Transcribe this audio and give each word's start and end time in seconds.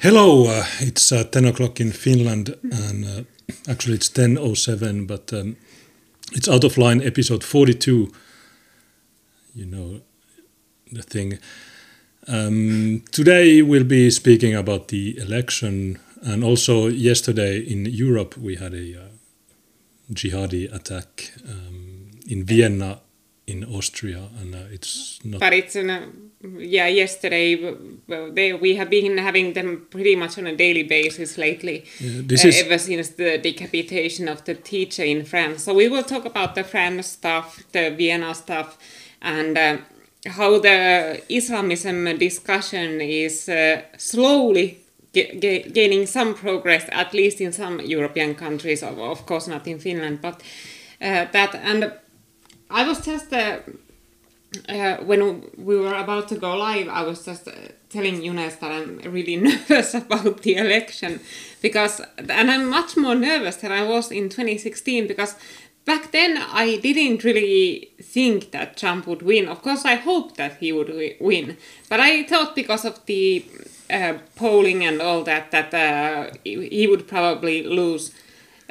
Hello, 0.00 0.48
uh, 0.48 0.66
it's 0.80 1.12
uh, 1.12 1.24
10 1.24 1.46
o'clock 1.46 1.80
in 1.80 1.92
Finland, 1.92 2.54
and 2.62 3.04
uh, 3.06 3.22
actually 3.66 3.94
it's 3.94 4.10
10.07, 4.10 5.06
but 5.06 5.32
um, 5.32 5.56
it's 6.32 6.46
out 6.46 6.62
of 6.62 6.76
line 6.76 7.00
episode 7.00 7.42
42. 7.42 8.12
You 9.54 9.64
know 9.64 10.00
the 10.92 11.02
thing. 11.02 11.38
Um, 12.28 13.02
today 13.12 13.62
we'll 13.62 13.84
be 13.84 14.10
speaking 14.10 14.54
about 14.54 14.88
the 14.88 15.16
election, 15.16 15.98
and 16.20 16.44
also 16.44 16.88
yesterday 16.88 17.60
in 17.60 17.86
Europe 17.86 18.36
we 18.36 18.56
had 18.56 18.74
a 18.74 19.04
uh, 19.04 19.08
jihadi 20.12 20.70
attack 20.70 21.32
um, 21.48 22.10
in 22.28 22.44
Vienna 22.44 23.00
in 23.46 23.64
Austria, 23.64 24.28
and 24.40 24.54
uh, 24.54 24.58
it's 24.70 25.18
not. 25.24 25.40
But 25.40 25.52
it's 25.52 25.76
an, 25.76 25.90
uh, 25.90 26.06
yeah. 26.58 26.86
Yesterday, 26.86 27.74
they, 28.08 28.52
we 28.52 28.76
have 28.76 28.90
been 28.90 29.18
having 29.18 29.52
them 29.54 29.86
pretty 29.90 30.16
much 30.16 30.38
on 30.38 30.46
a 30.46 30.56
daily 30.56 30.84
basis 30.84 31.38
lately. 31.38 31.84
Yeah, 32.00 32.22
this 32.24 32.44
uh, 32.44 32.48
is 32.48 32.62
ever 32.62 32.78
since 32.78 33.10
the 33.10 33.38
decapitation 33.38 34.28
of 34.28 34.44
the 34.44 34.54
teacher 34.54 35.04
in 35.04 35.24
France. 35.24 35.64
So 35.64 35.74
we 35.74 35.88
will 35.88 36.04
talk 36.04 36.24
about 36.24 36.54
the 36.54 36.64
France 36.64 37.06
stuff, 37.06 37.62
the 37.72 37.90
Vienna 37.90 38.34
stuff, 38.34 38.78
and. 39.20 39.58
Uh, 39.58 39.76
how 40.24 40.56
the 40.56 41.20
Islamism 41.28 42.16
discussion 42.16 43.00
is 43.00 43.48
uh, 43.48 43.82
slowly 43.96 44.78
gaining 45.12 46.06
some 46.06 46.34
progress, 46.34 46.88
at 46.92 47.12
least 47.12 47.40
in 47.40 47.52
some 47.52 47.80
European 47.80 48.34
countries, 48.34 48.82
of, 48.82 48.98
of 48.98 49.26
course 49.26 49.48
not 49.48 49.66
in 49.66 49.78
Finland, 49.78 50.20
but 50.22 50.42
uh, 51.00 51.26
that 51.32 51.54
and 51.54 51.92
I 52.72 52.88
was 52.88 53.04
just 53.04 53.32
uh, 53.32 53.58
uh, 54.68 54.96
when 54.98 55.44
we 55.56 55.76
were 55.76 55.94
about 55.94 56.28
to 56.28 56.36
go 56.36 56.56
live, 56.56 56.88
I 56.88 57.02
was 57.02 57.24
just 57.24 57.48
uh, 57.48 57.52
telling 57.88 58.20
Younes 58.20 58.58
that 58.60 58.70
I'm 58.70 58.98
really 58.98 59.36
nervous 59.48 59.94
about 59.94 60.42
the 60.42 60.56
election 60.56 61.20
because, 61.60 62.00
and 62.18 62.50
I'm 62.50 62.68
much 62.68 62.96
more 62.96 63.14
nervous 63.14 63.56
than 63.56 63.72
I 63.72 63.84
was 63.84 64.10
in 64.10 64.28
2016 64.28 65.06
because 65.06 65.36
back 65.84 66.12
then 66.12 66.36
I 66.38 66.76
didn't 66.76 67.24
really 67.24 67.92
think 68.02 68.50
that 68.52 68.76
Trump 68.76 69.06
would 69.06 69.22
win. 69.22 69.48
Of 69.48 69.62
course, 69.62 69.84
I 69.84 69.94
hoped 69.96 70.36
that 70.36 70.58
he 70.58 70.72
would 70.72 71.16
win, 71.20 71.56
but 71.88 72.00
I 72.00 72.24
thought 72.24 72.54
because 72.54 72.84
of 72.84 73.04
the 73.06 73.44
uh, 73.90 74.14
polling 74.36 74.84
and 74.84 75.00
all 75.00 75.22
that 75.24 75.50
that 75.50 75.74
uh, 75.74 76.34
he 76.44 76.86
would 76.86 77.08
probably 77.08 77.62
lose. 77.62 78.12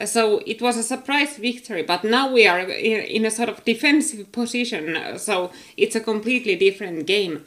So 0.05 0.41
it 0.45 0.61
was 0.61 0.77
a 0.77 0.83
surprise 0.83 1.37
victory, 1.37 1.83
but 1.83 2.03
now 2.03 2.31
we 2.31 2.47
are 2.47 2.59
in 2.59 3.25
a 3.25 3.31
sort 3.31 3.49
of 3.49 3.63
defensive 3.65 4.31
position, 4.31 5.17
so 5.17 5.51
it's 5.77 5.95
a 5.95 5.99
completely 5.99 6.55
different 6.55 7.05
game. 7.05 7.45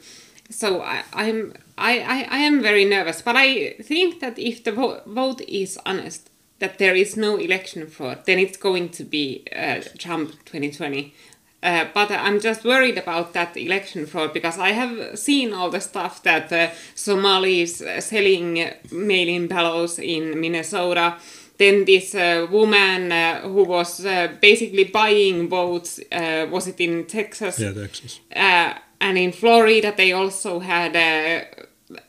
So 0.49 0.81
I, 0.81 1.03
I'm 1.13 1.53
I, 1.77 1.99
I, 1.99 2.27
I 2.29 2.37
am 2.37 2.61
very 2.61 2.85
nervous, 2.85 3.21
but 3.21 3.35
I 3.35 3.75
think 3.81 4.19
that 4.21 4.39
if 4.39 4.63
the 4.63 4.71
vo 4.71 5.01
vote 5.05 5.41
is 5.41 5.77
honest, 5.85 6.29
that 6.59 6.77
there 6.77 6.95
is 6.95 7.17
no 7.17 7.37
election 7.37 7.87
fraud, 7.87 8.25
then 8.25 8.39
it's 8.39 8.57
going 8.57 8.89
to 8.89 9.03
be 9.03 9.43
uh, 9.55 9.81
Trump 9.97 10.31
2020. 10.45 11.13
Uh, 11.61 11.85
but 11.93 12.11
I'm 12.11 12.39
just 12.39 12.63
worried 12.63 12.97
about 12.97 13.33
that 13.33 13.57
election 13.57 14.05
fraud 14.05 14.33
because 14.33 14.59
I 14.59 14.69
have 14.69 15.17
seen 15.17 15.51
all 15.51 15.69
the 15.71 15.81
stuff 15.81 16.21
that 16.23 16.51
uh, 16.53 16.69
Somalis 16.93 17.81
selling 17.99 18.71
mail-in 18.91 19.47
ballots 19.47 19.97
in 19.97 20.39
Minnesota 20.39 21.17
then 21.57 21.85
this 21.85 22.13
uh, 22.13 22.47
woman 22.49 23.11
uh, 23.11 23.41
who 23.41 23.63
was 23.63 24.05
uh, 24.05 24.27
basically 24.41 24.85
buying 24.85 25.47
votes, 25.47 25.99
uh, 26.11 26.47
was 26.49 26.67
it 26.67 26.79
in 26.79 27.05
Texas? 27.05 27.59
Yeah, 27.59 27.71
Texas. 27.71 28.19
Uh, 28.35 28.73
and 28.99 29.17
in 29.17 29.31
Florida, 29.31 29.93
they 29.95 30.11
also 30.11 30.59
had 30.59 30.95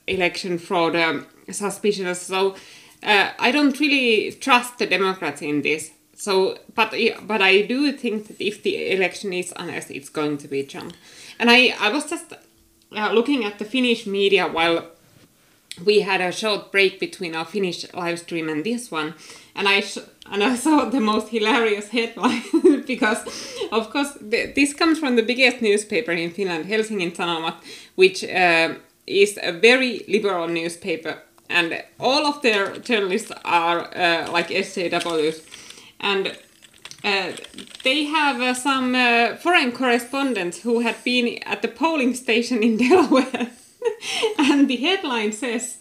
election 0.07 0.59
fraud 0.59 0.97
um, 0.97 1.27
suspicions. 1.51 2.21
So 2.21 2.57
uh, 3.03 3.31
I 3.39 3.51
don't 3.51 3.79
really 3.79 4.33
trust 4.33 4.79
the 4.79 4.87
Democrats 4.87 5.43
in 5.43 5.63
this. 5.63 5.91
So, 6.15 6.59
but 6.75 6.95
but 7.27 7.43
I 7.43 7.63
do 7.63 7.93
think 7.93 8.29
that 8.29 8.41
if 8.41 8.63
the 8.63 8.91
election 8.91 9.33
is 9.33 9.53
honest, 9.53 9.91
it's 9.91 10.09
going 10.09 10.39
to 10.39 10.49
be 10.49 10.63
Trump. 10.63 10.95
And 11.39 11.51
I 11.51 11.75
I 11.79 11.91
was 11.91 12.09
just 12.09 12.33
looking 12.91 13.45
at 13.45 13.59
the 13.59 13.65
Finnish 13.65 14.07
media 14.07 14.49
while 14.49 14.96
we 15.85 16.01
had 16.01 16.21
a 16.21 16.33
short 16.33 16.73
break 16.73 16.99
between 16.99 17.35
our 17.35 17.45
Finnish 17.45 17.85
live 17.93 18.19
stream 18.19 18.49
and 18.49 18.65
this 18.65 18.91
one, 18.91 19.15
and 19.55 19.69
I 19.69 19.85
and 20.31 20.43
I 20.43 20.57
saw 20.65 20.85
the 20.87 21.01
most 21.01 21.29
hilarious 21.29 21.89
headline 21.89 22.43
because, 22.87 23.23
of 23.73 23.91
course, 23.91 24.19
th 24.31 24.55
this 24.55 24.75
comes 24.75 24.99
from 24.99 25.17
the 25.17 25.23
biggest 25.23 25.61
newspaper 25.61 26.13
in 26.13 26.31
Finland, 26.31 26.65
Helsingin 26.67 27.13
Sanomat, 27.13 27.57
which 27.95 28.25
uh, 28.25 28.75
is 29.07 29.39
a 29.43 29.53
very 29.53 30.05
liberal 30.09 30.49
newspaper, 30.49 31.15
and 31.49 31.85
all 31.99 32.27
of 32.27 32.43
their 32.43 32.79
journalists 32.79 33.33
are 33.45 33.81
uh, 33.95 34.33
like 34.33 34.49
SJWs, 34.49 35.39
and. 36.01 36.37
Uh, 37.05 37.31
they 37.85 38.05
have 38.05 38.41
uh, 38.41 38.53
some 38.53 38.95
uh, 38.97 39.37
foreign 39.37 39.71
correspondents 39.71 40.63
who 40.63 40.81
had 40.81 40.97
been 41.05 41.39
at 41.45 41.63
the 41.63 41.69
polling 41.69 42.15
station 42.15 42.63
in 42.63 42.77
Delaware 42.89 43.51
and 44.51 44.69
the 44.69 44.77
headline 44.77 45.33
says 45.33 45.79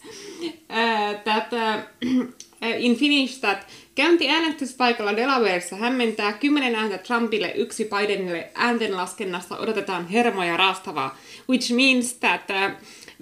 uh, 0.69 1.23
that 1.23 1.53
uh, 1.53 1.83
in 2.61 2.95
Finnish 2.95 3.39
that 3.39 3.67
käynti 3.95 4.29
äänestyspaikalla 4.29 5.15
Delawareissa 5.15 5.75
hämmentää 5.75 6.33
10 6.33 6.75
ääntä 6.75 6.97
Trumpille, 6.97 7.51
yksi 7.55 7.85
Bidenille. 7.85 8.49
Ääntenlaskennassa 8.55 9.57
odotetaan 9.57 10.07
hermoja 10.07 10.57
raastavaa, 10.57 11.17
which 11.49 11.73
means 11.73 12.13
that 12.13 12.41
uh, 12.49 12.75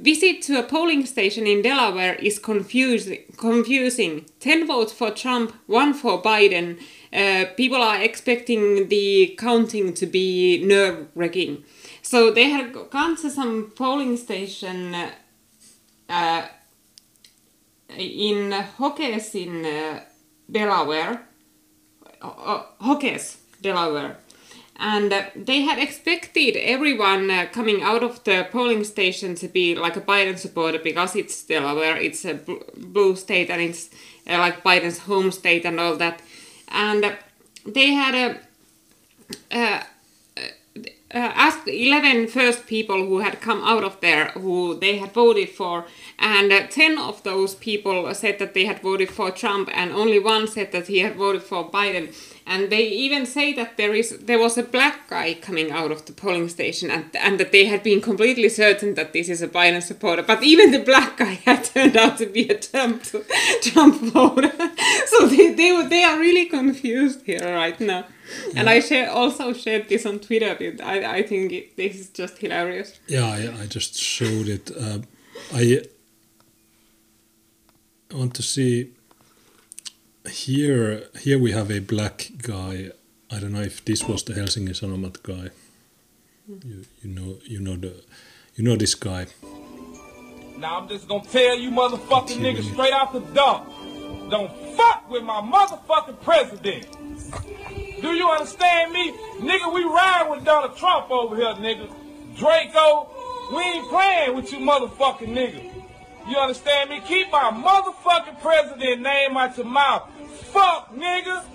visit 0.05 0.39
to 0.47 0.59
a 0.59 0.63
polling 0.63 1.05
station 1.05 1.47
in 1.47 1.63
Delaware 1.63 2.17
is 2.21 2.41
confusing. 2.41 3.25
confusing. 3.35 4.25
10 4.39 4.67
votes 4.67 4.95
for 4.95 5.11
Trump, 5.11 5.51
one 5.69 5.93
for 5.93 6.21
Biden. 6.21 6.77
Uh, 7.13 7.55
people 7.55 7.81
are 7.81 8.03
expecting 8.03 8.89
the 8.89 9.35
counting 9.39 9.93
to 9.93 10.05
be 10.05 10.61
nerve-wracking. 10.65 11.63
So 12.03 12.31
they 12.31 12.49
had 12.49 12.73
gone 12.91 13.15
to 13.17 13.29
some 13.29 13.71
polling 13.75 14.17
station 14.17 14.93
uh, 16.09 16.47
in 17.97 18.51
Hokes 18.51 19.33
in 19.35 19.65
uh, 19.65 20.01
Delaware, 20.51 21.21
uh, 22.21 22.63
Hokes, 22.81 23.37
Delaware, 23.61 24.17
and 24.75 25.13
uh, 25.13 25.23
they 25.33 25.61
had 25.61 25.79
expected 25.79 26.57
everyone 26.57 27.31
uh, 27.31 27.45
coming 27.53 27.81
out 27.81 28.03
of 28.03 28.21
the 28.25 28.47
polling 28.51 28.83
station 28.83 29.33
to 29.35 29.47
be 29.47 29.73
like 29.73 29.95
a 29.95 30.01
Biden 30.01 30.37
supporter 30.37 30.79
because 30.79 31.15
it's 31.15 31.41
Delaware, 31.43 31.95
it's 31.95 32.25
a 32.25 32.37
blue 32.75 33.15
state 33.15 33.49
and 33.49 33.61
it's 33.61 33.89
uh, 34.29 34.37
like 34.39 34.61
Biden's 34.61 34.99
home 34.99 35.31
state 35.31 35.63
and 35.65 35.79
all 35.79 35.95
that, 35.95 36.21
and 36.67 37.15
they 37.65 37.93
had 37.93 38.37
a. 39.51 39.83
Uh, 41.13 41.31
asked 41.35 41.67
11 41.67 42.25
first 42.25 42.65
people 42.65 43.05
who 43.05 43.19
had 43.19 43.39
come 43.39 43.63
out 43.63 43.83
of 43.83 44.01
there 44.01 44.29
who 44.29 44.73
they 44.79 44.97
had 44.97 45.13
voted 45.13 45.47
for. 45.47 45.85
And 46.17 46.51
uh, 46.51 46.65
10 46.65 46.97
of 46.97 47.21
those 47.21 47.53
people 47.53 48.11
said 48.15 48.39
that 48.39 48.55
they 48.55 48.65
had 48.65 48.79
voted 48.81 49.11
for 49.11 49.29
Trump 49.29 49.69
and 49.71 49.91
only 49.91 50.17
one 50.17 50.47
said 50.47 50.71
that 50.71 50.87
he 50.87 50.99
had 50.99 51.15
voted 51.15 51.43
for 51.43 51.69
Biden. 51.69 52.15
And 52.47 52.71
they 52.71 52.87
even 52.87 53.27
say 53.27 53.53
that 53.53 53.77
there 53.77 53.93
is 53.93 54.17
there 54.25 54.39
was 54.39 54.57
a 54.57 54.63
black 54.63 55.07
guy 55.07 55.35
coming 55.35 55.71
out 55.71 55.91
of 55.91 56.03
the 56.05 56.13
polling 56.13 56.49
station 56.49 56.89
and, 56.89 57.15
and 57.15 57.39
that 57.39 57.51
they 57.51 57.65
had 57.65 57.83
been 57.83 58.01
completely 58.01 58.49
certain 58.49 58.95
that 58.95 59.13
this 59.13 59.29
is 59.29 59.43
a 59.43 59.47
Biden 59.47 59.83
supporter. 59.83 60.23
But 60.23 60.41
even 60.41 60.71
the 60.71 60.79
black 60.79 61.17
guy 61.17 61.33
had 61.45 61.63
turned 61.63 61.95
out 61.95 62.17
to 62.17 62.25
be 62.25 62.49
a 62.49 62.59
Trump 62.59 63.03
Trump 63.61 64.01
voter. 64.01 64.51
So 65.05 65.27
they, 65.27 65.53
they, 65.53 65.87
they 65.87 66.03
are 66.03 66.17
really 66.17 66.45
confused 66.47 67.21
here 67.25 67.53
right 67.53 67.79
now 67.79 68.05
and 68.55 68.69
I 68.69 68.79
share, 68.79 69.09
also 69.09 69.53
shared 69.53 69.89
this 69.89 70.05
on 70.05 70.19
Twitter. 70.19 70.57
I, 70.83 71.17
I 71.17 71.23
think 71.23 71.51
it, 71.51 71.77
this 71.77 71.95
is 71.95 72.09
just 72.09 72.37
hilarious. 72.37 72.99
Yeah, 73.07 73.25
I, 73.25 73.63
I 73.63 73.65
just 73.67 73.95
showed 73.95 74.47
it. 74.47 74.71
Uh, 74.77 74.99
I 75.53 75.81
want 78.13 78.33
to 78.35 78.43
see 78.43 78.91
here. 80.29 81.03
Here 81.19 81.39
we 81.39 81.51
have 81.51 81.71
a 81.71 81.79
black 81.79 82.29
guy. 82.41 82.91
I 83.31 83.39
don't 83.39 83.53
know 83.53 83.61
if 83.61 83.83
this 83.85 84.03
was 84.03 84.23
the 84.23 84.33
Helsinki 84.33 84.69
Sanomat 84.69 85.23
guy. 85.23 85.49
You, 86.47 86.85
you 87.01 87.09
know 87.09 87.37
you 87.45 87.59
know 87.59 87.75
the 87.75 87.93
you 88.55 88.63
know 88.63 88.75
this 88.75 88.95
guy. 88.95 89.27
Now 90.57 90.79
I'm 90.79 90.87
just 90.87 91.07
gonna 91.07 91.25
tell 91.25 91.57
you 91.57 91.71
motherfucking 91.71 92.37
niggas 92.37 92.71
straight 92.71 92.93
out 92.93 93.13
the 93.13 93.21
dump. 93.33 93.69
Don't 94.29 94.51
fuck 94.77 95.09
with 95.09 95.23
my 95.23 95.41
motherfucking 95.41 96.21
president. 96.21 96.87
Do 98.03 98.09
you 98.11 98.29
understand 98.29 98.91
me? 98.91 99.13
Nigga, 99.39 99.73
we 99.73 99.81
ride 99.85 100.27
with 100.29 100.43
Donald 100.43 100.75
Trump 100.75 101.09
over 101.09 101.37
here, 101.37 101.53
nigga. 101.53 101.89
Draco, 102.35 103.09
we 103.55 103.61
ain't 103.61 103.87
playing 103.87 104.35
with 104.35 104.51
you 104.51 104.59
motherfucking 104.59 105.29
nigga. 105.29 105.71
You 106.27 106.35
understand 106.35 106.89
me? 106.89 106.99
Keep 107.07 107.31
my 107.31 107.51
motherfucking 107.51 108.41
president 108.41 109.01
name 109.03 109.37
out 109.37 109.55
your 109.55 109.67
mouth. 109.67 110.09
Fuck, 110.51 110.93
nigga. 110.93 111.45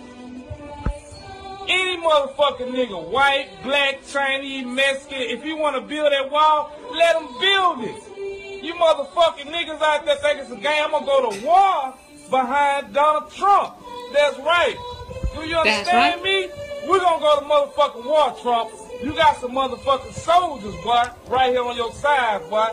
Any 1.69 1.99
motherfucking 1.99 2.73
nigga, 2.73 3.11
white, 3.11 3.51
black, 3.62 3.99
Chinese, 4.06 4.65
Mexican, 4.65 5.21
if 5.21 5.44
you 5.44 5.59
want 5.59 5.77
to 5.77 5.83
build 5.83 6.11
that 6.11 6.31
wall, 6.31 6.73
let 6.93 7.12
them 7.12 7.29
build 7.39 7.85
it. 7.85 8.65
You 8.65 8.73
motherfucking 8.73 9.53
niggas 9.53 9.83
out 9.83 10.06
there 10.06 10.17
think 10.17 10.41
it's 10.41 10.51
a 10.51 10.56
game, 10.56 10.85
I'm 10.87 10.93
gonna 10.93 11.05
go 11.05 11.31
to 11.31 11.44
war 11.44 11.94
behind 12.31 12.94
Donald 12.94 13.31
Trump. 13.33 13.75
That's 14.15 14.39
right. 14.39 14.98
Do 15.34 15.43
you 15.43 15.55
That's 15.64 15.88
understand 15.88 16.22
right. 16.22 16.22
me? 16.22 16.49
We're 16.88 17.00
gonna 17.00 17.20
go 17.20 17.40
to 17.40 17.44
motherfucking 17.44 18.05
war, 18.05 18.37
Trump. 18.40 18.70
You 19.02 19.12
got 19.14 19.37
some 19.40 19.52
motherfucking 19.52 20.12
soldiers, 20.12 20.75
boy, 20.82 21.05
right 21.28 21.50
here 21.52 21.62
on 21.62 21.76
your 21.76 21.93
side, 21.93 22.49
boy. 22.49 22.69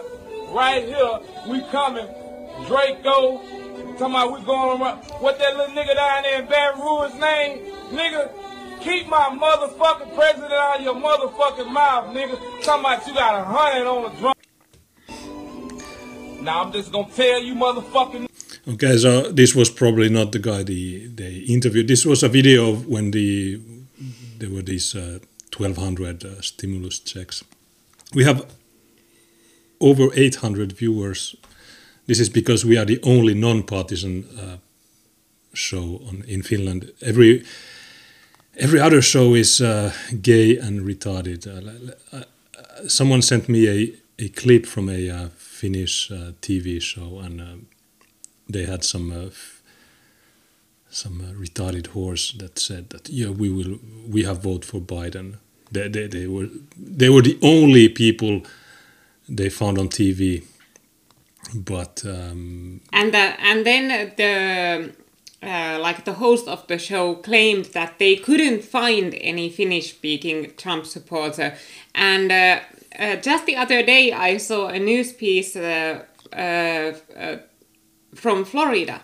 Right 0.51 0.83
here, 0.85 1.19
we 1.47 1.61
coming. 1.69 2.07
Draco, 2.67 3.41
talking 3.97 4.15
about 4.15 4.31
we 4.31 4.45
going 4.45 4.81
around. 4.81 5.03
What 5.19 5.37
that 5.39 5.57
little 5.57 5.75
nigga 5.75 5.95
down 5.95 6.23
there 6.23 6.41
in 6.41 6.47
Baton 6.47 6.81
Rouge 6.81 7.13
name? 7.19 7.73
Nigga, 7.91 8.31
keep 8.81 9.07
my 9.07 9.37
motherfucking 9.37 10.15
president 10.15 10.53
out 10.53 10.77
of 10.77 10.83
your 10.83 10.95
motherfucking 10.95 11.71
mouth, 11.71 12.15
nigga. 12.15 12.39
Talking 12.63 12.85
about 12.85 13.07
you 13.07 13.13
got 13.13 13.41
a 13.41 13.43
hundred 13.43 13.87
on 13.87 14.03
the 14.03 14.09
drum. 14.19 14.33
Now 16.43 16.63
I'm 16.63 16.71
just 16.71 16.91
gonna 16.91 17.11
tell 17.11 17.41
you 17.41 17.55
motherfucking 17.55 18.29
Okay, 18.67 18.97
so 18.97 19.31
this 19.31 19.53
was 19.53 19.69
probably 19.69 20.09
not 20.09 20.31
the 20.31 20.39
guy 20.39 20.63
they, 20.63 21.07
they 21.13 21.35
interviewed. 21.47 21.87
This 21.87 22.03
was 22.03 22.23
a 22.23 22.29
video 22.29 22.71
of 22.71 22.87
when 22.87 23.11
the 23.11 23.59
there 24.39 24.49
were 24.49 24.63
these 24.63 24.95
uh, 24.95 25.19
1200 25.55 26.25
uh, 26.25 26.41
stimulus 26.41 26.99
checks. 26.99 27.43
We 28.13 28.23
have 28.23 28.45
over 29.79 30.09
800 30.13 30.71
viewers. 30.73 31.35
This 32.07 32.19
is 32.19 32.29
because 32.29 32.65
we 32.65 32.75
are 32.75 32.85
the 32.85 32.99
only 33.03 33.35
non-partisan 33.35 34.25
uh, 34.37 34.57
show 35.53 36.01
on 36.07 36.23
in 36.27 36.41
Finland. 36.41 36.91
Every 37.01 37.43
every 38.57 38.79
other 38.79 39.01
show 39.01 39.35
is 39.35 39.61
uh, 39.61 39.93
gay 40.21 40.57
and 40.57 40.81
retarded. 40.81 41.45
Uh, 41.45 42.17
uh, 42.17 42.23
someone 42.87 43.21
sent 43.21 43.47
me 43.47 43.67
a, 43.67 43.93
a 44.17 44.29
clip 44.29 44.65
from 44.65 44.89
a 44.89 45.29
Finnish 45.37 46.11
TV 46.41 46.81
show, 46.81 47.19
and 47.19 47.41
um, 47.41 47.67
they 48.49 48.65
had 48.65 48.83
some 48.83 49.11
uh, 49.11 49.29
some 50.89 51.21
uh, 51.21 51.33
retarded 51.33 51.87
horse 51.87 52.31
that 52.33 52.59
said 52.59 52.89
that 52.89 53.09
yeah 53.09 53.29
we 53.29 53.49
will 53.49 53.79
we 54.07 54.23
have 54.23 54.41
vote 54.43 54.65
for 54.65 54.79
Biden. 54.79 55.37
They, 55.71 55.87
they, 55.87 56.07
they 56.07 56.27
were 56.27 56.47
they 56.77 57.09
were 57.09 57.21
the 57.21 57.37
only 57.41 57.89
people 57.89 58.43
they 59.27 59.49
found 59.49 59.77
on 59.77 59.89
TV, 59.89 60.43
but 61.53 62.03
um, 62.05 62.81
and 62.93 63.13
the, 63.13 63.17
and 63.17 63.65
then 63.65 64.13
the 64.15 64.93
uh, 65.45 65.79
like 65.79 66.05
the 66.05 66.13
host 66.13 66.47
of 66.47 66.65
the 66.67 66.77
show 66.77 67.15
claimed 67.15 67.65
that 67.73 67.99
they 67.99 68.15
couldn't 68.15 68.63
find 68.63 69.13
any 69.15 69.49
Finnish 69.49 69.91
speaking 69.91 70.51
Trump 70.57 70.85
supporter 70.85 71.55
and 71.93 72.31
uh, 72.31 72.59
uh, 72.97 73.15
just 73.17 73.45
the 73.45 73.55
other 73.55 73.83
day 73.83 74.11
I 74.11 74.37
saw 74.37 74.67
a 74.67 74.79
news 74.79 75.13
piece 75.13 75.55
uh, 75.55 76.03
from 78.15 78.45
Florida 78.45 79.01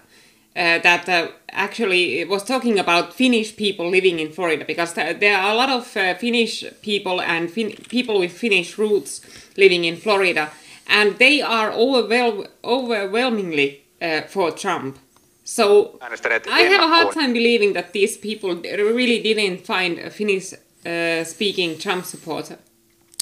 uh, 0.55 0.79
that 0.79 1.07
uh, 1.07 1.27
actually 1.51 2.25
was 2.25 2.43
talking 2.43 2.77
about 2.79 3.13
Finnish 3.13 3.55
people 3.55 3.89
living 3.89 4.19
in 4.19 4.31
Florida 4.31 4.65
because 4.65 4.93
th- 4.93 5.19
there 5.19 5.37
are 5.37 5.51
a 5.51 5.55
lot 5.55 5.69
of 5.69 5.95
uh, 5.95 6.13
Finnish 6.15 6.65
people 6.81 7.21
and 7.21 7.49
fin- 7.49 7.75
people 7.89 8.19
with 8.19 8.31
Finnish 8.31 8.77
roots 8.77 9.21
living 9.57 9.85
in 9.85 9.95
Florida, 9.95 10.49
and 10.87 11.17
they 11.19 11.41
are 11.41 11.71
overwhel- 11.71 12.47
overwhelmingly 12.63 13.83
uh, 14.01 14.21
for 14.27 14.51
Trump. 14.51 14.97
So 15.43 15.97
I 16.01 16.61
have 16.61 16.83
a 16.83 16.87
hard 16.87 17.13
time 17.13 17.33
believing 17.33 17.73
that 17.73 17.93
these 17.93 18.17
people 18.17 18.55
really 18.55 19.21
didn't 19.21 19.65
find 19.65 19.99
a 19.99 20.09
Finnish 20.09 20.53
uh, 20.85 21.23
speaking 21.23 21.77
Trump 21.77 22.05
supporter. 22.05 22.57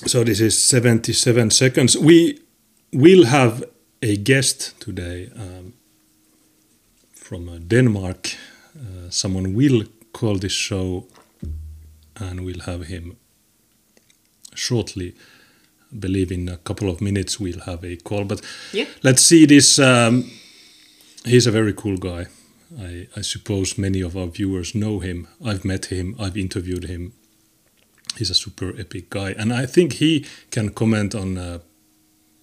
So 0.06 0.24
this 0.24 0.40
is 0.40 0.62
77 0.62 1.52
seconds. 1.52 1.98
We 1.98 2.40
will 2.94 3.26
have 3.26 3.64
a 4.02 4.16
guest 4.18 4.80
today 4.80 5.30
um, 5.36 5.74
from 7.30 7.48
uh, 7.48 7.60
Denmark. 7.68 8.28
Uh, 8.76 9.10
someone 9.10 9.54
will 9.54 9.84
call 10.12 10.40
this 10.40 10.52
show 10.52 11.06
and 12.16 12.40
we'll 12.46 12.62
have 12.66 12.86
him 12.88 13.18
shortly. 14.56 15.14
I 15.94 15.96
believe 16.00 16.34
in 16.34 16.50
a 16.50 16.58
couple 16.58 16.90
of 16.90 17.02
minutes 17.02 17.40
we'll 17.40 17.60
have 17.66 17.84
a 17.84 17.96
call. 17.98 18.26
But 18.26 18.42
Yeah. 18.74 18.86
let's 19.04 19.22
see 19.22 19.46
this. 19.46 19.78
Um, 19.78 20.24
he's 21.26 21.48
a 21.48 21.52
very 21.52 21.74
cool 21.74 21.98
guy. 21.98 22.26
I, 22.80 23.08
I 23.20 23.22
suppose 23.22 23.78
many 23.82 24.02
of 24.04 24.16
our 24.16 24.28
viewers 24.28 24.74
know 24.74 25.00
him. 25.00 25.28
I've 25.46 25.64
met 25.64 25.86
him, 25.86 26.16
I've 26.20 26.40
interviewed 26.40 26.84
him 26.86 27.14
he's 28.18 28.32
a 28.32 28.36
super 28.36 28.74
epic 28.80 29.10
guy, 29.10 29.36
and 29.38 29.54
I 29.54 29.66
think 29.68 29.94
he 29.94 30.26
can 30.52 30.70
comment 30.70 31.16
on 31.16 31.38
uh, 31.38 31.60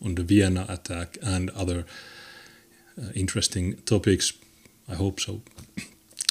on 0.04 0.14
the 0.14 0.22
Vienna 0.22 0.64
attack 0.68 1.18
and 1.22 1.50
other 1.50 1.84
uh, 2.98 3.10
interesting 3.14 3.76
topics. 3.84 4.32
I 4.88 4.94
hope 4.94 5.20
so, 5.20 5.40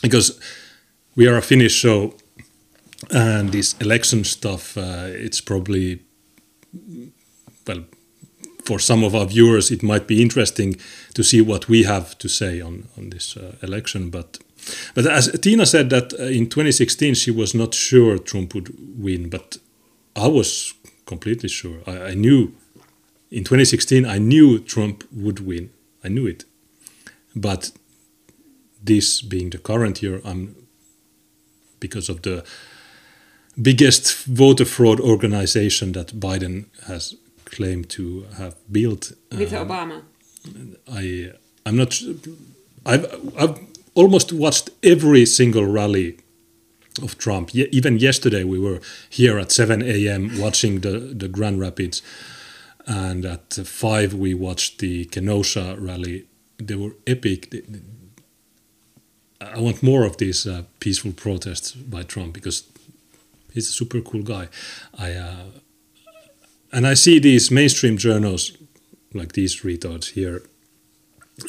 because 0.01 0.39
we 1.15 1.27
are 1.27 1.37
a 1.37 1.41
Finnish 1.41 1.73
show, 1.73 2.13
and 3.11 3.51
this 3.51 3.75
election 3.79 4.23
stuff. 4.23 4.77
Uh, 4.77 5.07
it's 5.07 5.41
probably 5.41 6.01
well 7.67 7.83
for 8.65 8.79
some 8.79 9.03
of 9.03 9.15
our 9.15 9.25
viewers, 9.25 9.71
it 9.71 9.83
might 9.83 10.07
be 10.07 10.21
interesting 10.21 10.75
to 11.13 11.23
see 11.23 11.39
what 11.39 11.69
we 11.69 11.83
have 11.83 12.17
to 12.17 12.27
say 12.27 12.61
on 12.61 12.87
on 12.97 13.09
this 13.09 13.37
uh, 13.37 13.55
election, 13.61 14.09
but. 14.09 14.39
But 14.95 15.05
as 15.05 15.27
Tiina 15.27 15.67
said 15.67 15.91
that 15.91 16.13
uh, 16.13 16.23
in 16.23 16.49
2016 16.49 17.13
she 17.13 17.29
was 17.29 17.53
not 17.53 17.75
sure 17.75 18.17
Trump 18.17 18.55
would 18.55 18.73
win, 18.97 19.29
but 19.29 19.57
I 20.15 20.27
was 20.27 20.73
completely 21.05 21.49
sure. 21.49 21.81
I, 21.85 21.97
I 21.97 22.13
knew 22.15 22.51
in 23.29 23.43
2016 23.43 24.07
I 24.07 24.17
knew 24.17 24.57
Trump 24.57 25.03
would 25.11 25.39
win. 25.39 25.69
I 26.03 26.07
knew 26.09 26.25
it. 26.25 26.45
But 27.35 27.71
this 28.85 29.21
being 29.21 29.49
the 29.51 29.57
current 29.57 30.01
year, 30.01 30.21
I'm 30.25 30.55
because 31.79 32.09
of 32.09 32.21
the 32.21 32.43
biggest 33.61 34.25
voter 34.25 34.65
fraud 34.65 34.99
organization 34.99 35.91
that 35.93 36.19
Biden 36.19 36.65
has 36.87 37.15
claimed 37.45 37.89
to 37.89 38.25
have 38.37 38.55
built. 38.71 39.13
With 39.31 39.53
um, 39.53 39.67
Obama. 39.67 40.01
I 40.91 41.31
I'm 41.65 41.75
not. 41.77 41.99
I've 42.85 43.05
I've 43.37 43.59
almost 43.95 44.31
watched 44.33 44.69
every 44.83 45.25
single 45.25 45.65
rally 45.65 46.17
of 47.01 47.17
Trump. 47.17 47.53
Ye- 47.53 47.69
even 47.71 47.97
yesterday, 47.99 48.43
we 48.43 48.59
were 48.59 48.79
here 49.09 49.39
at 49.39 49.51
7 49.51 49.81
a.m. 49.81 50.39
watching 50.39 50.81
the 50.81 50.99
the 50.99 51.27
Grand 51.27 51.59
Rapids, 51.59 52.01
and 52.85 53.25
at 53.25 53.53
five 53.53 54.13
we 54.13 54.33
watched 54.33 54.79
the 54.79 55.05
Kenosha 55.05 55.75
rally. 55.79 56.25
They 56.57 56.75
were 56.75 56.95
epic. 57.07 57.49
They- 57.51 57.63
I 59.41 59.59
want 59.59 59.83
more 59.83 60.05
of 60.05 60.17
these 60.17 60.47
uh, 60.47 60.63
peaceful 60.79 61.11
protests 61.11 61.71
by 61.71 62.03
Trump 62.03 62.33
because 62.33 62.63
he's 63.53 63.69
a 63.69 63.73
super 63.73 64.01
cool 64.01 64.23
guy. 64.23 64.47
I 64.97 65.13
uh, 65.13 65.45
and 66.71 66.87
I 66.87 66.93
see 66.93 67.19
these 67.19 67.51
mainstream 67.51 67.97
journals 67.97 68.57
like 69.13 69.33
these 69.33 69.61
retards 69.61 70.11
here, 70.11 70.43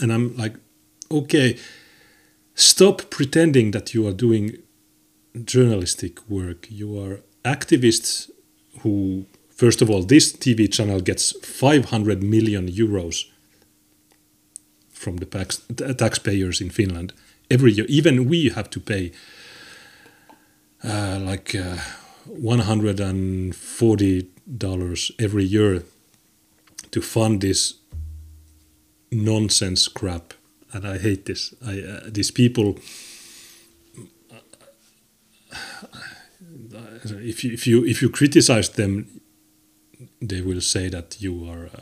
and 0.01 0.13
I'm 0.13 0.37
like, 0.37 0.55
okay, 1.11 1.59
stop 2.55 3.11
pretending 3.11 3.73
that 3.73 3.95
you 3.95 4.07
are 4.07 4.13
doing 4.13 4.59
journalistic 5.45 6.29
work. 6.29 6.67
You 6.71 6.99
are 7.01 7.21
activists 7.45 8.31
who, 8.81 9.27
first 9.51 9.83
of 9.83 9.91
all, 9.91 10.03
this 10.03 10.33
TV 10.33 10.73
channel 10.73 11.01
gets 11.01 11.33
500 11.45 12.23
million 12.23 12.69
euros 12.69 13.27
from 14.91 15.19
the 15.19 15.27
tax, 15.27 15.63
taxpayers 15.99 16.61
in 16.61 16.71
Finland 16.71 17.13
every 17.51 17.73
year. 17.73 17.87
Even 17.89 18.29
we 18.29 18.51
have 18.51 18.71
to 18.71 18.81
pay 18.81 19.13
uh, 20.85 21.19
like 21.21 21.55
uh, 21.55 21.77
140 22.27 24.29
dollars 24.59 25.11
every 25.19 25.45
year 25.45 25.83
to 26.91 27.01
fund 27.01 27.41
this 27.41 27.75
nonsense 29.11 29.89
crap, 29.89 30.35
and 30.73 30.87
I 30.87 30.99
hate 30.99 31.25
this. 31.27 31.55
I 31.65 31.81
uh, 31.81 32.01
these 32.07 32.31
people. 32.31 32.79
If 37.05 37.45
you 37.45 37.53
if 37.53 37.67
you 37.67 37.85
if 37.85 38.03
you 38.03 38.11
criticize 38.11 38.71
them, 38.71 39.21
they 40.21 40.41
will 40.43 40.61
say 40.61 40.89
that 40.89 41.21
you 41.21 41.49
are 41.49 41.67
uh, 41.67 41.81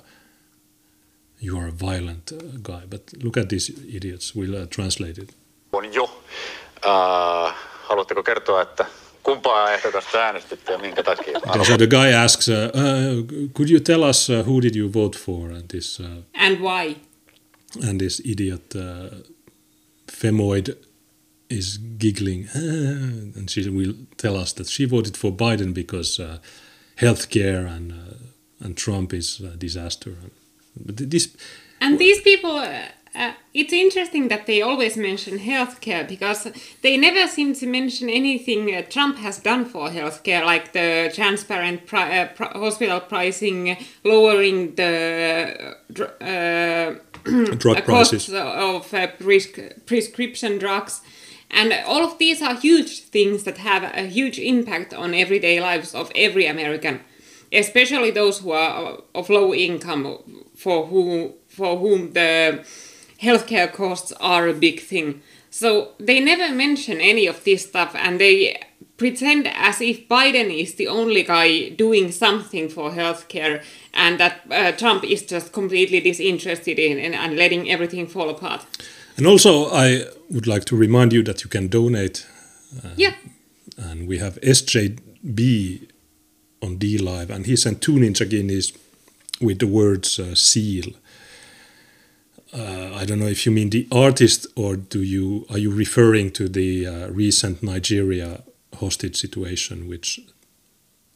you 1.38 1.58
are 1.58 1.68
a 1.68 1.72
violent 1.72 2.32
uh, 2.32 2.58
guy. 2.62 2.82
But 2.88 3.12
look 3.22 3.36
at 3.36 3.48
these 3.48 3.70
idiots. 3.70 4.34
We'll 4.34 4.56
uh, 4.56 4.66
translate 4.66 5.18
it. 5.18 5.30
On 5.76 5.94
jo. 5.94 6.04
Uh, 6.04 7.54
haluatteko 7.82 8.22
kertoa, 8.22 8.62
että 8.62 8.86
kumpaa 9.22 9.72
ehdokasta 9.72 10.18
äänestitte 10.18 10.72
ja 10.72 10.78
minkä 10.78 11.02
takia? 11.02 11.38
Okay, 11.48 11.64
so 11.64 11.76
the 11.78 11.86
guy 11.86 12.12
asks, 12.14 12.48
uh, 12.48 12.54
uh, 12.54 13.50
"Could 13.52 13.70
you 13.70 13.80
tell 13.80 14.02
us 14.02 14.30
uh, 14.30 14.46
who 14.46 14.62
did 14.62 14.74
you 14.76 14.92
vote 14.92 15.18
for?" 15.18 15.52
And 15.52 15.64
this 15.68 16.00
uh, 16.00 16.06
And 16.34 16.58
why? 16.60 16.96
and 17.88 18.00
this 18.00 18.22
idiot 18.24 18.62
uh, 18.76 19.18
femoid 20.12 20.76
is 21.50 21.80
giggling, 21.98 22.48
"Ah," 22.56 22.58
and 23.38 23.50
she 23.50 23.70
will 23.70 23.94
tell 24.16 24.36
us 24.42 24.52
that 24.54 24.68
she 24.68 24.84
voted 24.86 25.16
for 25.16 25.32
Biden 25.32 25.72
because 25.74 26.22
uh, 26.22 26.36
healthcare 26.96 27.66
and 27.76 27.92
uh, 27.92 28.66
and 28.66 28.76
Trump 28.76 29.12
is 29.12 29.40
a 29.40 29.56
disaster. 29.56 30.12
But 30.86 31.10
this, 31.10 31.28
And 31.80 31.98
these 31.98 32.20
people, 32.22 32.50
uh, 33.14 33.18
uh, 33.18 33.32
it's 33.52 33.72
interesting 33.72 34.28
that 34.28 34.46
they 34.46 34.60
always 34.62 34.96
mention 34.96 35.38
healthcare 35.38 36.06
because 36.08 36.48
they 36.82 36.96
never 36.96 37.28
seem 37.28 37.54
to 37.54 37.66
mention 37.66 38.08
anything 38.08 38.74
uh, 38.74 38.82
Trump 38.82 39.16
has 39.18 39.38
done 39.38 39.64
for 39.64 39.88
healthcare, 39.88 40.44
like 40.44 40.72
the 40.72 41.12
transparent 41.14 41.86
pri- 41.86 42.18
uh, 42.18 42.28
pri- 42.34 42.52
hospital 42.54 43.00
pricing, 43.00 43.76
lowering 44.04 44.74
the 44.74 45.76
dr- 45.92 46.20
uh, 46.20 46.94
drug 47.56 47.76
uh, 47.78 47.80
prices. 47.82 48.28
of 48.32 48.92
uh, 48.92 49.06
pres- 49.18 49.48
prescription 49.86 50.58
drugs. 50.58 51.00
And 51.50 51.72
all 51.86 52.04
of 52.04 52.18
these 52.18 52.42
are 52.42 52.56
huge 52.56 53.00
things 53.02 53.44
that 53.44 53.58
have 53.58 53.84
a 53.84 54.06
huge 54.08 54.40
impact 54.40 54.92
on 54.92 55.14
everyday 55.14 55.60
lives 55.60 55.94
of 55.94 56.10
every 56.16 56.46
American, 56.46 57.00
especially 57.52 58.10
those 58.10 58.38
who 58.40 58.50
are 58.50 58.98
of 59.14 59.30
low 59.30 59.54
income, 59.54 60.18
for 60.56 60.86
who 60.86 61.34
for 61.46 61.76
whom 61.78 62.12
the 62.12 62.64
healthcare 63.24 63.72
costs 63.72 64.12
are 64.20 64.48
a 64.48 64.52
big 64.54 64.80
thing. 64.80 65.20
So 65.50 65.88
they 66.00 66.20
never 66.20 66.54
mention 66.54 67.00
any 67.00 67.28
of 67.28 67.42
this 67.44 67.62
stuff, 67.62 67.94
and 67.94 68.18
they 68.18 68.56
pretend 68.96 69.46
as 69.48 69.80
if 69.80 70.08
Biden 70.08 70.50
is 70.62 70.74
the 70.74 70.88
only 70.88 71.22
guy 71.22 71.68
doing 71.70 72.12
something 72.12 72.68
for 72.68 72.90
healthcare, 72.90 73.62
and 73.92 74.18
that 74.18 74.34
uh, 74.50 74.72
Trump 74.72 75.04
is 75.04 75.22
just 75.32 75.52
completely 75.52 76.00
disinterested 76.00 76.78
in 76.78 76.98
and, 76.98 77.14
and 77.14 77.36
letting 77.36 77.70
everything 77.70 78.06
fall 78.08 78.30
apart. 78.30 78.66
and 79.16 79.26
also 79.26 79.66
I 79.72 80.04
would 80.30 80.46
like 80.46 80.64
to 80.64 80.76
remind 80.76 81.12
you 81.12 81.22
that 81.24 81.42
you 81.44 81.50
can 81.50 81.68
donate, 81.68 82.26
Yeah. 82.96 83.14
and 83.76 84.08
we 84.08 84.18
have 84.18 84.38
SJB 84.42 85.88
on 86.62 86.76
D 86.78 86.98
Live, 86.98 87.30
and 87.34 87.46
he 87.46 87.56
sent 87.56 87.80
two 87.80 87.92
Ninja 87.92 88.28
Guineas 88.28 88.72
with 89.40 89.58
the 89.58 89.66
words 89.66 90.18
uh, 90.18 90.34
seal. 90.34 90.92
Uh, 92.54 92.94
I 92.94 93.04
don't 93.04 93.18
know 93.18 93.26
if 93.26 93.44
you 93.46 93.52
mean 93.52 93.70
the 93.70 93.88
artist 93.90 94.46
or 94.54 94.76
do 94.76 95.02
you 95.02 95.44
are 95.50 95.58
you 95.58 95.72
referring 95.72 96.30
to 96.32 96.48
the 96.48 96.86
uh, 96.86 97.08
recent 97.08 97.62
Nigeria 97.62 98.42
hostage 98.74 99.16
situation, 99.16 99.88
which 99.88 100.20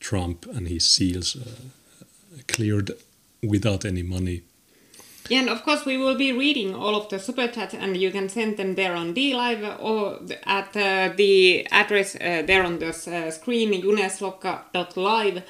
Trump 0.01 0.47
and 0.47 0.69
his 0.69 0.89
seals 0.89 1.37
uh, 1.37 2.43
cleared 2.47 2.91
without 3.43 3.85
any 3.85 4.03
money. 4.03 4.43
Yeah, 5.29 5.41
and 5.41 5.51
of 5.51 5.63
course 5.63 5.85
we 5.85 5.99
will 5.99 6.17
be 6.17 6.33
reading 6.33 6.75
all 6.75 6.97
of 6.97 7.09
the 7.11 7.19
super 7.19 7.49
chats, 7.49 7.75
and 7.75 7.97
you 7.97 8.11
can 8.11 8.29
send 8.29 8.57
them 8.57 8.75
there 8.77 8.95
on 8.95 9.13
D 9.13 9.35
Live 9.35 9.63
or 9.81 10.21
at 10.45 10.75
uh, 10.77 11.13
the 11.15 11.67
address 11.71 12.17
uh, 12.17 12.43
there 12.47 12.65
on 12.65 12.79
the 12.79 12.89
uh, 12.89 13.31
screen, 13.31 13.73
juneslokka.live. 13.83 15.43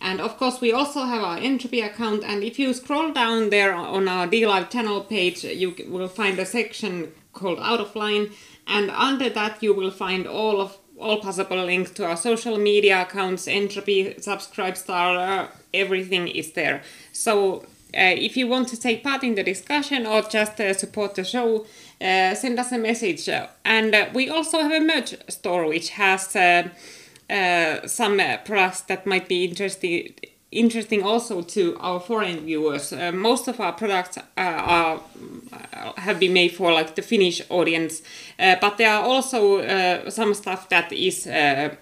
And 0.00 0.20
of 0.20 0.36
course, 0.38 0.60
we 0.60 0.72
also 0.72 1.04
have 1.04 1.22
our 1.22 1.38
Entropy 1.38 1.80
account, 1.80 2.22
and 2.24 2.42
if 2.42 2.58
you 2.58 2.72
scroll 2.72 3.12
down 3.12 3.50
there 3.50 3.74
on 3.74 4.08
our 4.08 4.26
D 4.26 4.46
Live 4.46 4.70
channel 4.70 5.00
page, 5.00 5.44
you 5.44 5.74
will 5.88 6.08
find 6.08 6.38
a 6.38 6.46
section 6.46 7.12
called 7.32 7.58
Out 7.60 7.80
of 7.80 7.96
Line, 7.96 8.30
and 8.66 8.90
under 8.90 9.28
that 9.30 9.62
you 9.62 9.74
will 9.74 9.90
find 9.90 10.26
all 10.26 10.60
of 10.60 10.78
all 11.00 11.20
possible 11.20 11.64
links 11.64 11.92
to 11.92 12.04
our 12.04 12.16
social 12.16 12.58
media 12.58 13.02
accounts, 13.02 13.46
Entropy, 13.46 14.14
Subscribestar, 14.14 15.16
uh, 15.16 15.48
everything 15.72 16.26
is 16.26 16.52
there. 16.52 16.82
So 17.12 17.62
uh, 17.94 18.14
if 18.16 18.36
you 18.36 18.48
want 18.48 18.68
to 18.68 18.80
take 18.80 19.04
part 19.04 19.22
in 19.22 19.34
the 19.34 19.44
discussion 19.44 20.06
or 20.06 20.22
just 20.22 20.60
uh, 20.60 20.74
support 20.74 21.14
the 21.14 21.24
show, 21.24 21.66
uh, 22.00 22.34
send 22.34 22.58
us 22.58 22.72
a 22.72 22.78
message. 22.78 23.28
Uh, 23.28 23.46
And 23.64 23.94
uh, 23.94 24.08
we 24.12 24.28
also 24.28 24.58
have 24.58 24.72
a 24.72 24.80
merch 24.80 25.14
store 25.28 25.68
which 25.68 25.90
has 25.90 26.36
uh, 27.30 27.86
some 27.86 28.20
uh, 28.20 28.36
products 28.44 28.82
that 28.82 29.06
might 29.06 29.28
be 29.28 29.44
interesting 29.44 30.14
interesting 30.50 31.02
also 31.02 31.42
to 31.42 31.76
our 31.78 32.00
foreign 32.00 32.46
viewers. 32.46 32.92
Uh, 32.92 33.12
most 33.12 33.48
of 33.48 33.60
our 33.60 33.72
products 33.72 34.16
uh, 34.16 34.22
are 34.36 35.00
uh, 35.52 35.92
have 35.96 36.18
been 36.18 36.32
made 36.32 36.48
for 36.48 36.72
like 36.72 36.94
the 36.94 37.02
Finnish 37.02 37.42
audience, 37.50 38.02
uh, 38.38 38.56
but 38.60 38.78
there 38.78 38.90
are 38.90 39.02
also 39.02 39.58
uh, 39.58 40.10
some 40.10 40.34
stuff 40.34 40.68
that 40.68 40.92
is 40.92 41.26
uh, 41.26 41.74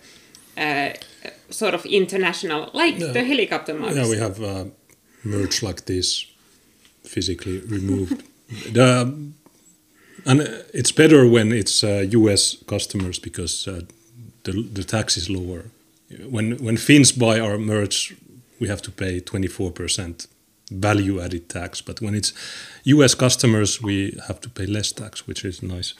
uh, 0.56 0.92
sort 1.50 1.74
of 1.74 1.84
international, 1.86 2.70
like 2.72 2.98
the 2.98 3.22
helicopter 3.22 3.74
mugs. 3.74 3.96
Yeah, 3.96 4.08
we 4.08 4.18
have 4.18 4.42
uh, 4.42 4.64
merch 5.22 5.62
like 5.62 5.84
this, 5.84 6.26
physically 7.04 7.60
removed. 7.60 8.22
the, 8.72 9.32
and 10.24 10.40
it's 10.74 10.92
better 10.92 11.28
when 11.28 11.52
it's 11.52 11.84
uh, 11.84 12.04
U.S. 12.10 12.56
customers 12.66 13.18
because 13.18 13.68
uh, 13.68 13.82
the 14.46 14.52
the 14.72 14.84
tax 14.84 15.16
is 15.16 15.28
lower. 15.28 15.64
When 16.30 16.56
when 16.64 16.76
Finns 16.76 17.12
buy 17.12 17.40
our 17.40 17.58
merch, 17.58 18.14
we 18.60 18.68
have 18.68 18.80
to 18.82 18.90
pay 18.90 19.20
twenty 19.20 19.48
four 19.48 19.72
percent 19.72 20.26
value 20.70 21.20
added 21.20 21.48
tax. 21.48 21.82
But 21.82 22.00
when 22.00 22.14
it's 22.14 22.32
U.S. 22.84 23.14
customers, 23.14 23.82
we 23.82 24.18
have 24.26 24.40
to 24.40 24.48
pay 24.48 24.66
less 24.66 24.92
tax, 24.92 25.26
which 25.26 25.44
is 25.44 25.62
nice. 25.62 25.94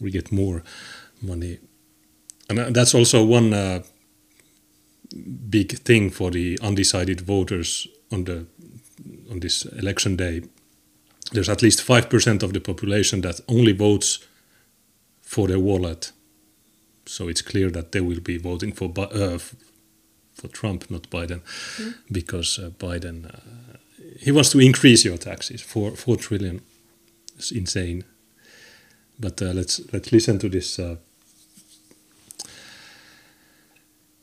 We 0.00 0.10
get 0.10 0.32
more 0.32 0.62
money, 1.20 1.58
and 2.48 2.58
uh, 2.58 2.70
that's 2.70 2.94
also 2.94 3.24
one. 3.24 3.54
Uh, 3.54 3.82
big 5.50 5.78
thing 5.78 6.10
for 6.10 6.30
the 6.30 6.58
undecided 6.62 7.20
voters 7.20 7.88
on 8.12 8.24
the 8.24 8.46
on 9.30 9.40
this 9.40 9.64
election 9.64 10.16
day. 10.16 10.42
There's 11.32 11.48
at 11.48 11.62
least 11.62 11.82
five 11.82 12.08
percent 12.08 12.42
of 12.42 12.52
the 12.52 12.60
population 12.60 13.20
that 13.22 13.40
only 13.48 13.72
votes 13.72 14.26
for 15.22 15.48
their 15.48 15.58
wallet, 15.58 16.12
so 17.08 17.28
it's 17.28 17.42
clear 17.42 17.70
that 17.70 17.92
they 17.92 18.00
will 18.00 18.20
be 18.20 18.38
voting 18.38 18.72
for 18.72 18.92
uh, 18.96 19.38
for 20.34 20.48
Trump, 20.48 20.90
not 20.90 21.10
Biden, 21.10 21.40
because 22.10 22.58
uh, 22.58 22.70
Biden 22.70 23.26
uh, 23.26 23.76
he 24.18 24.30
wants 24.32 24.50
to 24.50 24.60
increase 24.60 25.04
your 25.04 25.18
taxes 25.18 25.62
four 25.62 25.96
four 25.96 26.16
trillion. 26.16 26.60
It's 27.36 27.52
insane. 27.52 28.04
But 29.18 29.42
uh, 29.42 29.52
let's 29.52 29.80
let's 29.92 30.12
listen 30.12 30.38
to 30.38 30.48
this. 30.48 30.78
Uh, 30.78 30.96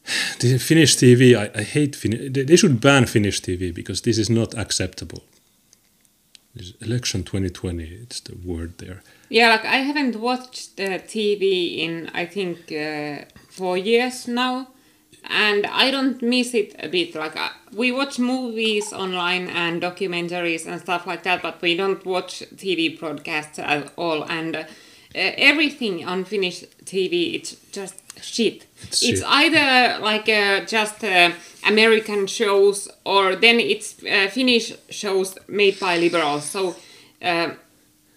the 0.39 0.58
Finnish 0.58 0.96
TV, 0.96 1.36
I, 1.36 1.50
I 1.60 1.63
hate 1.63 1.96
Finnish. 1.96 2.32
They 2.32 2.56
should 2.56 2.80
ban 2.80 3.06
Finnish 3.06 3.42
TV 3.42 3.74
because 3.74 4.01
this 4.01 4.18
is 4.18 4.30
not 4.30 4.54
acceptable. 4.58 5.24
Election 6.81 7.24
2020, 7.24 7.83
it's 7.83 8.19
the 8.21 8.35
word 8.45 8.77
there. 8.77 9.01
Yeah, 9.29 9.50
like 9.50 9.65
I 9.65 9.77
haven't 9.77 10.15
watched 10.15 10.79
uh, 10.79 11.00
TV 11.00 11.79
in 11.79 12.09
I 12.13 12.25
think 12.25 12.71
uh, 12.71 13.25
four 13.50 13.77
years 13.77 14.27
now, 14.27 14.67
and 15.24 15.65
I 15.65 15.91
don't 15.91 16.21
miss 16.21 16.53
it 16.53 16.75
a 16.79 16.88
bit. 16.88 17.13
Like 17.15 17.35
uh, 17.35 17.50
we 17.74 17.91
watch 17.91 18.19
movies 18.19 18.93
online 18.93 19.50
and 19.50 19.81
documentaries 19.81 20.65
and 20.65 20.79
stuff 20.79 21.05
like 21.07 21.24
that, 21.24 21.41
but 21.41 21.62
we 21.62 21.75
don't 21.75 22.05
watch 22.05 22.43
TV 22.55 22.97
broadcasts 22.97 23.59
at 23.59 23.91
all. 23.97 24.24
And 24.24 24.55
uh, 24.55 24.63
everything 25.13 26.05
on 26.05 26.24
Finnish 26.24 26.63
TV, 26.85 27.33
it's 27.35 27.55
just 27.71 27.95
shit. 28.21 28.65
It's 28.83 29.01
It's, 29.03 29.19
shit. 29.19 29.24
either 29.27 30.00
like 30.00 30.29
uh, 30.29 30.63
just 30.65 31.03
uh, 31.03 31.31
American 31.65 32.27
shows, 32.27 32.89
or 33.05 33.36
then 33.36 33.60
it's 33.60 34.03
uh, 34.03 34.27
Finnish 34.29 34.74
shows 34.89 35.38
made 35.48 35.79
by 35.79 35.98
liberals. 35.98 36.45
So. 36.45 36.75
Uh, 37.22 37.51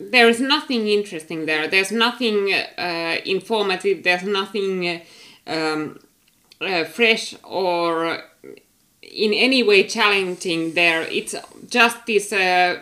there 0.01 0.29
is 0.29 0.41
nothing 0.41 0.87
interesting 0.87 1.47
there. 1.47 1.69
There's 1.69 1.91
nothing 1.91 2.53
uh, 2.53 3.17
informative. 3.25 4.05
There's 4.05 4.23
nothing 4.23 4.89
uh, 4.89 5.01
um, 5.47 5.99
uh, 6.61 6.85
fresh 6.85 7.35
or 7.45 8.23
in 9.03 9.33
any 9.33 9.63
way 9.63 9.87
challenging 9.87 10.75
there. 10.75 11.03
It's 11.03 11.35
just 11.69 12.07
this 12.07 12.33
uh, 12.33 12.81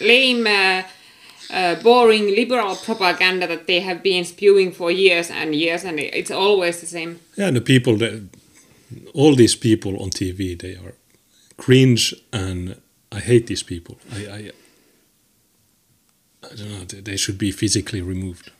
lame, 0.00 0.46
uh, 0.46 1.74
boring 1.82 2.26
liberal 2.34 2.76
propaganda 2.76 3.46
that 3.46 3.66
they 3.66 3.80
have 3.80 4.02
been 4.02 4.24
spewing 4.24 4.72
for 4.72 4.90
years 4.90 5.30
and 5.30 5.54
years, 5.54 5.84
and 5.84 6.00
it's 6.00 6.30
always 6.30 6.80
the 6.80 6.86
same. 6.86 7.20
Yeah, 7.36 7.48
and 7.48 7.56
the 7.56 7.60
people 7.60 7.96
that 7.98 8.22
all 9.14 9.36
these 9.36 9.58
people 9.58 9.92
on 10.02 10.10
TV, 10.10 10.56
they 10.56 10.76
are 10.76 10.94
cringe, 11.56 12.14
and 12.32 12.76
I 13.12 13.20
hate 13.20 13.46
these 13.46 13.64
people. 13.64 13.96
I, 14.12 14.26
I, 14.26 14.50
I 16.42 16.54
don't 16.56 16.70
know. 16.70 16.84
They, 16.84 17.16
should 17.16 17.38
be 17.38 17.52
physically 17.52 18.02
removed. 18.02 18.50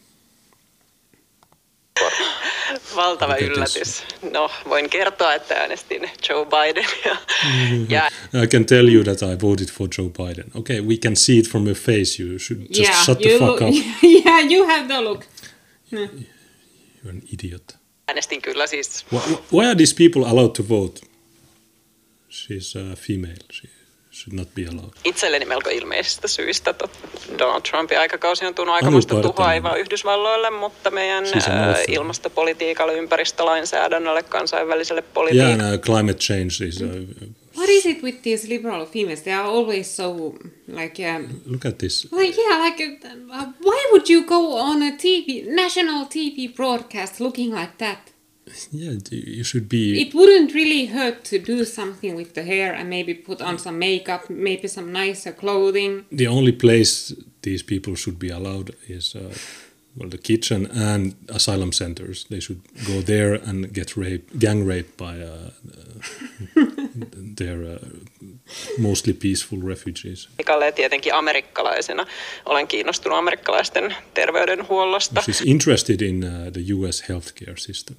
Valtava 2.96 3.36
yllätys. 3.36 4.02
No, 4.32 4.50
voin 4.68 4.90
kertoa, 4.90 5.34
että 5.34 5.54
äänestin 5.54 6.10
Joe 6.28 6.46
Bidenia. 6.46 7.16
ja 7.88 8.10
I 8.42 8.46
can 8.46 8.64
tell 8.64 8.88
you 8.88 9.04
that 9.04 9.22
I 9.22 9.40
voted 9.40 9.68
for 9.68 9.88
Joe 9.98 10.08
Biden. 10.08 10.50
Okay, 10.54 10.80
we 10.80 10.96
can 10.96 11.16
see 11.16 11.38
it 11.38 11.48
from 11.48 11.66
your 11.66 11.76
face. 11.76 12.22
You 12.22 12.38
should 12.38 12.60
just 12.68 12.80
yeah, 12.80 13.04
shut 13.04 13.18
the 13.18 13.38
fuck 13.38 13.40
look, 13.40 13.62
up. 13.62 13.74
yeah, 14.02 14.40
you 14.50 14.66
have 14.66 14.88
the 14.88 15.00
look. 15.00 15.26
You're 15.90 17.10
an 17.10 17.22
idiot. 17.32 17.76
Äänestin 18.08 18.42
kyllä 18.42 18.66
siis 18.66 19.06
Why, 19.52 19.66
are 19.66 19.74
these 19.76 19.94
people 19.98 20.30
allowed 20.30 20.52
to 20.56 20.62
vote? 20.68 21.00
She's 22.30 22.92
a 22.92 22.96
female. 22.96 23.36
She 23.52 23.68
should 24.12 24.38
not 24.38 24.48
be 24.54 24.62
allowed. 24.66 24.92
itselleni 25.04 25.44
melko 25.44 25.70
ilmeisistä 25.70 26.28
syistä. 26.28 26.74
Donald 27.38 27.62
Trumpin 27.70 27.98
aikakausi 27.98 28.46
on 28.46 28.54
tuonut 28.54 28.74
aikamoista 28.74 29.20
tuhoa 29.22 29.46
aivan 29.46 29.80
Yhdysvalloille, 29.80 30.50
mutta 30.50 30.90
meidän 30.90 31.26
Siis 31.26 31.44
ilmastopolitiikalle, 31.88 32.94
ympäristölainsäädännölle, 32.94 34.22
kansainväliselle 34.22 35.00
Yeah, 35.00 35.12
politiikalle. 35.14 35.52
and, 35.64 35.74
uh, 35.74 35.80
climate 35.80 36.18
change 36.18 36.68
is 36.68 36.80
uh, 36.82 37.28
What 37.54 37.68
is 37.68 37.86
it 37.86 38.02
with 38.02 38.22
these 38.22 38.48
liberal 38.48 38.86
females? 38.86 39.22
They 39.22 39.32
are 39.32 39.44
always 39.44 39.86
so 39.90 40.36
like 40.68 40.98
um, 41.00 41.42
Look 41.46 41.64
at 41.64 41.78
this. 41.78 42.10
like 42.12 42.36
yeah, 42.36 42.58
like 42.58 42.80
uh, 43.04 43.52
why 43.60 43.88
would 43.92 44.08
you 44.08 44.26
go 44.26 44.56
on 44.58 44.82
a 44.82 44.92
TV 44.92 45.46
national 45.46 46.06
TV 46.06 46.54
broadcast 46.54 47.20
looking 47.20 47.50
like 47.52 47.78
that? 47.78 48.10
Yeah, 48.70 48.94
you 49.10 49.44
should 49.44 49.68
be. 49.68 50.00
It 50.02 50.14
wouldn't 50.14 50.52
really 50.52 50.86
hurt 50.86 51.24
to 51.24 51.38
do 51.38 51.64
something 51.64 52.16
with 52.16 52.34
the 52.34 52.42
hair 52.42 52.74
and 52.74 52.90
maybe 52.90 53.14
put 53.14 53.40
on 53.40 53.58
some 53.58 53.78
makeup, 53.78 54.28
maybe 54.28 54.68
some 54.68 54.92
nicer 54.92 55.32
clothing. 55.32 56.04
the 56.10 56.26
only 56.26 56.52
place 56.52 57.14
these 57.42 57.62
people 57.62 57.94
should 57.96 58.18
be 58.18 58.28
allowed 58.30 58.70
is 58.88 59.14
uh, 59.14 59.32
well 59.96 60.08
the 60.10 60.18
kitchen 60.18 60.66
and 60.66 61.14
asylum 61.28 61.72
centers. 61.72 62.24
They 62.28 62.40
should 62.40 62.60
go 62.86 63.00
there 63.00 63.34
and 63.34 63.72
get 63.72 63.96
raped, 63.96 64.38
gang 64.38 64.66
raped 64.66 64.96
by 64.96 65.20
uh, 65.20 65.50
their 67.36 67.74
uh, 67.74 67.78
mostly 68.78 69.12
peaceful 69.12 69.58
refugees. 69.68 70.28
Mikalle 70.38 70.72
tietenkin 70.72 71.14
amerikkalaisena 71.14 72.06
olen 72.46 72.68
kiinnostunut 72.68 73.18
amerikkalaisten 73.18 73.94
terveydenhuollosta. 74.14 75.20
She's 75.20 75.42
interested 75.46 76.00
in 76.00 76.24
uh, 76.24 76.52
the 76.52 76.60
U.S. 76.74 77.02
healthcare 77.02 77.56
system. 77.56 77.96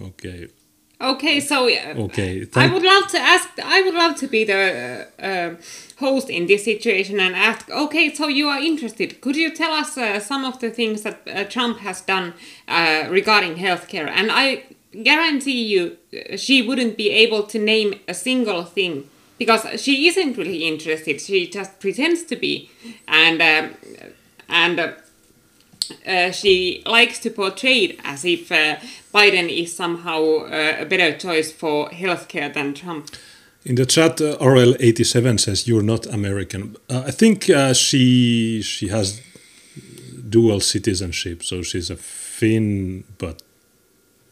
Okay, 0.00 0.48
Okay, 1.00 1.40
so 1.40 1.68
uh, 1.68 2.04
okay. 2.04 2.40
I 2.40 2.44
Thank, 2.46 2.72
would 2.72 2.82
love 2.82 3.06
to 3.08 3.18
ask. 3.18 3.48
I 3.62 3.82
would 3.82 3.94
love 3.94 4.14
to 4.16 4.26
be 4.26 4.44
the 4.44 5.06
uh, 5.18 5.26
uh, 5.26 5.54
host 5.96 6.30
in 6.30 6.46
this 6.46 6.64
situation 6.64 7.20
and 7.20 7.34
ask. 7.36 7.68
Okay, 7.70 8.14
so 8.14 8.28
you 8.28 8.48
are 8.48 8.58
interested. 8.58 9.20
Could 9.20 9.36
you 9.36 9.54
tell 9.54 9.72
us 9.72 9.98
uh, 9.98 10.20
some 10.20 10.46
of 10.46 10.58
the 10.58 10.70
things 10.70 11.02
that 11.02 11.18
uh, 11.26 11.44
Trump 11.44 11.80
has 11.80 12.00
done 12.00 12.32
uh, 12.68 13.04
regarding 13.10 13.56
healthcare? 13.56 14.08
And 14.08 14.30
I 14.32 14.62
guarantee 15.02 15.64
you, 15.64 15.96
uh, 16.12 16.36
she 16.36 16.62
wouldn't 16.62 16.96
be 16.96 17.10
able 17.10 17.42
to 17.44 17.58
name 17.58 18.00
a 18.08 18.14
single 18.14 18.64
thing 18.64 19.08
because 19.38 19.80
she 19.80 20.08
isn't 20.08 20.36
really 20.36 20.64
interested. 20.66 21.20
She 21.20 21.48
just 21.48 21.78
pretends 21.80 22.24
to 22.24 22.36
be, 22.36 22.70
and 23.08 23.40
um, 23.42 23.74
and. 24.48 24.80
Uh, 24.80 24.92
uh, 26.04 26.32
she 26.32 26.82
likes 26.84 27.20
to 27.20 27.30
portray 27.30 27.78
it 27.84 28.00
as 28.02 28.24
if 28.24 28.50
uh, 28.50 28.74
Biden 29.14 29.48
is 29.48 29.76
somehow 29.76 30.38
uh, 30.38 30.78
a 30.80 30.84
better 30.84 31.16
choice 31.16 31.52
for 31.52 31.90
healthcare 31.90 32.52
than 32.52 32.74
Trump. 32.74 33.08
in 33.66 33.74
the 33.74 33.84
chat, 33.84 34.20
uh, 34.20 34.36
RL87 34.38 35.40
says 35.40 35.66
you're 35.66 35.82
not 35.82 36.06
American. 36.06 36.76
Uh, 36.88 37.04
I 37.06 37.10
think 37.10 37.50
uh, 37.50 37.74
she 37.74 38.62
she 38.62 38.88
has 38.88 39.20
dual 40.28 40.60
citizenship, 40.60 41.42
so 41.42 41.62
she's 41.62 41.90
a 41.90 41.96
Finn, 41.96 43.04
but 43.18 43.42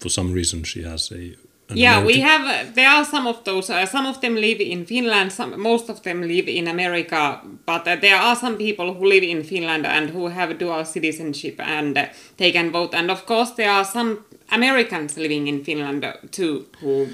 for 0.05 0.11
some 0.11 0.33
reason 0.35 0.65
she 0.65 0.83
has 0.83 1.11
a. 1.13 1.35
Yeah, 1.75 2.05
we 2.05 2.21
have. 2.21 2.43
Uh, 2.43 2.71
there 2.75 2.91
are 2.91 3.07
some 3.07 3.27
of 3.27 3.43
those. 3.45 3.71
Uh, 3.71 3.87
some 3.87 4.07
of 4.13 4.21
them 4.21 4.35
live 4.35 4.61
in 4.61 4.85
Finland. 4.85 5.33
Some, 5.33 5.51
most 5.71 5.89
of 5.89 6.03
them 6.03 6.21
live 6.21 6.47
in 6.47 6.69
America. 6.69 7.41
But 7.65 7.89
uh, 7.89 7.97
there 7.97 8.19
are 8.27 8.37
some 8.37 8.57
people 8.57 8.93
who 8.93 9.05
live 9.15 9.23
in 9.35 9.43
Finland 9.45 9.87
and 9.87 10.11
who 10.11 10.29
have 10.29 10.59
dual 10.59 10.85
citizenship 10.85 11.57
and 11.59 11.97
uh, 11.97 12.05
they 12.37 12.53
can 12.53 12.71
vote. 12.71 12.93
And 12.99 13.11
of 13.11 13.25
course, 13.25 13.53
there 13.57 13.71
are 13.71 13.85
some 13.85 14.11
Americans 14.51 15.17
living 15.17 15.49
in 15.49 15.65
Finland 15.65 16.05
uh, 16.05 16.13
too 16.31 16.67
who 16.81 17.07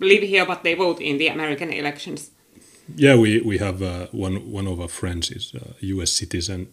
live 0.00 0.22
here, 0.32 0.44
but 0.44 0.62
they 0.62 0.74
vote 0.74 1.00
in 1.00 1.18
the 1.18 1.28
American 1.28 1.72
elections. 1.72 2.30
Yeah, 2.96 3.16
we 3.22 3.40
we 3.50 3.58
have 3.58 3.78
uh, 3.82 4.06
one 4.12 4.36
one 4.52 4.70
of 4.70 4.78
our 4.80 4.90
friends 5.00 5.30
is 5.30 5.54
a 5.54 5.62
U.S. 5.94 6.10
citizen 6.12 6.68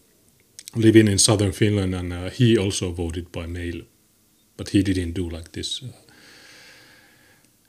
living 0.76 1.08
in 1.08 1.18
southern 1.18 1.52
Finland, 1.52 1.96
and 1.96 2.14
uh, 2.14 2.30
he 2.30 2.58
also 2.58 2.92
voted 2.92 3.32
by 3.32 3.46
mail, 3.48 3.82
but 4.58 4.70
he 4.70 4.82
didn't 4.84 5.14
do 5.14 5.30
like 5.30 5.52
this. 5.52 5.82
Uh, 5.84 5.88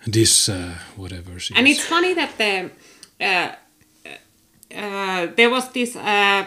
this 0.07 0.49
uh, 0.49 0.75
whatever. 0.97 1.39
She 1.39 1.55
And 1.55 1.67
is. 1.67 1.79
it's 1.79 1.87
funny 1.87 2.15
that 2.15 2.37
the 2.39 2.71
uh, 3.21 3.53
uh, 4.75 5.27
there 5.37 5.51
was 5.51 5.71
this 5.73 5.97
uh, 5.97 6.45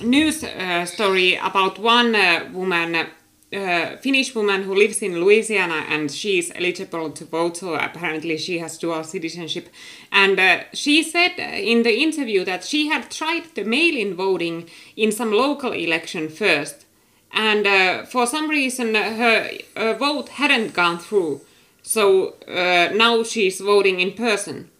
news 0.00 0.44
uh, 0.44 0.84
story 0.86 1.34
about 1.36 1.78
one 1.78 2.14
uh, 2.14 2.48
woman, 2.52 2.94
uh, 2.94 3.96
Finnish 4.00 4.34
woman 4.34 4.62
who 4.62 4.74
lives 4.74 5.02
in 5.02 5.20
Louisiana, 5.20 5.84
and 5.88 6.10
she's 6.10 6.52
eligible 6.54 7.10
to 7.10 7.24
vote. 7.24 7.56
So 7.56 7.74
apparently, 7.74 8.36
she 8.38 8.58
has 8.58 8.78
dual 8.78 9.04
citizenship. 9.04 9.68
And 10.12 10.38
uh, 10.38 10.60
she 10.72 11.02
said 11.02 11.32
in 11.38 11.82
the 11.82 11.94
interview 12.00 12.44
that 12.44 12.64
she 12.64 12.88
had 12.88 13.10
tried 13.10 13.54
the 13.54 13.64
mail-in 13.64 14.14
voting 14.14 14.68
in 14.96 15.10
some 15.12 15.32
local 15.32 15.72
election 15.72 16.28
first, 16.28 16.86
and 17.32 17.66
uh, 17.66 18.04
for 18.04 18.26
some 18.26 18.48
reason 18.48 18.94
her 18.94 19.50
uh, 19.76 19.94
vote 19.94 20.28
hadn't 20.30 20.74
gone 20.74 20.98
through. 20.98 21.40
So 21.82 22.34
uh, 22.46 22.92
now 22.94 23.22
she's 23.22 23.60
voting 23.60 24.00
in 24.00 24.12
person. 24.12 24.70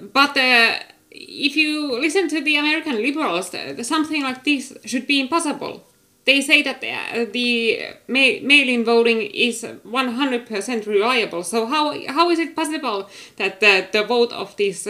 But 0.00 0.36
uh, 0.36 0.78
if 1.10 1.56
you 1.56 2.00
listen 2.00 2.28
to 2.28 2.40
the 2.40 2.56
American 2.56 2.96
liberals, 2.96 3.52
uh, 3.54 3.82
something 3.82 4.22
like 4.22 4.44
this 4.44 4.76
should 4.84 5.06
be 5.06 5.20
impossible. 5.20 5.84
They 6.24 6.42
say 6.42 6.62
that 6.62 6.76
uh, 6.84 7.24
the 7.32 7.80
ma- 8.06 8.46
mail-in 8.46 8.84
voting 8.84 9.22
is 9.22 9.62
100% 9.64 10.86
reliable. 10.86 11.42
So 11.42 11.66
how 11.66 11.94
how 12.08 12.28
is 12.30 12.38
it 12.38 12.54
possible 12.54 13.08
that 13.36 13.60
the, 13.60 13.88
the 13.90 14.04
vote 14.04 14.32
of 14.32 14.54
this 14.56 14.84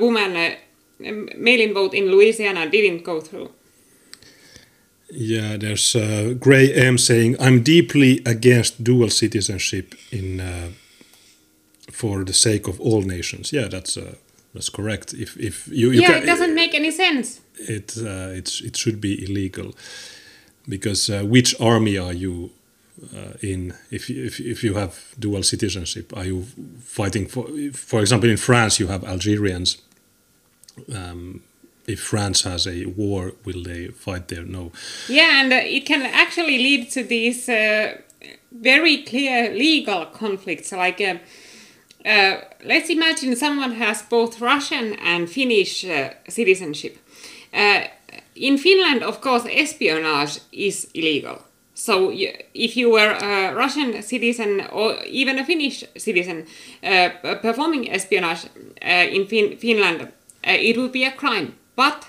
woman 0.00 0.56
mail-in 0.98 1.74
vote 1.74 1.94
in 1.94 2.10
Louisiana 2.10 2.68
didn't 2.68 3.04
go 3.04 3.20
through? 3.20 3.50
Yeah, 5.12 5.56
there's 5.56 5.94
uh, 5.96 6.34
Gray 6.38 6.72
M 6.72 6.98
saying, 6.98 7.36
"I'm 7.40 7.62
deeply 7.62 8.22
against 8.24 8.84
dual 8.84 9.10
citizenship 9.10 9.94
in 10.10 10.40
uh, 10.40 10.68
for 11.90 12.24
the 12.24 12.32
sake 12.32 12.68
of 12.68 12.80
all 12.80 13.02
nations." 13.02 13.52
Yeah, 13.52 13.68
that's 13.68 13.96
uh, 13.96 14.14
that's 14.54 14.70
correct. 14.70 15.12
If 15.12 15.36
if 15.36 15.66
you, 15.68 15.90
you 15.90 16.00
yeah, 16.00 16.06
can, 16.12 16.22
it 16.22 16.26
doesn't 16.26 16.54
make 16.54 16.74
any 16.74 16.90
sense. 16.90 17.40
it 17.68 17.96
uh, 17.98 18.38
it's 18.38 18.60
it 18.60 18.76
should 18.76 19.00
be 19.00 19.12
illegal 19.24 19.74
because 20.68 21.10
uh, 21.10 21.22
which 21.24 21.54
army 21.60 21.98
are 21.98 22.12
you 22.12 22.50
uh, 23.14 23.32
in 23.42 23.74
if 23.90 24.08
you, 24.08 24.24
if 24.24 24.40
if 24.40 24.62
you 24.64 24.74
have 24.74 25.14
dual 25.18 25.42
citizenship 25.42 26.12
are 26.16 26.24
you 26.24 26.46
fighting 26.80 27.26
for 27.26 27.46
for 27.72 28.00
example 28.00 28.30
in 28.30 28.36
France 28.36 28.78
you 28.80 28.88
have 28.88 29.04
Algerians 29.04 29.78
um, 30.94 31.42
if 31.92 32.00
France 32.00 32.42
has 32.42 32.66
a 32.66 32.86
war 32.86 33.32
will 33.44 33.62
they 33.62 33.88
fight 33.88 34.28
there 34.28 34.44
no 34.44 34.72
Yeah, 35.08 35.40
and 35.40 35.52
uh, 35.52 35.76
it 35.76 35.86
can 35.86 36.02
actually 36.02 36.58
lead 36.58 36.90
to 36.90 37.02
these 37.02 37.48
uh, 37.48 38.00
very 38.52 39.02
clear 39.02 39.52
legal 39.54 40.06
conflicts. 40.06 40.72
Like, 40.72 41.00
uh, 41.00 41.18
uh, 42.08 42.40
let's 42.64 42.90
imagine 42.90 43.36
someone 43.36 43.72
has 43.72 44.02
both 44.02 44.40
Russian 44.40 44.94
and 44.94 45.28
Finnish 45.28 45.84
uh, 45.84 46.10
citizenship. 46.28 46.98
Uh, 47.52 47.84
in 48.34 48.58
Finland, 48.58 49.02
of 49.02 49.20
course, 49.20 49.46
espionage 49.50 50.40
is 50.52 50.88
illegal. 50.94 51.38
So, 51.74 52.12
if 52.12 52.76
you 52.76 52.90
were 52.90 53.12
a 53.12 53.54
Russian 53.54 54.02
citizen 54.02 54.66
or 54.70 55.02
even 55.04 55.38
a 55.38 55.44
Finnish 55.44 55.84
citizen 55.96 56.46
uh, 56.82 57.08
performing 57.40 57.90
espionage 57.90 58.44
uh, 58.82 59.16
in 59.16 59.26
fin- 59.26 59.56
Finland, 59.56 60.02
uh, 60.02 60.08
it 60.42 60.76
would 60.76 60.92
be 60.92 61.04
a 61.04 61.12
crime. 61.12 61.54
But 61.84 62.00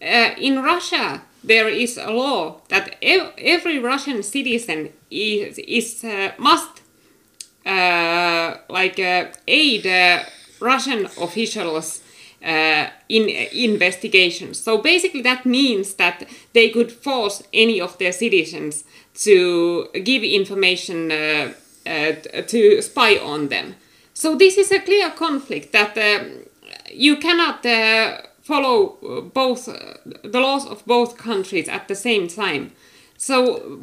uh, 0.00 0.30
in 0.38 0.62
Russia, 0.62 1.20
there 1.44 1.68
is 1.68 1.98
a 1.98 2.10
law 2.10 2.62
that 2.68 2.96
ev- 3.02 3.32
every 3.36 3.78
Russian 3.78 4.22
citizen 4.22 4.88
is, 5.10 5.58
is 5.58 6.04
uh, 6.04 6.32
must 6.38 6.80
uh, 7.66 8.56
like 8.70 8.98
uh, 8.98 9.26
aid 9.46 9.86
uh, 9.86 10.24
Russian 10.60 11.04
officials 11.26 12.00
uh, 12.42 12.86
in 13.08 13.28
investigations. 13.52 14.58
So 14.58 14.78
basically, 14.78 15.22
that 15.22 15.44
means 15.44 15.94
that 15.94 16.26
they 16.54 16.70
could 16.70 16.90
force 16.90 17.42
any 17.52 17.78
of 17.80 17.98
their 17.98 18.12
citizens 18.12 18.84
to 19.24 19.88
give 20.04 20.22
information 20.22 21.08
to 22.52 22.82
spy 22.82 23.18
on 23.18 23.48
them. 23.48 23.74
So 24.14 24.36
this 24.36 24.56
is 24.56 24.72
a 24.72 24.80
clear 24.80 25.10
conflict 25.10 25.72
that 25.72 25.94
you 26.92 27.16
cannot 27.16 27.62
follow 28.52 28.76
uh, 28.82 29.20
both 29.20 29.68
uh, 29.68 29.74
the 30.34 30.40
laws 30.40 30.64
of 30.66 30.78
both 30.86 31.10
countries 31.16 31.68
at 31.68 31.86
the 31.88 31.94
same 31.94 32.26
time. 32.42 32.64
So 33.16 33.36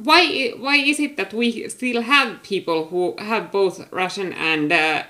why 0.07 0.23
why 0.65 0.75
is 0.91 0.99
it 0.99 1.15
that 1.17 1.31
we 1.33 1.69
still 1.69 2.01
have 2.01 2.29
people 2.53 2.79
who 2.89 3.03
have 3.29 3.43
both 3.51 3.75
Russian 3.91 4.33
and 4.33 4.71
uh, 4.71 5.03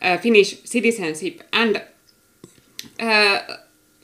uh, 0.00 0.16
Finnish 0.18 0.50
citizenship 0.64 1.42
and 1.52 1.82
uh, 3.00 3.38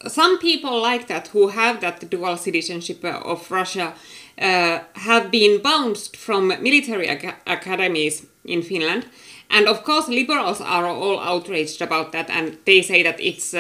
some 0.07 0.39
people 0.39 0.83
like 0.91 1.07
that 1.09 1.29
who 1.29 1.49
have 1.49 1.81
that 1.81 2.11
dual 2.11 2.37
citizenship 2.37 3.05
of 3.05 3.51
Russia 3.51 3.95
uh, 4.41 4.79
have 4.95 5.31
been 5.31 5.61
bounced 5.63 6.17
from 6.17 6.49
military 6.49 7.07
ac- 7.09 7.39
academies 7.47 8.27
in 8.45 8.63
Finland. 8.63 9.07
And 9.51 9.67
of 9.67 9.83
course, 9.83 10.09
liberals 10.09 10.61
are 10.61 10.87
all 10.87 11.19
outraged 11.21 11.81
about 11.83 12.13
that, 12.13 12.31
and 12.31 12.59
they 12.65 12.83
say 12.83 13.03
that 13.03 13.19
it's 13.19 13.55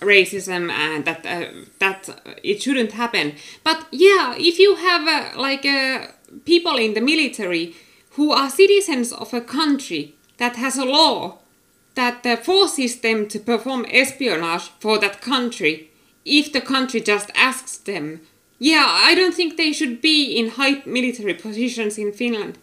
racism 0.00 0.70
and 0.70 1.04
that 1.04 1.26
uh, 1.26 1.46
that 1.78 2.08
it 2.42 2.62
shouldn't 2.62 2.92
happen. 2.92 3.34
But 3.64 3.86
yeah, 3.90 4.34
if 4.36 4.58
you 4.58 4.76
have 4.76 5.06
uh, 5.06 5.40
like 5.40 5.64
uh, 5.64 6.08
people 6.44 6.76
in 6.76 6.94
the 6.94 7.00
military 7.00 7.74
who 8.10 8.32
are 8.32 8.50
citizens 8.50 9.12
of 9.12 9.32
a 9.34 9.40
country 9.40 10.14
that 10.38 10.56
has 10.56 10.76
a 10.76 10.84
law 10.84 11.38
that 11.94 12.24
uh, 12.24 12.36
forces 12.36 13.00
them 13.00 13.26
to 13.28 13.38
perform 13.40 13.84
espionage 13.90 14.70
for 14.80 14.98
that 14.98 15.20
country 15.20 15.90
if 16.24 16.52
the 16.52 16.60
country 16.60 17.00
just 17.00 17.30
asks 17.34 17.78
them. 17.78 18.20
Yeah, 18.58 18.86
I 18.86 19.14
don't 19.14 19.34
think 19.34 19.56
they 19.56 19.72
should 19.72 20.00
be 20.00 20.36
in 20.36 20.50
high 20.50 20.82
military 20.84 21.34
positions 21.34 21.98
in 21.98 22.12
Finland. 22.12 22.58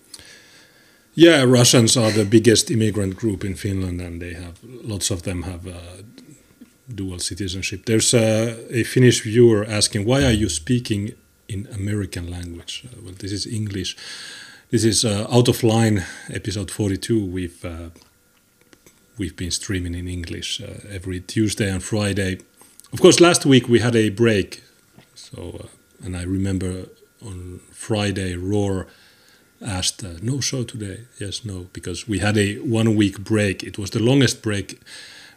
Yeah, 1.14 1.44
Russians 1.44 1.96
are 1.96 2.12
the 2.12 2.26
biggest 2.26 2.70
immigrant 2.70 3.16
group 3.16 3.46
in 3.46 3.56
Finland, 3.56 4.02
and 4.02 4.22
they 4.22 4.34
have 4.34 4.56
lots 4.64 5.10
of 5.10 5.22
them 5.22 5.44
have 5.44 5.66
uh, 5.66 6.04
dual 6.94 7.20
citizenship. 7.20 7.86
There's 7.86 8.14
a, 8.14 8.58
a 8.74 8.84
Finnish 8.84 9.24
viewer 9.24 9.66
asking, 9.66 10.06
"Why 10.06 10.24
are 10.24 10.32
you 10.32 10.50
speaking 10.50 11.14
in 11.48 11.68
American 11.74 12.30
language?" 12.30 12.84
Uh, 12.86 13.02
well, 13.04 13.14
this 13.18 13.32
is 13.32 13.48
English. 13.48 13.96
This 14.72 14.84
is 14.84 15.06
uh, 15.06 15.28
out 15.32 15.48
of 15.48 15.64
line 15.64 16.06
episode 16.30 16.72
42. 16.72 17.26
We've 17.26 17.66
uh, 17.66 17.90
we've 19.18 19.36
been 19.36 19.52
streaming 19.52 19.96
in 19.96 20.08
English 20.08 20.62
uh, 20.62 20.80
every 20.90 21.22
Tuesday 21.22 21.70
and 21.70 21.84
Friday. 21.84 22.40
Of 22.94 23.02
course, 23.02 23.20
last 23.20 23.46
week 23.46 23.68
we 23.68 23.80
had 23.80 23.96
a 23.96 24.10
break, 24.10 24.64
so 25.16 25.62
uh, 25.64 26.06
and 26.06 26.16
I 26.16 26.24
remember 26.24 26.88
on 27.26 27.62
Friday 27.72 28.36
Roar 28.36 28.88
asked, 29.62 30.04
uh, 30.04 30.18
"No 30.22 30.40
show 30.40 30.64
today?" 30.64 31.06
Yes, 31.20 31.44
no, 31.44 31.68
because 31.74 32.08
we 32.08 32.20
had 32.20 32.38
a 32.38 32.58
one 32.60 32.96
week 32.96 33.20
break. 33.20 33.64
It 33.64 33.78
was 33.78 33.90
the 33.90 34.00
longest 34.00 34.42
break 34.42 34.80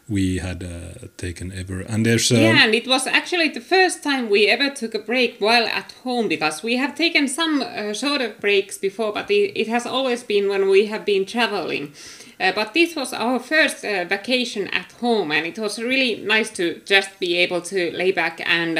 we 0.09 0.39
had 0.39 0.63
uh, 0.63 1.07
taken 1.17 1.51
ever. 1.51 1.81
And 1.81 2.05
there's 2.05 2.31
um, 2.31 2.39
yeah, 2.39 2.63
and 2.65 2.73
it 2.73 2.87
was 2.87 3.05
actually 3.05 3.49
the 3.49 3.61
first 3.61 4.03
time 4.03 4.29
we 4.29 4.47
ever 4.47 4.69
took 4.69 4.95
a 4.95 4.99
break 4.99 5.39
while 5.39 5.67
at 5.67 5.91
home 6.03 6.27
because 6.27 6.63
we 6.63 6.77
have 6.77 6.95
taken 6.95 7.27
some 7.27 7.61
uh, 7.61 7.93
shorter 7.93 8.35
breaks 8.39 8.77
before, 8.77 9.13
but 9.13 9.29
it, 9.29 9.53
it 9.55 9.67
has 9.67 9.85
always 9.85 10.23
been 10.23 10.49
when 10.49 10.67
we 10.67 10.87
have 10.87 11.05
been 11.05 11.25
traveling. 11.25 11.93
Uh, 12.39 12.51
but 12.53 12.73
this 12.73 12.95
was 12.95 13.13
our 13.13 13.39
first 13.39 13.85
uh, 13.85 14.05
vacation 14.05 14.67
at 14.69 14.91
home, 14.93 15.31
and 15.31 15.45
it 15.45 15.59
was 15.59 15.77
really 15.77 16.15
nice 16.23 16.49
to 16.49 16.81
just 16.85 17.19
be 17.19 17.37
able 17.37 17.61
to 17.61 17.91
lay 17.91 18.11
back 18.11 18.41
and 18.45 18.79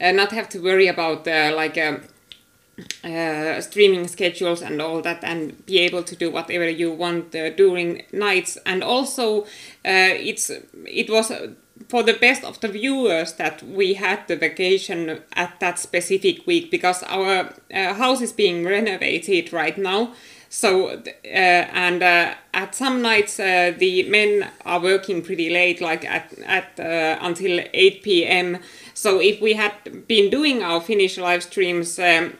uh, 0.00 0.12
not 0.12 0.30
have 0.30 0.48
to 0.50 0.60
worry 0.60 0.86
about 0.86 1.26
uh, 1.26 1.52
like. 1.54 1.76
Um, 1.76 2.02
uh, 3.04 3.60
streaming 3.60 4.08
schedules 4.08 4.62
and 4.62 4.80
all 4.80 5.02
that 5.02 5.22
and 5.22 5.64
be 5.66 5.78
able 5.78 6.02
to 6.02 6.16
do 6.16 6.30
whatever 6.30 6.68
you 6.68 6.92
want 6.92 7.34
uh, 7.34 7.50
during 7.50 8.02
nights. 8.12 8.56
And 8.64 8.82
also 8.82 9.42
uh, 9.42 9.46
it's 9.84 10.50
it 10.86 11.10
was 11.10 11.30
uh, 11.30 11.48
for 11.88 12.02
the 12.02 12.14
best 12.14 12.44
of 12.44 12.60
the 12.60 12.68
viewers 12.68 13.34
that 13.34 13.62
we 13.62 13.94
had 13.94 14.26
the 14.28 14.36
vacation 14.36 15.20
at 15.34 15.58
that 15.60 15.78
specific 15.78 16.46
week 16.46 16.70
because 16.70 17.02
our 17.04 17.52
uh, 17.74 17.94
house 17.94 18.20
is 18.20 18.32
being 18.32 18.64
renovated 18.64 19.52
right 19.52 19.76
now 19.76 20.12
so 20.52 20.88
uh, 20.90 21.00
and 21.24 22.02
uh, 22.02 22.34
at 22.52 22.74
some 22.74 23.00
nights 23.00 23.40
uh, 23.40 23.72
the 23.78 24.02
men 24.08 24.46
are 24.66 24.80
working 24.80 25.22
pretty 25.22 25.48
late 25.48 25.80
like 25.80 26.04
at, 26.04 26.32
at 26.44 26.78
uh, 26.78 27.18
until 27.26 27.58
8 27.72 28.02
p.m 28.02 28.58
so 28.94 29.20
if 29.20 29.40
we 29.40 29.54
had 29.54 29.72
been 30.06 30.30
doing 30.30 30.62
our 30.62 30.80
Finnish 30.80 31.18
live 31.18 31.42
streams, 31.42 31.98
um, 31.98 32.34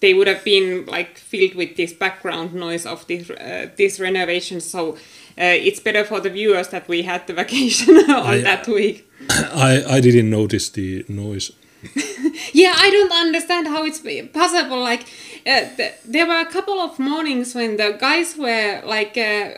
they 0.00 0.14
would 0.14 0.26
have 0.26 0.44
been 0.44 0.86
like 0.86 1.18
filled 1.18 1.54
with 1.54 1.76
this 1.76 1.92
background 1.92 2.52
noise 2.52 2.84
of 2.84 3.06
this 3.06 3.30
uh, 3.30 3.68
this 3.76 4.00
renovation. 4.00 4.60
So 4.60 4.94
uh, 5.38 5.56
it's 5.66 5.80
better 5.80 6.04
for 6.04 6.20
the 6.20 6.30
viewers 6.30 6.68
that 6.68 6.88
we 6.88 7.02
had 7.02 7.26
the 7.26 7.34
vacation 7.42 7.96
on 8.10 8.26
I- 8.26 8.40
that 8.40 8.66
week. 8.66 9.10
I 9.30 9.84
I 9.96 10.00
didn't 10.00 10.30
notice 10.30 10.68
the 10.70 11.04
noise. 11.08 11.52
Yeah, 12.52 12.74
I 12.76 12.90
don't 12.90 13.12
understand 13.12 13.66
how 13.68 13.84
it's 13.84 14.00
possible. 14.32 14.80
Like, 14.80 15.02
uh, 15.46 15.64
th- 15.76 15.94
there 16.04 16.26
were 16.26 16.40
a 16.40 16.46
couple 16.46 16.80
of 16.80 16.98
mornings 16.98 17.54
when 17.54 17.76
the 17.76 17.96
guys 17.98 18.36
were 18.36 18.82
like 18.84 19.16
uh, 19.16 19.54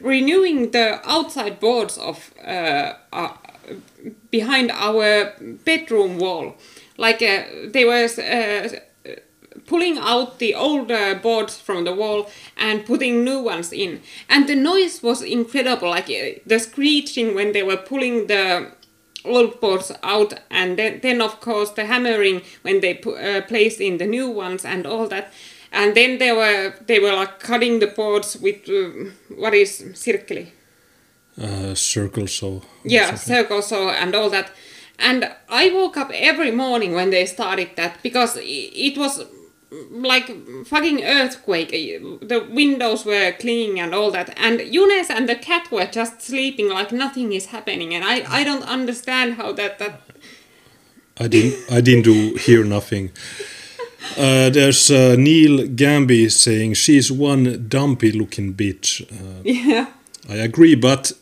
renewing 0.00 0.70
the 0.70 1.00
outside 1.08 1.60
boards 1.60 1.98
of 1.98 2.32
uh, 2.44 2.94
uh, 3.12 3.32
behind 4.30 4.70
our 4.70 5.32
bedroom 5.64 6.18
wall. 6.18 6.56
Like, 6.98 7.22
uh, 7.22 7.42
they 7.68 7.84
were 7.84 8.08
uh, 8.18 8.68
pulling 9.66 9.98
out 9.98 10.38
the 10.38 10.54
old 10.54 10.90
uh, 10.90 11.14
boards 11.14 11.58
from 11.58 11.84
the 11.84 11.94
wall 11.94 12.30
and 12.56 12.84
putting 12.86 13.24
new 13.24 13.40
ones 13.40 13.72
in. 13.72 14.00
And 14.28 14.48
the 14.48 14.54
noise 14.54 15.02
was 15.02 15.22
incredible. 15.22 15.90
Like, 15.90 16.06
the 16.46 16.58
screeching 16.58 17.34
when 17.34 17.52
they 17.52 17.62
were 17.62 17.76
pulling 17.76 18.26
the 18.26 18.72
old 19.26 19.60
boards 19.60 19.92
out 20.02 20.34
and 20.50 20.76
then, 20.78 21.00
then 21.02 21.20
of 21.20 21.40
course 21.40 21.70
the 21.70 21.84
hammering 21.84 22.42
when 22.62 22.80
they 22.80 22.98
uh, 23.00 23.40
placed 23.48 23.80
in 23.80 23.98
the 23.98 24.06
new 24.06 24.28
ones 24.30 24.64
and 24.64 24.86
all 24.86 25.08
that. 25.08 25.32
And 25.72 25.94
then 25.94 26.18
they 26.18 26.32
were 26.32 26.74
they 26.86 26.98
were 27.00 27.12
like 27.20 27.38
cutting 27.40 27.80
the 27.80 27.86
boards 27.88 28.36
with 28.40 28.68
uh, 28.68 29.10
what 29.36 29.54
is 29.54 29.82
cirkeli 29.94 30.46
Uh, 31.38 31.74
circle 31.74 32.26
so. 32.26 32.62
yeah 32.84 33.14
circle 33.16 33.62
saw 33.62 33.90
and 33.90 34.14
all 34.14 34.30
that. 34.30 34.50
And 34.98 35.24
i 35.48 35.70
woke 35.70 35.96
up 36.00 36.10
every 36.14 36.50
morning 36.50 36.94
when 36.94 37.10
they 37.10 37.26
started 37.26 37.68
that 37.76 37.92
because 38.02 38.38
it 38.42 38.96
was 38.96 39.20
like 39.90 40.26
fucking 40.66 41.04
earthquake 41.04 41.70
the 41.70 42.46
windows 42.50 43.04
were 43.04 43.32
clinging 43.32 43.78
and 43.80 43.94
all 43.94 44.10
that 44.10 44.32
and 44.36 44.60
Junes 44.72 45.10
and 45.10 45.28
the 45.28 45.36
cat 45.36 45.70
were 45.70 45.86
just 45.86 46.22
sleeping 46.22 46.68
like 46.68 46.92
nothing 46.92 47.32
is 47.32 47.46
happening 47.46 47.94
and 47.94 48.04
i 48.04 48.24
i 48.28 48.44
don't 48.44 48.64
understand 48.64 49.34
how 49.34 49.52
that 49.52 49.78
that 49.78 50.00
I 51.18 51.28
didn't. 51.28 51.72
I 51.72 51.80
didn't 51.80 52.04
do 52.04 52.34
hear 52.34 52.64
nothing. 52.64 53.10
Uh, 54.16 54.48
there's 54.50 54.88
uh, 54.88 55.16
Neil 55.18 55.66
Gamby 55.66 56.30
saying 56.30 56.74
she's 56.74 57.10
one 57.10 57.66
dumpy-looking 57.68 58.54
bitch. 58.54 59.02
Uh, 59.02 59.42
yeah 59.42 59.86
I 60.28 60.36
agree, 60.36 60.76
but 60.76 61.12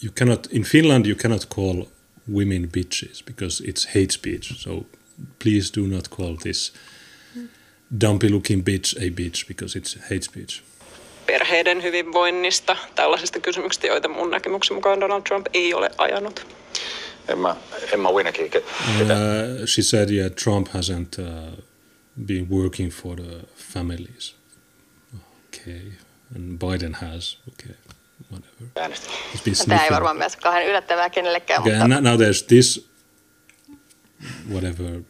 you 0.00 0.10
cannot 0.10 0.46
in 0.48 0.64
Finland. 0.64 1.06
You 1.06 1.14
cannot 1.14 1.48
call 1.48 1.88
women 2.26 2.68
bitches 2.68 3.24
because 3.24 3.60
it's 3.60 3.86
hate 3.94 4.12
speech. 4.12 4.62
So 4.62 4.84
please 5.38 5.70
do 5.70 5.86
not 5.86 6.10
call 6.10 6.36
this 6.36 6.72
dumpy-looking 8.00 8.64
bitch 8.64 8.96
a 8.96 9.10
bitch 9.14 9.48
because 9.48 9.78
it's 9.78 9.98
hate 10.02 10.22
speech. 10.22 10.62
perheiden 11.26 11.82
hyvinvoinnista, 11.82 12.76
tällaisista 12.94 13.40
kysymyksistä, 13.40 13.86
joita 13.86 14.08
mun 14.08 14.30
näkemyksen 14.30 14.74
mukaan 14.74 15.00
Donald 15.00 15.22
Trump 15.22 15.46
ei 15.54 15.74
ole 15.74 15.90
ajanut. 15.98 16.46
Emma, 17.28 17.56
Emma 17.92 18.12
Winnekin? 18.12 18.44
Uh, 18.46 19.66
she 19.66 19.82
said, 19.82 20.10
yeah, 20.10 20.30
Trump 20.44 20.68
hasn't 20.68 21.18
uh, 21.18 21.58
been 22.26 22.50
working 22.50 22.92
for 22.92 23.16
the 23.16 23.46
families. 23.56 24.34
Okay, 25.48 25.92
and 26.36 26.58
Biden 26.58 26.94
has. 26.94 27.38
Okay, 27.48 27.76
whatever. 28.30 28.90
Tämä 29.66 29.84
ei 29.84 29.90
varmaan 29.90 30.16
myös 30.16 30.36
kauhean 30.36 30.66
yllättävää 30.66 31.10
kenellekään, 31.10 31.60
Okay, 31.60 31.78
mutta 31.78 31.96
and 31.96 32.04
now 32.04 32.20
there's 32.20 32.46
this, 32.46 32.88
whatever, 34.50 35.02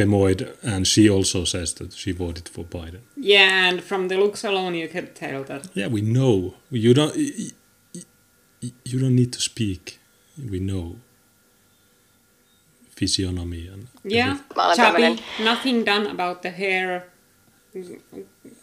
femoid, 0.00 0.56
and 0.62 0.86
she 0.86 1.08
also 1.10 1.44
says 1.44 1.74
that 1.74 1.92
she 1.92 2.12
voted 2.12 2.48
for 2.48 2.64
Biden. 2.64 3.00
yeah 3.16 3.68
and 3.68 3.82
from 3.82 4.08
the 4.08 4.16
looks 4.16 4.44
alone 4.44 4.74
you 4.74 4.88
can 4.88 5.06
tell 5.14 5.44
that 5.44 5.62
Yeah, 5.74 5.88
we 5.92 6.00
know. 6.00 6.54
You 6.70 6.94
don't. 6.94 7.14
You 8.90 8.98
don't 9.00 9.16
need 9.16 9.32
to 9.32 9.40
speak. 9.40 9.98
We 10.52 10.58
know. 10.60 10.96
Physiognomy 12.96 13.66
and 13.72 13.86
Yeah, 14.04 14.36
everything. 14.58 15.16
Chubby, 15.16 15.44
nothing 15.44 15.84
done 15.84 16.06
about 16.06 16.42
the 16.42 16.50
hair. 16.50 17.04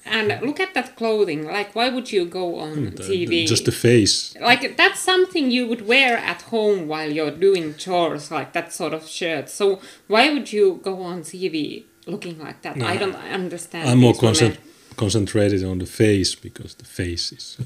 And 0.09 0.27
look 0.47 0.59
at 0.59 0.73
that 0.73 0.95
clothing. 0.95 1.45
Like, 1.57 1.69
why 1.75 1.87
would 1.89 2.07
you 2.11 2.25
go 2.25 2.45
on 2.65 2.73
Hmm, 2.73 2.95
The- 2.95 3.03
TV? 3.03 3.45
just 3.47 3.65
the 3.65 3.71
face. 3.71 4.15
like 4.51 4.63
that's 4.81 4.99
something 5.11 5.51
you 5.57 5.63
would 5.69 5.83
wear 5.93 6.17
at 6.17 6.41
home 6.53 6.79
while 6.91 7.11
you're 7.17 7.35
doing 7.47 7.75
chores, 7.83 8.31
like 8.31 8.49
that 8.53 8.73
sort 8.73 8.93
of 8.93 9.03
shirt. 9.07 9.49
So 9.49 9.65
why 10.13 10.23
would 10.33 10.47
you 10.57 10.65
go 10.89 10.93
on 11.11 11.17
TV 11.23 11.83
looking 12.05 12.37
like 12.45 12.61
that? 12.63 12.75
I 12.93 12.95
don't 12.97 13.15
understand. 13.39 13.83
I'm 13.89 13.99
more 13.99 14.13
concent- 14.15 14.59
concentrated 14.95 15.63
on 15.63 15.77
the 15.79 15.85
face 15.85 16.35
because 16.35 16.71
the 16.75 16.85
face 16.85 17.25
is 17.37 17.57
uh, 17.59 17.63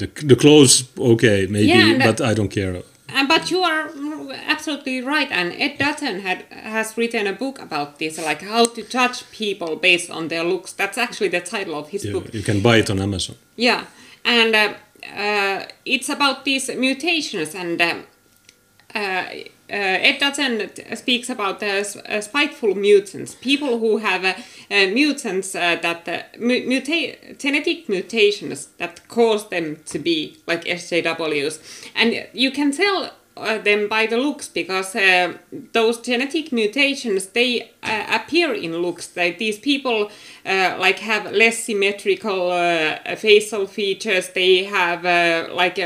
the 0.00 0.08
the 0.30 0.36
clothes. 0.36 0.84
Okay, 0.98 1.46
maybe, 1.48 1.68
Yeah, 1.68 2.06
but 2.06 2.20
I 2.20 2.34
don't 2.34 2.50
care. 2.58 2.82
Uh, 3.14 3.26
but 3.26 3.50
you 3.50 3.62
are 3.62 3.90
absolutely 4.46 5.00
right, 5.02 5.30
and 5.30 5.52
Ed 5.52 5.78
Dutton 5.78 6.20
had 6.20 6.44
has 6.50 6.96
written 6.96 7.26
a 7.26 7.32
book 7.32 7.58
about 7.60 7.98
this, 7.98 8.18
like 8.18 8.42
how 8.42 8.64
to 8.64 8.82
judge 8.82 9.28
people 9.30 9.76
based 9.76 10.10
on 10.10 10.28
their 10.28 10.44
looks. 10.44 10.72
That's 10.72 10.98
actually 10.98 11.28
the 11.30 11.40
title 11.40 11.74
of 11.74 11.88
his 11.88 12.04
Yeah, 12.04 12.12
book. 12.12 12.32
you 12.34 12.42
can 12.42 12.60
buy 12.60 12.76
it 12.78 12.90
on 12.90 13.00
Amazon. 13.00 13.36
Yeah, 13.56 13.84
and 14.24 14.54
uh, 14.54 14.74
uh, 15.16 15.64
it's 15.84 16.08
about 16.08 16.44
these 16.44 16.68
mutations, 16.76 17.54
and 17.54 17.80
uh, 18.94 19.24
uh, 19.70 20.96
speaks 20.96 21.30
about 21.30 21.60
the 21.60 22.02
uh, 22.08 22.20
spiteful 22.20 22.74
mutants, 22.74 23.34
people 23.34 23.78
who 23.78 23.98
have 23.98 24.24
uh, 24.24 24.34
mutants 24.70 25.54
uh, 25.54 25.76
that 25.82 26.08
uh, 26.08 26.22
muta- 26.38 27.34
genetic 27.38 27.88
mutations 27.88 28.66
that 28.78 29.06
cause 29.08 29.48
them 29.48 29.78
to 29.86 29.98
be 29.98 30.36
like 30.46 30.64
SJWs, 30.64 31.88
and 31.94 32.26
you 32.32 32.50
can 32.50 32.72
tell 32.72 33.10
them 33.64 33.88
by 33.88 34.04
the 34.04 34.18
looks 34.18 34.48
because 34.48 34.94
those 35.72 36.00
genetic 36.00 36.52
mutations 36.52 37.28
they 37.28 37.70
appear 37.82 38.52
in 38.52 38.82
looks. 38.82 39.06
That 39.06 39.38
these 39.38 39.58
people 39.58 40.10
like 40.44 40.98
have 40.98 41.32
less 41.32 41.64
symmetrical 41.64 42.50
facial 43.16 43.66
features. 43.66 44.28
They 44.30 44.64
have 44.64 45.04
like 45.52 45.78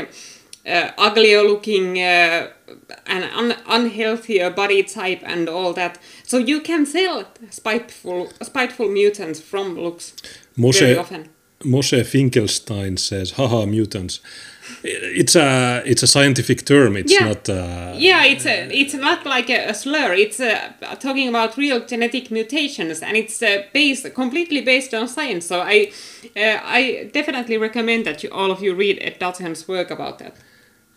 uh, 0.67 0.91
uglier 0.97 1.43
looking 1.43 1.97
uh, 1.97 2.47
and 3.05 3.23
un- 3.35 3.57
unhealthier 3.67 4.49
body 4.55 4.83
type 4.83 5.21
and 5.23 5.49
all 5.49 5.73
that. 5.73 5.99
So 6.23 6.37
you 6.37 6.61
can 6.61 6.85
sell 6.85 7.25
spiteful 7.49 8.31
spiteful 8.41 8.89
mutants 8.89 9.39
from 9.39 9.75
looks 9.75 10.13
very 10.57 10.95
Moshe, 10.95 10.99
often. 10.99 11.29
Moshe 11.63 12.05
Finkelstein 12.05 12.97
says, 12.97 13.31
haha, 13.31 13.65
mutants. 13.65 14.19
It's 14.83 15.35
a, 15.35 15.81
it's 15.85 16.03
a 16.03 16.07
scientific 16.07 16.65
term. 16.65 16.95
It's 16.97 17.11
Yeah. 17.11 17.27
not... 17.27 17.49
Uh, 17.49 17.93
Yeah, 17.97 18.25
it's 18.25 18.45
a, 18.45 18.67
it's 18.71 18.93
not 18.93 19.25
like 19.25 19.49
a, 19.49 19.69
a 19.69 19.73
slur. 19.73 20.13
It's 20.13 20.39
uh, 20.39 20.95
talking 20.99 21.27
about 21.29 21.57
real 21.57 21.85
genetic 21.85 22.29
mutations, 22.31 23.01
and 23.01 23.15
it's 23.15 23.41
uh, 23.41 23.63
based 23.73 24.13
completely 24.13 24.61
based 24.61 24.93
on 24.93 25.07
science. 25.07 25.45
So 25.47 25.61
I 25.61 25.91
uh, 26.35 26.59
I 26.63 27.09
definitely 27.13 27.57
recommend 27.57 28.05
that 28.05 28.23
you, 28.23 28.29
all 28.31 28.51
of 28.51 28.61
you 28.61 28.75
read 28.75 28.97
Ed 29.01 29.19
Dutton's 29.19 29.67
work 29.67 29.91
about 29.91 30.19
that. 30.19 30.35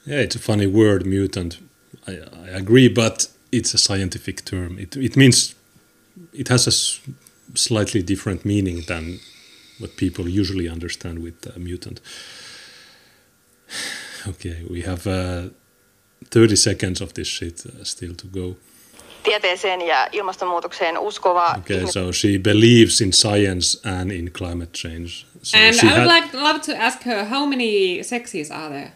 Yeah, 0.05 0.21
it's 0.21 0.37
a 0.37 0.39
funny 0.39 0.67
word, 0.67 1.07
mutant. 1.07 1.59
I, 2.07 2.13
I 2.45 2.49
agree, 2.57 2.89
but 2.89 3.29
it's 3.53 3.75
a 3.75 3.79
scientific 3.79 4.45
term. 4.45 4.79
It, 4.79 4.97
it 4.97 5.17
means 5.17 5.55
it 6.33 6.49
has 6.49 6.67
a 6.67 6.71
s- 6.71 7.01
slightly 7.55 8.03
different 8.03 8.45
meaning 8.45 8.85
than 8.87 9.21
what 9.79 9.97
people 9.97 10.29
usually 10.29 10.69
understand 10.69 11.19
with 11.23 11.47
uh, 11.47 11.59
mutant. 11.59 12.01
Okay, 14.27 14.65
we 14.69 14.83
have 14.83 15.07
uh, 15.07 15.51
30 16.31 16.57
seconds 16.57 17.01
of 17.01 17.15
this 17.15 17.29
shit 17.29 17.65
uh, 17.67 17.85
still 17.85 18.15
to 18.15 18.27
go. 18.27 18.57
Tieteeseen 19.23 19.81
ja 19.81 20.09
ilmastonmuutokseen 20.13 20.99
uskova 20.99 21.55
Okay, 21.59 21.87
so 21.87 22.13
she 22.13 22.39
believes 22.39 23.01
in 23.01 23.13
science 23.13 23.79
and 23.85 24.11
in 24.11 24.31
climate 24.31 24.73
change. 24.73 25.27
So 25.43 25.59
and 25.59 25.75
I 25.83 25.87
would 25.87 25.99
had 25.99 26.07
like 26.07 26.29
love 26.35 26.61
to 26.61 26.77
ask 26.77 27.03
her 27.05 27.25
how 27.25 27.47
many 27.47 28.03
sexes 28.03 28.51
are 28.51 28.71
there. 28.71 28.93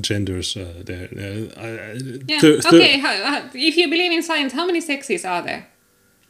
Genders 0.00 0.56
uh, 0.56 0.82
there. 0.84 1.08
Uh, 1.56 1.98
Yeah. 2.28 2.40
thir- 2.40 2.60
okay. 2.66 2.98
How, 2.98 3.42
if 3.54 3.76
you 3.76 3.88
believe 3.88 4.12
in 4.12 4.22
science, 4.22 4.52
how 4.54 4.66
many 4.66 4.80
sexes 4.80 5.24
are 5.24 5.42
there? 5.42 5.66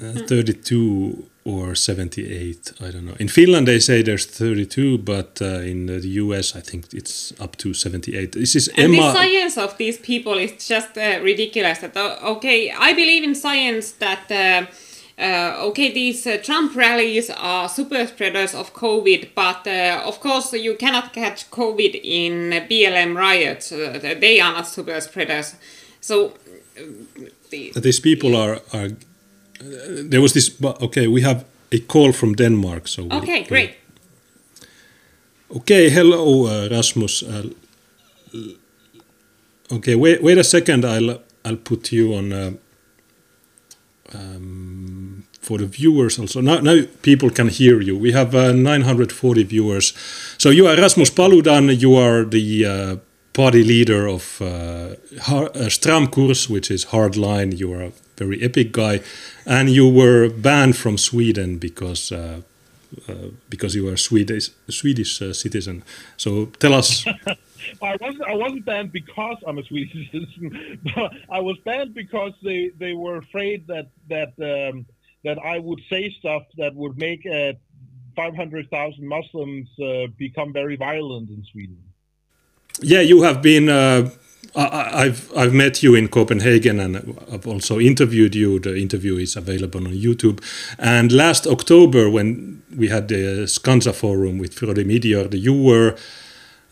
Uh, 0.03 0.15
32 0.27 1.27
or 1.45 1.75
78 1.75 2.73
i 2.81 2.91
don't 2.91 3.05
know 3.05 3.15
in 3.19 3.29
finland 3.29 3.67
they 3.69 3.79
say 3.79 4.01
there's 4.03 4.25
32 4.25 4.97
but 4.97 5.43
uh, 5.43 5.61
in 5.61 5.87
the 5.87 6.01
us 6.09 6.57
i 6.57 6.61
think 6.61 6.87
it's 6.95 7.35
up 7.39 7.57
to 7.57 7.75
78 7.75 8.33
this 8.33 8.55
is 8.57 8.69
And 8.79 8.95
the 8.95 9.13
science 9.13 9.59
of 9.59 9.77
these 9.77 9.99
people 9.99 10.39
is 10.39 10.53
just 10.69 10.97
uh, 10.97 11.21
ridiculous. 11.23 11.79
That 11.81 11.97
uh, 11.97 12.33
okay, 12.37 12.71
I 12.71 12.95
believe 12.95 13.23
in 13.25 13.35
science 13.35 13.93
that 13.99 14.31
okay, 15.69 15.93
these 15.93 16.27
uh, 16.27 16.39
Trump 16.43 16.75
rallies 16.77 17.31
are 17.31 17.69
super 17.69 18.07
spreaders 18.07 18.55
of 18.55 18.73
COVID, 18.75 19.29
but 19.35 19.67
uh, 19.67 20.03
of 20.07 20.21
course 20.21 20.53
you 20.53 20.75
cannot 20.77 21.13
catch 21.13 21.51
COVID 21.51 22.01
in 22.03 22.51
BLM 22.69 23.17
riots. 23.17 23.73
Uh, 23.73 23.99
they 24.21 24.41
are 24.41 24.53
not 24.53 24.67
super 24.67 25.01
spreaders. 25.01 25.55
So 26.01 26.27
uh, 26.79 26.83
the, 27.51 27.73
these 27.81 28.01
people 28.01 28.35
are 28.37 28.61
are 28.73 28.87
uh, 29.61 30.09
there 30.11 30.21
was 30.21 30.33
this 30.33 30.51
okay 30.81 31.07
we 31.07 31.21
have 31.23 31.45
a 31.73 31.79
call 31.81 32.13
from 32.13 32.35
denmark 32.35 32.89
so 32.89 33.03
we'll- 33.03 33.23
okay, 33.23 33.43
great. 33.45 33.71
okay 35.57 35.91
hello 35.91 36.47
uh, 36.47 36.69
rasmus 36.71 37.23
uh, 37.23 37.43
okay 39.73 39.95
wait 39.95 40.23
wait 40.23 40.39
a 40.39 40.45
second 40.45 40.85
i'll 40.85 41.21
i'll 41.45 41.57
put 41.65 41.93
you 41.93 42.15
on 42.15 42.33
uh, 42.33 42.51
um, 44.15 45.00
for 45.41 45.59
the 45.59 45.67
viewers 45.67 46.19
also 46.19 46.41
now 46.41 46.61
now 46.61 46.83
people 47.03 47.31
can 47.31 47.49
hear 47.49 47.81
you 47.81 47.97
we 47.97 48.13
have 48.13 48.35
uh, 48.35 48.53
940 48.53 49.43
viewers 49.45 49.95
so 50.39 50.51
you 50.51 50.67
are 50.67 50.77
rasmus 50.77 51.11
paludan 51.11 51.79
you 51.81 51.97
are 51.97 52.25
the 52.25 52.67
uh, 52.67 52.97
party 53.33 53.65
leader 53.65 54.07
of 54.07 54.43
uh, 54.43 54.45
uh, 54.45 55.69
Stram 55.69 56.09
Kurs, 56.09 56.51
which 56.51 56.71
is 56.71 56.87
hardline 56.87 57.57
you 57.57 57.73
are 57.73 57.85
a 57.85 57.93
very 58.17 58.43
epic 58.43 58.73
guy 58.73 59.01
and 59.47 59.71
you 59.71 59.89
were 59.89 60.29
banned 60.29 60.77
from 60.77 60.99
sweden 60.99 61.57
because 61.57 62.13
uh, 62.13 62.43
uh, 63.09 63.29
because 63.49 63.75
you 63.77 63.89
are 63.89 63.97
Swedish 63.97 64.51
Swedish 64.69 65.23
uh, 65.23 65.33
citizen. 65.33 65.85
So 66.17 66.47
tell 66.59 66.75
us. 66.75 67.07
I 67.83 67.97
wasn't. 68.01 68.23
I 68.23 68.35
wasn't 68.35 68.65
banned 68.65 68.91
because 68.91 69.37
I'm 69.47 69.59
a 69.59 69.63
Swedish 69.65 70.11
citizen. 70.13 70.81
I 71.31 71.41
was 71.41 71.57
banned 71.59 71.95
because 71.95 72.33
they, 72.43 72.73
they 72.79 72.95
were 72.95 73.19
afraid 73.19 73.67
that 73.69 73.89
that 74.09 74.33
um, 74.41 74.87
that 75.25 75.39
I 75.39 75.59
would 75.59 75.81
say 75.91 76.15
stuff 76.19 76.43
that 76.59 76.75
would 76.75 76.97
make 76.99 77.27
uh, 77.27 77.53
500,000 78.17 79.07
Muslims 79.07 79.69
uh, 79.83 80.07
become 80.19 80.53
very 80.53 80.77
violent 80.77 81.31
in 81.31 81.45
Sweden. 81.53 81.79
yeah, 82.83 83.01
you 83.01 83.23
have 83.23 83.43
been. 83.43 83.69
Uh, 83.69 84.11
I, 84.57 84.65
I- 84.67 85.03
I've 85.05 85.31
I've 85.37 85.55
met 85.55 85.83
you 85.83 85.95
in 85.95 86.09
Copenhagen 86.09 86.81
and 86.81 86.97
I've 87.33 87.47
also 87.47 87.79
interviewed 87.79 88.35
you. 88.35 88.59
The 88.61 88.77
interview 88.77 89.17
is 89.19 89.37
available 89.37 89.87
on 89.87 89.93
YouTube. 89.95 90.41
And 90.79 91.13
last 91.13 91.47
October, 91.47 92.11
when 92.11 92.63
we 92.77 92.89
had 92.89 93.09
the 93.09 93.47
Scandza 93.47 93.95
Forum 93.95 94.39
with 94.39 94.55
Frode 94.55 94.79
Midjord, 94.87 95.35
you 95.41 95.55
were 95.55 95.97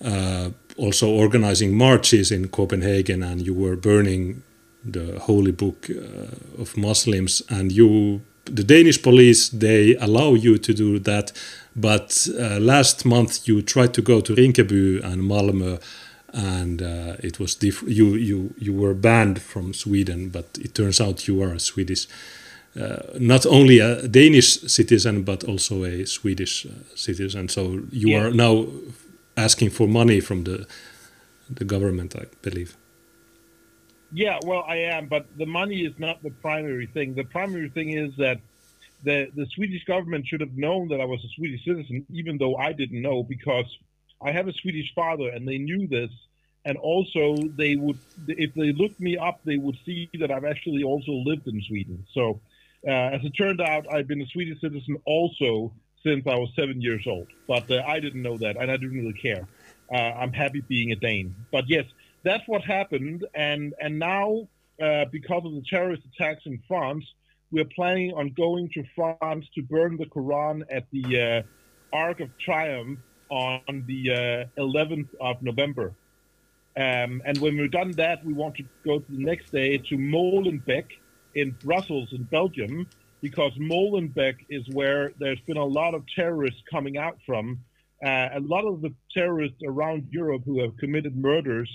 uh, 0.04 0.50
also 0.76 1.08
organizing 1.10 1.76
marches 1.76 2.30
in 2.30 2.48
Copenhagen, 2.48 3.22
and 3.22 3.40
you 3.46 3.54
were 3.54 3.76
burning 3.76 4.42
the 4.84 5.18
holy 5.20 5.52
book 5.52 5.88
uh, 5.90 6.62
of 6.62 6.76
Muslims. 6.76 7.42
And 7.50 7.72
you, 7.72 8.22
the 8.54 8.64
Danish 8.64 9.02
police, 9.02 9.48
they 9.50 9.96
allow 9.96 10.34
you 10.34 10.58
to 10.58 10.72
do 10.74 10.98
that. 11.00 11.32
But 11.76 12.28
uh, 12.38 12.58
last 12.60 13.04
month, 13.04 13.46
you 13.48 13.62
tried 13.62 13.92
to 13.94 14.02
go 14.02 14.20
to 14.20 14.34
Rinkeby 14.34 15.02
and 15.04 15.22
Malmö, 15.22 15.80
and 16.32 16.82
uh, 16.82 17.16
it 17.22 17.38
was 17.38 17.54
diff- 17.54 17.84
you 17.86 18.14
you 18.16 18.52
you 18.58 18.72
were 18.74 18.94
banned 18.94 19.40
from 19.40 19.72
Sweden. 19.74 20.30
But 20.30 20.46
it 20.60 20.74
turns 20.74 21.00
out 21.00 21.26
you 21.28 21.42
are 21.42 21.54
a 21.54 21.60
Swedish, 21.60 22.08
uh, 22.76 22.96
not 23.18 23.46
only 23.46 23.78
a 23.80 24.08
Danish 24.08 24.60
citizen 24.66 25.22
but 25.22 25.44
also 25.44 25.84
a 25.84 26.04
Swedish 26.06 26.66
uh, 26.66 26.70
citizen. 26.94 27.48
So 27.48 27.62
you 27.92 28.08
Yeah. 28.10 28.20
are 28.26 28.30
now 28.34 28.66
asking 29.36 29.70
for 29.70 29.88
money 29.88 30.20
from 30.20 30.44
the 30.44 30.66
the 31.54 31.64
government, 31.64 32.14
I 32.16 32.24
believe. 32.42 32.76
Yeah, 34.10 34.38
well, 34.44 34.64
I 34.66 34.76
am, 34.76 35.08
but 35.08 35.26
the 35.36 35.46
money 35.46 35.80
is 35.82 35.92
not 35.98 36.22
the 36.22 36.30
primary 36.30 36.86
thing. 36.86 37.14
The 37.14 37.24
primary 37.24 37.70
thing 37.70 37.90
is 37.90 38.12
that 38.16 38.40
the 39.02 39.28
the 39.34 39.46
Swedish 39.54 39.84
government 39.84 40.26
should 40.26 40.40
have 40.40 40.56
known 40.56 40.88
that 40.88 41.00
I 41.00 41.04
was 41.04 41.22
a 41.24 41.28
Swedish 41.36 41.64
citizen, 41.64 42.06
even 42.10 42.38
though 42.38 42.56
I 42.56 42.72
didn't 42.72 43.02
know, 43.02 43.22
because 43.22 43.66
I 44.22 44.32
have 44.32 44.48
a 44.48 44.52
Swedish 44.54 44.92
father, 44.94 45.28
and 45.28 45.46
they 45.46 45.58
knew 45.58 45.86
this. 45.88 46.10
And 46.64 46.76
also, 46.76 47.50
they 47.56 47.76
would, 47.76 47.98
if 48.26 48.52
they 48.54 48.72
looked 48.72 49.00
me 49.00 49.16
up, 49.16 49.40
they 49.44 49.56
would 49.56 49.76
see 49.86 50.10
that 50.20 50.30
I've 50.30 50.44
actually 50.44 50.82
also 50.82 51.12
lived 51.12 51.46
in 51.46 51.62
Sweden. 51.62 52.04
So, 52.12 52.40
uh, 52.86 52.90
as 52.90 53.20
it 53.24 53.30
turned 53.30 53.60
out, 53.60 53.86
I've 53.90 54.08
been 54.08 54.20
a 54.20 54.26
Swedish 54.26 54.60
citizen 54.60 54.96
also 55.06 55.72
since 56.04 56.26
I 56.26 56.34
was 56.36 56.50
seven 56.56 56.80
years 56.82 57.04
old. 57.06 57.28
But 57.46 57.70
uh, 57.70 57.82
I 57.86 58.00
didn't 58.00 58.22
know 58.22 58.38
that, 58.38 58.56
and 58.60 58.70
I 58.70 58.76
didn't 58.76 58.96
really 58.98 59.14
care. 59.14 59.48
Uh, 59.92 59.96
I'm 59.96 60.32
happy 60.32 60.60
being 60.68 60.92
a 60.92 60.96
Dane. 60.96 61.34
But 61.52 61.64
yes, 61.68 61.84
that's 62.24 62.42
what 62.46 62.62
happened. 62.62 63.26
And 63.34 63.74
and 63.80 63.98
now, 63.98 64.48
uh, 64.82 65.06
because 65.10 65.44
of 65.44 65.52
the 65.52 65.62
terrorist 65.68 66.02
attacks 66.12 66.42
in 66.46 66.62
France, 66.68 67.04
we're 67.50 67.68
planning 67.74 68.12
on 68.12 68.32
going 68.36 68.70
to 68.74 68.84
France 68.94 69.46
to 69.54 69.62
burn 69.62 69.96
the 69.96 70.06
Quran 70.06 70.62
at 70.70 70.86
the 70.92 71.44
uh, 71.92 71.96
Arc 71.96 72.20
of 72.20 72.30
Triumph 72.38 72.98
on 73.30 73.84
the 73.86 74.46
uh, 74.56 74.60
11th 74.62 75.08
of 75.20 75.42
November. 75.42 75.92
Um, 76.76 77.22
and 77.24 77.38
when 77.38 77.56
we've 77.56 77.70
done 77.70 77.92
that, 77.92 78.24
we 78.24 78.32
want 78.32 78.56
to 78.56 78.64
go 78.84 79.00
to 79.00 79.12
the 79.12 79.24
next 79.24 79.50
day 79.50 79.78
to 79.78 79.96
Molenbeek 79.96 80.86
in 81.34 81.50
Brussels, 81.62 82.10
in 82.12 82.22
Belgium, 82.24 82.86
because 83.20 83.52
Molenbeek 83.58 84.36
is 84.48 84.68
where 84.72 85.12
there's 85.18 85.40
been 85.40 85.56
a 85.56 85.64
lot 85.64 85.94
of 85.94 86.04
terrorists 86.14 86.62
coming 86.70 86.96
out 86.96 87.18
from. 87.26 87.58
Uh, 88.04 88.28
a 88.32 88.40
lot 88.40 88.64
of 88.64 88.80
the 88.80 88.94
terrorists 89.12 89.58
around 89.66 90.06
Europe 90.10 90.42
who 90.44 90.60
have 90.60 90.76
committed 90.76 91.16
murders, 91.16 91.68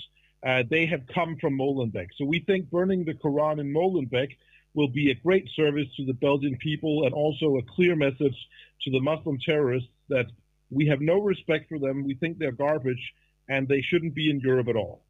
uh, 0.46 0.64
they 0.70 0.86
have 0.86 1.02
come 1.14 1.38
from 1.40 1.58
Molenbeek. 1.58 2.08
So 2.18 2.26
we 2.26 2.40
think 2.40 2.70
burning 2.70 3.06
the 3.06 3.14
Quran 3.14 3.60
in 3.60 3.74
Molenbeek 3.74 4.36
will 4.74 4.90
be 4.90 5.12
a 5.12 5.16
great 5.16 5.48
service 5.56 5.88
to 5.98 6.06
the 6.06 6.14
Belgian 6.14 6.58
people 6.58 7.06
and 7.06 7.14
also 7.14 7.58
a 7.58 7.62
clear 7.76 7.96
message 7.96 8.36
to 8.82 8.92
the 8.92 9.00
Muslim 9.00 9.38
terrorists 9.46 9.90
that 10.10 10.28
we 10.70 10.88
have 10.88 11.02
no 11.02 11.20
respect 11.20 11.70
for 11.70 11.80
them. 11.80 12.04
We 12.04 12.16
think 12.16 12.40
they're 12.40 12.52
garbage 12.52 13.14
and 13.48 13.68
they 13.68 13.82
shouldn't 13.82 14.16
be 14.16 14.30
in 14.30 14.40
Europe 14.40 14.68
at 14.68 14.76
all. 14.76 15.02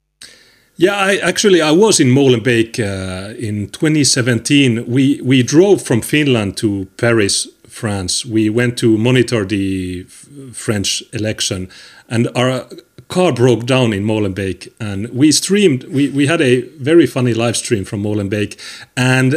Yeah, 0.76 0.96
I 0.96 1.18
actually 1.18 1.62
I 1.62 1.72
was 1.72 2.00
in 2.00 2.08
Molenbeek 2.08 2.80
uh, 2.80 3.36
in 3.38 3.70
2017. 3.70 4.86
We 4.88 5.22
we 5.22 5.44
drove 5.44 5.84
from 5.84 6.02
Finland 6.02 6.58
to 6.58 6.88
Paris, 6.98 7.48
France. 7.68 8.26
We 8.26 8.50
went 8.50 8.80
to 8.80 8.98
monitor 8.98 9.46
the 9.46 10.04
French 10.52 11.04
election, 11.14 11.70
and 12.10 12.28
our 12.36 12.66
car 13.14 13.32
broke 13.34 13.66
down 13.66 13.94
in 13.94 14.04
Molenbeek, 14.04 14.60
and 14.80 15.00
we 15.20 15.32
streamed. 15.32 15.84
We 15.96 16.04
we 16.20 16.28
had 16.28 16.42
a 16.42 16.62
very 16.92 17.08
funny 17.08 17.34
live 17.34 17.56
stream 17.56 17.86
from 17.86 18.02
Molenbeek, 18.04 18.52
and 18.96 19.32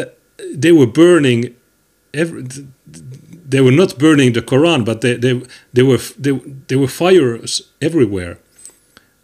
they 0.62 0.73
were 0.73 0.87
burning. 1.05 1.55
Every, 2.15 2.43
they 3.53 3.61
were 3.61 3.77
not 3.83 3.99
burning 3.99 4.33
the 4.35 4.43
Quran, 4.43 4.85
but 4.85 5.01
they 5.01 5.15
they, 5.25 5.43
they 5.73 5.83
were 5.83 6.01
they, 6.25 6.33
there 6.69 6.79
were 6.79 6.89
fires 6.89 7.62
everywhere. 7.81 8.35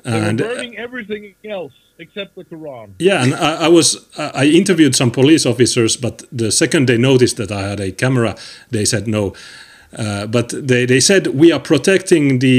They 0.04 0.20
were 0.20 0.28
And 0.28 0.40
uh, 0.40 0.44
burning 0.48 0.76
everything 0.76 1.34
else 1.44 1.72
except 1.98 2.34
the 2.36 2.44
Quran. 2.44 2.88
yeah, 2.98 3.22
and 3.24 3.32
I, 3.34 3.66
I 3.66 3.68
was 3.68 3.96
I 4.42 4.44
interviewed 4.60 4.94
some 4.94 5.10
police 5.10 5.48
officers, 5.52 5.96
but 5.96 6.22
the 6.38 6.50
second 6.50 6.88
they 6.88 6.98
noticed 6.98 7.36
that 7.36 7.50
I 7.50 7.62
had 7.70 7.80
a 7.80 7.90
camera, 7.92 8.34
they 8.70 8.84
said 8.84 9.06
no. 9.06 9.32
Uh, 9.98 10.26
but 10.26 10.48
they, 10.68 10.86
they 10.86 11.00
said 11.00 11.26
we 11.26 11.52
are 11.52 11.60
protecting 11.60 12.38
the. 12.40 12.56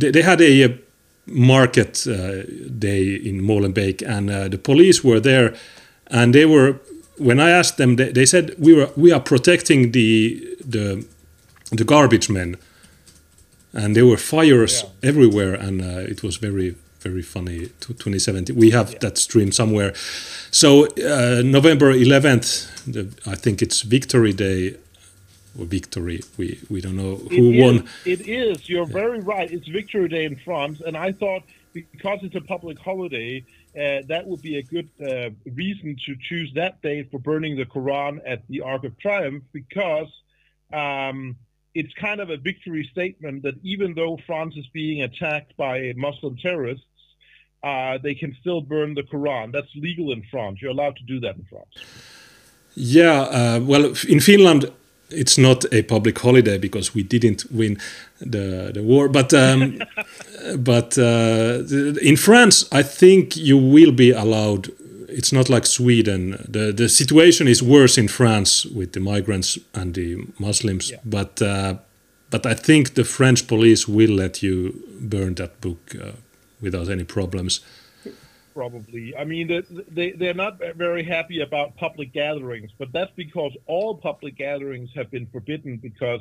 They, 0.00 0.10
they 0.12 0.22
had 0.22 0.40
a, 0.40 0.64
uh 0.64 0.68
market 1.26 2.06
uh, 2.06 2.42
day 2.78 3.14
in 3.14 3.40
Molenbeek, 3.40 4.02
and 4.06 4.30
uh, 4.30 4.48
the 4.48 4.58
police 4.58 5.04
were 5.04 5.20
there, 5.20 5.54
and 6.06 6.34
they 6.34 6.46
were. 6.46 6.80
When 7.18 7.38
I 7.38 7.50
asked 7.50 7.76
them, 7.76 7.96
they, 7.96 8.10
they 8.12 8.26
said 8.26 8.54
we 8.58 8.72
were 8.72 8.90
we 8.96 9.12
are 9.12 9.20
protecting 9.20 9.92
the 9.92 10.56
the 10.64 11.04
the 11.70 11.84
garbage 11.84 12.30
men, 12.30 12.56
and 13.72 13.94
there 13.94 14.06
were 14.06 14.16
fires 14.16 14.84
everywhere, 15.02 15.54
and 15.54 15.82
uh, 15.82 16.10
it 16.10 16.22
was 16.22 16.36
very 16.36 16.76
very 17.00 17.22
funny. 17.22 17.70
to 17.80 17.94
2017, 17.94 18.54
we 18.56 18.70
have 18.70 18.98
that 19.00 19.18
stream 19.18 19.52
somewhere. 19.52 19.92
So 20.50 20.86
uh, 20.86 21.42
November 21.42 21.92
11th, 21.94 22.84
the, 22.84 23.08
I 23.26 23.36
think 23.36 23.62
it's 23.62 23.80
Victory 23.82 24.32
Day 24.32 24.76
Or 25.58 25.64
victory. 25.66 26.20
We 26.38 26.58
we 26.68 26.80
don't 26.80 26.96
know 26.96 27.14
It 27.30 27.36
who 27.38 27.50
is- 27.52 27.62
won. 27.62 27.88
It 28.06 28.20
is. 28.28 28.68
You're 28.68 28.86
very 28.86 29.20
right. 29.20 29.50
It's 29.50 29.66
Victory 29.68 30.08
Day 30.08 30.24
in 30.24 30.36
France, 30.36 30.80
and 30.86 30.96
I 30.96 31.12
thought 31.12 31.42
because 31.72 32.18
it's 32.22 32.34
a 32.34 32.40
public 32.40 32.78
holiday, 32.78 33.44
uh, 33.76 34.02
that 34.08 34.26
would 34.26 34.42
be 34.42 34.56
a 34.58 34.62
good 34.62 34.88
uh, 35.00 35.30
reason 35.54 35.96
to 36.06 36.16
choose 36.28 36.50
that 36.54 36.80
day 36.82 37.04
for 37.10 37.18
burning 37.20 37.56
the 37.56 37.64
Quran 37.64 38.20
at 38.26 38.40
the 38.48 38.60
Arc 38.60 38.82
of 38.84 38.96
Triumph, 38.98 39.44
because 39.52 40.08
um, 40.72 41.36
it's 41.74 41.92
kind 41.94 42.20
of 42.20 42.30
a 42.30 42.36
victory 42.36 42.88
statement 42.90 43.42
that 43.44 43.54
even 43.62 43.94
though 43.94 44.18
France 44.26 44.54
is 44.56 44.66
being 44.72 45.02
attacked 45.02 45.56
by 45.56 45.92
Muslim 45.96 46.36
terrorists, 46.36 46.84
uh, 47.62 47.98
they 47.98 48.14
can 48.14 48.36
still 48.40 48.60
burn 48.60 48.94
the 48.94 49.02
Quran. 49.04 49.52
That's 49.52 49.72
legal 49.76 50.10
in 50.12 50.22
France. 50.30 50.60
You're 50.60 50.72
allowed 50.72 50.96
to 50.96 51.04
do 51.04 51.20
that 51.20 51.36
in 51.36 51.44
France. 51.44 51.74
Yeah, 52.74 53.20
uh, 53.22 53.60
well, 53.62 53.84
in 54.08 54.20
Finland, 54.20 54.70
it's 55.10 55.38
not 55.38 55.64
a 55.72 55.82
public 55.82 56.18
holiday 56.18 56.58
because 56.58 56.94
we 56.94 57.02
didn't 57.02 57.44
win 57.50 57.78
the 58.20 58.70
the 58.74 58.82
war. 58.82 59.08
But 59.08 59.32
um, 59.32 59.78
but 60.58 60.98
uh, 60.98 61.62
in 62.02 62.16
France, 62.16 62.68
I 62.72 62.82
think 62.82 63.36
you 63.36 63.58
will 63.58 63.92
be 63.92 64.12
allowed. 64.12 64.70
It's 65.08 65.32
not 65.32 65.48
like 65.48 65.66
Sweden. 65.66 66.36
the 66.48 66.72
The 66.72 66.88
situation 66.88 67.48
is 67.48 67.62
worse 67.62 68.00
in 68.00 68.08
France 68.08 68.64
with 68.64 68.92
the 68.92 69.00
migrants 69.00 69.58
and 69.72 69.94
the 69.94 70.16
Muslims. 70.38 70.90
Yeah. 70.90 71.00
But 71.04 71.42
uh, 71.42 71.74
but 72.30 72.46
I 72.46 72.54
think 72.54 72.94
the 72.94 73.04
French 73.04 73.46
police 73.46 73.88
will 73.88 74.14
let 74.14 74.42
you 74.42 74.72
burn 75.00 75.34
that 75.34 75.60
book 75.60 75.94
uh, 75.94 76.12
without 76.60 76.88
any 76.88 77.04
problems. 77.04 77.60
Probably. 78.60 79.16
I 79.16 79.24
mean, 79.24 79.48
they, 79.48 79.62
they 79.88 80.10
they're 80.12 80.34
not 80.34 80.58
very 80.76 81.02
happy 81.02 81.40
about 81.40 81.76
public 81.76 82.12
gatherings, 82.12 82.70
but 82.78 82.92
that's 82.92 83.12
because 83.16 83.52
all 83.64 83.96
public 83.96 84.36
gatherings 84.36 84.90
have 84.94 85.10
been 85.10 85.26
forbidden 85.28 85.78
because 85.78 86.20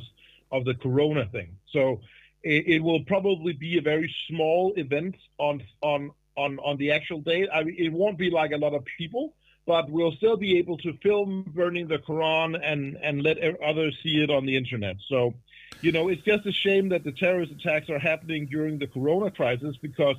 of 0.49 0.63
the 0.63 0.73
Corona 0.73 1.25
thing. 1.25 1.49
So 1.73 1.99
it, 2.41 2.63
it 2.75 2.79
will 2.79 3.03
probably 3.03 3.51
be 3.51 3.77
a 3.77 3.81
very 3.81 4.09
small 4.29 4.73
event 4.77 5.15
on 5.37 5.63
on 5.81 6.11
on 6.37 6.59
on 6.59 6.77
the 6.77 6.93
actual 6.93 7.19
day. 7.19 7.49
I 7.53 7.63
mean, 7.65 7.75
it 7.77 7.91
won't 7.91 8.17
be 8.17 8.29
like 8.29 8.51
a 8.53 8.57
lot 8.65 8.73
of 8.73 8.85
people, 8.97 9.33
but 9.65 9.89
we'll 9.89 10.13
still 10.13 10.37
be 10.37 10.57
able 10.59 10.77
to 10.77 10.93
film 11.03 11.43
burning 11.53 11.89
the 11.89 11.97
Quran 11.97 12.57
and 12.63 12.97
and 13.03 13.21
let 13.21 13.37
others 13.61 13.97
see 14.01 14.23
it 14.23 14.29
on 14.29 14.45
the 14.45 14.55
internet. 14.55 14.95
So. 15.09 15.33
You 15.81 15.93
know, 15.93 16.09
it's 16.09 16.23
just 16.23 16.45
a 16.45 16.51
shame 16.51 16.89
that 16.89 17.05
the 17.05 17.13
terrorist 17.13 17.53
attacks 17.53 17.89
are 17.89 17.99
happening 17.99 18.47
during 18.47 18.79
the 18.79 18.87
corona 18.87 19.31
crisis 19.31 19.77
because 19.77 20.17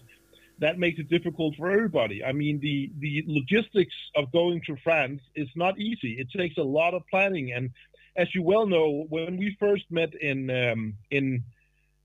that 0.61 0.79
makes 0.79 0.99
it 0.99 1.09
difficult 1.09 1.57
for 1.57 1.71
everybody. 1.71 2.23
I 2.23 2.33
mean, 2.33 2.61
the 2.61 2.93
the 2.99 3.25
logistics 3.27 3.95
of 4.15 4.31
going 4.31 4.63
to 4.67 4.77
France 4.77 5.23
is 5.35 5.49
not 5.57 5.79
easy. 5.79 6.19
It 6.19 6.31
takes 6.31 6.59
a 6.59 6.63
lot 6.63 6.95
of 6.95 7.03
planning, 7.11 7.53
and 7.53 7.71
as 8.17 8.35
you 8.35 8.43
well 8.43 8.67
know, 8.67 9.07
when 9.09 9.37
we 9.37 9.57
first 9.59 9.85
met 9.91 10.15
in 10.15 10.51
um, 10.51 10.95
in 11.11 11.43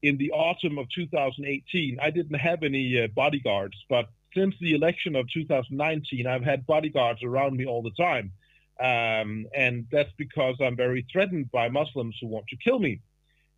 in 0.01 0.17
the 0.17 0.31
autumn 0.31 0.77
of 0.77 0.87
2018, 0.89 1.99
I 2.01 2.09
didn't 2.11 2.39
have 2.39 2.63
any 2.63 3.01
uh, 3.01 3.07
bodyguards, 3.07 3.75
but 3.89 4.07
since 4.35 4.55
the 4.59 4.73
election 4.73 5.15
of 5.15 5.29
2019, 5.31 6.27
I've 6.27 6.43
had 6.43 6.65
bodyguards 6.65 7.23
around 7.23 7.55
me 7.55 7.65
all 7.65 7.81
the 7.81 7.91
time, 7.91 8.31
um, 8.79 9.47
and 9.55 9.87
that's 9.91 10.11
because 10.17 10.55
I'm 10.61 10.75
very 10.75 11.05
threatened 11.11 11.51
by 11.51 11.69
Muslims 11.69 12.17
who 12.19 12.27
want 12.27 12.47
to 12.47 12.57
kill 12.57 12.79
me. 12.79 13.01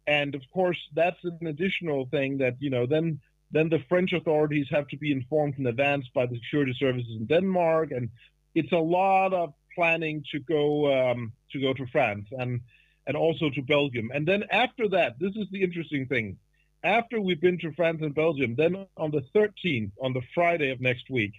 And 0.07 0.35
of 0.35 0.41
course, 0.53 0.79
that's 0.95 1.21
an 1.23 1.47
additional 1.47 2.05
thing 2.05 2.37
that 2.39 2.55
you 2.59 2.71
know 2.71 2.87
then 2.87 3.19
then 3.51 3.69
the 3.69 3.79
French 3.87 4.13
authorities 4.13 4.67
have 4.69 4.87
to 4.89 4.97
be 4.97 5.11
informed 5.11 5.55
in 5.57 5.67
advance 5.67 6.05
by 6.13 6.25
the 6.25 6.35
security 6.35 6.75
services 6.77 7.15
in 7.17 7.25
Denmark, 7.25 7.91
and 7.91 8.09
it's 8.55 8.71
a 8.71 8.77
lot 8.77 9.33
of 9.33 9.53
planning 9.73 10.23
to 10.31 10.39
go 10.39 11.11
um, 11.11 11.31
to 11.51 11.61
go 11.61 11.73
to 11.73 11.85
France 11.87 12.27
and 12.31 12.61
and 13.05 13.15
also 13.15 13.49
to 13.49 13.61
Belgium. 13.61 14.11
And 14.13 14.27
then 14.27 14.43
after 14.51 14.89
that, 14.89 15.17
this 15.19 15.35
is 15.35 15.47
the 15.51 15.63
interesting 15.63 16.07
thing. 16.07 16.37
After 16.83 17.21
we've 17.21 17.39
been 17.39 17.57
to 17.59 17.71
France 17.71 17.99
and 18.01 18.13
Belgium, 18.13 18.55
then 18.55 18.85
on 18.97 19.11
the 19.11 19.23
13th, 19.33 19.91
on 20.01 20.13
the 20.13 20.21
Friday 20.35 20.71
of 20.71 20.81
next 20.81 21.09
week, 21.09 21.31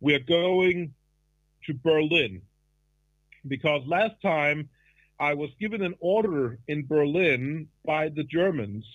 we 0.00 0.14
are 0.14 0.20
going 0.20 0.94
to 1.66 1.74
Berlin 1.74 2.42
because 3.46 3.82
last 3.86 4.20
time 4.22 4.68
I 5.18 5.34
was 5.34 5.50
given 5.60 5.82
an 5.82 5.94
order 6.00 6.58
in 6.68 6.86
Berlin 6.86 7.68
by 7.84 8.08
the 8.08 8.24
Germans 8.24 8.86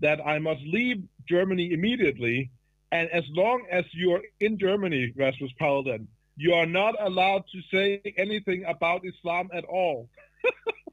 that 0.00 0.24
I 0.24 0.38
must 0.38 0.62
leave 0.62 1.02
Germany 1.28 1.72
immediately. 1.72 2.50
And 2.90 3.10
as 3.10 3.24
long 3.30 3.66
as 3.70 3.84
you're 3.92 4.22
in 4.40 4.58
Germany, 4.58 5.12
Rasmus 5.16 5.52
Paludan, 5.60 6.06
you 6.36 6.54
are 6.54 6.66
not 6.66 6.94
allowed 7.00 7.44
to 7.52 7.60
say 7.70 8.00
anything 8.16 8.64
about 8.64 9.04
Islam 9.04 9.50
at 9.52 9.64
all. 9.64 10.08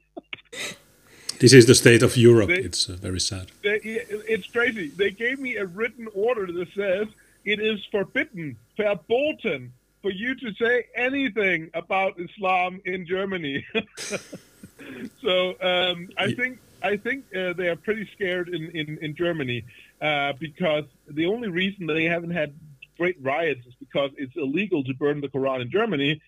This 1.39 1.51
is 1.51 1.65
the 1.65 1.75
state 1.75 2.01
of 2.01 2.15
Europe. 2.15 2.47
They- 2.47 2.55
it's 2.69 2.89
uh, 2.89 2.93
very 2.93 3.19
sad. 3.19 3.51
They, 3.61 3.79
it's 3.83 4.47
crazy. 4.47 4.87
They 4.87 5.11
gave 5.11 5.37
me 5.39 5.57
a 5.57 5.65
written 5.65 6.07
order 6.13 6.49
that 6.51 6.69
says 6.73 7.07
it 7.43 7.59
is 7.59 7.83
forbidden, 7.91 8.57
verboten, 8.77 9.73
for 10.01 10.11
you 10.11 10.35
to 10.35 10.53
say 10.53 10.85
anything 10.95 11.69
about 11.73 12.19
Islam 12.19 12.79
in 12.85 13.05
Germany. 13.05 13.65
so 15.21 15.55
um, 15.61 16.09
I 16.17 16.33
think 16.33 16.59
I 16.85 16.97
think 16.97 17.25
uh, 17.35 17.53
they 17.53 17.67
are 17.67 17.75
pretty 17.75 18.07
scared 18.13 18.49
in 18.49 18.69
in, 18.71 18.97
in 19.01 19.15
Germany 19.15 19.65
uh, 20.01 20.33
because 20.39 20.85
the 21.07 21.25
only 21.25 21.49
reason 21.49 21.87
they 21.87 22.05
haven't 22.05 22.31
had 22.31 22.53
great 22.97 23.17
riots 23.21 23.65
is 23.65 23.73
because 23.79 24.11
it's 24.17 24.35
illegal 24.35 24.83
to 24.83 24.93
burn 24.93 25.21
the 25.21 25.27
Quran 25.27 25.61
in 25.61 25.71
Germany. 25.71 26.21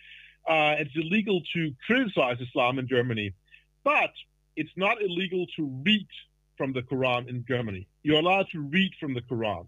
Uh, 0.47 0.75
it's 0.79 0.95
illegal 0.95 1.41
to 1.53 1.73
criticize 1.85 2.37
Islam 2.41 2.79
in 2.79 2.87
Germany, 2.87 3.33
but 3.83 4.11
it's 4.55 4.75
not 4.75 5.01
illegal 5.01 5.45
to 5.57 5.65
read 5.85 6.07
from 6.57 6.73
the 6.73 6.81
Quran 6.81 7.27
in 7.27 7.45
Germany. 7.47 7.87
You're 8.03 8.19
allowed 8.19 8.47
to 8.51 8.61
read 8.61 8.91
from 8.99 9.13
the 9.13 9.21
Quran. 9.21 9.67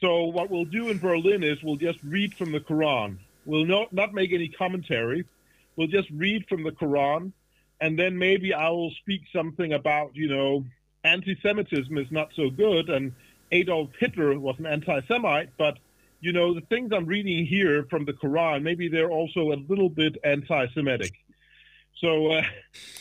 So 0.00 0.24
what 0.24 0.50
we'll 0.50 0.64
do 0.64 0.88
in 0.88 0.98
Berlin 0.98 1.42
is 1.42 1.62
we'll 1.62 1.76
just 1.76 1.98
read 2.02 2.34
from 2.34 2.52
the 2.52 2.60
Quran. 2.60 3.18
We'll 3.44 3.66
not, 3.66 3.92
not 3.92 4.14
make 4.14 4.32
any 4.32 4.48
commentary. 4.48 5.24
We'll 5.76 5.88
just 5.88 6.10
read 6.10 6.46
from 6.48 6.62
the 6.62 6.70
Quran, 6.70 7.32
and 7.82 7.98
then 7.98 8.16
maybe 8.16 8.54
I 8.54 8.68
will 8.70 8.92
speak 8.92 9.22
something 9.32 9.72
about, 9.72 10.12
you 10.14 10.28
know, 10.28 10.64
anti-Semitism 11.02 11.98
is 11.98 12.10
not 12.12 12.30
so 12.34 12.48
good, 12.48 12.88
and 12.88 13.12
Adolf 13.50 13.90
Hitler 13.98 14.38
was 14.38 14.56
an 14.58 14.66
anti-Semite, 14.66 15.50
but 15.58 15.78
you 16.20 16.32
know, 16.32 16.54
the 16.54 16.60
things 16.60 16.92
I'm 16.92 17.06
reading 17.06 17.44
here 17.44 17.84
from 17.90 18.04
the 18.04 18.12
Quran, 18.12 18.62
maybe 18.62 18.86
they're 18.86 19.10
also 19.10 19.50
a 19.50 19.58
little 19.68 19.88
bit 19.88 20.16
anti-Semitic. 20.22 21.12
So 21.96 22.28
uh, 22.28 22.42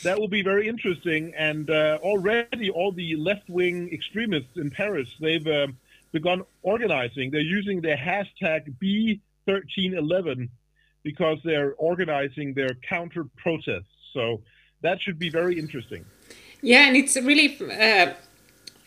that 0.01 0.19
will 0.19 0.27
be 0.27 0.41
very 0.41 0.67
interesting. 0.67 1.33
And 1.37 1.69
uh, 1.69 1.99
already, 2.01 2.71
all 2.71 2.91
the 2.91 3.15
left-wing 3.15 3.93
extremists 3.93 4.57
in 4.57 4.71
Paris, 4.71 5.07
they've 5.19 5.45
um 5.45 5.77
begun 6.11 6.43
organizing. 6.61 7.31
They're 7.31 7.41
using 7.41 7.81
their 7.81 7.95
hashtag 7.95 8.75
B1311 9.47 10.49
because 11.03 11.37
they're 11.45 11.73
organizing 11.75 12.53
their 12.53 12.73
counter 12.73 13.25
protests. 13.37 13.95
So 14.13 14.41
that 14.81 15.01
should 15.01 15.19
be 15.19 15.29
very 15.29 15.59
interesting. 15.59 16.05
Yeah, 16.61 16.87
and 16.87 16.95
it's 16.95 17.15
really 17.15 17.57
uh, 17.59 18.13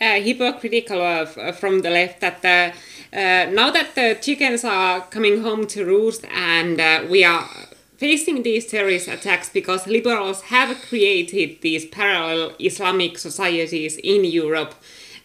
uh, 0.01 0.21
hypocritical 0.21 1.01
of, 1.01 1.37
uh, 1.39 1.53
from 1.53 1.83
the 1.83 1.91
left 1.91 2.21
that 2.21 2.45
uh, 2.45 3.17
uh, 3.17 3.51
now 3.51 3.71
that 3.71 3.95
the 3.95 4.19
chickens 4.21 4.65
are 4.65 5.01
coming 5.03 5.43
home 5.43 5.67
to 5.69 5.85
roost 5.85 6.25
and 6.33 6.81
uh, 6.81 7.05
we 7.09 7.25
are 7.25 7.49
facing 7.97 8.43
these 8.43 8.67
terrorist 8.67 9.09
attacks 9.09 9.49
because 9.49 9.87
liberals 9.87 10.43
have 10.43 10.77
created 10.83 11.61
these 11.61 11.87
parallel 11.87 12.53
Islamic 12.59 13.19
societies 13.19 13.97
in 13.99 14.25
Europe 14.25 14.75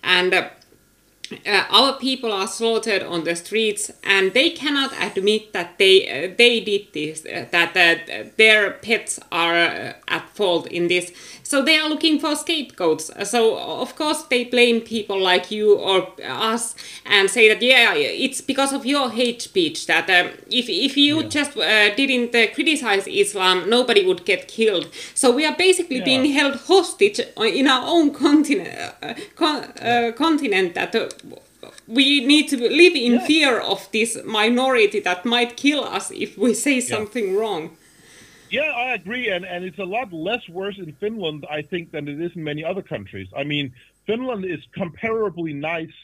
and 0.04 0.50
uh, 1.32 1.50
uh, 1.50 1.64
our 1.70 1.94
people 2.00 2.32
are 2.32 2.48
slaughtered 2.48 3.04
on 3.04 3.24
the 3.24 3.36
streets 3.36 3.92
and 4.04 4.34
they 4.34 4.50
cannot 4.50 4.92
admit 5.02 5.54
that 5.54 5.78
they 5.78 6.08
uh, 6.10 6.34
they 6.38 6.60
did 6.60 6.88
this 6.94 7.26
uh, 7.26 7.46
that 7.52 7.76
uh, 7.78 8.30
their 8.38 8.72
pets 8.72 9.20
are 9.32 9.56
uh, 9.56 9.94
at 10.08 10.30
fault 10.30 10.68
in 10.68 10.88
this. 10.88 11.12
So 11.44 11.64
they 11.64 11.78
are 11.80 11.90
looking 11.90 12.20
for 12.20 12.36
scapegoats. 12.36 13.10
So 13.30 13.58
of 13.58 13.96
course 13.96 14.24
they 14.30 14.44
blame 14.46 14.82
people 14.82 15.20
like 15.20 15.52
you 15.52 15.76
or 15.78 16.08
us 16.24 16.76
and 17.06 17.30
say 17.30 17.50
that 17.50 17.62
yeah 17.62 17.94
it's 17.96 18.42
because 18.42 18.74
of 18.74 18.86
your 18.86 19.10
hate 19.10 19.42
speech 19.42 19.88
that 19.88 20.10
um, 20.10 20.32
if, 20.50 20.70
if 20.70 20.98
you 20.98 21.24
just 21.24 21.58
uh, 21.58 21.96
didn't 21.96 22.32
criticize 22.54 23.08
islam 23.08 23.70
nobody 23.70 24.06
would 24.06 24.26
get 24.26 24.48
killed. 24.48 24.88
So 25.14 25.32
we 25.32 25.46
are 25.46 25.56
basically 25.58 25.98
Yeah. 25.98 26.06
being 26.06 26.26
held 26.34 26.56
hostage 26.68 27.20
in 27.38 27.68
our 27.68 27.84
own 27.88 28.12
continent 28.14 28.94
con- 29.36 29.74
continent 30.18 30.76
that 30.76 30.94
we 31.88 32.26
need 32.26 32.48
to 32.50 32.58
live 32.58 32.96
in 32.96 33.14
Yeah. 33.14 33.26
fear 33.26 33.60
of 33.60 33.90
this 33.92 34.18
minority 34.26 35.00
that 35.02 35.26
might 35.26 35.58
kill 35.58 35.84
us 35.84 36.12
if 36.12 36.38
we 36.38 36.54
say 36.54 36.80
something 36.80 37.36
wrong. 37.36 37.78
Yeah, 38.50 38.72
I 38.86 38.94
agree, 38.94 39.30
and 39.30 39.46
and 39.46 39.64
it's 39.64 39.78
a 39.80 39.86
lot 39.98 40.12
less 40.12 40.48
worse 40.50 40.78
in 40.78 40.92
Finland, 40.94 41.46
I 41.50 41.62
think, 41.62 41.92
than 41.92 42.08
it 42.08 42.20
is 42.20 42.32
in 42.36 42.44
many 42.44 42.64
other 42.64 42.82
countries. 42.82 43.28
I 43.36 43.44
mean, 43.44 43.74
Finland 44.08 44.44
is 44.46 44.62
comparably 44.76 45.54
nice, 45.54 45.98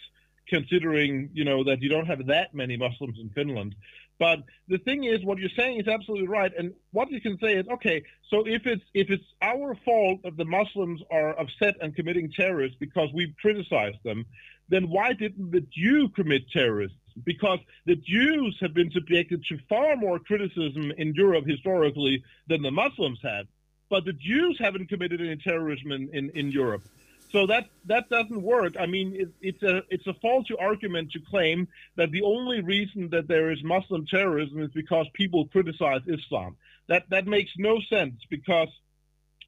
considering 0.47 1.29
you 1.33 1.43
know 1.43 1.63
that 1.63 1.81
you 1.81 1.89
don't 1.89 2.05
have 2.05 2.25
that 2.27 2.53
many 2.53 2.77
Muslims 2.77 3.17
in 3.19 3.29
Finland. 3.29 3.75
But 4.17 4.43
the 4.69 4.77
thing 4.77 5.03
is, 5.03 5.23
what 5.23 5.39
you're 5.39 5.49
saying 5.57 5.81
is 5.81 5.87
absolutely 5.87 6.27
right, 6.27 6.51
and 6.57 6.73
what 6.91 7.11
you 7.11 7.19
can 7.19 7.37
say 7.39 7.55
is, 7.55 7.67
okay, 7.67 8.03
so 8.29 8.45
if 8.47 8.65
it's 8.65 8.83
if 8.93 9.09
it's 9.09 9.25
our 9.41 9.75
fault 9.83 10.21
that 10.23 10.37
the 10.37 10.45
Muslims 10.45 11.01
are 11.11 11.37
upset 11.39 11.75
and 11.81 11.95
committing 11.95 12.31
terrorists 12.31 12.77
because 12.79 13.09
we've 13.11 13.35
criticized 13.41 14.01
them, 14.03 14.25
then 14.69 14.89
why 14.89 15.13
didn't 15.13 15.51
the 15.51 15.61
Jew 15.61 16.09
commit 16.09 16.49
terrorism? 16.51 16.97
Because 17.23 17.59
the 17.85 17.95
Jews 17.95 18.57
have 18.61 18.73
been 18.73 18.91
subjected 18.91 19.45
to 19.45 19.57
far 19.69 19.95
more 19.95 20.19
criticism 20.19 20.91
in 20.97 21.13
Europe 21.13 21.45
historically 21.47 22.23
than 22.47 22.61
the 22.61 22.71
Muslims 22.71 23.19
have. 23.23 23.47
But 23.89 24.05
the 24.05 24.13
Jews 24.13 24.57
haven't 24.59 24.89
committed 24.89 25.21
any 25.21 25.37
terrorism 25.37 25.91
in, 25.91 26.09
in, 26.13 26.29
in 26.31 26.51
Europe. 26.51 26.83
So 27.31 27.47
that 27.47 27.69
that 27.85 28.09
doesn't 28.09 28.41
work. 28.41 28.75
I 28.79 28.85
mean, 28.85 29.13
it, 29.13 29.29
it's 29.41 29.63
a 29.63 29.83
it's 29.89 30.07
a 30.07 30.13
faulty 30.15 30.55
argument 30.57 31.11
to 31.11 31.19
claim 31.19 31.67
that 31.97 32.11
the 32.11 32.21
only 32.21 32.61
reason 32.61 33.09
that 33.09 33.27
there 33.27 33.51
is 33.51 33.63
Muslim 33.63 34.05
terrorism 34.05 34.61
is 34.61 34.71
because 34.71 35.07
people 35.13 35.47
criticize 35.47 36.01
Islam. 36.07 36.55
That 36.87 37.09
that 37.09 37.27
makes 37.27 37.51
no 37.57 37.81
sense 37.89 38.15
because 38.29 38.69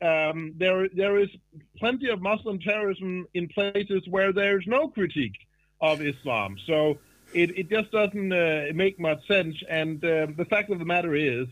um, 0.01 0.53
there 0.57 0.87
there 0.89 1.17
is 1.19 1.29
plenty 1.77 2.09
of 2.09 2.21
Muslim 2.21 2.59
terrorism 2.59 3.27
in 3.33 3.47
places 3.47 4.03
where 4.09 4.31
there's 4.31 4.65
no 4.67 4.87
critique 4.89 5.37
of 5.81 6.01
Islam. 6.01 6.57
So 6.65 6.97
it, 7.33 7.57
it 7.57 7.69
just 7.69 7.91
doesn't 7.91 8.31
uh, 8.31 8.67
make 8.73 8.99
much 8.99 9.25
sense. 9.27 9.55
And 9.69 10.03
uh, 10.03 10.27
the 10.35 10.45
fact 10.49 10.69
of 10.71 10.79
the 10.79 10.85
matter 10.85 11.15
is 11.15 11.47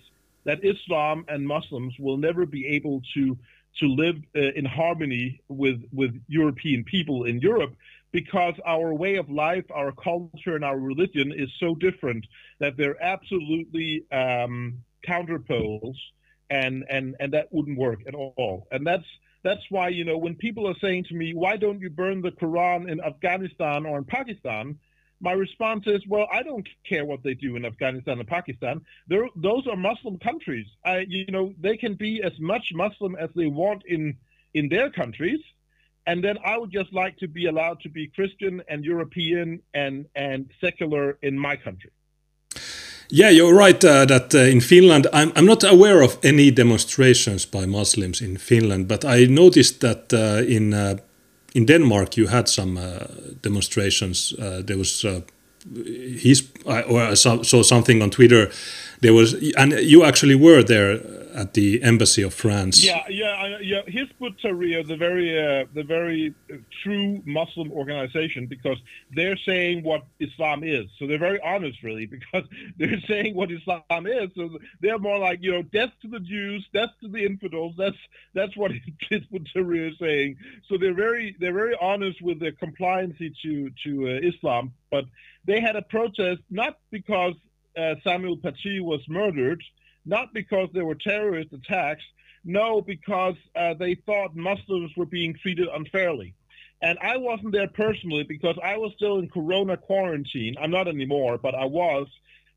that 0.46 0.64
Islam 0.64 1.26
and 1.28 1.46
Muslims 1.48 1.94
will 2.00 2.18
never 2.18 2.46
be 2.46 2.66
able 2.68 3.02
to 3.16 3.38
to 3.80 3.88
live 3.88 4.16
uh, 4.36 4.40
in 4.40 4.66
harmony 4.66 5.42
with 5.50 5.84
with 5.92 6.22
European 6.28 6.84
people 6.84 7.26
in 7.26 7.40
Europe 7.40 7.76
because 8.12 8.54
our 8.66 8.94
way 8.94 9.16
of 9.16 9.30
life, 9.30 9.66
our 9.72 9.92
culture, 9.92 10.56
and 10.56 10.64
our 10.64 10.80
religion 10.80 11.34
is 11.36 11.50
so 11.60 11.76
different 11.76 12.26
that 12.60 12.78
they're 12.78 13.02
absolutely 13.04 14.06
um, 14.12 14.76
counterpoles 15.04 15.98
and 16.50 16.86
and 16.90 17.16
and 17.20 17.34
that 17.34 17.52
wouldn't 17.52 17.78
work 17.78 18.00
at 18.08 18.16
all. 18.16 18.68
And 18.72 18.86
that's 18.86 19.06
that's 19.44 19.64
why 19.70 19.90
you 19.90 20.06
know 20.06 20.18
when 20.18 20.36
people 20.36 20.68
are 20.68 20.76
saying 20.82 21.06
to 21.06 21.16
me, 21.16 21.34
why 21.34 21.58
don't 21.58 21.80
you 21.80 21.90
burn 21.90 22.22
the 22.22 22.32
Quran 22.32 22.90
in 22.90 23.02
Afghanistan 23.02 23.86
or 23.86 23.98
in 23.98 24.06
Pakistan? 24.06 24.80
My 25.22 25.32
response 25.32 25.88
is, 25.88 26.02
well, 26.08 26.28
I 26.32 26.44
don't 26.44 26.68
care 26.88 27.06
what 27.06 27.24
they 27.24 27.34
do 27.34 27.56
in 27.56 27.64
Afghanistan 27.66 28.20
and 28.20 28.28
Pakistan. 28.28 28.82
They're, 29.08 29.30
those 29.38 29.66
are 29.66 29.78
Muslim 29.78 30.20
countries. 30.20 30.68
I, 30.84 31.06
you 31.08 31.28
know, 31.28 31.54
they 31.58 31.78
can 31.78 31.94
be 31.94 32.22
as 32.22 32.34
much 32.38 32.72
Muslim 32.74 33.16
as 33.16 33.30
they 33.34 33.48
want 33.48 33.84
in 33.86 34.18
in 34.54 34.70
their 34.70 34.90
countries, 34.90 35.40
and 36.06 36.24
then 36.24 36.38
I 36.46 36.58
would 36.58 36.72
just 36.72 36.94
like 36.94 37.18
to 37.18 37.28
be 37.28 37.46
allowed 37.46 37.80
to 37.82 37.90
be 37.90 38.08
Christian 38.08 38.62
and 38.68 38.84
European 38.84 39.62
and 39.74 40.06
and 40.16 40.52
secular 40.62 41.18
in 41.22 41.40
my 41.40 41.56
country. 41.56 41.92
Yeah, 43.10 43.30
you're 43.30 43.54
right 43.54 43.84
uh, 43.84 44.06
that 44.06 44.34
uh, 44.34 44.40
in 44.40 44.62
Finland, 44.62 45.08
I'm, 45.14 45.32
I'm 45.36 45.46
not 45.46 45.64
aware 45.64 46.02
of 46.02 46.18
any 46.24 46.52
demonstrations 46.52 47.46
by 47.46 47.66
Muslims 47.66 48.22
in 48.22 48.38
Finland, 48.38 48.88
but 48.88 49.06
I 49.06 49.26
noticed 49.26 49.80
that 49.82 50.14
uh, 50.14 50.44
in 50.48 50.74
uh, 50.74 50.98
in 51.54 51.66
Denmark 51.66 52.18
you 52.18 52.28
had 52.28 52.48
some 52.48 52.78
uh, 52.78 53.08
demonstrations. 53.42 54.34
Uh, 54.40 54.62
there 54.66 54.78
was 54.78 55.06
his, 56.24 56.44
I 56.68 56.82
or 56.82 57.12
I 57.12 57.16
saw, 57.16 57.44
saw 57.44 57.64
something 57.64 58.02
on 58.02 58.10
Twitter. 58.10 58.50
There 59.02 59.14
was, 59.14 59.36
and 59.58 59.74
you 59.74 60.04
actually 60.04 60.36
were 60.36 60.64
there 60.64 61.00
at 61.36 61.54
the 61.54 61.84
embassy 61.84 62.22
of 62.22 62.34
France. 62.34 62.84
Yeah, 62.84 63.04
yeah, 63.10 63.58
yeah. 63.62 63.82
Hizbut 63.84 64.40
Tahrir, 64.42 64.88
the 64.88 64.96
very, 64.96 65.38
uh, 65.38 65.66
the 65.74 65.84
very 65.84 66.34
true 66.82 67.22
Muslim 67.26 67.72
organization, 67.72 68.48
because 68.48 68.78
they're 69.14 69.38
saying 69.38 69.84
what 69.84 70.04
Islam 70.20 70.64
is. 70.64 70.86
So 70.98 71.08
they're 71.08 71.20
very 71.20 71.40
honest, 71.42 71.84
really, 71.84 72.06
because 72.18 72.48
they're 72.78 73.02
saying 73.08 73.36
what 73.36 73.52
Islam 73.52 74.08
is. 74.08 74.30
So 74.36 74.58
they're 74.82 74.98
more 74.98 75.20
like, 75.20 75.40
you 75.42 75.52
know, 75.52 75.62
death 75.62 75.92
to 76.04 76.08
the 76.08 76.22
Jews, 76.22 76.66
death 76.74 76.92
to 77.02 77.10
the 77.10 77.26
infidels. 77.26 77.76
That's 77.78 77.98
that's 78.34 78.56
what 78.56 78.72
Hizbut 79.12 79.48
Tahrir 79.54 79.92
is 79.92 80.00
saying. 80.00 80.38
So 80.70 80.78
they're 80.78 80.96
very, 80.96 81.36
they're 81.40 81.54
very 81.54 81.76
honest 81.82 82.22
with 82.22 82.40
their 82.40 82.54
compliance 82.54 83.18
to 83.18 83.70
to 83.84 84.08
uh, 84.08 84.28
Islam. 84.28 84.74
But 84.90 85.06
they 85.46 85.60
had 85.60 85.76
a 85.76 85.82
protest 85.82 86.42
not 86.50 86.80
because 86.92 87.34
uh, 87.78 87.96
Samuel 88.04 88.38
Paty 88.38 88.80
was 88.80 89.02
murdered, 89.10 89.62
not 90.06 90.34
because 90.34 90.70
there 90.74 90.86
were 90.86 90.96
terrorist 90.96 91.54
attacks, 91.54 92.04
no, 92.44 92.82
because 92.82 93.36
uh, 93.56 93.74
they 93.74 93.96
thought 93.96 94.36
Muslims 94.36 94.92
were 94.96 95.06
being 95.06 95.34
treated 95.42 95.68
unfairly. 95.68 96.36
And 96.82 97.00
I 97.00 97.18
wasn't 97.18 97.52
there 97.54 97.68
personally 97.68 98.24
because 98.24 98.58
I 98.64 98.78
was 98.78 98.92
still 98.96 99.18
in 99.18 99.30
Corona 99.30 99.78
quarantine. 99.78 100.56
I'm 100.62 100.72
not 100.72 100.88
anymore, 100.88 101.38
but 101.38 101.56
I 101.56 101.66
was 101.66 102.08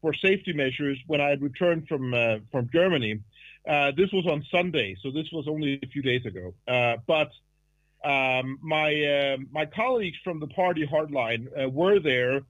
for 0.03 0.12
safety 0.12 0.53
measures 0.53 0.99
when 1.07 1.20
I 1.20 1.30
had 1.30 1.40
returned 1.40 1.88
from 1.88 2.12
uh, 2.12 2.38
from 2.53 2.68
Germany. 2.72 3.20
Uh, 3.66 3.92
this 3.96 4.11
was 4.12 4.26
on 4.26 4.44
Sunday, 4.51 4.96
so 5.03 5.11
this 5.11 5.30
was 5.32 5.46
only 5.49 5.78
a 5.82 5.86
few 5.86 6.03
days 6.03 6.24
ago. 6.26 6.55
Uh, 6.66 6.96
but 7.07 7.30
um, 8.05 8.59
my 8.62 8.92
uh, 9.05 9.36
my 9.51 9.66
colleagues 9.66 10.18
from 10.22 10.40
the 10.40 10.46
party 10.49 10.86
Hardline 10.86 11.49
uh, 11.61 11.68
were 11.68 11.99
there, 11.99 12.42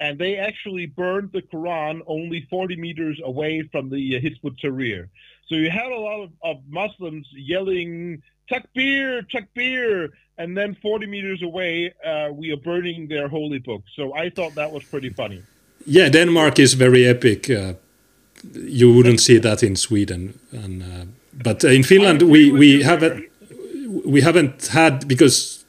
and 0.00 0.18
they 0.18 0.36
actually 0.36 0.86
burned 0.86 1.30
the 1.32 1.42
Quran 1.42 2.00
only 2.06 2.46
40 2.50 2.76
meters 2.76 3.20
away 3.24 3.68
from 3.72 3.88
the 3.90 4.16
uh, 4.16 4.20
Hizbut 4.20 4.58
Tahrir. 4.62 5.08
So 5.48 5.54
you 5.54 5.70
had 5.70 5.92
a 5.92 5.98
lot 5.98 6.24
of, 6.24 6.30
of 6.42 6.56
Muslims 6.68 7.26
yelling 7.32 8.22
"Takbir, 8.50 9.26
Takbir," 9.30 10.10
and 10.38 10.56
then 10.56 10.76
40 10.82 11.06
meters 11.06 11.42
away, 11.42 11.94
uh, 12.04 12.28
we 12.32 12.52
are 12.52 12.56
burning 12.56 13.08
their 13.08 13.28
holy 13.28 13.58
book. 13.58 13.82
So 13.94 14.14
I 14.14 14.30
thought 14.30 14.54
that 14.56 14.70
was 14.72 14.84
pretty 14.84 15.10
funny. 15.10 15.42
Yeah, 15.86 16.08
Denmark 16.08 16.58
is 16.58 16.74
very 16.74 17.06
epic. 17.06 17.48
Uh, 17.48 17.74
you 18.52 18.92
wouldn't 18.92 19.20
see 19.20 19.38
that 19.38 19.62
in 19.62 19.76
Sweden, 19.76 20.38
and 20.52 20.82
uh, 20.82 21.04
but 21.32 21.64
in 21.64 21.82
Finland 21.82 22.22
we 22.22 22.50
we 22.52 22.82
haven't 22.82 23.24
we 24.04 24.20
haven't 24.20 24.66
had 24.66 25.06
because 25.08 25.64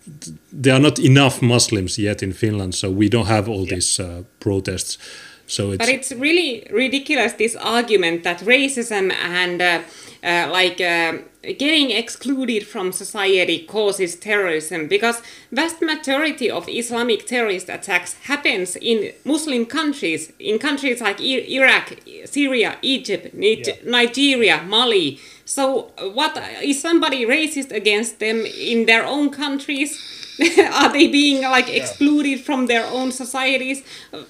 there 0.52 0.74
are 0.74 0.80
not 0.82 1.00
enough 1.00 1.41
Muslims 1.41 1.98
yet 1.98 2.22
in 2.22 2.34
Finland, 2.34 2.76
so 2.76 2.89
we 2.89 3.10
don't 3.10 3.28
have 3.28 3.50
all 3.50 3.66
these 3.66 4.00
uh, 4.00 4.24
protests. 4.39 4.98
So 5.45 5.72
it's, 5.72 5.78
But 5.78 5.89
it's 5.89 6.12
really 6.12 6.68
ridiculous 6.72 7.34
this 7.34 7.56
argument 7.56 8.24
that 8.24 8.39
racism 8.39 9.12
and 9.14 9.62
uh, 9.62 9.80
uh, 10.24 10.50
like 10.52 10.82
uh, 10.82 11.20
getting 11.58 11.91
excluded 11.91 12.68
from 12.68 12.91
society 12.91 13.60
causes 13.66 14.16
terrorism 14.16 14.88
because 14.88 15.22
vast 15.52 15.82
majority 15.82 16.52
of 16.52 16.68
Islamic 16.68 17.26
terrorist 17.26 17.70
attacks 17.70 18.16
happens 18.24 18.76
in 18.76 19.14
Muslim 19.24 19.66
countries, 19.66 20.34
in 20.39 20.60
countries 20.60 21.00
like 21.00 21.22
I- 21.22 21.45
Iraq, 21.48 21.93
Syria, 22.26 22.78
Egypt, 22.82 23.34
Nige- 23.34 23.86
Nigeria, 23.86 24.62
Mali. 24.68 25.20
So 25.45 25.93
what 26.14 26.38
is 26.62 26.82
somebody 26.82 27.26
racist 27.26 27.72
against 27.72 28.20
them 28.20 28.45
in 28.45 28.86
their 28.86 29.06
own 29.06 29.30
countries? 29.30 29.98
Are 30.73 30.91
they 30.91 31.07
being 31.07 31.41
like 31.41 31.69
excluded 31.69 32.41
from 32.41 32.67
their 32.67 32.85
own 32.85 33.11
societies? 33.11 33.83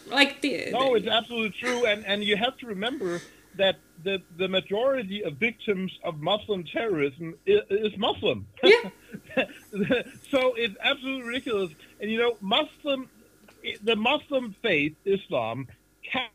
Like 0.07 0.41
the, 0.41 0.71
No, 0.71 0.95
it's 0.95 1.07
absolutely 1.07 1.55
true, 1.59 1.85
and 1.85 2.05
and 2.05 2.23
you 2.23 2.37
have 2.37 2.57
to 2.57 2.67
remember 2.67 3.21
that 3.57 3.77
the 4.03 4.21
the 4.37 4.47
majority 4.47 5.23
of 5.23 5.33
victims 5.33 5.91
of 6.03 6.19
Muslim 6.21 6.63
terrorism 6.63 7.35
is, 7.45 7.61
is 7.69 7.97
Muslim. 7.97 8.47
Yeah. 8.63 8.89
so 10.31 10.53
it's 10.55 10.75
absolutely 10.81 11.27
ridiculous. 11.27 11.71
And 11.99 12.11
you 12.11 12.19
know, 12.19 12.37
Muslim, 12.41 13.09
the 13.83 13.95
Muslim 13.95 14.55
faith, 14.61 14.95
Islam, 15.05 15.67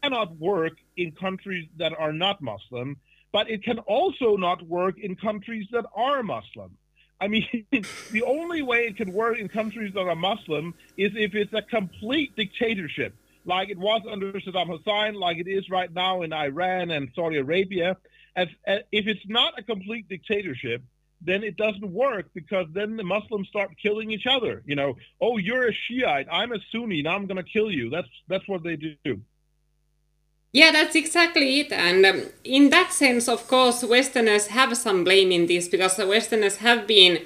cannot 0.03 0.37
work 0.39 0.75
in 0.97 1.13
countries 1.13 1.69
that 1.79 1.93
are 1.99 2.13
not 2.13 2.43
Muslim, 2.43 2.97
but 3.33 3.51
it 3.51 3.63
can 3.63 3.79
also 3.81 4.37
not 4.37 4.63
work 4.63 4.99
in 4.99 5.17
countries 5.17 5.67
that 5.73 5.87
are 5.95 6.23
Muslim. 6.23 6.77
I 7.23 7.29
mean, 7.29 7.47
the 8.11 8.25
only 8.25 8.63
way 8.63 8.87
it 8.87 8.97
can 8.97 9.13
work 9.13 9.39
in 9.39 9.49
countries 9.49 9.95
that 9.95 10.01
are 10.01 10.17
Muslim 10.17 10.75
is 10.97 11.13
if 11.15 11.37
it's 11.37 11.53
a 11.53 11.63
complete 11.63 12.35
dictatorship, 12.35 13.15
like 13.45 13.71
it 13.71 13.79
was 13.79 14.03
under 14.11 14.33
Saddam 14.33 14.67
Hussein, 14.67 15.15
like 15.15 15.39
it 15.39 15.47
is 15.47 15.71
right 15.71 15.93
now 15.93 16.23
in 16.23 16.33
Iran 16.33 16.91
and 16.91 17.11
Saudi 17.15 17.37
Arabia. 17.37 17.97
As, 18.35 18.49
as, 18.67 18.81
if 18.91 19.07
it's 19.07 19.27
not 19.29 19.57
a 19.57 19.63
complete 19.63 20.09
dictatorship, 20.09 20.83
then 21.21 21.45
it 21.45 21.57
doesn't 21.57 21.93
work 21.93 22.27
because 22.35 22.67
then 22.73 22.97
the 22.97 23.05
Muslims 23.05 23.47
start 23.47 23.71
killing 23.81 24.11
each 24.11 24.27
other. 24.27 24.63
You 24.67 24.75
know, 24.75 24.97
oh, 25.21 25.37
you're 25.37 25.69
a 25.69 25.73
Shiite, 25.73 26.27
I'm 26.31 26.51
a 26.51 26.59
Sunni, 26.73 27.03
now 27.03 27.15
I'm 27.15 27.27
going 27.27 27.43
to 27.45 27.49
kill 27.49 27.71
you. 27.71 27.89
That's 27.89 28.09
that's 28.27 28.49
what 28.49 28.65
they 28.65 28.75
do. 28.77 29.21
Yeah, 30.53 30.71
that's 30.71 30.95
exactly 30.95 31.61
it. 31.61 31.73
And 31.73 32.05
um, 32.05 32.23
in 32.45 32.69
that 32.71 32.93
sense, 32.93 33.27
of 33.27 33.49
course, 33.49 33.83
Westerners 33.83 34.49
have 34.49 34.77
some 34.77 35.03
blame 35.03 35.33
in 35.33 35.47
this 35.47 35.67
because 35.69 35.97
the 35.97 36.07
Westerners 36.07 36.57
have 36.59 36.87
been 36.87 37.25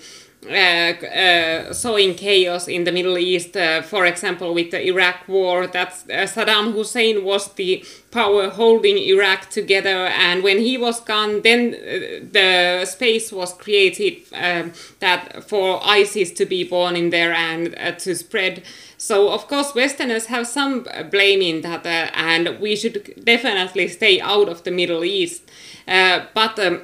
uh, 0.48 0.52
uh, 0.52 1.72
sowing 1.72 2.14
chaos 2.14 2.68
in 2.68 2.84
the 2.84 2.92
Middle 2.92 3.18
East. 3.18 3.56
Uh, 3.56 3.82
for 3.82 4.06
example, 4.06 4.54
with 4.54 4.70
the 4.70 4.86
Iraq 4.86 5.26
War, 5.26 5.66
that 5.66 5.88
uh, 6.08 6.22
Saddam 6.26 6.72
Hussein 6.72 7.24
was 7.24 7.52
the 7.54 7.84
power 8.12 8.48
holding 8.48 8.96
Iraq 8.96 9.50
together, 9.50 10.06
and 10.06 10.44
when 10.44 10.58
he 10.58 10.78
was 10.78 11.00
gone, 11.00 11.42
then 11.42 11.74
uh, 11.74 12.24
the 12.30 12.84
space 12.84 13.32
was 13.32 13.52
created 13.54 14.22
um, 14.34 14.72
that 15.00 15.42
for 15.48 15.80
ISIS 15.84 16.30
to 16.34 16.46
be 16.46 16.62
born 16.62 16.94
in 16.94 17.10
there 17.10 17.32
and 17.32 17.74
uh, 17.76 17.90
to 17.92 18.14
spread. 18.14 18.62
So 18.98 19.30
of 19.30 19.46
course 19.48 19.74
Westerners 19.74 20.26
have 20.26 20.46
some 20.46 20.86
blame 21.10 21.42
in 21.42 21.60
that, 21.62 21.84
uh, 21.86 22.10
and 22.14 22.58
we 22.60 22.76
should 22.76 23.24
definitely 23.24 23.88
stay 23.88 24.20
out 24.20 24.48
of 24.48 24.64
the 24.64 24.70
Middle 24.70 25.04
East. 25.04 25.50
Uh, 25.86 26.24
but 26.34 26.58
um, 26.58 26.82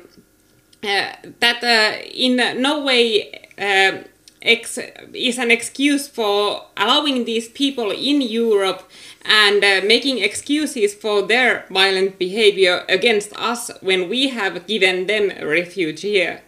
uh, 0.85 1.13
that 1.41 1.63
uh, 1.63 2.03
in 2.13 2.37
no 2.61 2.83
way 2.85 3.49
uh, 3.59 3.99
is 4.43 5.39
an 5.39 5.51
excuse 5.51 6.09
for 6.09 6.67
allowing 6.77 7.25
these 7.25 7.49
people 7.49 7.91
in 7.91 8.21
Europe 8.21 8.91
and 9.25 9.63
uh, 9.63 9.81
making 9.87 10.19
excuses 10.19 10.95
for 10.95 11.23
their 11.23 11.65
violent 11.71 12.19
behavior 12.19 12.85
against 12.89 13.33
us 13.37 13.71
when 13.81 14.09
we 14.09 14.29
have 14.29 14.67
given 14.67 15.07
them 15.07 15.31
refuge 15.47 16.03
here. 16.03 16.43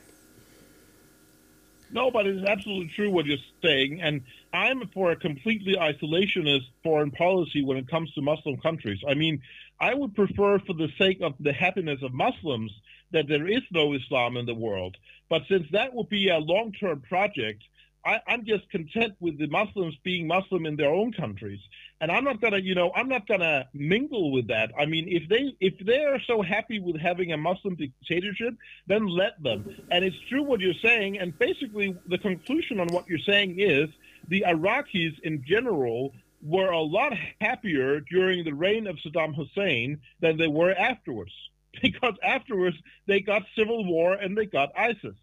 No, 1.92 2.10
but 2.10 2.26
it's 2.26 2.44
absolutely 2.44 2.88
true 2.88 3.10
what 3.10 3.24
you're 3.26 3.38
saying, 3.62 4.02
and 4.02 4.22
I'm 4.54 4.88
for 4.94 5.10
a 5.10 5.16
completely 5.16 5.74
isolationist 5.74 6.66
foreign 6.84 7.10
policy 7.10 7.64
when 7.64 7.76
it 7.76 7.88
comes 7.88 8.12
to 8.12 8.22
Muslim 8.22 8.56
countries. 8.58 9.00
I 9.06 9.14
mean, 9.14 9.42
I 9.80 9.94
would 9.94 10.14
prefer, 10.14 10.60
for 10.60 10.74
the 10.74 10.88
sake 10.96 11.20
of 11.22 11.34
the 11.40 11.52
happiness 11.52 12.00
of 12.02 12.14
Muslims, 12.14 12.70
that 13.10 13.26
there 13.26 13.48
is 13.48 13.62
no 13.72 13.94
Islam 13.94 14.36
in 14.36 14.46
the 14.46 14.54
world. 14.54 14.96
But 15.28 15.42
since 15.48 15.66
that 15.72 15.92
would 15.92 16.08
be 16.08 16.28
a 16.28 16.38
long-term 16.38 17.02
project, 17.08 17.64
I, 18.04 18.20
am 18.28 18.44
just 18.44 18.70
content 18.70 19.14
with 19.18 19.38
the 19.38 19.48
Muslims 19.48 19.96
being 20.04 20.28
Muslim 20.28 20.66
in 20.66 20.76
their 20.76 20.90
own 20.90 21.12
countries, 21.12 21.60
and 22.00 22.12
I'm 22.12 22.22
not 22.22 22.40
gonna, 22.40 22.58
you 22.58 22.74
know, 22.74 22.92
I'm 22.94 23.08
not 23.08 23.26
gonna 23.26 23.66
mingle 23.72 24.30
with 24.30 24.48
that. 24.48 24.72
I 24.78 24.84
mean, 24.84 25.06
if 25.08 25.28
they 25.28 25.56
if 25.58 25.78
they 25.84 26.04
are 26.04 26.20
so 26.26 26.42
happy 26.42 26.80
with 26.80 27.00
having 27.00 27.32
a 27.32 27.38
Muslim 27.38 27.76
dictatorship, 27.76 28.54
then 28.86 29.06
let 29.06 29.42
them. 29.42 29.74
And 29.90 30.04
it's 30.04 30.20
true 30.28 30.42
what 30.42 30.60
you're 30.60 30.74
saying, 30.82 31.18
and 31.18 31.36
basically 31.38 31.96
the 32.06 32.18
conclusion 32.18 32.78
on 32.78 32.88
what 32.88 33.08
you're 33.08 33.18
saying 33.20 33.58
is 33.58 33.88
the 34.28 34.44
Iraqis 34.46 35.18
in 35.22 35.44
general 35.46 36.14
were 36.42 36.70
a 36.70 36.80
lot 36.80 37.12
happier 37.40 38.00
during 38.00 38.44
the 38.44 38.52
reign 38.52 38.86
of 38.86 38.96
Saddam 38.96 39.34
Hussein 39.34 40.00
than 40.20 40.36
they 40.36 40.48
were 40.48 40.72
afterwards, 40.72 41.32
because 41.82 42.14
afterwards 42.22 42.76
they 43.06 43.20
got 43.20 43.42
civil 43.56 43.84
war 43.84 44.14
and 44.14 44.36
they 44.36 44.46
got 44.46 44.70
ISIS. 44.76 45.16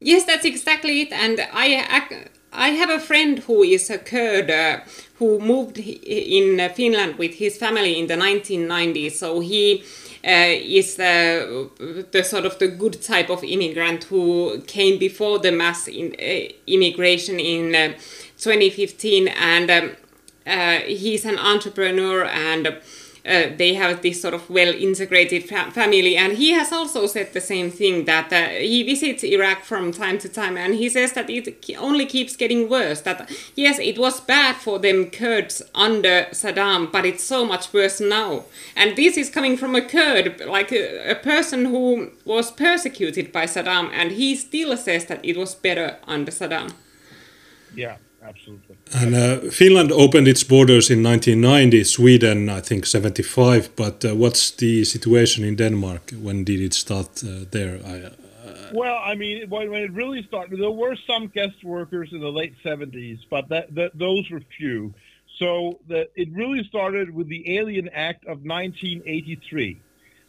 Yes, 0.00 0.24
that's 0.24 0.44
exactly 0.44 1.02
it. 1.02 1.12
And 1.12 1.40
I, 1.52 2.24
I 2.52 2.68
have 2.70 2.88
a 2.88 3.00
friend 3.00 3.40
who 3.40 3.64
is 3.64 3.90
a 3.90 3.98
Kurd 3.98 4.48
uh, 4.48 4.80
who 5.16 5.40
moved 5.40 5.78
in 5.78 6.68
Finland 6.70 7.18
with 7.18 7.34
his 7.34 7.56
family 7.56 7.98
in 7.98 8.06
the 8.06 8.14
1990s. 8.14 9.12
So 9.12 9.40
he 9.40 9.82
is 10.30 10.98
uh, 10.98 11.66
the 12.10 12.22
sort 12.22 12.44
of 12.44 12.58
the 12.58 12.68
good 12.68 13.00
type 13.02 13.30
of 13.30 13.42
immigrant 13.44 14.04
who 14.04 14.60
came 14.66 14.98
before 14.98 15.38
the 15.38 15.52
mass 15.52 15.88
in, 15.88 16.14
uh, 16.20 16.52
immigration 16.66 17.40
in 17.40 17.74
uh, 17.74 17.94
2015, 18.38 19.28
and 19.28 19.70
um, 19.70 19.92
he's 20.86 21.24
an 21.24 21.38
entrepreneur 21.38 22.24
and 22.24 22.78
uh, 23.26 23.50
they 23.56 23.74
have 23.74 24.02
this 24.02 24.20
sort 24.20 24.34
of 24.34 24.48
well 24.50 24.72
integrated 24.74 25.48
fa- 25.48 25.70
family. 25.70 26.16
And 26.16 26.34
he 26.34 26.52
has 26.52 26.72
also 26.72 27.06
said 27.06 27.32
the 27.32 27.40
same 27.40 27.70
thing 27.70 28.04
that 28.04 28.32
uh, 28.32 28.48
he 28.48 28.82
visits 28.82 29.24
Iraq 29.24 29.64
from 29.64 29.92
time 29.92 30.18
to 30.18 30.28
time 30.28 30.56
and 30.56 30.74
he 30.74 30.88
says 30.88 31.12
that 31.12 31.30
it 31.30 31.48
only 31.78 32.06
keeps 32.06 32.36
getting 32.36 32.68
worse. 32.68 33.00
That 33.02 33.30
yes, 33.54 33.78
it 33.78 33.98
was 33.98 34.20
bad 34.20 34.56
for 34.56 34.78
them 34.78 35.10
Kurds 35.10 35.62
under 35.74 36.26
Saddam, 36.32 36.90
but 36.90 37.04
it's 37.04 37.24
so 37.24 37.44
much 37.44 37.72
worse 37.72 38.00
now. 38.00 38.44
And 38.76 38.96
this 38.96 39.16
is 39.16 39.30
coming 39.30 39.56
from 39.56 39.74
a 39.74 39.82
Kurd, 39.82 40.40
like 40.46 40.72
a, 40.72 41.12
a 41.12 41.14
person 41.14 41.66
who 41.66 42.10
was 42.24 42.50
persecuted 42.50 43.32
by 43.32 43.44
Saddam, 43.44 43.90
and 43.92 44.12
he 44.12 44.36
still 44.36 44.76
says 44.76 45.06
that 45.06 45.24
it 45.24 45.36
was 45.36 45.54
better 45.54 45.98
under 46.06 46.30
Saddam. 46.30 46.72
Yeah 47.74 47.96
absolutely. 48.22 48.67
And 48.94 49.14
uh, 49.14 49.50
Finland 49.50 49.92
opened 49.92 50.28
its 50.28 50.44
borders 50.44 50.90
in 50.90 51.02
1990, 51.02 51.84
Sweden, 51.84 52.48
I 52.48 52.60
think, 52.60 52.86
75. 52.86 53.76
But 53.76 54.04
uh, 54.04 54.14
what's 54.14 54.50
the 54.50 54.84
situation 54.84 55.44
in 55.44 55.56
Denmark? 55.56 56.12
When 56.22 56.44
did 56.44 56.60
it 56.60 56.74
start 56.74 57.22
uh, 57.22 57.44
there? 57.50 57.80
I, 57.84 58.00
uh, 58.00 58.10
well, 58.72 58.98
I 59.04 59.14
mean, 59.14 59.48
when 59.50 59.72
it 59.74 59.92
really 59.92 60.22
started, 60.22 60.58
there 60.58 60.70
were 60.70 60.96
some 61.06 61.28
guest 61.28 61.64
workers 61.64 62.10
in 62.12 62.20
the 62.20 62.32
late 62.32 62.54
70s, 62.64 63.18
but 63.30 63.48
that, 63.48 63.74
that 63.74 63.98
those 63.98 64.30
were 64.30 64.40
few. 64.56 64.94
So 65.38 65.78
the, 65.86 66.08
it 66.16 66.28
really 66.32 66.64
started 66.64 67.14
with 67.14 67.28
the 67.28 67.58
Alien 67.58 67.88
Act 67.90 68.24
of 68.24 68.42
1983. 68.42 69.80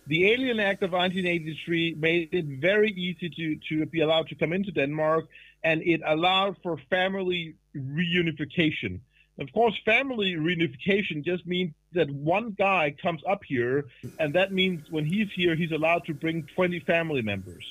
The 0.08 0.32
Alien 0.32 0.60
Act 0.60 0.84
of 0.84 0.92
1983 0.92 1.96
made 1.96 2.30
it 2.32 2.46
very 2.46 2.92
easy 2.92 3.30
to, 3.30 3.56
to 3.70 3.86
be 3.86 4.02
allowed 4.02 4.28
to 4.30 4.36
come 4.36 4.54
into 4.54 4.72
Denmark, 4.72 5.28
and 5.64 5.82
it 5.82 6.02
allowed 6.06 6.58
for 6.64 6.78
family 6.90 7.56
reunification. 7.76 9.00
Of 9.40 9.52
course, 9.54 9.74
family 9.86 10.36
reunification 10.36 11.24
just 11.24 11.46
means 11.46 11.74
that 11.94 12.10
one 12.10 12.56
guy 12.58 12.94
comes 13.02 13.22
up 13.28 13.42
here, 13.48 13.86
and 14.20 14.34
that 14.36 14.52
means 14.52 14.82
when 14.90 15.06
he's 15.06 15.30
here, 15.34 15.56
he's 15.56 15.72
allowed 15.72 16.06
to 16.06 16.14
bring 16.14 16.44
20 16.56 16.82
family 16.82 17.22
members, 17.22 17.66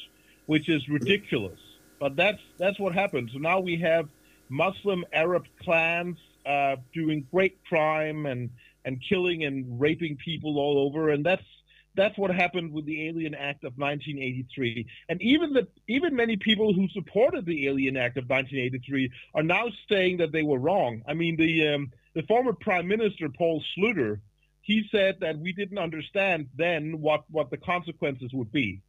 which 0.47 0.69
is 0.69 0.89
ridiculous. 0.89 1.59
But 2.01 2.17
that's 2.17 2.41
that's 2.59 2.79
what 2.79 2.95
happened. 2.95 3.31
So 3.33 3.39
now 3.39 3.61
we 3.61 3.77
have 3.81 4.09
Muslim 4.49 5.05
Arab 5.13 5.45
clans 5.63 6.17
uh, 6.47 6.77
doing 6.95 7.27
great 7.31 7.59
crime 7.69 8.25
and 8.27 8.51
and 8.85 9.03
killing 9.07 9.45
and 9.45 9.79
raping 9.79 10.17
people 10.17 10.59
all 10.59 10.87
over, 10.87 11.11
and 11.11 11.27
that's 11.27 11.45
that's 11.95 12.17
what 12.17 12.31
happened 12.31 12.73
with 12.73 12.87
the 12.87 13.09
Alien 13.09 13.35
Act 13.35 13.65
of 13.65 13.77
1983. 13.77 14.87
And 15.09 15.21
even 15.21 15.53
the 15.53 15.67
even 15.89 16.15
many 16.15 16.37
people 16.37 16.73
who 16.73 16.89
supported 16.89 17.45
the 17.45 17.67
Alien 17.67 17.97
Act 17.97 18.17
of 18.17 18.25
1983 18.29 19.11
are 19.35 19.43
now 19.43 19.67
saying 19.89 20.19
that 20.19 20.33
they 20.33 20.43
were 20.43 20.59
wrong. 20.59 21.03
I 21.07 21.15
mean, 21.15 21.37
the 21.37 21.69
um, 21.69 21.93
the 22.15 22.23
former 22.23 22.53
Prime 22.53 22.87
Minister 22.87 23.29
Poul 23.29 23.63
Schlüter, 23.77 24.21
he 24.63 24.89
said 24.91 25.19
that 25.21 25.39
we 25.39 25.53
didn't 25.53 25.79
understand 25.79 26.49
then 26.57 27.01
what 27.01 27.25
what 27.31 27.51
the 27.51 27.57
consequences 27.57 28.33
would 28.33 28.53
be. 28.53 28.81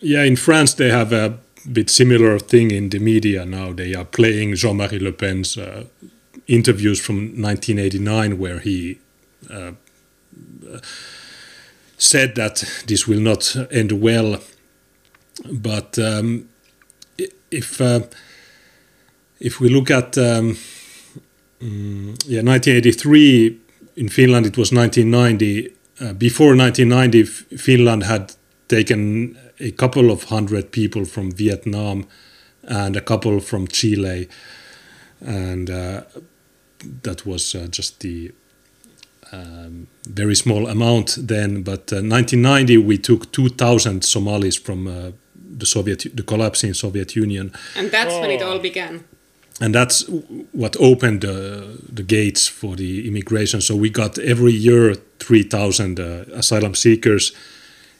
Yeah, 0.00 0.22
in 0.22 0.36
France 0.36 0.74
they 0.74 0.90
have 0.90 1.12
a 1.12 1.38
bit 1.70 1.90
similar 1.90 2.38
thing 2.38 2.70
in 2.70 2.90
the 2.90 2.98
media 2.98 3.44
now. 3.44 3.72
They 3.72 3.94
are 3.94 4.04
playing 4.04 4.54
Jean-Marie 4.54 4.98
Le 4.98 5.12
Pen's 5.12 5.56
uh, 5.56 5.84
interviews 6.46 7.00
from 7.00 7.16
1989, 7.40 8.38
where 8.38 8.58
he. 8.58 8.98
Uh, 9.50 9.72
said 11.96 12.34
that 12.34 12.64
this 12.86 13.06
will 13.06 13.20
not 13.20 13.56
end 13.70 13.92
well. 13.92 14.40
But 15.50 15.98
um, 15.98 16.48
if 17.50 17.80
uh, 17.80 18.00
if 19.40 19.60
we 19.60 19.68
look 19.68 19.90
at 19.90 20.16
um, 20.18 20.56
mm, 21.60 22.16
yeah 22.26 22.42
1983 22.42 23.60
in 23.96 24.08
Finland, 24.08 24.46
it 24.46 24.56
was 24.56 24.72
1990. 24.72 25.74
Uh, 26.00 26.12
before 26.12 26.56
1990, 26.56 27.56
Finland 27.56 28.02
had 28.04 28.34
taken 28.68 29.38
a 29.60 29.70
couple 29.70 30.10
of 30.10 30.24
hundred 30.24 30.72
people 30.72 31.04
from 31.04 31.30
Vietnam 31.30 32.06
and 32.62 32.96
a 32.96 33.00
couple 33.00 33.40
from 33.40 33.68
Chile, 33.68 34.28
and 35.20 35.70
uh, 35.70 36.02
that 37.02 37.24
was 37.26 37.54
uh, 37.54 37.66
just 37.70 38.00
the 38.00 38.32
um, 39.32 39.86
very 40.08 40.34
small 40.34 40.66
amount 40.66 41.16
then, 41.18 41.62
but 41.62 41.92
uh, 41.92 42.02
1990 42.02 42.78
we 42.78 42.98
took 42.98 43.32
2,000 43.32 44.04
Somalis 44.04 44.56
from 44.56 44.86
uh, 44.86 45.12
the 45.34 45.66
Soviet, 45.66 46.04
the 46.14 46.22
collapsing 46.22 46.74
Soviet 46.74 47.16
Union, 47.16 47.52
and 47.76 47.90
that's 47.90 48.14
oh. 48.14 48.20
when 48.20 48.30
it 48.30 48.42
all 48.42 48.58
began. 48.58 49.04
And 49.60 49.72
that's 49.72 50.04
what 50.50 50.76
opened 50.80 51.24
uh, 51.24 51.28
the 51.92 52.02
gates 52.04 52.48
for 52.48 52.74
the 52.74 53.06
immigration. 53.06 53.60
So 53.60 53.76
we 53.76 53.88
got 53.88 54.18
every 54.18 54.52
year 54.52 54.96
3,000 55.20 56.00
uh, 56.00 56.24
asylum 56.32 56.74
seekers, 56.74 57.32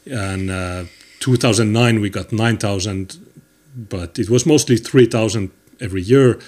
and 0.04 0.50
uh, 0.50 0.84
2009 1.20 2.00
we 2.00 2.10
got 2.10 2.32
9,000 2.32 3.24
but 3.74 4.18
it 4.18 4.30
was 4.30 4.46
mostly 4.46 4.76
3,000 4.76 5.50
every 5.80 6.02
year. 6.02 6.38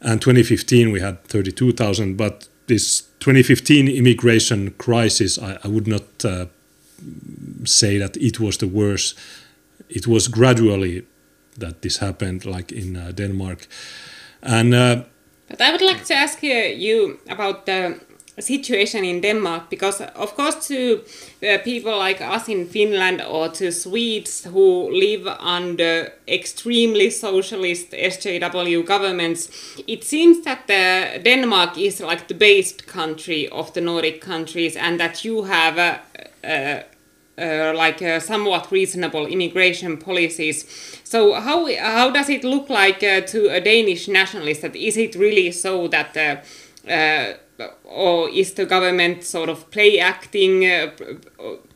And 0.00 0.20
2015 0.22 0.92
we 0.92 1.00
had 1.00 1.22
32,000. 1.24 2.16
But 2.16 2.48
this 2.70 3.02
2015 3.18 3.88
immigration 3.88 4.70
crisis, 4.78 5.38
I, 5.38 5.58
I 5.64 5.68
would 5.68 5.86
not 5.86 6.24
uh, 6.24 6.46
say 7.64 7.98
that 7.98 8.16
it 8.16 8.40
was 8.40 8.56
the 8.58 8.68
worst. 8.68 9.18
It 9.88 10.06
was 10.06 10.28
gradually 10.28 11.04
that 11.58 11.82
this 11.82 11.98
happened, 11.98 12.44
like 12.44 12.72
in 12.72 12.96
uh, 12.96 13.12
Denmark. 13.12 13.66
And 14.42 14.74
uh, 14.74 15.02
but 15.48 15.60
I 15.60 15.72
would 15.72 15.82
like 15.82 16.04
to 16.04 16.14
ask 16.14 16.42
you 16.42 17.18
about 17.28 17.66
the 17.66 18.00
situation 18.40 19.04
in 19.04 19.20
Denmark 19.20 19.70
because 19.70 20.00
of 20.00 20.34
course 20.34 20.66
to 20.68 21.02
uh, 21.42 21.58
people 21.64 21.96
like 21.98 22.20
us 22.20 22.48
in 22.48 22.66
Finland 22.66 23.22
or 23.22 23.48
to 23.48 23.70
Swedes 23.70 24.44
who 24.44 24.90
live 24.90 25.26
under 25.26 26.12
extremely 26.26 27.10
socialist 27.10 27.92
SJW 27.92 28.84
governments 28.86 29.50
it 29.86 30.04
seems 30.04 30.44
that 30.44 30.70
uh, 30.70 31.22
Denmark 31.22 31.78
is 31.78 32.00
like 32.00 32.28
the 32.28 32.34
based 32.34 32.86
country 32.86 33.48
of 33.48 33.72
the 33.72 33.80
Nordic 33.80 34.20
countries 34.20 34.76
and 34.76 34.98
that 35.00 35.24
you 35.24 35.44
have 35.44 35.78
uh, 36.44 36.80
uh, 37.40 37.72
like 37.74 38.02
uh, 38.02 38.20
somewhat 38.20 38.70
reasonable 38.70 39.26
immigration 39.26 39.96
policies. 39.96 40.66
So 41.04 41.32
how 41.32 41.66
how 41.78 42.10
does 42.10 42.28
it 42.28 42.44
look 42.44 42.68
like 42.68 43.02
uh, 43.02 43.22
to 43.22 43.48
a 43.48 43.60
Danish 43.60 44.08
nationalist? 44.08 44.60
That 44.60 44.76
is 44.76 44.96
it 44.96 45.14
really 45.14 45.50
so 45.50 45.88
that, 45.88 46.16
uh, 46.16 46.90
uh, 46.90 47.34
or 47.84 48.28
is 48.30 48.54
the 48.54 48.66
government 48.66 49.24
sort 49.24 49.48
of 49.48 49.70
play 49.70 49.98
acting? 49.98 50.64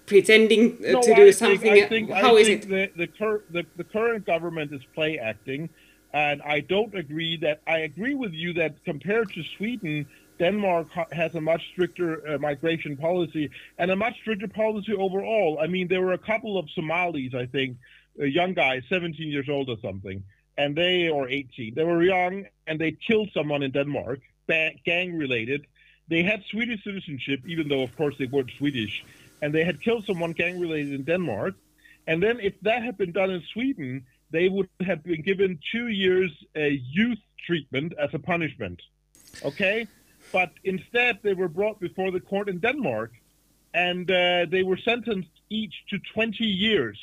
pretending 0.07 0.77
no, 0.81 1.01
to 1.01 1.15
do 1.15 1.33
something. 1.33 1.61
Think, 1.61 1.85
I 1.85 1.89
think, 1.89 2.11
How 2.11 2.37
I 2.37 2.41
is 2.41 2.49
it? 2.49 2.69
The, 2.69 2.91
the, 2.97 3.07
cur- 3.07 3.45
the, 3.51 3.65
the 3.77 3.85
current 3.85 4.27
government 4.27 4.73
is 4.73 4.83
play 4.95 5.19
acting, 5.19 5.69
and 6.13 6.43
I 6.43 6.61
don't 6.61 6.95
agree 6.95 7.37
that. 7.39 7.63
I 7.67 7.79
agree 7.81 8.15
with 8.15 8.33
you 8.33 8.53
that 8.55 8.85
compared 8.85 9.33
to 9.33 9.43
Sweden, 9.57 10.07
Denmark 10.39 10.89
has 11.13 11.35
a 11.35 11.41
much 11.41 11.63
stricter 11.73 12.29
uh, 12.29 12.39
migration 12.39 12.97
policy 12.97 13.51
and 13.79 13.91
a 13.91 13.97
much 13.97 14.15
stricter 14.21 14.49
policy 14.49 14.93
overall. 14.93 15.59
I 15.61 15.67
mean, 15.67 15.89
there 15.89 16.03
were 16.03 16.13
a 16.13 16.19
couple 16.19 16.59
of 16.59 16.69
Somalis, 16.75 17.35
I 17.35 17.47
think, 17.47 17.77
uh, 18.21 18.25
young 18.25 18.53
guys, 18.55 18.83
17 18.89 19.29
years 19.29 19.49
old 19.49 19.69
or 19.71 19.77
something, 19.81 20.23
and 20.59 20.77
they, 20.77 21.09
or 21.09 21.29
18, 21.29 21.75
they 21.75 21.85
were 21.85 22.03
young 22.03 22.47
and 22.67 22.81
they 22.81 22.93
killed 22.93 23.31
someone 23.33 23.63
in 23.63 23.71
Denmark, 23.71 24.21
gang 24.85 25.17
related. 25.17 25.67
They 26.09 26.23
had 26.23 26.43
Swedish 26.51 26.85
citizenship, 26.85 27.41
even 27.47 27.69
though, 27.69 27.83
of 27.83 27.97
course, 27.97 28.15
they 28.19 28.27
weren't 28.27 28.51
Swedish, 28.59 29.05
and 29.41 29.55
they 29.55 29.65
had 29.65 29.81
killed 29.81 30.05
someone 30.07 30.33
gang 30.33 30.61
related 30.61 30.93
in 30.93 31.05
Denmark. 31.05 31.55
And 32.07 32.23
then 32.23 32.41
if 32.41 32.55
that 32.63 32.83
had 32.83 32.99
been 32.99 33.13
done 33.13 33.31
in 33.31 33.43
Sweden, 33.53 34.05
they 34.31 34.49
would 34.49 34.69
have 34.81 35.03
been 35.03 35.23
given 35.23 35.59
two 35.73 35.89
years 35.89 36.31
uh, 36.57 36.61
youth 36.61 37.19
treatment 37.47 37.95
as 37.99 38.11
a 38.13 38.19
punishment. 38.19 38.83
Okay? 39.43 39.87
but 40.35 40.51
instead 40.65 41.21
they 41.23 41.33
were 41.33 41.49
brought 41.49 41.79
before 41.79 42.11
the 42.11 42.19
court 42.19 42.49
in 42.49 42.59
Denmark, 42.59 43.13
and 43.73 44.11
uh, 44.11 44.47
they 44.51 44.65
were 44.65 44.77
sentenced 44.77 45.31
each 45.49 45.75
to 45.91 45.99
20 46.13 46.45
years. 46.45 46.99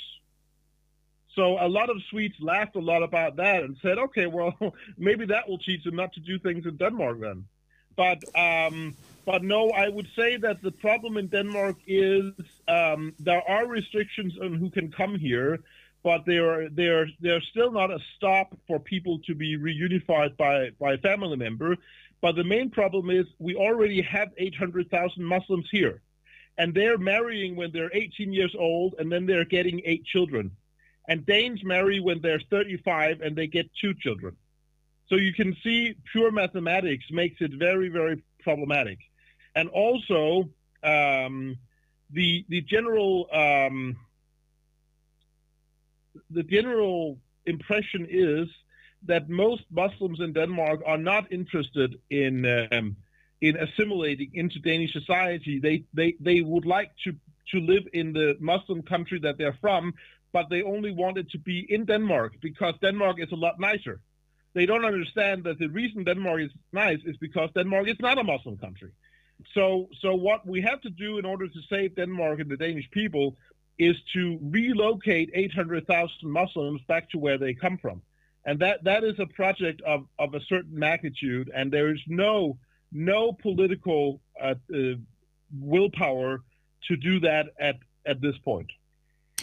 So 1.35 1.57
a 1.57 1.67
lot 1.67 1.89
of 1.89 1.97
Swedes 2.09 2.35
laughed 2.41 2.75
a 2.75 2.81
lot 2.81 3.03
about 3.03 3.37
that 3.37 3.63
and 3.63 3.77
said, 3.81 3.97
okay, 3.97 4.27
well, 4.27 4.53
maybe 4.97 5.25
that 5.27 5.47
will 5.47 5.59
teach 5.59 5.83
them 5.85 5.95
not 5.95 6.11
to 6.13 6.19
do 6.19 6.39
things 6.39 6.65
in 6.65 6.75
Denmark 6.75 7.21
then. 7.21 7.45
But 8.03 8.21
um, 8.49 8.95
but 9.25 9.43
no, 9.43 9.69
I 9.69 9.87
would 9.95 10.07
say 10.15 10.37
that 10.37 10.61
the 10.61 10.71
problem 10.71 11.17
in 11.17 11.27
Denmark 11.27 11.77
is 11.85 12.33
um, 12.67 13.13
there 13.19 13.43
are 13.55 13.67
restrictions 13.67 14.33
on 14.43 14.55
who 14.55 14.69
can 14.77 14.91
come 14.91 15.15
here, 15.27 15.59
but 16.03 16.25
they 16.25 16.37
are 16.37 16.69
they're 16.69 17.07
they're 17.19 17.45
still 17.53 17.71
not 17.71 17.89
a 17.91 17.99
stop 18.15 18.47
for 18.67 18.79
people 18.79 19.19
to 19.27 19.33
be 19.35 19.57
reunified 19.69 20.35
by 20.37 20.71
by 20.79 20.93
a 20.93 20.97
family 21.09 21.37
member 21.37 21.77
but 22.21 22.35
the 22.35 22.43
main 22.43 22.69
problem 22.69 23.09
is 23.09 23.25
we 23.39 23.55
already 23.55 24.01
have 24.03 24.29
800,000 24.37 25.23
Muslims 25.23 25.67
here. 25.71 26.01
And 26.57 26.73
they're 26.73 26.99
marrying 26.99 27.55
when 27.55 27.71
they're 27.71 27.89
18 27.93 28.31
years 28.31 28.55
old, 28.57 28.95
and 28.99 29.11
then 29.11 29.25
they're 29.25 29.45
getting 29.45 29.81
eight 29.85 30.05
children. 30.05 30.51
And 31.07 31.25
Danes 31.25 31.63
marry 31.63 31.99
when 31.99 32.21
they're 32.21 32.41
35 32.51 33.21
and 33.21 33.35
they 33.35 33.47
get 33.47 33.69
two 33.81 33.93
children. 33.95 34.37
So 35.11 35.17
you 35.17 35.33
can 35.33 35.57
see 35.61 35.93
pure 36.13 36.31
mathematics 36.31 37.03
makes 37.11 37.41
it 37.41 37.51
very, 37.59 37.89
very 37.89 38.23
problematic. 38.39 38.97
And 39.55 39.67
also, 39.67 40.49
um, 40.83 41.57
the 42.11 42.45
the 42.47 42.61
general 42.61 43.27
um, 43.33 43.97
the 46.29 46.43
general 46.43 47.17
impression 47.45 48.07
is 48.09 48.47
that 49.03 49.29
most 49.29 49.63
Muslims 49.69 50.21
in 50.21 50.31
Denmark 50.31 50.79
are 50.85 50.97
not 50.97 51.29
interested 51.29 51.99
in 52.09 52.45
um, 52.71 52.95
in 53.41 53.57
assimilating 53.57 54.31
into 54.33 54.59
Danish 54.59 54.93
society. 54.93 55.59
They 55.59 55.83
they 55.93 56.15
they 56.21 56.39
would 56.39 56.65
like 56.65 56.91
to 57.03 57.11
to 57.51 57.59
live 57.59 57.83
in 57.91 58.13
the 58.13 58.37
Muslim 58.39 58.81
country 58.81 59.19
that 59.19 59.37
they're 59.37 59.57
from, 59.59 59.93
but 60.31 60.49
they 60.49 60.63
only 60.63 60.93
wanted 60.93 61.29
to 61.31 61.37
be 61.37 61.65
in 61.67 61.83
Denmark 61.83 62.35
because 62.41 62.75
Denmark 62.81 63.17
is 63.19 63.33
a 63.33 63.35
lot 63.35 63.59
nicer. 63.59 63.99
They 64.53 64.65
don't 64.65 64.85
understand 64.85 65.43
that 65.45 65.59
the 65.59 65.67
reason 65.67 66.03
Denmark 66.03 66.41
is 66.41 66.51
nice 66.73 66.99
is 67.05 67.17
because 67.17 67.49
Denmark 67.55 67.87
is 67.87 67.99
not 67.99 68.17
a 68.17 68.23
Muslim 68.23 68.57
country. 68.57 68.91
So 69.53 69.89
so 70.01 70.15
what 70.15 70.45
we 70.45 70.61
have 70.61 70.81
to 70.81 70.89
do 70.89 71.17
in 71.17 71.25
order 71.25 71.47
to 71.47 71.61
save 71.69 71.95
Denmark 71.95 72.39
and 72.39 72.49
the 72.49 72.57
Danish 72.57 72.89
people 72.91 73.37
is 73.79 73.95
to 74.13 74.37
relocate 74.41 75.31
800,000 75.33 76.11
Muslims 76.23 76.81
back 76.87 77.09
to 77.11 77.17
where 77.17 77.37
they 77.37 77.53
come 77.53 77.77
from 77.77 78.01
and 78.45 78.59
that 78.59 78.83
that 78.83 79.03
is 79.03 79.19
a 79.19 79.25
project 79.25 79.81
of 79.81 80.05
of 80.17 80.33
a 80.33 80.41
certain 80.41 80.77
magnitude, 80.77 81.51
and 81.53 81.71
there 81.71 81.93
is 81.93 82.01
no 82.07 82.57
no 82.91 83.31
political 83.33 84.21
uh, 84.41 84.55
uh, 84.73 84.93
willpower 85.59 86.41
to 86.87 86.95
do 86.95 87.19
that 87.19 87.47
at 87.59 87.77
at 88.05 88.21
this 88.21 88.37
point. 88.39 88.69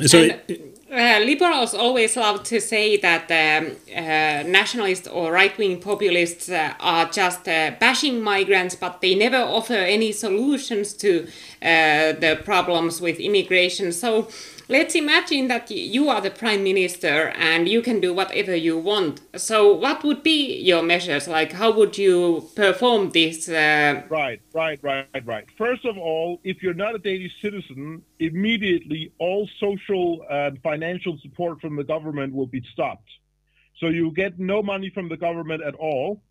So, 0.07 0.19
and, 0.23 0.79
uh, 0.91 1.21
liberals 1.25 1.75
always 1.75 2.17
love 2.17 2.43
to 2.45 2.61
say 2.61 2.97
that 2.99 3.31
um, 3.31 3.77
uh, 3.95 4.43
nationalists 4.49 5.07
or 5.07 5.33
right-wing 5.33 5.81
populists 5.81 6.49
uh, 6.49 6.73
are 6.81 7.07
just 7.07 7.47
uh, 7.49 7.73
bashing 7.79 8.23
migrants, 8.23 8.75
but 8.75 9.01
they 9.01 9.15
never 9.15 9.37
offer 9.37 9.75
any 9.75 10.13
solutions 10.13 10.95
to 10.95 11.27
uh, 11.61 12.13
the 12.13 12.41
problems 12.45 13.01
with 13.01 13.19
immigration. 13.21 13.93
So 13.93 14.29
let's 14.69 14.95
imagine 14.95 15.49
that 15.49 15.71
you 15.71 16.09
are 16.09 16.21
the 16.21 16.31
prime 16.31 16.63
minister 16.63 17.29
and 17.31 17.69
you 17.69 17.83
can 17.83 18.01
do 18.01 18.13
whatever 18.13 18.55
you 18.55 18.79
want. 18.79 19.21
So, 19.37 19.73
what 19.73 20.05
would 20.05 20.23
be 20.23 20.61
your 20.61 20.83
measures? 20.83 21.27
Like, 21.27 21.53
how 21.53 21.73
would 21.73 21.97
you 21.99 22.49
perform 22.55 23.11
this? 23.11 23.49
Uh... 23.49 24.03
Right, 24.09 24.41
right, 24.53 24.79
right, 24.83 25.07
right. 25.25 25.47
First 25.57 25.85
of 25.85 25.97
all, 25.97 26.41
if 26.45 26.63
you're 26.63 26.75
not 26.75 26.95
a 26.95 26.99
Danish 26.99 27.33
citizen, 27.41 28.03
immediately 28.19 29.13
all 29.19 29.49
social 29.59 30.25
and 30.31 30.61
financial 30.63 31.19
support 31.23 31.61
from 31.61 31.77
the 31.77 31.85
government 31.85 32.35
will 32.35 32.47
be 32.47 32.63
stopped. 32.73 33.09
So, 33.79 33.87
you 33.87 34.13
get 34.13 34.39
no 34.39 34.63
money 34.63 34.91
from 34.91 35.09
the 35.09 35.17
government 35.17 35.63
at 35.63 35.75
all. 35.75 36.23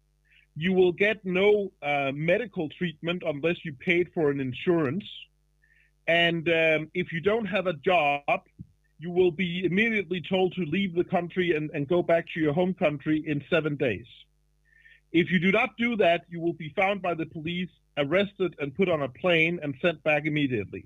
You 0.55 0.73
will 0.73 0.91
get 0.91 1.23
no 1.23 1.71
uh, 1.83 2.11
medical 2.13 2.67
treatment 2.69 3.23
unless 3.25 3.57
you 3.63 3.73
paid 3.73 4.09
for 4.13 4.31
an 4.31 4.39
insurance 4.39 5.05
and 6.07 6.47
um, 6.47 6.91
if 6.93 7.11
you 7.11 7.19
don't 7.19 7.45
have 7.45 7.67
a 7.67 7.73
job, 7.73 8.41
you 8.99 9.11
will 9.11 9.31
be 9.31 9.65
immediately 9.65 10.21
told 10.21 10.53
to 10.53 10.65
leave 10.65 10.95
the 10.95 11.03
country 11.03 11.55
and, 11.55 11.69
and 11.73 11.87
go 11.87 12.01
back 12.01 12.25
to 12.33 12.39
your 12.39 12.53
home 12.53 12.73
country 12.73 13.23
in 13.25 13.43
seven 13.49 13.75
days. 13.75 14.05
If 15.11 15.31
you 15.31 15.39
do 15.39 15.51
not 15.51 15.77
do 15.77 15.95
that, 15.97 16.25
you 16.29 16.39
will 16.39 16.53
be 16.53 16.73
found 16.75 17.01
by 17.01 17.13
the 17.13 17.25
police, 17.25 17.69
arrested, 17.97 18.55
and 18.59 18.75
put 18.75 18.89
on 18.89 19.01
a 19.01 19.09
plane 19.09 19.59
and 19.61 19.75
sent 19.81 20.03
back 20.03 20.25
immediately. 20.25 20.85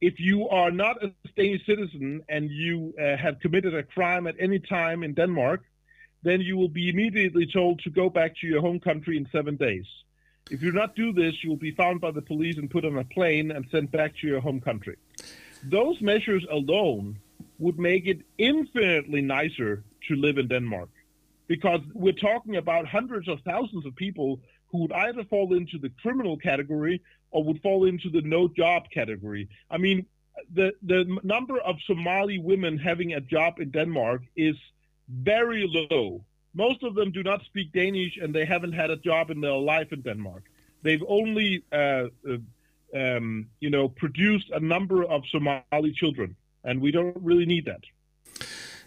If 0.00 0.20
you 0.20 0.48
are 0.48 0.70
not 0.70 1.02
a 1.02 1.12
Danish 1.36 1.64
citizen 1.64 2.22
and 2.28 2.50
you 2.50 2.94
uh, 3.00 3.16
have 3.16 3.40
committed 3.40 3.74
a 3.74 3.82
crime 3.82 4.26
at 4.26 4.34
any 4.38 4.58
time 4.58 5.02
in 5.02 5.14
Denmark, 5.14 5.62
then 6.22 6.40
you 6.40 6.56
will 6.56 6.68
be 6.68 6.88
immediately 6.88 7.46
told 7.46 7.80
to 7.80 7.90
go 7.90 8.10
back 8.10 8.36
to 8.40 8.46
your 8.46 8.60
home 8.60 8.80
country 8.80 9.16
in 9.16 9.28
seven 9.30 9.56
days. 9.56 9.86
If 10.50 10.62
you 10.62 10.72
do 10.72 10.78
not 10.78 10.94
do 10.94 11.12
this, 11.12 11.42
you 11.42 11.48
will 11.48 11.56
be 11.56 11.70
found 11.70 12.00
by 12.00 12.10
the 12.10 12.20
police 12.20 12.58
and 12.58 12.70
put 12.70 12.84
on 12.84 12.98
a 12.98 13.04
plane 13.04 13.50
and 13.50 13.64
sent 13.70 13.90
back 13.90 14.14
to 14.18 14.26
your 14.26 14.40
home 14.40 14.60
country. 14.60 14.96
Those 15.62 16.00
measures 16.02 16.44
alone 16.50 17.18
would 17.58 17.78
make 17.78 18.06
it 18.06 18.20
infinitely 18.36 19.22
nicer 19.22 19.82
to 20.08 20.16
live 20.16 20.36
in 20.36 20.48
Denmark 20.48 20.90
because 21.46 21.80
we're 21.94 22.12
talking 22.12 22.56
about 22.56 22.86
hundreds 22.86 23.26
of 23.26 23.40
thousands 23.40 23.86
of 23.86 23.96
people 23.96 24.38
who 24.70 24.78
would 24.78 24.92
either 24.92 25.24
fall 25.24 25.54
into 25.54 25.78
the 25.78 25.90
criminal 26.02 26.36
category 26.36 27.00
or 27.30 27.42
would 27.42 27.62
fall 27.62 27.86
into 27.86 28.10
the 28.10 28.20
no 28.20 28.46
job 28.48 28.84
category. 28.92 29.48
I 29.70 29.78
mean, 29.78 30.04
the 30.52 30.74
the 30.82 31.18
number 31.22 31.58
of 31.60 31.76
Somali 31.86 32.38
women 32.38 32.76
having 32.76 33.14
a 33.14 33.20
job 33.20 33.60
in 33.60 33.70
Denmark 33.70 34.22
is 34.36 34.56
very 35.08 35.64
low 35.90 36.24
most 36.54 36.82
of 36.82 36.94
them 36.94 37.10
do 37.10 37.22
not 37.22 37.42
speak 37.44 37.72
Danish 37.72 38.16
and 38.22 38.32
they 38.34 38.44
haven't 38.44 38.72
had 38.72 38.90
a 38.90 38.96
job 38.96 39.30
in 39.30 39.40
their 39.40 39.58
life 39.76 39.92
in 39.92 40.00
Denmark. 40.02 40.42
They've 40.82 41.04
only, 41.08 41.62
uh, 41.72 42.08
uh, 42.28 42.38
um, 42.94 43.46
you 43.60 43.70
know, 43.70 43.88
produced 43.88 44.50
a 44.50 44.60
number 44.60 45.02
of 45.04 45.22
Somali 45.30 45.92
children, 45.94 46.36
and 46.64 46.80
we 46.80 46.90
don't 46.92 47.16
really 47.22 47.46
need 47.46 47.64
that. 47.64 47.82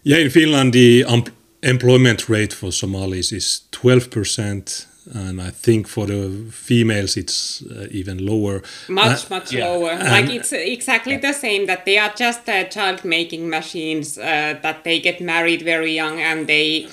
Yeah, 0.02 0.18
in 0.18 0.30
Finland, 0.30 0.72
the 0.72 1.04
um, 1.04 1.24
employment 1.62 2.28
rate 2.28 2.54
for 2.54 2.70
Somalis 2.72 3.32
is 3.32 3.62
12%, 3.72 4.86
and 5.14 5.40
I 5.40 5.50
think 5.50 5.88
for 5.88 6.06
the 6.06 6.30
females 6.52 7.16
it's 7.16 7.62
uh, 7.62 7.86
even 7.90 8.24
lower. 8.24 8.62
much 8.88 9.24
Uh, 9.24 9.34
much 9.34 9.52
Yeah. 9.52 9.66
lower 9.68 9.90
And- 9.90 10.08
like 10.10 10.32
it's 10.34 10.52
exactly 10.52 11.16
the 11.18 11.32
same 11.32 11.66
that 11.66 11.84
they 11.84 11.98
are 11.98 12.12
just 12.16 12.48
uh, 12.48 12.64
child 12.68 13.04
making 13.04 13.48
machines 13.48 14.18
uh, 14.18 14.22
that 14.62 14.82
they 14.84 15.00
get 15.00 15.20
married 15.20 15.62
very 15.64 15.94
young 15.96 16.20
and 16.20 16.46
they 16.46 16.86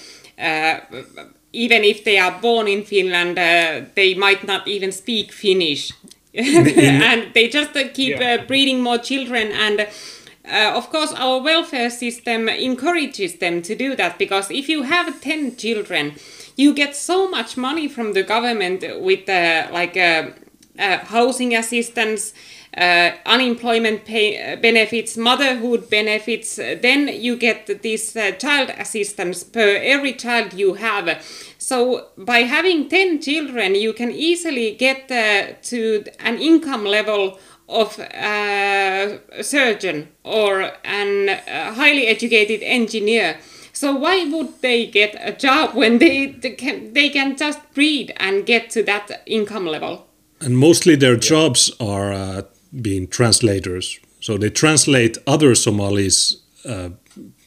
even 1.54 1.84
if 1.84 2.04
they 2.04 2.18
are 2.18 2.40
born 2.42 2.68
in 2.68 2.84
finland 2.84 3.38
uh, 3.38 3.86
they 3.96 4.14
might 4.14 4.44
not 4.44 4.68
even 4.68 4.92
speak 4.92 5.32
finnish 5.32 5.92
and 6.34 7.34
they 7.34 7.48
just 7.48 7.76
uh, 7.76 7.88
keep 7.94 8.20
Yeah. 8.20 8.36
uh, 8.42 8.46
breeding 8.48 8.82
more 8.84 8.98
children 8.98 9.52
and 9.52 9.80
uh, 9.80 10.78
of 10.78 10.90
course 10.90 11.14
our 11.14 11.42
welfare 11.42 11.90
system 11.90 12.50
encourages 12.50 13.36
them 13.40 13.62
to 13.62 13.76
do 13.76 13.96
that 13.96 14.18
because 14.20 14.52
if 14.52 14.68
you 14.70 14.84
have 14.84 15.22
10 15.22 15.56
children 15.56 16.14
you 16.58 16.74
get 16.74 16.96
so 16.96 17.30
much 17.30 17.56
money 17.58 17.88
from 17.88 18.14
the 18.14 18.24
government 18.24 18.84
with 19.02 19.30
uh, 19.30 19.68
like 19.72 19.96
uh, 19.98 20.32
uh, 20.80 20.98
housing 21.06 21.56
assistance 21.56 22.34
uh, 22.78 23.12
unemployment 23.26 24.06
pay, 24.06 24.54
uh, 24.54 24.56
benefits 24.58 25.16
motherhood 25.16 25.90
benefits 25.90 26.60
uh, 26.60 26.76
then 26.82 27.08
you 27.08 27.38
get 27.38 27.82
this 27.82 28.16
uh, 28.16 28.32
child 28.32 28.70
assistance 28.78 29.44
per 29.44 29.78
every 29.82 30.14
child 30.14 30.54
you 30.54 30.74
have 30.74 31.24
so 31.58 32.08
by 32.18 32.40
having 32.40 32.90
10 32.90 33.22
children 33.22 33.76
you 33.76 33.94
can 33.94 34.12
easily 34.12 34.76
get 34.76 35.10
uh, 35.10 35.54
to 35.62 36.04
an 36.20 36.38
income 36.38 36.84
level 36.84 37.40
of 37.68 38.00
uh, 38.00 39.18
a 39.32 39.44
surgeon 39.44 40.08
or 40.24 40.72
an 40.84 41.30
highly 41.48 42.08
educated 42.08 42.62
engineer. 42.62 43.40
So 43.74 43.94
why 43.94 44.24
would 44.26 44.62
they 44.62 44.86
get 44.86 45.16
a 45.20 45.32
job 45.32 45.76
when 45.76 45.98
they, 45.98 46.28
they 46.28 46.52
can 46.52 46.94
they 46.94 47.10
can 47.10 47.36
just 47.36 47.60
breed 47.74 48.14
and 48.18 48.46
get 48.46 48.70
to 48.72 48.84
that 48.84 49.24
income 49.26 49.66
level? 49.66 50.08
And 50.40 50.58
mostly 50.58 50.96
their 50.96 51.16
jobs 51.16 51.72
are 51.80 52.14
uh, 52.14 52.42
being 52.82 53.08
translators. 53.08 54.00
So 54.20 54.38
they 54.38 54.50
translate 54.50 55.18
other 55.28 55.56
Somalis' 55.56 56.38
uh, 56.66 56.90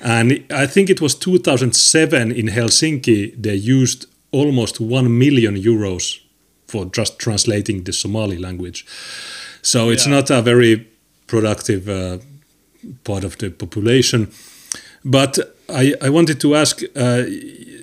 And 0.00 0.44
I 0.50 0.66
think 0.66 0.90
it 0.90 1.00
was 1.00 1.14
2007 1.14 2.32
in 2.32 2.46
Helsinki, 2.48 3.34
they 3.42 3.54
used 3.54 4.06
almost 4.32 4.80
1 4.80 5.18
million 5.18 5.56
euros 5.56 6.20
for 6.66 6.86
just 6.86 7.18
translating 7.18 7.84
the 7.84 7.92
Somali 7.92 8.36
language. 8.38 8.84
So 9.62 9.90
it's 9.90 10.06
Yeah. 10.06 10.14
not 10.16 10.30
a 10.30 10.42
very 10.42 10.86
productive 11.26 11.88
uh, 11.88 12.18
part 13.04 13.24
of 13.24 13.36
the 13.38 13.50
population. 13.50 14.28
But 15.04 15.38
I, 15.68 15.94
I 16.00 16.10
wanted 16.10 16.40
to 16.40 16.54
ask 16.54 16.82
uh, 16.96 17.24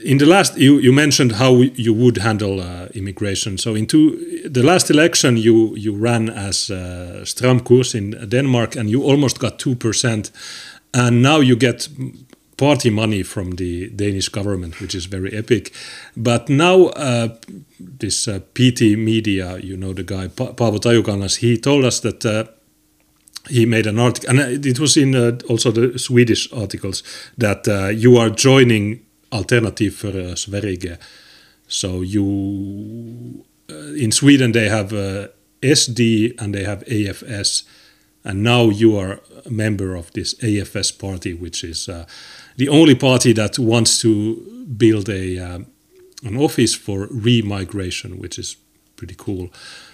in 0.03 0.17
the 0.17 0.25
last, 0.25 0.57
you, 0.57 0.79
you 0.79 0.91
mentioned 0.91 1.33
how 1.33 1.55
you 1.55 1.93
would 1.93 2.17
handle 2.17 2.59
uh, 2.59 2.87
immigration. 2.93 3.57
So, 3.57 3.75
in 3.75 3.85
two, 3.85 4.49
the 4.49 4.63
last 4.63 4.89
election, 4.89 5.37
you, 5.37 5.75
you 5.75 5.93
ran 5.95 6.29
as 6.29 6.69
uh, 6.69 7.21
Stram 7.23 7.61
Kurs 7.61 7.93
in 7.95 8.11
Denmark 8.29 8.75
and 8.75 8.89
you 8.89 9.03
almost 9.03 9.39
got 9.39 9.59
2%. 9.59 10.31
And 10.93 11.21
now 11.21 11.39
you 11.39 11.55
get 11.55 11.87
party 12.57 12.89
money 12.89 13.23
from 13.23 13.51
the 13.51 13.89
Danish 13.89 14.29
government, 14.29 14.79
which 14.79 14.93
is 14.93 15.05
very 15.05 15.33
epic. 15.33 15.73
But 16.15 16.49
now, 16.49 16.87
uh, 16.87 17.35
this 17.79 18.27
uh, 18.27 18.39
PT 18.53 18.97
Media, 18.97 19.57
you 19.57 19.77
know 19.77 19.93
the 19.93 20.03
guy, 20.03 20.27
pa- 20.27 20.53
Paavo 20.53 20.79
Tajukangas, 20.79 21.37
he 21.37 21.57
told 21.57 21.85
us 21.85 21.99
that 22.01 22.25
uh, 22.25 22.45
he 23.49 23.65
made 23.65 23.87
an 23.87 23.99
article, 23.99 24.29
and 24.29 24.39
uh, 24.39 24.69
it 24.69 24.79
was 24.79 24.97
in 24.97 25.15
uh, 25.15 25.37
also 25.49 25.71
the 25.71 25.97
Swedish 25.97 26.51
articles 26.53 27.03
that 27.37 27.67
uh, 27.67 27.87
you 27.87 28.17
are 28.17 28.29
joining 28.29 29.05
Alternative 29.31 29.95
for 29.95 30.09
uh, 30.09 30.35
Sverige. 30.35 30.97
So 31.67 32.01
you 32.01 33.45
uh, 33.69 33.93
in 33.93 34.11
Sweden 34.11 34.51
they 34.51 34.67
have 34.69 34.89
SD 35.61 36.39
and 36.39 36.53
they 36.53 36.63
have 36.63 36.83
AFS, 36.85 37.63
and 38.23 38.43
now 38.43 38.69
you 38.69 38.97
are 38.97 39.19
a 39.45 39.49
member 39.49 39.95
of 39.95 40.11
this 40.11 40.33
AFS 40.35 40.97
party, 40.99 41.33
which 41.33 41.63
is 41.63 41.89
the 42.57 42.69
only 42.69 42.95
party 42.95 43.33
that 43.33 43.57
wants 43.57 44.01
to 44.01 44.65
build 44.77 45.09
a 45.09 45.65
an 46.23 46.37
office 46.37 46.75
for 46.75 47.07
remigration, 47.07 48.19
which 48.19 48.37
is 48.37 48.57
pretty 48.95 49.15
cool. 49.17 49.49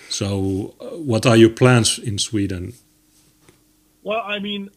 So, 0.10 0.76
uh, 0.80 0.98
what 0.98 1.26
are 1.26 1.38
your 1.38 1.50
plans 1.50 2.00
in 2.00 2.18
Sweden 2.18 2.74
Well, 4.08 4.24
I 4.24 4.40
mean, 4.40 4.70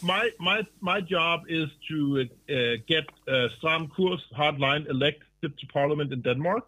my 0.00 0.30
my 0.40 0.66
my 0.80 1.02
job 1.02 1.42
is 1.50 1.68
to 1.90 2.26
uh, 2.48 2.54
get 2.88 3.04
uh, 3.28 3.48
Stram 3.54 3.90
Kurs 3.94 4.22
hardline 4.34 4.88
elected 4.88 5.58
to 5.58 5.66
parliament 5.66 6.14
in 6.14 6.22
Denmark. 6.22 6.64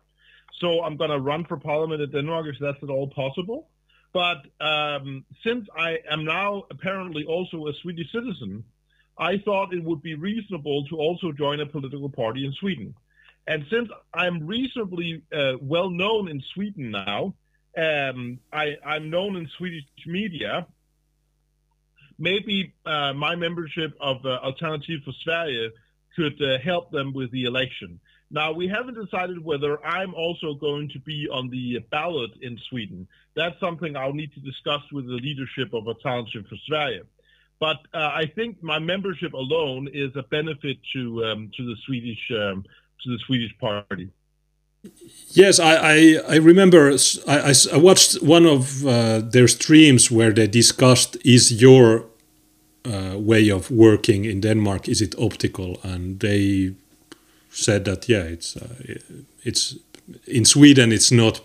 So 0.61 0.83
I'm 0.85 0.99
going 0.99 1.09
to 1.09 1.19
run 1.19 1.47
for 1.47 1.57
parliament 1.57 2.03
in 2.03 2.11
Denmark 2.11 2.45
if 2.49 2.57
that's 2.61 2.83
at 2.83 2.91
all 2.91 3.09
possible. 3.09 3.69
But 4.13 4.41
um, 4.61 5.25
since 5.43 5.67
I 5.75 6.01
am 6.11 6.27
now 6.27 6.65
apparently 6.71 7.25
also 7.25 7.67
a 7.69 7.73
Swedish 7.81 8.13
citizen, 8.13 8.63
I 9.17 9.39
thought 9.39 9.73
it 9.73 9.83
would 9.83 10.03
be 10.03 10.17
reasonable 10.17 10.85
to 10.91 10.97
also 10.99 11.33
join 11.33 11.61
a 11.61 11.67
political 11.67 12.11
party 12.11 12.45
in 12.45 12.53
Sweden. 12.61 12.95
And 13.47 13.65
since 13.71 13.89
I'm 14.13 14.47
reasonably 14.47 15.23
uh, 15.33 15.55
well 15.63 15.89
known 15.89 16.29
in 16.29 16.43
Sweden 16.53 16.91
now, 16.91 17.33
um, 17.75 18.39
I, 18.53 18.77
I'm 18.85 19.09
known 19.09 19.37
in 19.37 19.49
Swedish 19.57 19.87
media 20.07 20.67
maybe 22.21 22.73
uh, 22.87 23.13
my 23.15 23.35
membership 23.35 23.93
of 24.01 24.25
uh, 24.25 24.39
Alternative 24.45 25.01
for 25.05 25.13
Sverige 25.25 25.73
could 26.15 26.41
uh, 26.43 26.59
help 26.63 26.91
them 26.93 27.13
with 27.13 27.31
the 27.33 27.45
election. 27.45 27.99
Now, 28.31 28.53
we 28.53 28.69
haven't 28.69 28.95
decided 28.95 29.43
whether 29.45 29.85
I'm 29.85 30.15
also 30.15 30.55
going 30.55 30.89
to 30.91 31.01
be 31.01 31.29
on 31.33 31.51
the 31.51 31.81
ballot 31.91 32.31
in 32.43 32.57
Sweden. 32.69 33.09
That's 33.35 33.59
something 33.59 33.97
I'll 33.97 34.13
need 34.13 34.33
to 34.35 34.41
discuss 34.41 34.83
with 34.93 35.07
the 35.07 35.15
leadership 35.15 35.75
of 35.75 35.89
Alternative 35.89 36.45
for 36.49 36.57
Sverige. 36.67 37.03
But 37.59 37.79
uh, 37.93 38.11
I 38.15 38.27
think 38.35 38.63
my 38.63 38.79
membership 38.79 39.33
alone 39.33 39.89
is 39.93 40.15
a 40.17 40.23
benefit 40.23 40.79
to 40.95 41.25
um, 41.27 41.51
to 41.57 41.63
the 41.67 41.77
Swedish 41.85 42.31
um, 42.31 42.65
to 43.03 43.11
the 43.11 43.19
Swedish 43.27 43.53
party. 43.59 44.09
Yes, 45.33 45.61
I, 45.61 45.75
I, 45.75 46.17
I 46.27 46.37
remember 46.37 46.97
I, 47.29 47.55
I 47.73 47.77
watched 47.77 48.23
one 48.23 48.47
of 48.47 48.87
uh, 48.87 49.21
their 49.21 49.47
streams 49.47 50.11
where 50.11 50.33
they 50.33 50.47
discussed 50.47 51.19
is 51.23 51.61
your 51.61 52.07
uh, 52.85 53.19
way 53.19 53.51
of 53.51 53.71
working 53.71 54.25
in 54.25 54.41
Denmark 54.41 54.89
is 54.89 55.01
it 55.01 55.15
optical? 55.19 55.79
And 55.83 56.21
they 56.21 56.75
said 57.51 57.85
that 57.85 58.09
yeah 58.09 58.23
it's 58.23 58.57
uh, 58.57 58.69
it's 59.43 59.77
in 60.27 60.45
Sweden 60.45 60.93
it's 60.93 61.11
not 61.11 61.41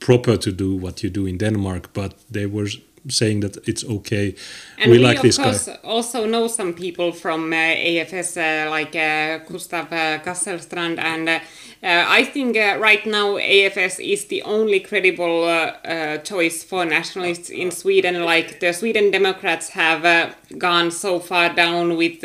proper 0.00 0.36
to 0.36 0.52
do 0.52 0.76
what 0.76 1.02
you 1.02 1.10
do 1.10 1.26
in 1.26 1.38
Denmark 1.38 1.92
but 1.92 2.14
they 2.30 2.46
were 2.46 2.68
saying 3.08 3.40
that 3.40 3.56
it's 3.68 3.84
okay 3.84 4.34
And 4.78 4.90
we 4.92 4.98
we, 4.98 5.04
like 5.04 5.22
this 5.22 5.38
guy 5.38 5.78
also 5.84 6.26
know 6.26 6.46
some 6.48 6.72
people 6.74 7.12
from 7.12 7.52
uh, 7.52 7.56
AFS, 7.56 8.36
uh, 8.36 8.70
like 8.70 8.94
uh, 8.94 9.38
Gustav 9.50 9.92
uh, 9.92 10.18
Kasselstrand, 10.18 10.98
and 10.98 11.28
uh, 11.28 11.32
uh, 11.82 12.04
I 12.08 12.24
think 12.24 12.56
uh, 12.56 12.76
right 12.78 13.04
now 13.06 13.36
AFS 13.36 14.00
is 14.00 14.26
the 14.26 14.42
only 14.42 14.80
credible 14.80 15.46
choice 16.24 16.64
for 16.64 16.84
nationalists 16.84 17.50
in 17.50 17.70
Sweden. 17.70 18.24
Like 18.24 18.60
the 18.60 18.72
Sweden 18.72 19.10
Democrats 19.10 19.70
have 19.70 20.34
gone 20.56 20.90
so 20.90 21.20
far 21.20 21.54
down 21.54 21.96
with. 21.96 22.24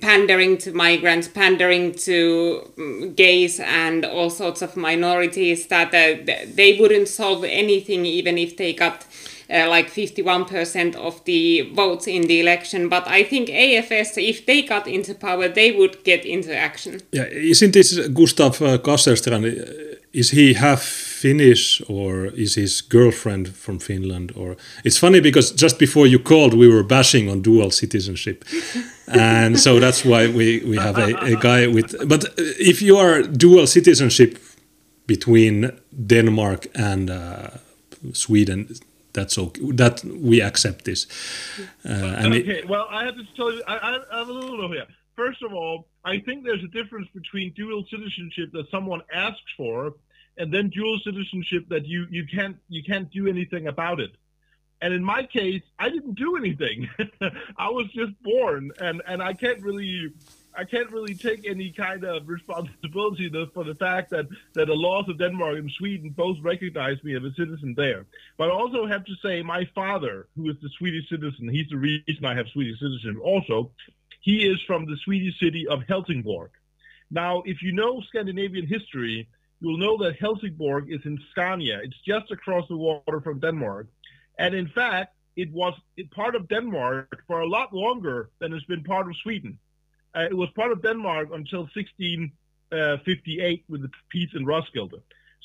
Pandering 0.00 0.58
to 0.58 0.72
migrants, 0.72 1.28
pandering 1.28 1.92
to 1.92 2.70
mm, 2.76 3.14
gays 3.14 3.60
and 3.60 4.04
all 4.04 4.30
sorts 4.30 4.62
of 4.62 4.76
minorities 4.76 5.66
that 5.68 5.88
uh, 5.88 6.22
they 6.54 6.76
wouldn't 6.80 7.08
solve 7.08 7.44
anything 7.44 8.04
even 8.04 8.36
if 8.38 8.56
they 8.56 8.72
got 8.72 9.04
uh, 9.52 9.68
like 9.68 9.90
51% 9.90 10.96
of 10.96 11.22
the 11.24 11.70
votes 11.74 12.06
in 12.06 12.22
the 12.26 12.40
election. 12.40 12.88
But 12.88 13.06
I 13.06 13.24
think 13.24 13.48
AFS, 13.48 14.16
if 14.16 14.46
they 14.46 14.62
got 14.62 14.86
into 14.86 15.14
power, 15.14 15.48
they 15.48 15.72
would 15.72 16.02
get 16.04 16.24
into 16.24 16.56
action. 16.56 17.00
Yeah, 17.12 17.24
isn't 17.24 17.72
this 17.72 18.08
Gustav 18.08 18.62
uh, 18.62 18.78
Kasselstrand? 18.78 19.44
uh, 19.44 19.96
Is 20.12 20.30
he 20.30 20.54
half 20.54 20.82
Finnish 20.82 21.82
or 21.88 22.26
is 22.36 22.54
his 22.54 22.82
girlfriend 22.82 23.48
from 23.48 23.78
Finland? 23.78 24.32
Or 24.36 24.56
it's 24.84 24.98
funny 24.98 25.20
because 25.20 25.54
just 25.62 25.78
before 25.78 26.06
you 26.06 26.18
called, 26.18 26.52
we 26.54 26.68
were 26.68 26.82
bashing 26.84 27.30
on 27.30 27.42
dual 27.42 27.70
citizenship, 27.70 28.44
and 29.06 29.58
so 29.58 29.80
that's 29.80 30.04
why 30.04 30.26
we 30.28 30.60
we 30.68 30.76
have 30.76 30.98
a, 30.98 31.14
a 31.32 31.36
guy 31.36 31.66
with. 31.66 31.96
But 32.08 32.24
if 32.58 32.82
you 32.82 32.98
are 32.98 33.22
dual 33.22 33.66
citizenship 33.66 34.38
between 35.06 35.70
Denmark 36.06 36.66
and 36.74 37.10
uh, 37.10 37.48
Sweden, 38.12 38.66
that's 39.12 39.36
okay. 39.38 39.60
That 39.72 40.02
we 40.04 40.40
accept 40.42 40.84
this. 40.84 41.06
Uh, 41.84 41.88
and 41.92 42.34
it- 42.34 42.48
okay, 42.48 42.62
well, 42.66 42.86
I 42.90 43.04
have 43.04 43.16
to 43.16 43.24
tell 43.36 43.52
you, 43.52 43.62
I, 43.66 43.76
I 43.76 43.98
I 44.14 44.18
have 44.18 44.28
a 44.28 44.32
little 44.32 44.70
here. 44.72 44.86
First 45.16 45.42
of 45.42 45.52
all, 45.52 45.86
I 46.04 46.18
think 46.20 46.44
there's 46.44 46.64
a 46.64 46.68
difference 46.68 47.08
between 47.14 47.52
dual 47.52 47.84
citizenship 47.90 48.50
that 48.52 48.70
someone 48.70 49.02
asks 49.12 49.52
for, 49.56 49.94
and 50.38 50.52
then 50.52 50.70
dual 50.70 50.98
citizenship 51.04 51.66
that 51.68 51.86
you 51.86 52.06
you 52.10 52.26
can't 52.26 52.56
you 52.68 52.82
can't 52.82 53.10
do 53.10 53.26
anything 53.28 53.66
about 53.68 54.00
it. 54.00 54.12
And 54.80 54.92
in 54.92 55.04
my 55.04 55.22
case, 55.22 55.62
I 55.78 55.90
didn't 55.90 56.14
do 56.14 56.36
anything. 56.36 56.88
I 57.56 57.68
was 57.68 57.86
just 57.92 58.12
born, 58.22 58.72
and 58.80 59.02
and 59.06 59.22
I 59.22 59.32
can't 59.34 59.60
really. 59.62 60.12
I 60.54 60.64
can't 60.64 60.90
really 60.90 61.14
take 61.14 61.46
any 61.46 61.70
kind 61.70 62.04
of 62.04 62.28
responsibility 62.28 63.30
for 63.54 63.64
the 63.64 63.74
fact 63.74 64.10
that, 64.10 64.26
that 64.54 64.66
the 64.66 64.74
laws 64.74 65.08
of 65.08 65.18
Denmark 65.18 65.58
and 65.58 65.70
Sweden 65.70 66.10
both 66.10 66.36
recognize 66.42 67.02
me 67.02 67.16
as 67.16 67.22
a 67.22 67.32
citizen 67.34 67.74
there. 67.76 68.06
But 68.36 68.50
I 68.50 68.52
also 68.52 68.86
have 68.86 69.04
to 69.06 69.14
say 69.22 69.42
my 69.42 69.66
father, 69.74 70.28
who 70.36 70.50
is 70.50 70.56
the 70.60 70.68
Swedish 70.78 71.08
citizen, 71.08 71.48
he's 71.48 71.68
the 71.70 71.78
reason 71.78 72.24
I 72.24 72.34
have 72.34 72.48
Swedish 72.48 72.78
citizenship 72.80 73.22
also, 73.22 73.70
he 74.20 74.46
is 74.46 74.60
from 74.66 74.86
the 74.86 74.96
Swedish 75.04 75.38
city 75.40 75.66
of 75.66 75.82
Helsingborg. 75.88 76.50
Now, 77.10 77.42
if 77.44 77.62
you 77.62 77.72
know 77.72 78.00
Scandinavian 78.08 78.66
history, 78.66 79.28
you'll 79.60 79.78
know 79.78 79.96
that 79.98 80.16
Helsingborg 80.18 80.92
is 80.92 81.00
in 81.04 81.18
Scania. 81.30 81.80
It's 81.82 82.00
just 82.06 82.30
across 82.30 82.68
the 82.68 82.76
water 82.76 83.20
from 83.20 83.40
Denmark. 83.40 83.88
And 84.38 84.54
in 84.54 84.68
fact, 84.68 85.14
it 85.36 85.50
was 85.50 85.74
part 86.10 86.34
of 86.34 86.48
Denmark 86.48 87.24
for 87.26 87.40
a 87.40 87.48
lot 87.48 87.72
longer 87.72 88.30
than 88.38 88.52
it's 88.52 88.64
been 88.66 88.84
part 88.84 89.06
of 89.08 89.16
Sweden. 89.22 89.58
Uh, 90.14 90.26
it 90.30 90.36
was 90.36 90.48
part 90.50 90.72
of 90.72 90.82
Denmark 90.82 91.28
until 91.32 91.60
1658 91.74 93.64
with 93.68 93.82
the 93.82 93.90
peace 94.10 94.30
in 94.34 94.44
Roskilde. 94.44 95.00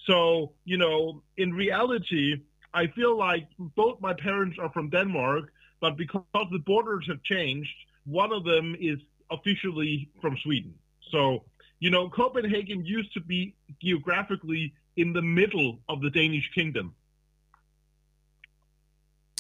So, 0.05 0.53
you 0.65 0.78
know, 0.78 1.22
in 1.38 1.53
reality, 1.53 2.41
I 2.74 2.88
feel 2.88 3.18
like 3.18 3.47
both 3.76 3.99
my 4.01 4.13
parents 4.13 4.57
are 4.59 4.70
from 4.70 4.89
Denmark, 4.89 5.51
but 5.80 5.97
because 5.97 6.47
the 6.51 6.59
borders 6.65 7.05
have 7.07 7.22
changed, 7.24 7.74
one 8.05 8.32
of 8.32 8.43
them 8.43 8.76
is 8.80 8.99
officially 9.30 10.09
from 10.22 10.38
Sweden. 10.43 10.74
So, 11.11 11.43
you 11.80 11.89
know, 11.89 12.09
Copenhagen 12.09 12.86
used 12.86 13.13
to 13.13 13.22
be 13.22 13.55
geographically 13.82 14.74
in 14.95 15.13
the 15.13 15.22
middle 15.22 15.80
of 15.88 16.01
the 16.01 16.09
Danish 16.09 16.49
kingdom. 16.53 16.95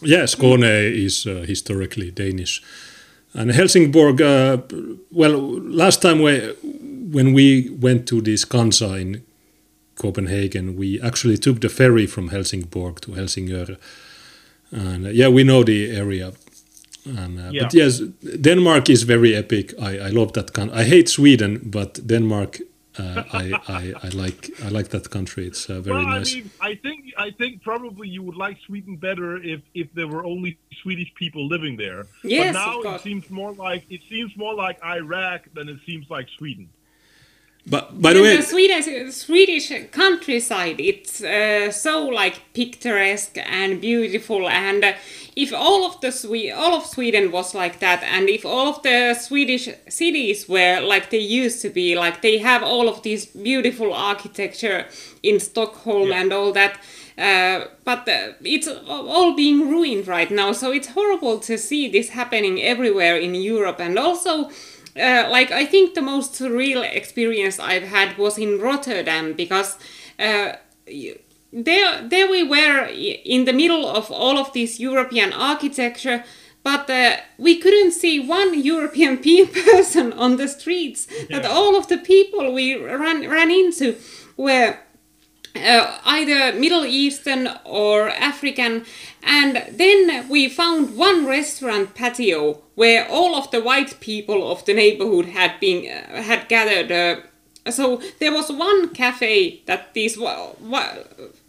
Yes, 0.03 0.35
Skåne 0.35 0.93
is 0.93 1.25
uh, 1.25 1.43
historically 1.47 2.11
Danish. 2.11 2.61
And 3.37 3.51
Helsingborg, 3.51 4.21
uh, 4.21 4.57
well, 5.11 5.37
last 5.61 6.01
time 6.01 6.21
we, 6.21 6.39
when 7.11 7.33
we 7.33 7.69
went 7.69 8.07
to 8.07 8.21
this 8.21 8.45
Scandza 8.45 8.99
in 8.99 9.23
Copenhagen, 9.95 10.75
we 10.75 10.99
actually 11.01 11.37
took 11.37 11.61
the 11.61 11.69
ferry 11.69 12.07
from 12.07 12.29
Helsingborg 12.29 12.99
to 13.01 13.11
Helsingør. 13.11 13.77
And 14.71 15.05
uh, 15.05 15.09
yeah, 15.09 15.29
we 15.29 15.43
know 15.43 15.63
the 15.63 15.95
area 15.95 16.33
and, 17.15 17.39
uh, 17.39 17.49
yeah. 17.51 17.63
But 17.63 17.73
yes, 17.73 18.01
Denmark 18.41 18.89
is 18.89 19.03
very 19.03 19.35
epic. 19.35 19.73
I, 19.79 19.99
I 19.99 20.09
love 20.09 20.33
that 20.33 20.53
country. 20.53 20.77
I 20.77 20.83
hate 20.83 21.09
Sweden, 21.09 21.61
but 21.63 22.05
Denmark, 22.05 22.59
uh, 22.97 23.23
I, 23.31 23.53
I, 23.67 23.93
I 24.03 24.09
like 24.09 24.49
I 24.63 24.69
like 24.69 24.89
that 24.89 25.09
country. 25.09 25.47
It's 25.47 25.69
uh, 25.69 25.79
very 25.81 25.97
well, 25.97 26.17
nice. 26.17 26.33
I, 26.33 26.35
mean, 26.35 26.51
I 26.61 26.75
think 26.75 27.06
I 27.17 27.31
think 27.31 27.63
probably 27.63 28.07
you 28.07 28.21
would 28.23 28.35
like 28.35 28.57
Sweden 28.65 28.95
better 28.95 29.37
if, 29.37 29.61
if 29.73 29.91
there 29.93 30.07
were 30.07 30.23
only 30.23 30.57
Swedish 30.81 31.13
people 31.15 31.47
living 31.47 31.75
there. 31.77 32.05
Yes, 32.23 32.53
but 32.53 32.83
now 32.83 32.95
it 32.95 33.01
seems 33.01 33.29
more 33.29 33.53
like 33.53 33.83
it 33.89 34.01
seems 34.09 34.35
more 34.37 34.53
like 34.53 34.83
Iraq 34.83 35.41
than 35.53 35.67
it 35.69 35.79
seems 35.85 36.09
like 36.09 36.27
Sweden. 36.37 36.69
But 37.69 38.01
by 38.01 38.13
the 38.13 38.21
way, 38.21 38.37
the 38.37 38.43
Swedish, 38.43 39.13
Swedish 39.13 39.73
countryside, 39.91 40.79
it's 40.79 41.21
uh, 41.21 41.69
so 41.69 42.05
like 42.05 42.53
picturesque 42.53 43.37
and 43.37 43.81
beautiful. 43.81 44.47
And 44.47 44.85
uh, 44.85 44.93
if 45.35 45.53
all 45.53 45.85
of 45.85 45.99
the 45.99 46.11
Swe- 46.11 46.51
all 46.51 46.75
of 46.75 46.85
Sweden 46.85 47.29
was 47.29 47.53
like 47.53 47.79
that, 47.79 48.03
and 48.03 48.29
if 48.29 48.45
all 48.45 48.69
of 48.69 48.83
the 48.83 49.15
Swedish 49.15 49.67
cities 49.89 50.47
were 50.47 50.79
like 50.79 51.09
they 51.09 51.19
used 51.19 51.61
to 51.63 51.69
be, 51.69 51.95
like 51.95 52.21
they 52.21 52.37
have 52.37 52.63
all 52.63 52.87
of 52.87 53.03
this 53.03 53.25
beautiful 53.25 53.93
architecture 53.93 54.85
in 55.21 55.39
Stockholm 55.41 56.09
yeah. 56.09 56.21
and 56.21 56.31
all 56.31 56.53
that. 56.53 56.79
Uh, 57.17 57.65
but 57.83 58.07
uh, 58.07 58.33
it's 58.43 58.67
all 58.87 59.35
being 59.35 59.69
ruined 59.69 60.07
right 60.07 60.29
now, 60.29 60.51
so 60.51 60.71
it's 60.71 60.89
horrible 60.89 61.39
to 61.39 61.57
see 61.57 61.89
this 61.89 62.09
happening 62.09 62.61
everywhere 62.61 63.17
in 63.17 63.33
Europe, 63.33 63.79
and 63.79 63.97
also 63.97 64.51
uh, 64.99 65.27
like 65.29 65.51
I 65.51 65.65
think 65.65 65.93
the 65.93 66.01
most 66.01 66.33
surreal 66.33 66.83
experience 66.83 67.59
I've 67.59 67.83
had 67.83 68.17
was 68.17 68.37
in 68.37 68.59
Rotterdam 68.59 69.33
because 69.33 69.77
uh, 70.19 70.53
there 71.53 72.07
there 72.07 72.29
we 72.29 72.43
were 72.43 72.85
in 72.85 73.45
the 73.45 73.53
middle 73.53 73.87
of 73.87 74.11
all 74.11 74.37
of 74.37 74.53
this 74.53 74.79
European 74.79 75.33
architecture, 75.33 76.23
but 76.63 76.89
uh, 76.89 77.17
we 77.37 77.59
couldn't 77.59 77.91
see 77.91 78.19
one 78.19 78.59
European 78.59 79.17
person 79.73 80.13
on 80.13 80.37
the 80.37 80.47
streets. 80.47 81.07
Yeah. 81.29 81.39
That 81.39 81.49
all 81.49 81.75
of 81.75 81.87
the 81.87 81.97
people 81.97 82.53
we 82.53 82.75
ran 82.75 83.27
ran 83.29 83.51
into 83.51 83.95
were 84.35 84.77
uh, 85.63 85.99
either 86.05 86.57
Middle 86.57 86.85
Eastern 86.85 87.49
or 87.63 88.09
African. 88.09 88.85
And 89.23 89.63
then 89.71 90.29
we 90.29 90.49
found 90.49 90.95
one 90.97 91.25
restaurant 91.25 91.95
patio 91.95 92.61
where 92.75 93.07
all 93.09 93.35
of 93.35 93.51
the 93.51 93.61
white 93.61 93.99
people 93.99 94.51
of 94.51 94.65
the 94.65 94.73
neighborhood 94.73 95.25
had 95.27 95.59
been 95.59 95.89
uh, 95.89 96.21
had 96.21 96.47
gathered. 96.47 96.91
Uh, 96.91 97.21
so 97.71 98.01
there 98.19 98.31
was 98.31 98.49
one 98.51 98.89
cafe 98.89 99.61
that 99.65 99.93
these 99.93 100.17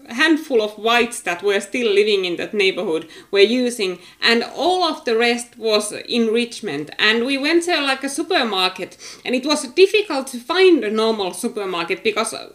handful 0.08 0.62
of 0.62 0.72
whites 0.78 1.20
that 1.20 1.42
were 1.42 1.60
still 1.60 1.92
living 1.92 2.24
in 2.24 2.36
that 2.36 2.54
neighborhood 2.54 3.08
were 3.30 3.40
using 3.40 3.98
and 4.22 4.42
all 4.56 4.82
of 4.82 5.04
the 5.04 5.16
rest 5.16 5.58
was 5.58 5.92
enrichment 5.92 6.90
and 6.98 7.26
we 7.26 7.36
went 7.36 7.62
to 7.64 7.80
like 7.80 8.02
a 8.02 8.08
supermarket 8.08 8.96
and 9.24 9.34
it 9.34 9.44
was 9.44 9.68
difficult 9.74 10.26
to 10.26 10.38
find 10.38 10.82
a 10.82 10.90
normal 10.90 11.32
supermarket 11.32 12.02
because 12.02 12.32
uh, 12.32 12.48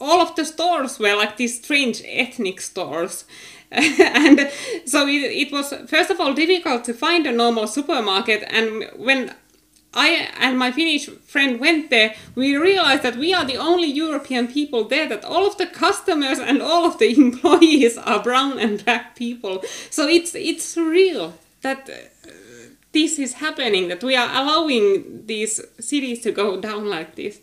all 0.00 0.20
of 0.20 0.34
the 0.36 0.44
stores 0.44 0.98
were 0.98 1.14
like 1.14 1.36
these 1.36 1.62
strange 1.62 2.02
ethnic 2.06 2.60
stores. 2.60 3.24
and 3.72 4.50
so 4.84 5.06
it, 5.06 5.30
it 5.30 5.52
was 5.52 5.72
first 5.86 6.10
of 6.10 6.18
all 6.18 6.34
difficult 6.34 6.84
to 6.84 6.92
find 6.92 7.26
a 7.26 7.32
normal 7.32 7.68
supermarket 7.68 8.42
and 8.48 8.90
when 8.96 9.32
I 9.92 10.28
and 10.38 10.58
my 10.58 10.70
Finnish 10.70 11.06
friend 11.06 11.58
went 11.58 11.90
there, 11.90 12.14
we 12.36 12.56
realized 12.56 13.02
that 13.02 13.16
we 13.16 13.34
are 13.34 13.44
the 13.44 13.56
only 13.56 13.88
European 13.88 14.46
people 14.46 14.84
there, 14.84 15.08
that 15.08 15.24
all 15.24 15.46
of 15.46 15.58
the 15.58 15.66
customers 15.66 16.38
and 16.38 16.62
all 16.62 16.86
of 16.86 16.98
the 16.98 17.12
employees 17.16 17.98
are 17.98 18.22
brown 18.22 18.58
and 18.58 18.84
black 18.84 19.16
people. 19.16 19.62
So 19.90 20.06
it's 20.06 20.34
it's 20.34 20.76
real 20.76 21.34
that 21.62 21.90
uh, 21.90 22.30
this 22.92 23.18
is 23.18 23.34
happening, 23.34 23.88
that 23.88 24.04
we 24.04 24.14
are 24.14 24.28
allowing 24.30 25.26
these 25.26 25.60
cities 25.80 26.20
to 26.22 26.32
go 26.32 26.60
down 26.60 26.88
like 26.88 27.16
this. 27.16 27.40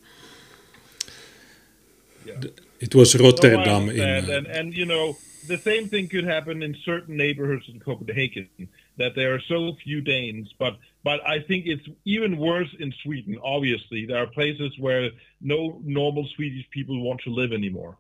It 2.80 2.94
was 2.94 3.16
Rotterdam. 3.20 3.88
No, 3.88 3.92
in, 3.92 4.02
uh, 4.02 4.38
and, 4.38 4.48
and, 4.48 4.74
you 4.74 4.86
know, 4.86 5.18
the 5.48 5.58
same 5.58 5.88
thing 5.88 6.08
could 6.08 6.26
happen 6.26 6.62
in 6.62 6.76
certain 6.86 7.18
neighborhoods 7.18 7.66
in 7.70 7.80
Copenhagen, 7.80 8.50
that 8.98 9.16
there 9.16 9.34
are 9.34 9.42
so 9.48 9.74
few 9.84 10.02
Danes. 10.02 10.54
But 10.60 10.78
but 11.04 11.26
I 11.26 11.40
think 11.40 11.66
it's 11.66 11.88
even 12.06 12.38
worse 12.38 12.74
in 12.80 12.94
Sweden. 13.04 13.38
Obviously, 13.44 14.06
there 14.06 14.22
are 14.22 14.28
places 14.28 14.78
where 14.78 15.10
no 15.42 15.80
normal 15.84 16.28
Swedish 16.36 16.70
people 16.72 17.02
want 17.02 17.22
to 17.22 17.30
live 17.30 17.54
anymore. 17.54 17.98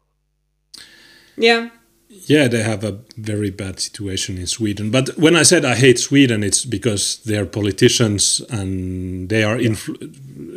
Yeah. 1.38 1.70
Yeah, 2.10 2.48
they 2.48 2.64
have 2.64 2.84
a 2.86 3.00
very 3.18 3.50
bad 3.50 3.80
situation 3.80 4.38
in 4.38 4.48
Sweden. 4.48 4.92
But 4.92 5.10
when 5.18 5.36
I 5.36 5.44
said 5.44 5.66
I 5.66 5.76
hate 5.76 6.00
Sweden, 6.00 6.42
it's 6.42 6.64
because 6.64 7.18
their 7.26 7.46
politicians 7.46 8.42
and 8.50 9.28
they 9.28 9.44
are 9.44 9.58
influ- 9.58 9.98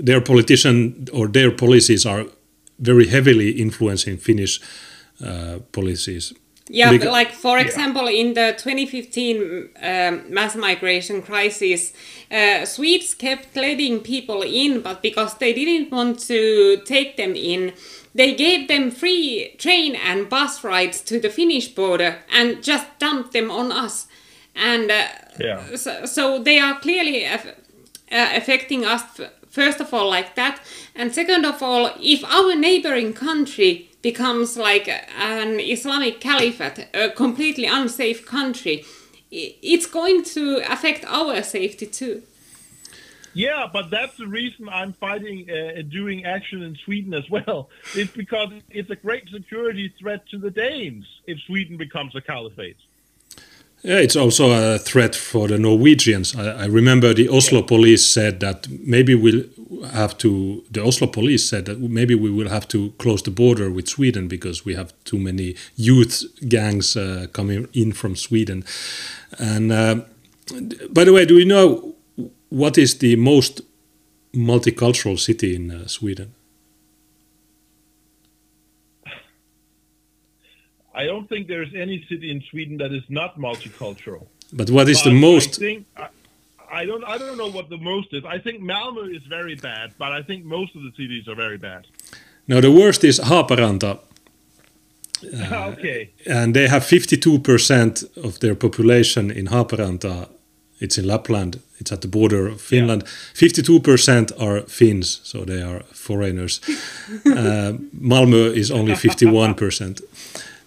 their 0.05 0.21
politician 0.21 1.09
or 1.13 1.27
their 1.27 1.51
policies 1.51 2.07
are 2.07 2.27
very 2.81 3.07
heavily 3.07 3.51
influencing 3.51 4.17
Finnish 4.17 4.61
uh, 5.25 5.59
policies. 5.73 6.33
Yeah, 6.73 6.91
like 6.91 7.33
for 7.33 7.59
example, 7.59 8.09
yeah. 8.09 8.21
in 8.21 8.35
the 8.35 8.55
2015 8.57 9.71
um, 9.83 10.33
mass 10.33 10.55
migration 10.55 11.21
crisis, 11.21 11.93
uh, 12.31 12.65
Swedes 12.65 13.13
kept 13.15 13.57
letting 13.57 14.01
people 14.01 14.43
in, 14.43 14.81
but 14.81 15.03
because 15.03 15.35
they 15.39 15.53
didn't 15.53 15.91
want 15.91 16.21
to 16.29 16.81
take 16.85 17.17
them 17.17 17.35
in, 17.35 17.73
they 18.15 18.35
gave 18.35 18.69
them 18.69 18.93
free 18.93 19.57
train 19.59 19.97
and 19.97 20.29
bus 20.29 20.63
rides 20.63 21.01
to 21.03 21.19
the 21.19 21.29
Finnish 21.29 21.69
border 21.75 22.19
and 22.33 22.63
just 22.63 22.87
dumped 23.01 23.33
them 23.33 23.51
on 23.51 23.73
us. 23.73 24.07
And 24.55 24.93
uh, 24.93 25.09
yeah. 25.41 25.75
so, 25.75 26.07
so, 26.07 26.41
they 26.41 26.61
are 26.61 26.79
clearly 26.79 27.27
uh, 27.27 27.39
affecting 28.11 28.85
us 28.85 29.03
first 29.61 29.81
of 29.81 29.93
all 29.93 30.09
like 30.09 30.31
that 30.37 30.57
and 30.95 31.15
second 31.21 31.45
of 31.45 31.63
all 31.63 31.85
if 32.01 32.25
our 32.25 32.55
neighboring 32.55 33.13
country 33.13 33.73
becomes 34.01 34.57
like 34.57 34.89
an 35.19 35.61
islamic 35.61 36.15
caliphate 36.19 36.89
a 36.95 37.11
completely 37.11 37.67
unsafe 37.67 38.21
country 38.25 38.77
it's 39.31 39.89
going 39.99 40.25
to 40.25 40.45
affect 40.75 41.05
our 41.05 41.43
safety 41.43 41.87
too 41.87 42.23
yeah, 43.33 43.69
but 43.73 43.91
that's 43.91 44.17
the 44.17 44.27
reason 44.27 44.69
I'm 44.69 44.93
fighting 44.95 45.49
uh, 45.49 45.83
doing 45.83 46.25
action 46.25 46.63
in 46.63 46.75
Sweden 46.85 47.15
as 47.15 47.31
well. 47.31 47.71
It's 47.95 48.11
because 48.11 48.51
it's 48.71 48.91
a 48.91 48.97
great 48.97 49.29
security 49.29 49.87
threat 50.01 50.27
to 50.31 50.39
the 50.39 50.51
Danes 50.51 51.07
if 51.29 51.39
Sweden 51.47 51.77
becomes 51.77 52.17
a 52.17 52.21
caliphate. 52.21 52.77
Yeah, 53.83 53.97
it's 53.97 54.17
also 54.17 54.51
a 54.51 54.79
threat 54.79 55.17
for 55.17 55.49
the 55.49 55.59
Norwegians. 55.59 56.37
I, 56.37 56.65
I 56.65 56.67
remember 56.67 57.15
the 57.15 57.31
Oslo 57.31 57.63
police 57.63 58.05
said 58.05 58.41
that 58.41 58.69
maybe 58.69 59.15
we'll 59.15 59.45
have 59.93 60.19
to. 60.19 60.63
The 60.71 60.85
Oslo 60.85 61.07
police 61.07 61.49
said 61.49 61.65
that 61.65 61.81
maybe 61.81 62.15
we 62.15 62.31
will 62.31 62.51
have 62.51 62.69
to 62.69 62.91
close 62.99 63.23
the 63.23 63.31
border 63.31 63.71
with 63.71 63.89
Sweden 63.89 64.29
because 64.29 64.67
we 64.67 64.75
have 64.75 64.93
too 65.05 65.19
many 65.19 65.57
youth 65.77 66.25
gangs 66.47 66.95
uh, 66.95 67.27
coming 67.33 67.69
in 67.73 67.93
from 67.93 68.17
Sweden. 68.17 68.65
And 69.39 69.73
uh, 69.73 70.01
by 70.91 71.05
the 71.05 71.13
way, 71.15 71.25
do 71.25 71.39
you 71.39 71.47
know 71.47 71.95
what 72.51 72.77
is 72.77 72.99
the 72.99 73.17
most 73.17 73.63
multicultural 74.35 75.19
city 75.19 75.57
in 75.57 75.71
uh, 75.71 75.87
Sweden? 75.87 76.35
I 80.95 81.05
don't 81.05 81.29
think 81.29 81.47
there's 81.47 81.73
any 81.75 82.05
city 82.09 82.31
in 82.31 82.43
Sweden 82.51 82.79
that 82.79 82.93
is 82.93 83.05
not 83.09 83.39
multicultural. 83.39 84.27
But 84.53 84.71
what 84.71 84.89
is 84.89 85.03
But 85.03 85.11
the 85.11 85.17
most? 85.17 85.51
I 85.57 85.59
think 85.59 85.87
I, 85.97 86.09
I 86.73 86.85
don't. 86.85 87.05
I 87.05 87.19
don't 87.19 87.37
know 87.37 87.51
what 87.51 87.69
the 87.69 87.79
most 87.79 88.09
is. 88.13 88.25
I 88.25 88.39
think 88.39 88.61
Malmo 88.61 89.05
is 89.05 89.23
very 89.29 89.55
bad, 89.55 89.93
but 89.99 90.13
I 90.13 90.23
think 90.23 90.45
most 90.45 90.75
of 90.77 90.83
the 90.83 90.93
cities 90.97 91.29
are 91.29 91.35
very 91.35 91.59
bad. 91.59 91.87
No, 92.47 92.61
the 92.61 92.71
worst 92.71 93.05
is 93.05 93.21
Haaparanta, 93.21 94.01
okay. 95.25 96.11
and 96.27 96.55
they 96.55 96.67
have 96.69 96.83
52% 96.83 98.17
of 98.17 98.41
their 98.41 98.55
population 98.55 99.31
in 99.31 99.47
Haaparanta. 99.47 100.29
It's 100.81 100.97
in 100.97 101.07
Lapland. 101.07 101.61
It's 101.79 101.93
at 101.93 102.01
the 102.01 102.09
border 102.09 102.49
of 102.49 102.61
Finland. 102.61 103.05
52% 103.35 104.33
are 104.41 104.63
Finns, 104.63 105.21
so 105.23 105.45
they 105.45 105.63
are 105.63 105.83
foreigners. 105.93 106.61
uh, 107.27 107.75
Malmö 107.95 108.55
is 108.55 108.71
only 108.71 108.95
51%. 108.95 110.01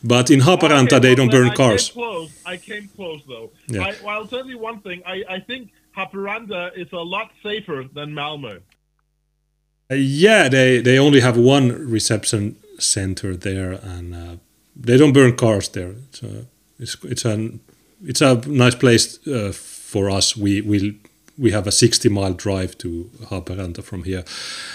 But 0.03 0.29
in 0.29 0.41
Haaparanta, 0.41 0.93
Okay, 0.93 0.99
they 0.99 1.15
don't 1.15 1.31
then 1.31 1.43
burn 1.43 1.49
I 1.51 1.55
cars. 1.55 1.89
Came 1.89 1.93
close. 2.03 2.31
I 2.45 2.57
came 2.57 2.87
close 2.89 3.21
though. 3.27 3.51
Yeah. 3.67 3.83
I, 3.83 3.95
well, 4.03 4.09
I'll 4.09 4.27
tell 4.27 4.45
you 4.45 4.57
one 4.57 4.81
thing. 4.81 5.01
I, 5.05 5.23
I 5.29 5.39
think 5.39 5.71
Haparanda 5.97 6.77
is 6.77 6.91
a 6.91 6.97
lot 6.99 7.31
safer 7.41 7.85
than 7.93 8.13
Malmo. 8.13 8.59
Uh, 9.91 9.95
yeah, 9.95 10.49
they, 10.49 10.81
they 10.81 10.97
only 10.99 11.21
have 11.21 11.37
one 11.37 11.69
reception 11.89 12.57
center 12.79 13.35
there, 13.35 13.73
and 13.73 14.13
uh, 14.15 14.35
they 14.75 14.97
don't 14.97 15.13
burn 15.13 15.35
cars 15.35 15.69
there. 15.69 15.95
It's 16.09 16.23
a, 16.23 16.45
it's, 16.79 16.97
it's 17.03 17.25
an 17.25 17.59
it's 18.05 18.21
a 18.21 18.35
nice 18.47 18.75
place 18.75 19.25
uh, 19.27 19.53
for 19.53 20.09
us. 20.09 20.35
We 20.35 20.61
we 20.61 20.99
we 21.37 21.51
have 21.51 21.65
a 21.67 21.71
60 21.71 22.09
mile 22.09 22.33
drive 22.33 22.77
to 22.79 23.09
Haaparanta 23.23 23.83
from 23.83 24.03
here. 24.03 24.23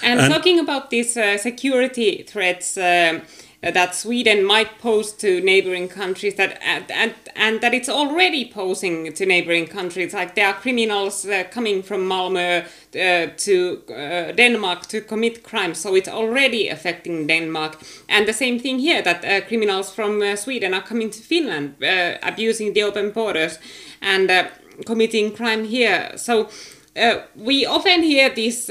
And, 0.02 0.20
And- 0.20 0.32
talking 0.32 0.58
about 0.58 0.90
these 0.90 1.16
uh, 1.16 1.38
security 1.38 2.24
threats 2.26 2.76
um, 2.76 3.22
that 3.60 3.94
Sweden 3.94 4.44
might 4.44 4.78
pose 4.78 5.12
to 5.12 5.40
neighboring 5.40 5.88
countries, 5.88 6.34
that 6.36 6.60
and, 6.62 6.88
and 6.90 7.14
and 7.34 7.60
that 7.60 7.74
it's 7.74 7.88
already 7.88 8.44
posing 8.52 9.12
to 9.12 9.26
neighboring 9.26 9.66
countries, 9.66 10.14
like 10.14 10.34
there 10.34 10.46
are 10.46 10.54
criminals 10.54 11.26
uh, 11.26 11.42
coming 11.50 11.82
from 11.82 12.08
Malmö 12.08 12.62
uh, 12.62 13.30
to 13.36 13.82
uh, 13.92 14.32
Denmark 14.32 14.86
to 14.86 15.00
commit 15.00 15.42
crimes, 15.42 15.78
so 15.78 15.96
it's 15.96 16.08
already 16.08 16.68
affecting 16.68 17.26
Denmark. 17.26 17.80
And 18.08 18.26
the 18.26 18.32
same 18.32 18.60
thing 18.60 18.78
here, 18.78 19.02
that 19.02 19.24
uh, 19.24 19.46
criminals 19.46 19.90
from 19.90 20.22
uh, 20.22 20.36
Sweden 20.36 20.72
are 20.72 20.82
coming 20.82 21.10
to 21.10 21.20
Finland, 21.20 21.82
uh, 21.82 22.18
abusing 22.22 22.74
the 22.74 22.84
open 22.84 23.10
borders 23.10 23.58
and 24.00 24.30
uh, 24.30 24.44
committing 24.86 25.34
crime 25.34 25.64
here. 25.64 26.12
So 26.16 26.48
uh, 26.96 27.22
we 27.34 27.66
often 27.66 28.04
hear 28.04 28.30
this. 28.30 28.70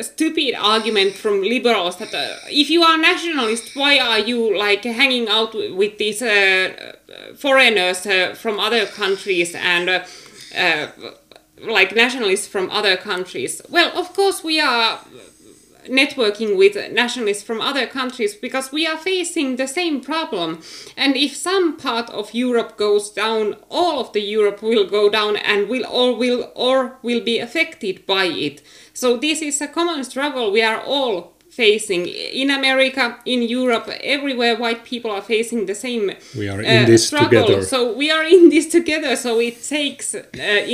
Stupid 0.00 0.56
argument 0.58 1.14
from 1.14 1.40
liberals 1.40 1.98
that 1.98 2.12
uh, 2.12 2.34
if 2.48 2.68
you 2.68 2.82
are 2.82 2.98
nationalist, 2.98 3.76
why 3.76 3.96
are 4.00 4.18
you 4.18 4.58
like 4.58 4.82
hanging 4.82 5.28
out 5.28 5.54
with 5.54 5.98
these 5.98 6.20
uh, 6.20 6.26
uh, 6.28 7.34
foreigners 7.36 8.04
uh, 8.04 8.34
from 8.34 8.58
other 8.58 8.86
countries 8.86 9.54
and 9.54 9.88
uh, 9.88 10.04
uh, 10.58 10.88
like 11.60 11.94
nationalists 11.94 12.48
from 12.48 12.68
other 12.70 12.96
countries? 12.96 13.62
Well, 13.70 13.96
of 13.96 14.12
course 14.14 14.42
we 14.42 14.58
are 14.58 14.98
networking 15.88 16.56
with 16.56 16.74
nationalists 16.92 17.42
from 17.42 17.60
other 17.60 17.86
countries 17.86 18.34
because 18.34 18.72
we 18.72 18.86
are 18.86 18.96
facing 18.96 19.56
the 19.56 19.68
same 19.68 20.00
problem 20.00 20.60
and 20.96 21.16
if 21.16 21.36
some 21.36 21.76
part 21.76 22.08
of 22.10 22.34
Europe 22.34 22.76
goes 22.76 23.10
down 23.10 23.54
all 23.70 24.00
of 24.00 24.12
the 24.12 24.20
Europe 24.22 24.62
will 24.62 24.88
go 24.88 25.10
down 25.10 25.36
and 25.36 25.68
will 25.68 25.86
or 25.86 26.16
will 26.16 26.50
or 26.54 26.96
will 27.02 27.20
be 27.20 27.38
affected 27.38 28.06
by 28.06 28.24
it 28.24 28.62
so 28.94 29.16
this 29.18 29.42
is 29.42 29.60
a 29.60 29.68
common 29.68 30.02
struggle 30.04 30.50
we 30.50 30.62
are 30.62 30.80
all 30.80 31.34
facing 31.54 32.06
in 32.42 32.50
America 32.50 33.04
in 33.24 33.40
Europe 33.42 33.88
everywhere 34.02 34.56
white 34.56 34.82
people 34.84 35.10
are 35.10 35.22
facing 35.22 35.66
the 35.66 35.74
same 35.74 36.10
We 36.36 36.48
are 36.48 36.60
in 36.60 36.86
this 36.86 37.06
struggle. 37.06 37.46
together. 37.46 37.62
So 37.62 37.78
we 37.92 38.10
are 38.10 38.24
in 38.24 38.48
this 38.48 38.66
together. 38.66 39.14
So 39.14 39.38
it 39.38 39.62
takes 39.62 40.14
uh, 40.16 40.20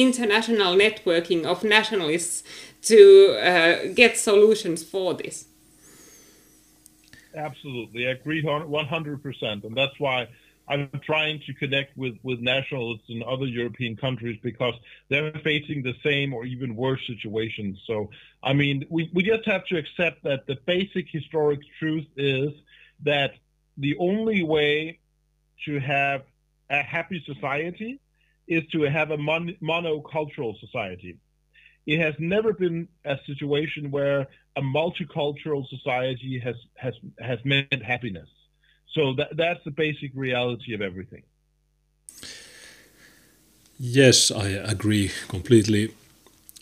international 0.06 0.72
networking 0.74 1.44
of 1.44 1.62
nationalists 1.62 2.42
to 2.82 3.00
uh, 3.42 3.92
get 3.94 4.16
solutions 4.16 4.82
for 4.82 5.12
this. 5.12 5.46
Absolutely, 7.34 8.08
I 8.08 8.12
agree 8.12 8.42
one 8.42 8.86
hundred 8.86 9.22
percent, 9.22 9.64
and 9.64 9.76
that's 9.76 9.98
why 9.98 10.28
I'm 10.70 10.88
trying 11.04 11.40
to 11.46 11.52
connect 11.54 11.96
with 11.96 12.16
with 12.22 12.38
nationalists 12.40 13.08
in 13.08 13.22
other 13.24 13.46
European 13.46 13.96
countries 13.96 14.38
because 14.42 14.74
they're 15.08 15.32
facing 15.42 15.82
the 15.82 15.94
same 16.04 16.32
or 16.32 16.44
even 16.44 16.76
worse 16.76 17.04
situations. 17.06 17.78
So, 17.86 18.10
I 18.42 18.52
mean, 18.52 18.86
we 18.88 19.10
we 19.12 19.22
just 19.24 19.44
have 19.46 19.64
to 19.66 19.76
accept 19.76 20.22
that 20.24 20.46
the 20.46 20.56
basic 20.66 21.06
historic 21.10 21.60
truth 21.80 22.06
is 22.16 22.52
that 23.02 23.32
the 23.76 23.96
only 23.98 24.42
way 24.44 25.00
to 25.64 25.80
have 25.80 26.22
a 26.70 26.82
happy 26.82 27.22
society 27.26 28.00
is 28.46 28.62
to 28.72 28.82
have 28.82 29.10
a 29.10 29.16
mon- 29.16 29.56
monocultural 29.60 30.58
society. 30.60 31.16
It 31.86 31.98
has 31.98 32.14
never 32.18 32.52
been 32.52 32.88
a 33.04 33.18
situation 33.26 33.90
where 33.90 34.28
a 34.56 34.62
multicultural 34.62 35.68
society 35.68 36.38
has 36.38 36.56
has 36.76 36.94
has 37.18 37.38
meant 37.44 37.82
happiness. 37.82 38.28
So 38.92 39.14
that 39.14 39.36
that's 39.36 39.62
the 39.64 39.70
basic 39.70 40.10
reality 40.14 40.74
of 40.74 40.80
everything. 40.80 41.22
Yes, 43.78 44.30
I 44.30 44.48
agree 44.48 45.10
completely 45.28 45.94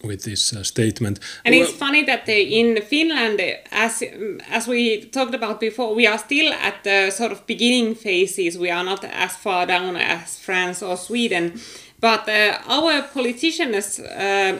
with 0.04 0.22
this 0.22 0.52
uh, 0.52 0.62
statement. 0.62 1.18
And 1.44 1.54
it's 1.54 1.72
funny 1.72 2.04
that 2.04 2.26
they, 2.26 2.42
in 2.42 2.80
Finland, 2.82 3.40
as 3.72 4.02
as 4.50 4.68
we 4.68 5.06
talked 5.06 5.34
about 5.34 5.58
before, 5.60 5.94
we 5.94 6.06
are 6.06 6.18
still 6.18 6.52
at 6.52 6.84
the 6.84 7.10
sort 7.10 7.32
of 7.32 7.46
beginning 7.46 7.96
phases. 7.96 8.56
We 8.56 8.70
are 8.70 8.84
not 8.84 9.04
as 9.04 9.36
far 9.36 9.66
down 9.66 9.96
as 9.96 10.38
France 10.38 10.82
or 10.82 10.96
Sweden, 10.96 11.60
but 12.00 12.28
uh, 12.28 12.58
our 12.68 13.02
politicians 13.02 13.98
uh, 13.98 14.58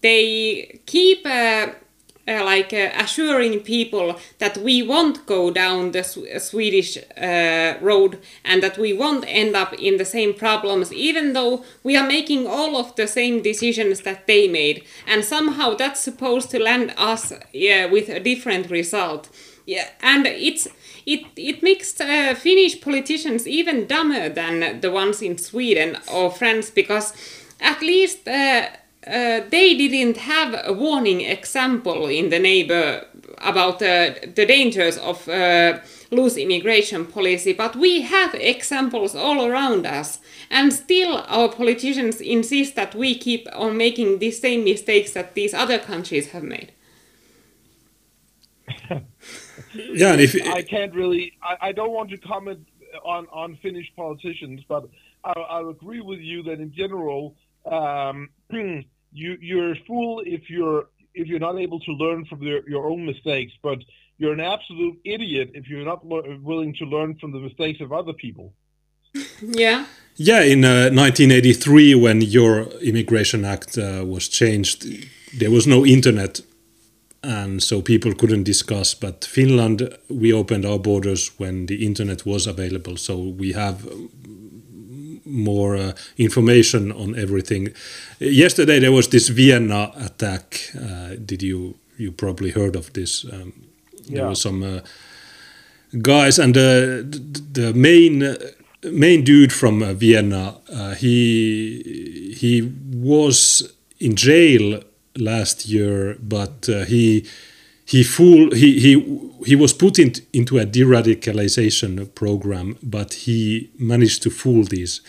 they 0.00 0.80
keep. 0.86 1.26
Uh, 2.28 2.44
like 2.44 2.72
uh, 2.72 2.88
assuring 2.98 3.58
people 3.58 4.16
that 4.38 4.56
we 4.58 4.80
won't 4.80 5.26
go 5.26 5.50
down 5.50 5.90
the 5.90 6.04
Sw- 6.04 6.38
Swedish 6.38 6.96
uh, 6.96 7.74
road 7.80 8.16
and 8.44 8.62
that 8.62 8.78
we 8.78 8.92
won't 8.92 9.24
end 9.26 9.56
up 9.56 9.72
in 9.72 9.96
the 9.96 10.04
same 10.04 10.32
problems, 10.32 10.92
even 10.92 11.32
though 11.32 11.64
we 11.82 11.96
are 11.96 12.06
making 12.06 12.46
all 12.46 12.76
of 12.76 12.94
the 12.94 13.08
same 13.08 13.42
decisions 13.42 14.02
that 14.02 14.28
they 14.28 14.46
made. 14.46 14.84
And 15.04 15.24
somehow 15.24 15.74
that's 15.74 15.98
supposed 15.98 16.48
to 16.52 16.62
land 16.62 16.94
us 16.96 17.32
yeah, 17.52 17.86
with 17.86 18.08
a 18.08 18.20
different 18.20 18.70
result. 18.70 19.28
Yeah, 19.66 19.88
and 20.00 20.24
it's 20.24 20.68
it 21.04 21.26
it 21.36 21.60
makes 21.60 22.00
uh, 22.00 22.34
Finnish 22.36 22.80
politicians 22.80 23.48
even 23.48 23.86
dumber 23.88 24.28
than 24.28 24.80
the 24.80 24.92
ones 24.92 25.22
in 25.22 25.38
Sweden 25.38 25.98
or 26.06 26.30
France 26.30 26.70
because 26.70 27.14
at 27.60 27.80
least. 27.82 28.28
Uh, 28.28 28.68
uh, 29.06 29.40
they 29.50 29.74
didn't 29.76 30.16
have 30.16 30.54
a 30.64 30.72
warning 30.72 31.22
example 31.22 32.06
in 32.06 32.30
the 32.30 32.38
neighbor 32.38 33.04
about 33.38 33.82
uh, 33.82 34.14
the 34.34 34.46
dangers 34.46 34.96
of 34.98 35.28
uh, 35.28 35.78
loose 36.10 36.36
immigration 36.36 37.06
policy, 37.06 37.52
but 37.52 37.74
we 37.74 38.02
have 38.02 38.34
examples 38.34 39.14
all 39.14 39.44
around 39.46 39.86
us. 39.86 40.20
And 40.50 40.72
still, 40.72 41.24
our 41.26 41.48
politicians 41.48 42.20
insist 42.20 42.76
that 42.76 42.94
we 42.94 43.18
keep 43.18 43.48
on 43.54 43.76
making 43.76 44.18
the 44.18 44.30
same 44.30 44.64
mistakes 44.64 45.12
that 45.12 45.34
these 45.34 45.54
other 45.54 45.78
countries 45.78 46.30
have 46.30 46.44
made. 46.44 46.72
Yeah, 49.74 50.12
and 50.12 50.20
if 50.20 50.34
I 50.48 50.62
can't 50.62 50.94
really. 50.94 51.32
I, 51.42 51.68
I 51.68 51.72
don't 51.72 51.92
want 51.92 52.10
to 52.10 52.18
comment 52.18 52.66
on 53.04 53.26
on 53.32 53.56
Finnish 53.62 53.90
politicians, 53.96 54.62
but 54.68 54.88
I, 55.24 55.32
I 55.32 55.70
agree 55.70 56.00
with 56.00 56.20
you 56.20 56.42
that 56.44 56.60
in 56.60 56.72
general, 56.72 57.34
um, 57.64 58.28
you 58.52 59.36
you're 59.40 59.72
a 59.72 59.76
fool 59.86 60.22
if 60.24 60.48
you're 60.48 60.88
if 61.14 61.26
you're 61.26 61.38
not 61.38 61.58
able 61.58 61.80
to 61.80 61.92
learn 61.92 62.24
from 62.24 62.42
your, 62.42 62.68
your 62.68 62.88
own 62.90 63.04
mistakes, 63.04 63.52
but 63.62 63.78
you're 64.18 64.32
an 64.32 64.40
absolute 64.40 64.98
idiot 65.04 65.50
if 65.54 65.68
you're 65.68 65.84
not 65.84 66.06
le- 66.06 66.38
willing 66.40 66.74
to 66.74 66.84
learn 66.84 67.16
from 67.18 67.32
the 67.32 67.38
mistakes 67.38 67.80
of 67.80 67.92
other 67.92 68.12
people. 68.12 68.52
Yeah. 69.42 69.86
Yeah, 70.16 70.42
in 70.42 70.64
uh, 70.64 70.90
1983, 70.90 71.94
when 71.94 72.20
your 72.20 72.62
Immigration 72.80 73.44
Act 73.44 73.78
uh, 73.78 74.04
was 74.06 74.28
changed, 74.28 74.86
there 75.38 75.50
was 75.50 75.66
no 75.66 75.86
internet, 75.86 76.40
and 77.22 77.62
so 77.62 77.80
people 77.80 78.14
couldn't 78.14 78.42
discuss. 78.42 78.94
But 78.94 79.24
Finland, 79.24 79.96
we 80.08 80.32
opened 80.32 80.66
our 80.66 80.78
borders 80.78 81.30
when 81.38 81.66
the 81.66 81.86
internet 81.86 82.26
was 82.26 82.46
available, 82.46 82.96
so 82.96 83.18
we 83.18 83.52
have 83.52 83.86
more 85.32 85.76
uh, 85.76 85.92
information 86.16 86.92
on 86.92 87.14
everything. 87.18 87.68
Yesterday 88.20 88.78
there 88.80 88.92
was 88.92 89.08
this 89.08 89.28
Vienna 89.28 89.90
attack. 89.96 90.60
Uh, 90.76 91.16
did 91.26 91.42
you 91.42 91.74
you 91.98 92.12
probably 92.12 92.50
heard 92.50 92.76
of 92.76 92.92
this? 92.92 93.24
Um, 93.24 93.52
There 94.08 94.18
Yeah. 94.22 94.28
was 94.28 94.40
some 94.40 94.66
uh, 94.66 94.80
guys, 96.02 96.38
and 96.38 96.54
the 96.54 97.04
the 97.54 97.72
main 97.74 98.22
uh, 98.22 98.34
main 98.92 99.24
dude 99.24 99.52
from 99.52 99.82
uh, 99.82 99.92
Vienna. 99.94 100.54
Uh, 100.68 100.94
he 100.94 102.34
he 102.40 102.62
was 102.94 103.62
in 103.98 104.14
jail 104.16 104.82
last 105.16 105.66
year, 105.68 106.16
but 106.20 106.68
uh, 106.68 106.84
he 106.84 107.24
he 107.92 108.02
fool 108.02 108.54
he 108.54 108.80
he 108.80 108.92
he 109.44 109.54
was 109.54 109.74
put 109.74 109.98
in, 109.98 110.12
into 110.32 110.58
a 110.58 110.64
de-radicalization 110.64 112.14
program, 112.14 112.78
but 112.82 113.12
he 113.12 113.70
managed 113.78 114.22
to 114.22 114.30
fool 114.30 114.64
these 114.64 115.02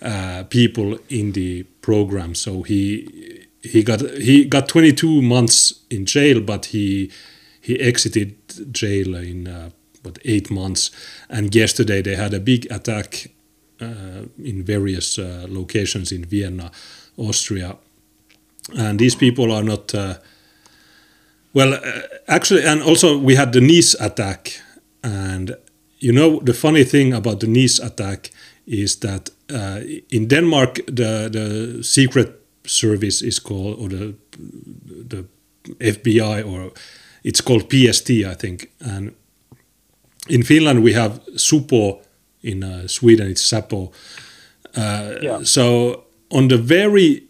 uh, 0.00 0.44
people 0.48 0.98
in 1.08 1.32
the 1.32 1.64
program. 1.80 2.36
So 2.36 2.62
he 2.62 3.08
he 3.60 3.82
got 3.82 4.00
he 4.18 4.44
got 4.44 4.68
22 4.68 5.20
months 5.20 5.84
in 5.90 6.06
jail, 6.06 6.40
but 6.40 6.66
he 6.66 7.10
he 7.60 7.80
exited 7.80 8.36
jail 8.72 9.16
in 9.16 9.48
uh, 9.48 9.70
what 10.02 10.20
eight 10.24 10.48
months. 10.48 10.92
And 11.28 11.52
yesterday 11.52 12.02
they 12.02 12.14
had 12.14 12.34
a 12.34 12.40
big 12.40 12.70
attack 12.70 13.32
uh, 13.80 14.26
in 14.38 14.62
various 14.62 15.18
uh, 15.18 15.46
locations 15.48 16.12
in 16.12 16.24
Vienna, 16.24 16.70
Austria, 17.16 17.78
and 18.78 19.00
these 19.00 19.16
people 19.16 19.50
are 19.50 19.64
not. 19.64 19.92
Well, 21.54 21.74
uh, 21.74 21.80
actually, 22.28 22.64
and 22.64 22.82
also 22.82 23.18
we 23.18 23.34
had 23.36 23.52
the 23.52 23.60
Nice 23.60 23.94
attack, 24.00 24.60
and 25.02 25.56
you 25.98 26.12
know 26.12 26.40
the 26.40 26.54
funny 26.54 26.84
thing 26.84 27.12
about 27.12 27.40
the 27.40 27.46
Nice 27.46 27.78
attack 27.78 28.30
is 28.66 28.96
that 29.00 29.30
uh, 29.50 29.80
in 30.10 30.28
Denmark 30.28 30.80
the 30.86 31.28
the 31.30 31.82
secret 31.82 32.28
service 32.66 33.22
is 33.26 33.38
called 33.40 33.78
or 33.78 33.88
the 33.88 34.14
the 35.08 35.24
FBI 35.80 36.44
or 36.46 36.72
it's 37.22 37.40
called 37.42 37.68
PST 37.70 38.10
I 38.10 38.34
think, 38.34 38.70
and 38.80 39.12
in 40.28 40.42
Finland 40.42 40.82
we 40.82 40.94
have 40.94 41.20
Supo, 41.36 42.00
in 42.42 42.62
uh, 42.64 42.86
Sweden 42.88 43.28
it's 43.30 43.42
Sapo. 43.52 43.92
Uh, 44.76 45.20
Yeah. 45.22 45.44
So 45.44 46.04
on 46.30 46.48
the 46.48 46.56
very 46.56 47.22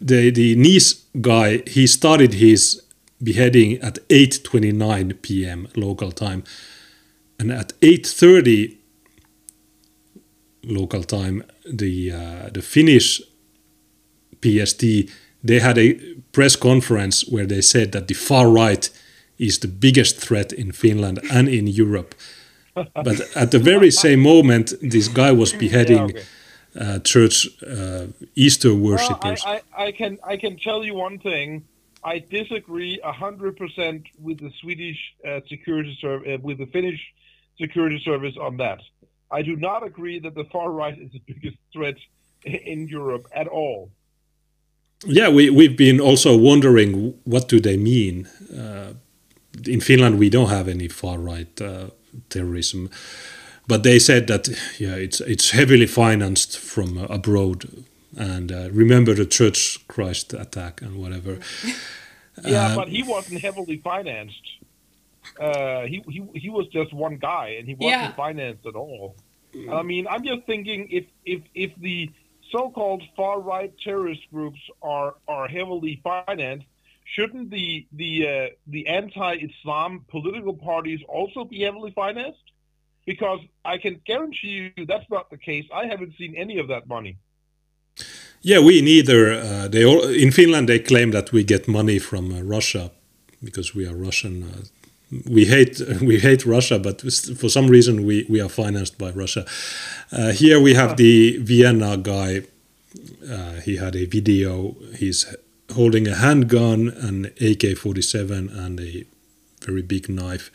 the 0.00 0.30
the 0.30 0.56
Nice 0.56 1.04
guy 1.20 1.62
he 1.66 1.86
started 1.86 2.34
his 2.34 2.82
beheading 3.22 3.78
at 3.82 3.98
8:29 4.08 5.22
p.m. 5.22 5.68
local 5.76 6.12
time, 6.12 6.44
and 7.38 7.50
at 7.50 7.72
8:30 7.80 8.76
local 10.64 11.02
time 11.02 11.44
the 11.64 12.12
uh, 12.12 12.50
the 12.52 12.62
Finnish 12.62 13.22
PST 14.42 14.84
they 15.44 15.60
had 15.60 15.78
a 15.78 15.94
press 16.32 16.56
conference 16.56 17.26
where 17.28 17.46
they 17.46 17.60
said 17.60 17.92
that 17.92 18.08
the 18.08 18.14
far 18.14 18.48
right 18.50 18.90
is 19.38 19.58
the 19.58 19.68
biggest 19.68 20.16
threat 20.18 20.52
in 20.52 20.72
Finland 20.72 21.20
and 21.30 21.48
in 21.48 21.66
Europe. 21.66 22.14
but 22.74 23.20
at 23.36 23.50
the 23.50 23.58
very 23.58 23.90
same 23.90 24.20
moment, 24.20 24.72
this 24.82 25.08
guy 25.08 25.32
was 25.32 25.52
beheading 25.52 26.00
okay. 26.00 26.22
Uh, 26.78 26.98
church 27.00 27.48
uh, 27.62 28.06
Easter 28.34 28.74
Well, 28.74 28.92
worshippers. 28.92 29.42
I, 29.44 29.62
I, 29.76 29.84
I 29.86 29.92
can 29.92 30.18
I 30.24 30.36
can 30.36 30.58
tell 30.58 30.84
you 30.84 30.94
one 30.94 31.18
thing. 31.18 31.64
I 32.04 32.18
disagree 32.18 33.00
hundred 33.02 33.56
percent 33.56 34.04
with 34.20 34.38
the 34.38 34.52
Swedish 34.60 34.98
uh, 35.26 35.40
security 35.48 35.96
service, 36.00 36.28
uh, 36.34 36.38
with 36.42 36.58
the 36.58 36.66
Finnish 36.66 37.00
security 37.58 38.00
service 38.04 38.36
on 38.40 38.56
that. 38.58 38.80
I 39.30 39.42
do 39.42 39.56
not 39.56 39.84
agree 39.84 40.20
that 40.20 40.34
the 40.34 40.44
far 40.44 40.70
right 40.70 40.96
is 40.96 41.10
the 41.12 41.22
biggest 41.26 41.56
threat 41.72 41.96
in 42.44 42.86
Europe 42.88 43.26
at 43.32 43.48
all. 43.48 43.90
Yeah, 45.04 45.28
we 45.28 45.50
we've 45.50 45.76
been 45.76 46.00
also 46.00 46.36
wondering 46.36 47.14
what 47.24 47.48
do 47.48 47.60
they 47.60 47.76
mean. 47.76 48.28
Uh, 48.56 48.94
in 49.66 49.80
Finland, 49.80 50.18
we 50.18 50.30
don't 50.30 50.50
have 50.50 50.68
any 50.68 50.88
far 50.88 51.18
right 51.18 51.60
uh, 51.60 51.88
terrorism, 52.28 52.90
but 53.66 53.82
they 53.82 53.98
said 53.98 54.26
that 54.28 54.48
yeah, 54.78 54.94
it's 54.94 55.20
it's 55.20 55.50
heavily 55.50 55.86
financed 55.86 56.58
from 56.58 56.98
uh, 56.98 57.04
abroad. 57.04 57.64
And 58.18 58.50
uh, 58.50 58.68
remember 58.72 59.12
the 59.14 59.26
Church 59.26 59.86
Christ 59.88 60.32
attack 60.34 60.82
and 60.82 60.96
whatever. 60.96 61.38
Yeah, 62.44 62.66
Uh, 62.72 62.76
but 62.76 62.88
he 62.88 63.02
wasn't 63.02 63.40
heavily 63.40 63.78
financed. 63.78 64.46
Uh, 65.40 65.82
he, 65.86 66.02
he 66.08 66.22
he 66.34 66.50
was 66.50 66.66
just 66.68 66.92
one 66.92 67.16
guy, 67.16 67.56
and 67.58 67.66
he 67.66 67.74
wasn't 67.74 68.02
Yeah. 68.02 68.12
financed 68.12 68.66
at 68.66 68.74
all. 68.74 69.16
And 69.54 69.70
I 69.70 69.82
mean, 69.82 70.06
I'm 70.06 70.22
just 70.22 70.44
thinking 70.46 70.88
if 70.90 71.04
if 71.24 71.40
if 71.54 71.70
the 71.80 72.10
so-called 72.52 73.02
far-right 73.16 73.72
terrorist 73.82 74.22
groups 74.30 74.60
are 74.82 75.14
are 75.26 75.48
heavily 75.48 76.00
financed, 76.04 76.66
shouldn't 77.14 77.50
the 77.50 77.86
the 77.92 78.12
uh, 78.28 78.48
the 78.66 78.86
anti-Islam 78.88 80.04
political 80.08 80.54
parties 80.54 81.00
also 81.08 81.44
be 81.44 81.62
heavily 81.62 81.92
financed? 81.92 82.46
Because 83.06 83.40
I 83.64 83.78
can 83.78 84.00
guarantee 84.04 84.72
you 84.76 84.86
that's 84.86 85.08
not 85.10 85.30
the 85.30 85.38
case. 85.38 85.64
I 85.72 85.86
haven't 85.86 86.14
seen 86.18 86.34
any 86.36 86.58
of 86.58 86.68
that 86.68 86.86
money. 86.88 87.16
Yeah, 88.42 88.60
we 88.60 88.80
neither. 88.82 89.32
Uh, 89.32 89.68
they 89.68 89.84
all, 89.84 90.02
in 90.02 90.30
Finland 90.30 90.68
they 90.68 90.78
claim 90.78 91.10
that 91.12 91.32
we 91.32 91.44
get 91.44 91.66
money 91.68 91.98
from 91.98 92.32
uh, 92.32 92.42
Russia 92.42 92.90
because 93.42 93.74
we 93.74 93.86
are 93.86 93.94
Russian. 93.94 94.42
Uh, 94.42 94.62
we 95.28 95.44
hate 95.46 95.80
we 96.02 96.18
hate 96.18 96.44
Russia, 96.44 96.78
but 96.78 97.00
for 97.40 97.48
some 97.48 97.68
reason 97.68 98.04
we, 98.04 98.26
we 98.28 98.40
are 98.40 98.48
financed 98.48 98.98
by 98.98 99.10
Russia. 99.10 99.44
Uh, 100.12 100.32
here 100.32 100.60
we 100.60 100.74
have 100.74 100.96
the 100.96 101.38
Vienna 101.38 101.96
guy. 101.96 102.42
Uh, 103.28 103.60
he 103.64 103.76
had 103.76 103.96
a 103.96 104.06
video. 104.06 104.76
He's 104.98 105.26
holding 105.74 106.06
a 106.06 106.14
handgun, 106.14 106.88
an 106.88 107.26
AK-47, 107.40 108.56
and 108.56 108.80
a 108.80 109.04
very 109.60 109.82
big 109.82 110.08
knife. 110.08 110.50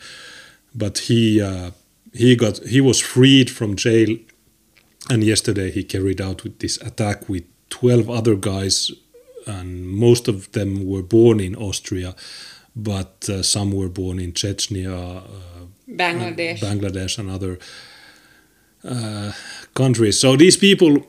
But 0.74 0.98
he 0.98 1.40
uh, 1.40 1.70
he 2.12 2.36
got 2.36 2.58
he 2.66 2.80
was 2.80 3.00
freed 3.00 3.50
from 3.50 3.76
jail 3.76 4.16
and 5.10 5.24
yesterday 5.24 5.70
he 5.70 5.82
carried 5.82 6.20
out 6.20 6.42
with 6.44 6.58
this 6.58 6.76
attack 6.82 7.28
with 7.28 7.44
12 7.70 8.10
other 8.10 8.34
guys 8.36 8.90
and 9.46 9.86
most 9.88 10.28
of 10.28 10.52
them 10.52 10.86
were 10.86 11.02
born 11.02 11.40
in 11.40 11.54
austria 11.56 12.14
but 12.76 13.28
uh, 13.28 13.42
some 13.42 13.72
were 13.72 13.88
born 13.88 14.18
in 14.18 14.32
chechnya 14.32 15.18
uh, 15.18 15.22
Bangladesh. 15.88 16.58
bangladesh 16.60 17.18
and 17.18 17.30
other 17.30 17.58
uh, 18.84 19.32
countries 19.74 20.18
so 20.20 20.36
these 20.36 20.56
people 20.56 21.04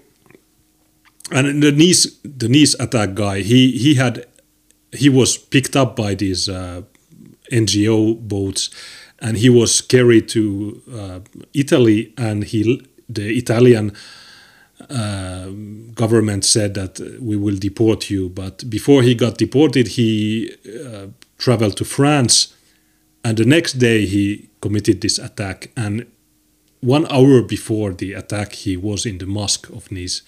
and 1.31 1.61
the 1.63 1.71
nice 1.71 2.17
the 2.23 2.49
nice 2.49 2.75
attack 2.79 3.13
guy 3.13 3.39
he 3.41 3.71
he 3.71 3.95
had 3.95 4.25
he 4.91 5.09
was 5.09 5.37
picked 5.37 5.75
up 5.75 5.95
by 5.95 6.13
these 6.15 6.47
uh, 6.49 6.81
ngo 7.51 8.15
boats 8.19 8.69
and 9.23 9.37
he 9.37 9.49
was 9.49 9.81
carried 9.81 10.27
to 10.27 10.81
uh, 10.93 11.19
italy 11.53 12.13
and 12.17 12.43
he 12.43 12.85
the 13.09 13.37
italian 13.37 13.91
uh, 14.89 15.47
government 15.93 16.43
said 16.43 16.73
that 16.73 16.99
we 17.21 17.35
will 17.35 17.55
deport 17.55 18.09
you. 18.09 18.29
But 18.29 18.69
before 18.69 19.01
he 19.01 19.15
got 19.15 19.37
deported 19.37 19.87
he 19.89 20.55
uh, 20.65 21.07
traveled 21.37 21.77
to 21.77 21.85
france 21.85 22.53
and 23.23 23.37
the 23.37 23.45
next 23.45 23.73
day 23.73 24.05
he 24.05 24.49
committed 24.61 25.01
this 25.01 25.19
attack. 25.19 25.71
And 25.77 26.05
one 26.81 27.05
hour 27.09 27.41
before 27.41 27.93
the 27.93 28.13
attack 28.13 28.53
he 28.53 28.75
was 28.75 29.05
in 29.05 29.17
the 29.19 29.25
mosque 29.25 29.69
of 29.69 29.89
nice. 29.91 30.21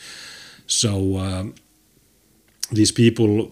So 0.67 1.17
um, 1.17 1.55
these 2.71 2.91
people 2.91 3.51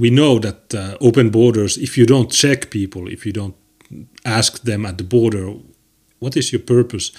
we 0.00 0.10
know 0.10 0.38
that 0.38 0.74
uh, 0.74 0.96
open 1.00 1.30
borders 1.30 1.76
if 1.76 1.96
you 1.96 2.06
don't 2.06 2.30
check 2.32 2.70
people 2.70 3.06
if 3.06 3.24
you 3.26 3.32
don't 3.32 3.54
ask 4.24 4.62
them 4.62 4.86
at 4.86 4.98
the 4.98 5.04
border 5.04 5.54
what 6.24 6.36
is 6.36 6.52
your 6.52 6.62
purpose? 6.62 7.12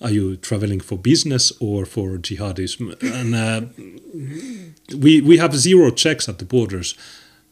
Are 0.00 0.10
you 0.10 0.36
traveling 0.36 0.80
for 0.80 0.96
business 0.96 1.52
or 1.60 1.84
for 1.84 2.18
jihadism? 2.18 3.02
And 3.02 3.34
uh, 3.34 3.62
we 4.96 5.20
we 5.20 5.38
have 5.38 5.56
zero 5.56 5.90
checks 5.90 6.28
at 6.28 6.38
the 6.38 6.44
borders. 6.44 6.94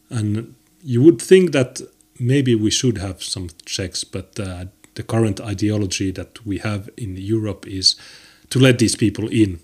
And 0.09 0.55
you 0.83 1.01
would 1.03 1.21
think 1.21 1.51
that 1.51 1.81
maybe 2.19 2.55
we 2.55 2.71
should 2.71 2.97
have 2.97 3.23
some 3.23 3.49
checks 3.65 4.03
but 4.03 4.39
uh, 4.39 4.65
the 4.95 5.03
current 5.03 5.39
ideology 5.39 6.11
that 6.11 6.45
we 6.45 6.59
have 6.59 6.89
in 6.97 7.17
Europe 7.17 7.65
is 7.67 7.95
to 8.49 8.59
let 8.59 8.77
these 8.77 8.95
people 8.95 9.27
in. 9.29 9.59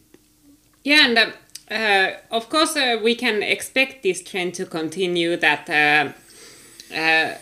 Yeah, 0.83 1.07
and 1.07 1.17
uh, 1.17 1.73
uh, 1.73 2.11
of 2.31 2.49
course 2.49 2.75
uh, 2.75 2.97
we 3.03 3.15
can 3.15 3.43
expect 3.43 4.03
this 4.03 4.23
trend 4.23 4.53
to 4.55 4.65
continue. 4.65 5.35
That 5.37 5.69
uh, 5.69 6.95
uh, 6.95 7.35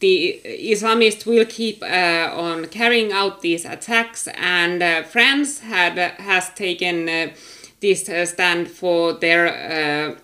the 0.00 0.40
Islamists 0.44 1.26
will 1.26 1.46
keep 1.46 1.82
uh, 1.82 2.30
on 2.32 2.66
carrying 2.66 3.12
out 3.12 3.42
these 3.42 3.64
attacks, 3.64 4.28
and 4.34 4.82
uh, 4.82 5.02
France 5.02 5.60
had 5.60 5.98
has 6.20 6.50
taken 6.54 7.08
uh, 7.08 7.28
this 7.80 8.08
uh, 8.08 8.26
stand 8.26 8.68
for 8.70 9.12
their 9.12 9.46
uh, 9.48 10.20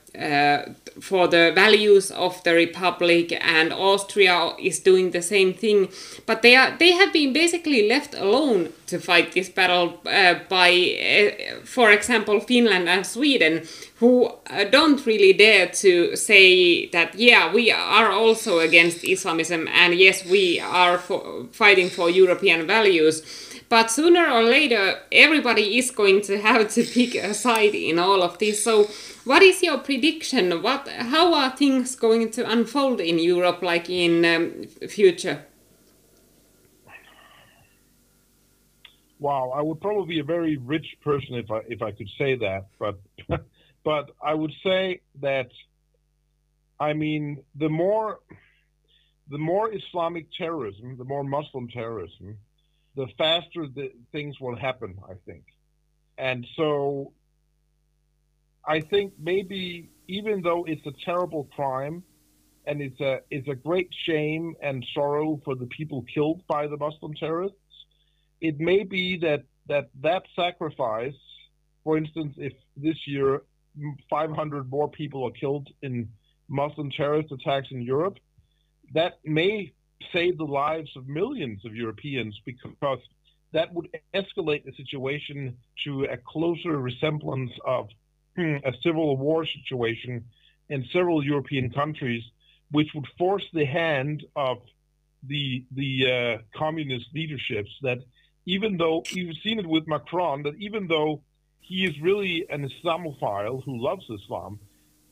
for 1.01 1.27
the 1.27 1.53
values 1.55 2.11
of 2.11 2.43
the 2.45 2.53
republic, 2.53 3.33
and 3.41 3.73
Austria 3.73 4.53
is 4.59 4.81
doing 4.81 5.11
the 5.11 5.23
same 5.23 5.55
thing. 5.55 5.89
But 6.27 6.43
they 6.43 6.55
are 6.55 6.77
they 6.79 6.93
have 6.93 7.13
been 7.13 7.33
basically 7.33 7.89
left 7.89 8.15
alone 8.15 8.73
to 8.89 8.99
fight 8.99 9.33
this 9.33 9.49
battle 9.49 10.01
uh, 10.07 10.35
by, 10.49 10.71
uh, 10.71 11.65
for 11.65 11.91
example, 11.91 12.41
Finland 12.41 12.89
and 12.89 13.07
Sweden, 13.07 13.63
who 14.01 14.27
uh, 14.27 14.65
don't 14.65 15.07
really 15.07 15.33
dare 15.33 15.69
to 15.69 16.15
say 16.17 16.87
that 16.89 17.15
yeah 17.15 17.53
we 17.53 17.71
are 17.71 18.11
also 18.11 18.59
against 18.59 19.05
Islamism 19.05 19.67
and 19.69 19.95
yes 19.95 20.27
we 20.27 20.61
are 20.61 20.99
for, 20.99 21.47
fighting 21.53 21.89
for 21.89 22.11
European 22.11 22.67
values. 22.67 23.23
But 23.69 23.91
sooner 23.91 24.31
or 24.31 24.43
later, 24.43 24.99
everybody 25.11 25.79
is 25.79 25.91
going 25.91 26.21
to 26.23 26.39
have 26.43 26.69
to 26.75 26.85
pick 26.85 27.15
a 27.15 27.33
side 27.33 27.75
in 27.75 27.99
all 27.99 28.23
of 28.23 28.39
this. 28.39 28.63
So 28.63 28.87
what 29.25 29.43
is 29.43 29.63
your 29.63 29.79
prediction? 29.79 30.63
What, 30.63 30.89
how 30.89 31.35
are 31.35 31.51
things 31.51 31.95
going 31.95 32.31
to 32.33 32.51
unfold 32.51 33.01
in 33.01 33.19
Europe, 33.19 33.63
like 33.63 33.89
in 33.89 34.25
um, 34.25 34.65
future? 34.89 35.47
Wow, 39.19 39.53
I 39.55 39.63
would 39.63 39.81
probably 39.81 40.17
be 40.17 40.19
a 40.19 40.25
very 40.25 40.57
rich 40.57 40.97
person 41.01 41.37
if 41.37 41.49
I 41.49 41.61
if 41.69 41.81
I 41.81 41.93
could 41.93 42.09
say 42.19 42.35
that, 42.37 42.67
but 42.81 42.99
but 43.85 44.11
I 44.21 44.35
would 44.35 44.53
say 44.65 45.01
that 45.21 45.49
I 46.81 46.93
mean 46.93 47.45
the 47.55 47.69
more 47.69 48.19
the 49.29 49.39
more 49.39 49.73
Islamic 49.73 50.27
terrorism, 50.37 50.99
the 50.99 51.05
more 51.05 51.23
Muslim 51.23 51.69
terrorism, 51.69 52.37
the 52.97 53.07
faster 53.17 53.69
the 53.69 53.93
things 54.11 54.41
will 54.41 54.57
happen, 54.57 54.99
I 55.09 55.15
think. 55.25 55.45
And 56.19 56.45
so 56.57 57.13
I 58.67 58.81
think 58.81 59.13
maybe 59.19 59.91
even 60.09 60.43
though 60.43 60.65
it's 60.65 60.87
a 60.87 60.93
terrible 61.05 61.45
crime 61.55 62.03
and 62.67 62.81
it's 62.81 63.01
a 63.01 63.21
it's 63.31 63.49
a 63.49 63.55
great 63.55 63.89
shame 63.93 64.55
and 64.63 64.87
sorrow 64.95 65.41
for 65.45 65.55
the 65.55 65.67
people 65.67 66.05
killed 66.15 66.43
by 66.47 66.67
the 66.67 66.77
Muslim 66.77 67.15
terrorists, 67.15 67.57
it 68.41 68.61
may 68.61 68.85
be 68.85 69.17
that 69.19 69.45
that 69.69 69.91
that 70.01 70.23
sacrifice, 70.37 71.15
for 71.85 71.97
instance, 71.97 72.35
if 72.39 72.53
this 72.77 73.07
year 73.07 73.43
500 74.11 74.71
more 74.71 74.89
people 74.89 75.25
are 75.27 75.31
killed 75.31 75.69
in 75.83 76.09
Muslim 76.49 76.91
terrorist 76.91 77.33
attacks 77.33 77.69
in 77.71 77.83
Europe, 77.83 78.19
that 78.93 79.19
may 79.25 79.73
save 80.13 80.37
the 80.37 80.45
lives 80.45 80.91
of 80.97 81.09
millions 81.09 81.65
of 81.65 81.75
Europeans 81.75 82.39
because 82.45 82.99
that 83.53 83.73
would 83.73 83.89
escalate 84.15 84.65
the 84.65 84.73
situation 84.73 85.57
to 85.85 86.05
a 86.05 86.17
closer 86.17 86.79
resemblance 86.79 87.53
of 87.65 87.89
a 88.37 88.73
civil 88.83 89.17
war 89.17 89.47
situation 89.47 90.25
in 90.69 90.85
several 90.93 91.25
European 91.25 91.71
countries, 91.71 92.23
which 92.71 92.95
would 92.95 93.07
force 93.19 93.45
the 93.53 93.65
hand 93.65 94.25
of 94.35 94.59
the 95.23 95.65
the 95.73 96.11
uh, 96.11 96.59
communist 96.59 97.07
leaderships 97.15 97.71
that 97.83 97.99
even 98.47 98.77
though 98.77 99.05
you've 99.11 99.37
seen 99.39 99.59
it 99.59 99.67
with 99.67 99.87
Macron, 99.87 100.43
that 100.43 100.57
even 100.57 100.89
though 100.89 101.23
he 101.61 101.85
is 101.85 102.01
really 102.01 102.47
an 102.51 102.69
Islamophile 102.69 103.63
who 103.65 103.81
loves 103.81 104.05
Islam, 104.11 104.59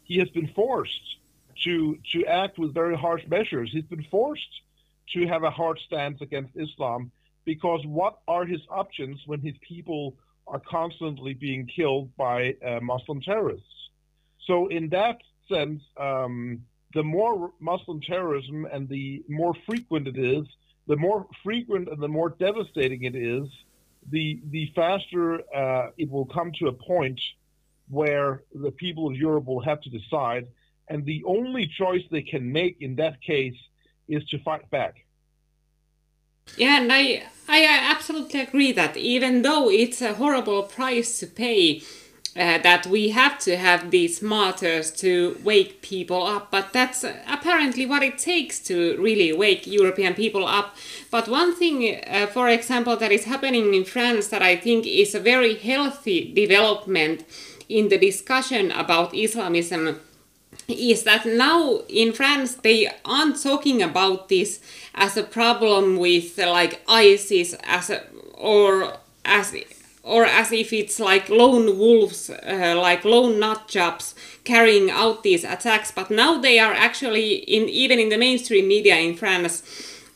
he 0.02 0.18
has 0.18 0.28
been 0.30 0.48
forced 0.48 1.16
to 1.62 1.98
to 2.12 2.26
act 2.26 2.59
with 2.59 2.74
very 2.74 2.97
harsh 2.97 3.22
measures. 3.28 3.70
He's 3.72 3.84
been 3.84 4.06
forced 4.10 4.62
to 5.12 5.26
have 5.26 5.42
a 5.42 5.51
hard 5.51 5.78
stance 5.78 6.20
against 6.20 6.56
Islam 6.56 7.12
because 7.44 7.84
what 7.84 8.18
are 8.26 8.44
his 8.44 8.60
options 8.70 9.20
when 9.26 9.40
his 9.40 9.55
people 9.60 10.16
are 10.51 10.60
constantly 10.60 11.35
being 11.35 11.66
killed 11.66 12.14
by 12.16 12.55
uh, 12.66 12.81
Muslim 12.81 13.20
terrorists. 13.20 13.66
So 14.47 14.66
in 14.68 14.89
that 14.90 15.18
sense, 15.48 15.81
um, 15.97 16.62
the 16.93 17.02
more 17.02 17.52
Muslim 17.60 18.01
terrorism 18.01 18.66
and 18.72 18.89
the 18.89 19.22
more 19.28 19.55
frequent 19.66 20.09
it 20.09 20.18
is, 20.18 20.44
the 20.89 20.97
more 20.97 21.27
frequent 21.44 21.89
and 21.89 22.02
the 22.02 22.09
more 22.09 22.31
devastating 22.31 23.05
it 23.05 23.14
is, 23.14 23.48
the 24.10 24.40
the 24.51 24.72
faster 24.74 25.40
uh, 25.55 25.90
it 25.97 26.10
will 26.10 26.27
come 26.27 26.51
to 26.59 26.68
a 26.68 26.72
point 26.72 27.20
where 27.89 28.43
the 28.55 28.72
people 28.72 29.09
of 29.09 29.14
Europe 29.16 29.47
will 29.47 29.60
have 29.60 29.81
to 29.82 29.90
decide, 29.90 30.48
and 30.89 31.05
the 31.05 31.22
only 31.27 31.66
choice 31.66 32.02
they 32.10 32.22
can 32.22 32.51
make 32.51 32.77
in 32.81 32.97
that 32.97 33.20
case 33.22 33.60
is 34.09 34.24
to 34.31 34.39
fight 34.39 34.68
back. 34.70 34.94
Yeah, 36.56 36.81
and 36.81 36.93
I, 36.93 37.24
I 37.48 37.66
absolutely 37.90 38.40
agree 38.40 38.72
that 38.72 38.97
even 38.97 39.43
though 39.43 39.70
it's 39.70 40.02
a 40.02 40.14
horrible 40.14 40.62
price 40.64 41.18
to 41.20 41.27
pay, 41.27 41.82
uh, 42.36 42.59
that 42.59 42.86
we 42.86 43.09
have 43.09 43.39
to 43.40 43.56
have 43.56 43.90
these 43.90 44.22
martyrs 44.22 44.93
to 44.93 45.36
wake 45.43 45.82
people 45.82 46.22
up, 46.22 46.51
but 46.51 46.72
that's 46.72 47.05
apparently 47.27 47.86
what 47.86 48.05
it 48.05 48.18
takes 48.18 48.60
to 48.60 48.97
really 49.01 49.32
wake 49.32 49.66
European 49.66 50.14
people 50.14 50.47
up. 50.47 50.77
But 51.10 51.28
one 51.28 51.55
thing, 51.56 52.01
uh, 52.06 52.27
for 52.28 52.48
example, 52.48 52.97
that 52.97 53.10
is 53.10 53.24
happening 53.24 53.74
in 53.74 53.85
France 53.85 54.28
that 54.28 54.43
I 54.43 54.55
think 54.56 54.86
is 54.86 55.14
a 55.14 55.20
very 55.20 55.56
healthy 55.56 56.32
development 56.32 57.24
in 57.68 57.89
the 57.89 57.98
discussion 57.98 58.70
about 58.70 59.14
Islamism 59.14 59.98
is 60.70 61.05
that 61.05 61.26
now 61.26 61.80
in 61.88 62.12
France 62.12 62.55
they 62.55 62.88
aren't 63.05 63.42
talking 63.42 63.82
about 63.82 64.28
this 64.28 64.60
as 64.94 65.16
a 65.16 65.22
problem 65.22 65.97
with 65.97 66.38
like 66.38 66.80
ISIS 66.88 67.55
as 67.64 67.90
a 67.90 68.02
or 68.34 68.94
as 69.24 69.55
or 70.02 70.24
as 70.24 70.51
if 70.51 70.72
it's 70.72 70.98
like 70.98 71.28
lone 71.28 71.78
wolves, 71.78 72.30
uh, 72.30 72.74
like 72.76 73.05
lone 73.05 73.38
nut 73.38 73.68
jobs 73.68 74.14
carrying 74.44 74.90
out 74.90 75.22
these 75.22 75.44
attacks. 75.44 75.90
But 75.90 76.10
now 76.10 76.40
they 76.40 76.59
are 76.59 76.72
actually 76.72 77.34
in 77.34 77.68
even 77.68 77.98
in 77.98 78.09
the 78.09 78.18
mainstream 78.18 78.66
media 78.66 78.97
in 78.97 79.14
France 79.14 79.62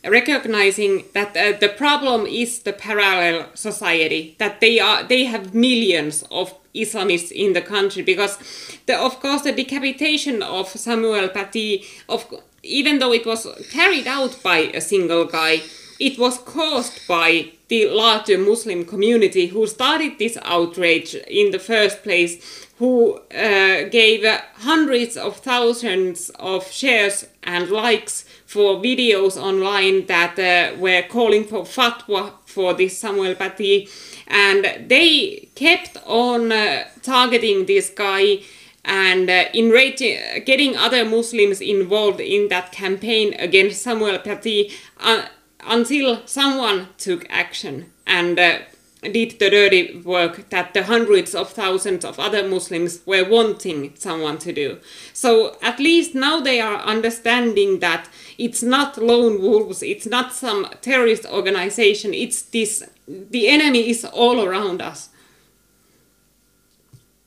recognizing 0.06 1.04
that 1.14 1.36
uh, 1.36 1.56
the 1.58 1.68
problem 1.68 2.26
is 2.26 2.60
the 2.60 2.72
parallel 2.72 3.48
society 3.54 4.36
that 4.38 4.60
they 4.60 4.78
are 4.78 5.02
they 5.02 5.24
have 5.24 5.54
millions 5.54 6.24
of 6.30 6.54
Islamists 6.74 7.30
in 7.30 7.52
the 7.52 7.62
country 7.62 8.02
because 8.02 8.38
the, 8.86 8.98
of 8.98 9.20
course 9.20 9.42
the 9.42 9.52
decapitation 9.52 10.42
of 10.42 10.68
Samuel 10.68 11.28
Paty 11.28 11.84
of 12.08 12.26
even 12.62 12.98
though 12.98 13.12
it 13.12 13.26
was 13.26 13.46
carried 13.70 14.06
out 14.06 14.42
by 14.42 14.58
a 14.74 14.80
single 14.80 15.24
guy 15.24 15.60
it 16.00 16.18
was 16.18 16.38
caused 16.38 17.06
by 17.06 17.52
the 17.68 17.88
larger 17.88 18.38
Muslim 18.38 18.84
community 18.84 19.46
who 19.46 19.66
started 19.66 20.18
this 20.18 20.36
outrage 20.42 21.14
in 21.14 21.50
the 21.50 21.58
first 21.58 22.02
place, 22.02 22.66
who 22.78 23.18
uh, 23.30 23.88
gave 23.88 24.24
hundreds 24.56 25.16
of 25.16 25.36
thousands 25.36 26.30
of 26.38 26.70
shares 26.70 27.26
and 27.42 27.70
likes 27.70 28.24
for 28.46 28.76
videos 28.76 29.36
online 29.36 30.06
that 30.06 30.38
uh, 30.38 30.76
were 30.78 31.02
calling 31.08 31.44
for 31.44 31.62
fatwa 31.62 32.32
for 32.44 32.74
this 32.74 32.98
Samuel 32.98 33.34
Paty. 33.34 33.88
And 34.26 34.88
they 34.88 35.48
kept 35.54 35.96
on 36.06 36.52
uh, 36.52 36.84
targeting 37.02 37.66
this 37.66 37.90
guy 37.90 38.40
and 38.84 39.30
uh, 39.30 39.44
enraging, 39.54 40.44
getting 40.44 40.76
other 40.76 41.04
Muslims 41.04 41.60
involved 41.60 42.20
in 42.20 42.48
that 42.48 42.72
campaign 42.72 43.34
against 43.38 43.82
Samuel 43.82 44.18
Paty. 44.18 44.72
Uh, 45.00 45.26
until 45.66 46.26
someone 46.26 46.88
took 46.98 47.26
action 47.30 47.90
and 48.06 48.38
uh, 48.38 48.58
did 49.02 49.38
the 49.38 49.50
dirty 49.50 50.00
work 50.00 50.48
that 50.50 50.72
the 50.72 50.84
hundreds 50.84 51.34
of 51.34 51.50
thousands 51.50 52.04
of 52.04 52.18
other 52.18 52.46
Muslims 52.46 53.00
were 53.04 53.28
wanting 53.28 53.94
someone 53.96 54.38
to 54.38 54.52
do. 54.52 54.78
So 55.12 55.56
at 55.62 55.78
least 55.78 56.14
now 56.14 56.40
they 56.40 56.60
are 56.60 56.78
understanding 56.78 57.80
that 57.80 58.08
it's 58.38 58.62
not 58.62 58.98
lone 58.98 59.40
wolves, 59.40 59.82
it's 59.82 60.06
not 60.06 60.32
some 60.32 60.68
terrorist 60.80 61.26
organization, 61.26 62.14
it's 62.14 62.42
this, 62.42 62.82
the 63.06 63.48
enemy 63.48 63.88
is 63.88 64.04
all 64.04 64.44
around 64.44 64.82
us. 64.82 65.08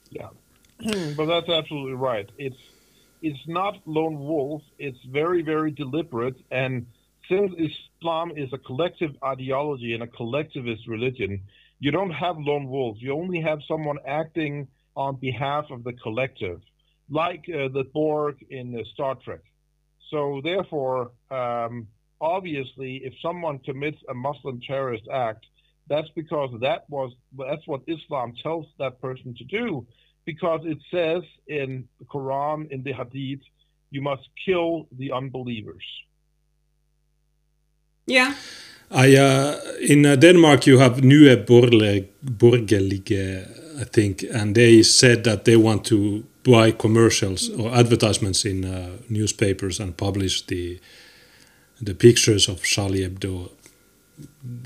Yeah, 0.10 0.30
but 1.16 1.26
that's 1.26 1.50
absolutely 1.50 1.94
right. 1.94 2.30
It's, 2.38 2.58
it's 3.22 3.48
not 3.48 3.80
lone 3.86 4.20
wolves, 4.20 4.66
it's 4.78 5.00
very, 5.06 5.42
very 5.42 5.72
deliberate 5.72 6.38
and 6.52 6.86
since 7.30 7.52
Islam 7.58 8.32
is 8.36 8.52
a 8.54 8.58
collective 8.58 9.12
ideology 9.24 9.94
and 9.94 10.04
a 10.04 10.08
collectivist 10.08 10.88
religion, 10.88 11.42
you 11.80 11.92
don't 11.92 12.12
have 12.12 12.38
lone 12.38 12.68
wolves. 12.68 13.02
You 13.02 13.14
only 13.14 13.42
have 13.42 13.60
someone 13.68 13.98
acting 14.08 14.68
on 14.96 15.16
behalf 15.18 15.66
of 15.70 15.84
the 15.84 15.94
collective, 15.94 16.62
like 17.10 17.46
uh, 17.50 17.68
the 17.68 17.84
Borg 17.94 18.44
in 18.50 18.80
uh, 18.80 18.84
Star 18.94 19.16
Trek. 19.16 19.42
So 20.10 20.42
therefore, 20.44 21.12
um, 21.32 21.88
obviously, 22.22 22.98
if 23.04 23.14
someone 23.22 23.60
commits 23.60 23.98
a 24.10 24.14
Muslim 24.14 24.62
terrorist 24.62 25.08
act, 25.12 25.46
that's 25.90 26.10
because 26.16 26.50
that 26.62 26.90
was 26.90 27.12
that's 27.38 27.66
what 27.66 27.82
Islam 27.88 28.34
tells 28.44 28.66
that 28.80 29.02
person 29.02 29.34
to 29.36 29.44
do, 29.44 29.86
because 30.26 30.62
it 30.66 30.80
says 30.92 31.24
in 31.48 31.88
the 32.00 32.06
Quran, 32.06 32.70
in 32.72 32.84
the 32.84 32.94
Hadith, 32.94 33.42
you 33.90 34.02
must 34.02 34.28
kill 34.46 34.88
the 34.98 35.12
unbelievers. 35.12 35.86
Yeah. 38.06 38.36
I 38.90 39.16
uh, 39.16 39.60
in 39.82 40.06
uh, 40.06 40.16
Denmark 40.16 40.66
you 40.66 40.80
have 40.80 41.04
Nye 41.04 41.36
Borgerlige, 42.24 43.48
I 43.82 43.84
think, 43.84 44.24
and 44.34 44.56
they 44.56 44.82
said 44.84 45.24
that 45.26 45.44
they 45.44 45.58
want 45.58 45.84
to 45.86 46.24
buy 46.48 46.72
commercials 46.72 47.50
or 47.50 47.74
advertisements 47.76 48.46
in 48.46 48.66
uh, 48.66 48.98
newspapers 49.10 49.80
and 49.80 49.96
publish 49.98 50.46
the 50.48 50.80
the 51.82 51.94
pictures 51.94 52.48
of 52.50 52.64
Charlie 52.64 53.08
Hebdo. 53.08 53.52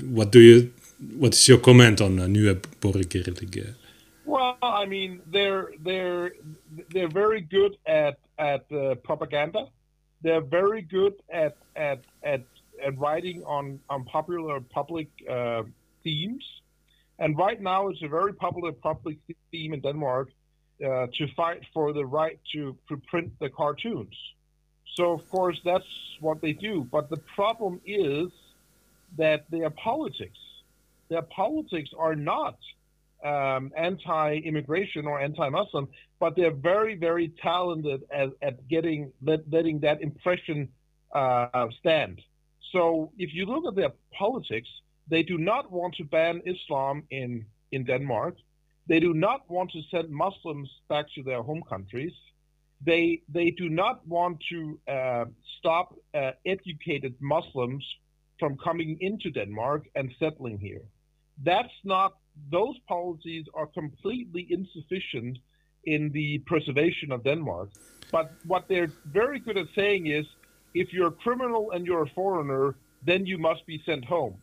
What 0.04 0.30
do 0.32 0.40
you? 0.40 0.72
What 1.18 1.34
is 1.34 1.48
your 1.48 1.58
comment 1.58 2.00
on 2.00 2.18
uh, 2.18 2.26
Nye 2.26 2.54
Borgerlige? 2.80 3.74
Well, 4.24 4.56
I 4.62 4.86
mean, 4.86 5.20
they're 5.26 5.72
they're 5.84 6.32
they're 6.92 7.14
very 7.22 7.42
good 7.42 7.76
at 7.86 8.18
at 8.38 8.64
uh, 8.72 8.94
propaganda. 9.08 9.66
They're 10.22 10.46
very 10.60 10.82
good 10.82 11.14
at 11.30 11.56
at 11.76 12.00
at, 12.22 12.42
at 12.82 12.98
writing 12.98 13.42
on 13.44 13.80
on 13.90 14.04
popular 14.04 14.60
public 14.60 15.08
uh, 15.28 15.64
themes. 16.04 16.44
And 17.18 17.36
right 17.36 17.60
now, 17.60 17.88
it's 17.88 18.02
a 18.02 18.08
very 18.08 18.32
popular 18.32 18.72
public 18.72 19.18
theme 19.50 19.74
in 19.74 19.80
Denmark 19.80 20.30
to 20.82 21.26
fight 21.36 21.62
for 21.72 21.92
the 21.92 22.04
right 22.04 22.38
to, 22.52 22.76
to 22.88 22.96
print 23.08 23.32
the 23.40 23.48
cartoons. 23.48 24.14
So, 24.94 25.12
of 25.12 25.28
course, 25.30 25.58
that's 25.64 25.86
what 26.20 26.40
they 26.40 26.52
do. 26.52 26.86
But 26.90 27.08
the 27.08 27.16
problem 27.34 27.80
is 27.86 28.28
that 29.16 29.50
their 29.50 29.70
politics, 29.70 30.38
their 31.08 31.22
politics 31.22 31.90
are 31.96 32.14
not 32.14 32.58
um, 33.24 33.72
anti-immigration 33.76 35.06
or 35.06 35.20
anti-Muslim, 35.20 35.88
but 36.18 36.36
they're 36.36 36.50
very, 36.50 36.94
very 36.96 37.28
talented 37.42 38.02
at, 38.10 38.30
at 38.42 38.68
getting 38.68 39.12
let, 39.22 39.40
letting 39.50 39.80
that 39.80 40.02
impression 40.02 40.68
uh, 41.14 41.68
stand. 41.78 42.20
So, 42.72 43.12
if 43.18 43.34
you 43.34 43.46
look 43.46 43.66
at 43.66 43.76
their 43.76 43.92
politics, 44.12 44.68
they 45.08 45.22
do 45.22 45.38
not 45.38 45.70
want 45.70 45.94
to 45.96 46.04
ban 46.04 46.42
Islam 46.44 47.04
in, 47.10 47.44
in 47.70 47.84
Denmark. 47.84 48.36
They 48.86 49.00
do 49.00 49.14
not 49.14 49.48
want 49.48 49.70
to 49.72 49.82
send 49.90 50.10
Muslims 50.10 50.68
back 50.88 51.06
to 51.14 51.22
their 51.22 51.42
home 51.42 51.62
countries. 51.68 52.12
They, 52.84 53.22
they 53.28 53.50
do 53.50 53.68
not 53.68 54.06
want 54.06 54.42
to 54.50 54.78
uh, 54.88 55.24
stop 55.58 55.94
uh, 56.14 56.32
educated 56.44 57.14
Muslims 57.20 57.84
from 58.40 58.56
coming 58.58 58.96
into 59.00 59.30
Denmark 59.30 59.86
and 59.94 60.12
settling 60.18 60.58
here. 60.58 60.82
That's 61.44 61.72
not, 61.84 62.14
those 62.50 62.76
policies 62.88 63.46
are 63.54 63.66
completely 63.66 64.46
insufficient 64.50 65.38
in 65.84 66.10
the 66.10 66.38
preservation 66.46 67.12
of 67.12 67.22
Denmark. 67.22 67.70
But 68.10 68.32
what 68.46 68.68
they're 68.68 68.92
very 69.06 69.38
good 69.38 69.56
at 69.56 69.66
saying 69.74 70.08
is, 70.08 70.26
if 70.74 70.92
you're 70.92 71.08
a 71.08 71.12
criminal 71.12 71.70
and 71.72 71.86
you're 71.86 72.02
a 72.02 72.10
foreigner, 72.10 72.74
then 73.04 73.26
you 73.26 73.38
must 73.38 73.64
be 73.66 73.80
sent 73.84 74.04
home. 74.04 74.34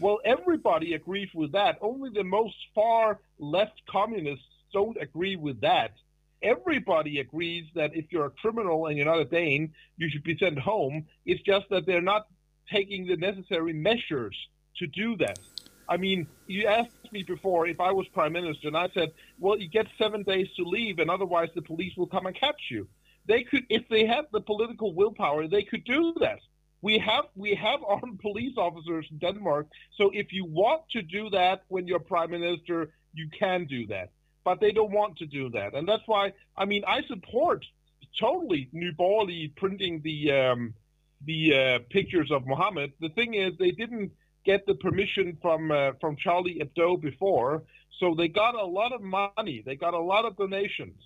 Well, 0.00 0.20
everybody 0.24 0.94
agrees 0.94 1.28
with 1.34 1.52
that. 1.52 1.78
Only 1.80 2.10
the 2.10 2.24
most 2.24 2.56
far 2.74 3.18
left 3.38 3.82
communists 3.88 4.44
don't 4.72 4.96
agree 5.00 5.36
with 5.36 5.60
that. 5.62 5.92
Everybody 6.40 7.18
agrees 7.18 7.64
that 7.74 7.96
if 7.96 8.06
you're 8.10 8.26
a 8.26 8.30
criminal 8.30 8.86
and 8.86 8.96
you're 8.96 9.06
not 9.06 9.18
a 9.18 9.24
Dane, 9.24 9.72
you 9.96 10.08
should 10.08 10.22
be 10.22 10.38
sent 10.38 10.58
home. 10.58 11.06
It's 11.26 11.42
just 11.42 11.68
that 11.70 11.84
they're 11.84 12.00
not 12.00 12.26
taking 12.70 13.06
the 13.06 13.16
necessary 13.16 13.72
measures 13.72 14.36
to 14.76 14.86
do 14.86 15.16
that. 15.16 15.40
I 15.88 15.96
mean, 15.96 16.28
you 16.46 16.66
asked 16.66 16.90
me 17.10 17.24
before 17.24 17.66
if 17.66 17.80
I 17.80 17.90
was 17.90 18.06
prime 18.08 18.34
minister, 18.34 18.68
and 18.68 18.76
I 18.76 18.88
said, 18.94 19.12
well, 19.40 19.58
you 19.58 19.68
get 19.68 19.86
seven 19.96 20.22
days 20.22 20.46
to 20.56 20.62
leave, 20.62 20.98
and 21.00 21.10
otherwise 21.10 21.48
the 21.54 21.62
police 21.62 21.96
will 21.96 22.06
come 22.06 22.26
and 22.26 22.36
catch 22.36 22.60
you. 22.70 22.86
They 23.26 23.42
could, 23.42 23.64
if 23.68 23.88
they 23.88 24.06
had 24.06 24.26
the 24.30 24.40
political 24.40 24.94
willpower, 24.94 25.48
they 25.48 25.62
could 25.62 25.84
do 25.84 26.14
that. 26.20 26.38
We 26.82 26.98
have 26.98 27.24
we 27.34 27.54
have 27.54 27.80
armed 27.88 28.20
police 28.20 28.56
officers 28.56 29.06
in 29.10 29.18
Denmark. 29.18 29.66
So 29.96 30.10
if 30.12 30.32
you 30.32 30.44
want 30.44 30.82
to 30.90 31.02
do 31.02 31.30
that 31.30 31.62
when 31.68 31.86
you're 31.86 32.00
prime 32.00 32.30
minister, 32.30 32.90
you 33.14 33.28
can 33.38 33.66
do 33.66 33.86
that. 33.88 34.10
But 34.44 34.60
they 34.60 34.72
don't 34.72 34.92
want 34.92 35.18
to 35.18 35.26
do 35.26 35.50
that, 35.50 35.74
and 35.74 35.86
that's 35.86 36.06
why 36.06 36.32
I 36.56 36.64
mean 36.64 36.82
I 36.86 37.02
support 37.02 37.64
totally 38.18 38.68
New 38.72 38.92
Borgerlige 38.92 39.54
printing 39.56 40.00
the 40.02 40.32
um, 40.32 40.74
the 41.26 41.54
uh, 41.54 41.78
pictures 41.90 42.30
of 42.30 42.46
Mohammed. 42.46 42.92
The 43.00 43.08
thing 43.10 43.34
is, 43.34 43.52
they 43.58 43.70
didn't 43.72 44.12
get 44.44 44.66
the 44.66 44.74
permission 44.74 45.36
from 45.42 45.70
uh, 45.70 45.92
from 46.00 46.16
Charlie 46.16 46.60
Hebdo 46.60 47.00
before, 47.00 47.64
so 47.98 48.14
they 48.14 48.28
got 48.28 48.54
a 48.54 48.64
lot 48.64 48.92
of 48.92 49.02
money. 49.02 49.62
They 49.64 49.76
got 49.76 49.94
a 49.94 49.98
lot 49.98 50.24
of 50.24 50.36
donations, 50.36 51.02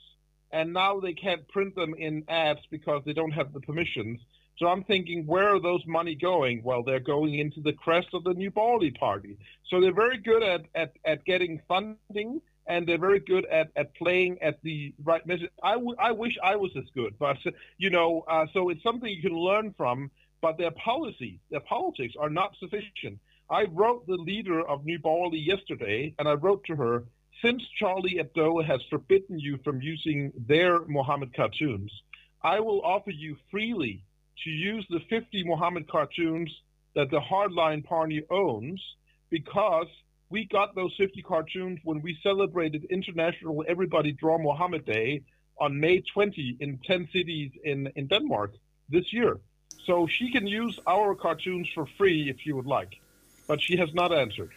and 0.50 0.72
now 0.72 1.00
they 1.00 1.14
can't 1.14 1.46
print 1.48 1.74
them 1.74 1.94
in 1.98 2.24
ads 2.28 2.60
because 2.70 3.02
they 3.04 3.12
don't 3.12 3.32
have 3.32 3.52
the 3.52 3.60
permissions. 3.60 4.20
So 4.62 4.68
I'm 4.68 4.84
thinking, 4.84 5.26
where 5.26 5.48
are 5.52 5.58
those 5.58 5.84
money 5.88 6.14
going? 6.14 6.62
Well, 6.62 6.84
they're 6.84 7.00
going 7.00 7.34
into 7.34 7.60
the 7.60 7.72
crest 7.72 8.06
of 8.12 8.22
the 8.22 8.32
New 8.32 8.52
Borgerlige 8.52 8.96
Party. 8.96 9.36
So 9.68 9.80
they're 9.80 9.92
very 9.92 10.18
good 10.18 10.44
at, 10.44 10.66
at, 10.76 10.92
at 11.04 11.24
getting 11.24 11.60
funding 11.66 12.40
and 12.68 12.86
they're 12.86 12.96
very 12.96 13.18
good 13.18 13.44
at, 13.46 13.72
at 13.74 13.92
playing 13.96 14.40
at 14.40 14.62
the 14.62 14.94
right 15.02 15.26
message. 15.26 15.50
I, 15.64 15.72
w- 15.72 15.96
I 15.98 16.12
wish 16.12 16.38
I 16.40 16.54
was 16.54 16.70
as 16.76 16.84
good, 16.94 17.18
but, 17.18 17.38
you 17.76 17.90
know, 17.90 18.24
uh, 18.28 18.46
so 18.52 18.68
it's 18.68 18.84
something 18.84 19.12
you 19.12 19.20
can 19.20 19.36
learn 19.36 19.74
from, 19.76 20.12
but 20.40 20.58
their 20.58 20.70
policy, 20.70 21.40
their 21.50 21.58
politics 21.58 22.14
are 22.16 22.30
not 22.30 22.54
sufficient. 22.60 23.18
I 23.50 23.64
wrote 23.64 24.06
the 24.06 24.14
leader 24.14 24.60
of 24.60 24.84
New 24.84 25.00
Bali 25.00 25.40
yesterday, 25.40 26.14
and 26.20 26.28
I 26.28 26.34
wrote 26.34 26.62
to 26.66 26.76
her, 26.76 27.02
since 27.44 27.64
Charlie 27.80 28.20
Hebdo 28.22 28.64
has 28.64 28.80
forbidden 28.88 29.40
you 29.40 29.58
from 29.64 29.82
using 29.82 30.32
their 30.46 30.84
Mohammed 30.86 31.34
cartoons, 31.34 31.90
I 32.44 32.60
will 32.60 32.80
offer 32.82 33.10
you 33.10 33.36
freely 33.50 34.04
to 34.44 34.50
use 34.50 34.86
the 34.90 35.00
50 35.08 35.44
Mohammed 35.44 35.88
cartoons 35.88 36.50
that 36.94 37.10
the 37.10 37.20
Hardline 37.20 37.84
Party 37.84 38.22
owns 38.30 38.80
because 39.30 39.86
we 40.30 40.46
got 40.46 40.74
those 40.74 40.94
50 40.96 41.22
cartoons 41.22 41.78
when 41.84 42.00
we 42.02 42.18
celebrated 42.22 42.84
International 42.90 43.64
Everybody 43.68 44.12
Draw 44.12 44.38
Mohammed 44.38 44.84
Day 44.84 45.22
on 45.60 45.78
May 45.78 46.00
20 46.00 46.56
in 46.60 46.78
10 46.78 47.08
cities 47.12 47.52
in, 47.64 47.90
in 47.96 48.06
Denmark 48.06 48.52
this 48.88 49.12
year. 49.12 49.38
So 49.84 50.06
she 50.06 50.30
can 50.30 50.46
use 50.46 50.78
our 50.86 51.14
cartoons 51.14 51.68
for 51.74 51.86
free 51.98 52.30
if 52.30 52.40
she 52.40 52.52
would 52.52 52.66
like, 52.66 53.00
but 53.46 53.60
she 53.60 53.76
has 53.76 53.92
not 53.94 54.12
answered. 54.12 54.50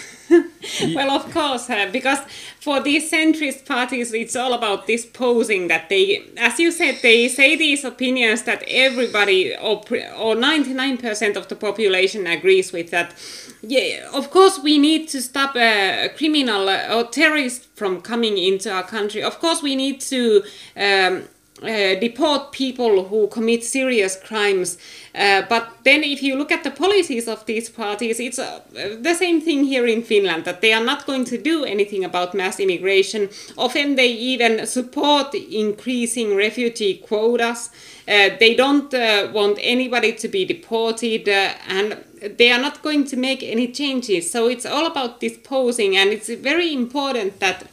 well, 0.94 1.10
of 1.10 1.30
course, 1.32 1.68
uh, 1.68 1.88
because 1.92 2.18
for 2.60 2.80
these 2.80 3.10
centrist 3.10 3.66
parties, 3.66 4.12
it's 4.14 4.36
all 4.36 4.54
about 4.54 4.86
this 4.86 5.04
posing 5.04 5.68
that 5.68 5.88
they, 5.88 6.24
as 6.38 6.58
you 6.58 6.72
said, 6.72 6.98
they 7.02 7.28
say 7.28 7.56
these 7.56 7.84
opinions 7.84 8.42
that 8.44 8.62
everybody 8.66 9.54
or 9.56 9.82
or 10.16 10.34
ninety 10.34 10.72
nine 10.72 10.96
percent 10.96 11.36
of 11.36 11.48
the 11.48 11.56
population 11.56 12.26
agrees 12.26 12.72
with. 12.72 12.90
That, 12.90 13.14
yeah, 13.62 14.08
of 14.12 14.30
course, 14.30 14.58
we 14.58 14.78
need 14.78 15.08
to 15.08 15.20
stop 15.20 15.56
a 15.56 16.08
criminal 16.16 16.70
or 16.70 17.04
terrorist 17.08 17.66
from 17.74 18.00
coming 18.00 18.38
into 18.38 18.72
our 18.72 18.84
country. 18.84 19.22
Of 19.22 19.38
course, 19.40 19.62
we 19.62 19.76
need 19.76 20.00
to. 20.02 20.42
Um, 20.76 21.28
uh, 21.62 21.94
deport 22.00 22.52
people 22.52 23.04
who 23.04 23.28
commit 23.28 23.64
serious 23.64 24.16
crimes. 24.16 24.78
Uh, 25.14 25.42
but 25.48 25.68
then, 25.84 26.02
if 26.02 26.22
you 26.22 26.36
look 26.36 26.50
at 26.50 26.64
the 26.64 26.70
policies 26.70 27.28
of 27.28 27.44
these 27.46 27.68
parties, 27.68 28.18
it's 28.18 28.38
uh, 28.38 28.60
the 29.00 29.14
same 29.14 29.40
thing 29.40 29.64
here 29.64 29.86
in 29.86 30.02
Finland 30.02 30.44
that 30.44 30.60
they 30.60 30.72
are 30.72 30.84
not 30.84 31.06
going 31.06 31.24
to 31.24 31.38
do 31.38 31.64
anything 31.64 32.04
about 32.04 32.34
mass 32.34 32.58
immigration. 32.58 33.28
Often, 33.56 33.96
they 33.96 34.08
even 34.08 34.66
support 34.66 35.34
increasing 35.34 36.34
refugee 36.34 36.94
quotas. 36.94 37.70
Uh, 38.08 38.30
they 38.40 38.54
don't 38.54 38.92
uh, 38.94 39.28
want 39.32 39.58
anybody 39.60 40.12
to 40.12 40.28
be 40.28 40.44
deported, 40.44 41.28
and 41.28 41.96
they 42.38 42.50
are 42.50 42.60
not 42.60 42.82
going 42.82 43.04
to 43.04 43.16
make 43.16 43.42
any 43.42 43.68
changes. 43.68 44.30
So, 44.30 44.48
it's 44.48 44.66
all 44.66 44.86
about 44.86 45.20
disposing, 45.20 45.96
and 45.96 46.10
it's 46.10 46.28
very 46.28 46.72
important 46.72 47.38
that 47.40 47.66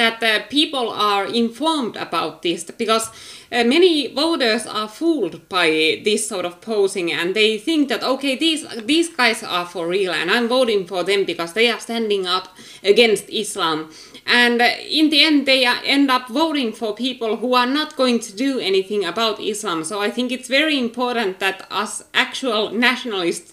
that 0.00 0.22
uh, 0.22 0.42
people 0.48 0.88
are 0.88 1.26
informed 1.26 1.94
about 1.96 2.40
this 2.40 2.64
because 2.64 3.10
uh, 3.52 3.62
many 3.64 3.94
voters 4.14 4.66
are 4.66 4.88
fooled 4.88 5.46
by 5.50 5.68
this 6.04 6.26
sort 6.26 6.46
of 6.46 6.60
posing 6.62 7.12
and 7.12 7.34
they 7.36 7.58
think 7.58 7.90
that 7.90 8.02
okay 8.02 8.34
these 8.44 8.62
these 8.92 9.08
guys 9.20 9.42
are 9.42 9.66
for 9.66 9.86
real 9.86 10.12
and 10.12 10.30
I'm 10.30 10.48
voting 10.48 10.86
for 10.86 11.04
them 11.04 11.24
because 11.24 11.52
they 11.52 11.68
are 11.70 11.80
standing 11.80 12.26
up 12.26 12.48
against 12.82 13.28
Islam. 13.28 13.90
And 14.26 14.62
uh, 14.62 14.70
in 15.00 15.10
the 15.10 15.22
end 15.22 15.46
they 15.46 15.66
end 15.66 16.10
up 16.10 16.28
voting 16.28 16.72
for 16.72 16.94
people 16.94 17.36
who 17.36 17.54
are 17.54 17.70
not 17.78 17.96
going 17.96 18.20
to 18.20 18.32
do 18.46 18.58
anything 18.58 19.04
about 19.04 19.38
Islam. 19.38 19.84
So 19.84 20.00
I 20.00 20.10
think 20.10 20.32
it's 20.32 20.48
very 20.48 20.78
important 20.78 21.40
that 21.40 21.66
us 21.70 22.04
actual 22.14 22.70
nationalists 22.70 23.52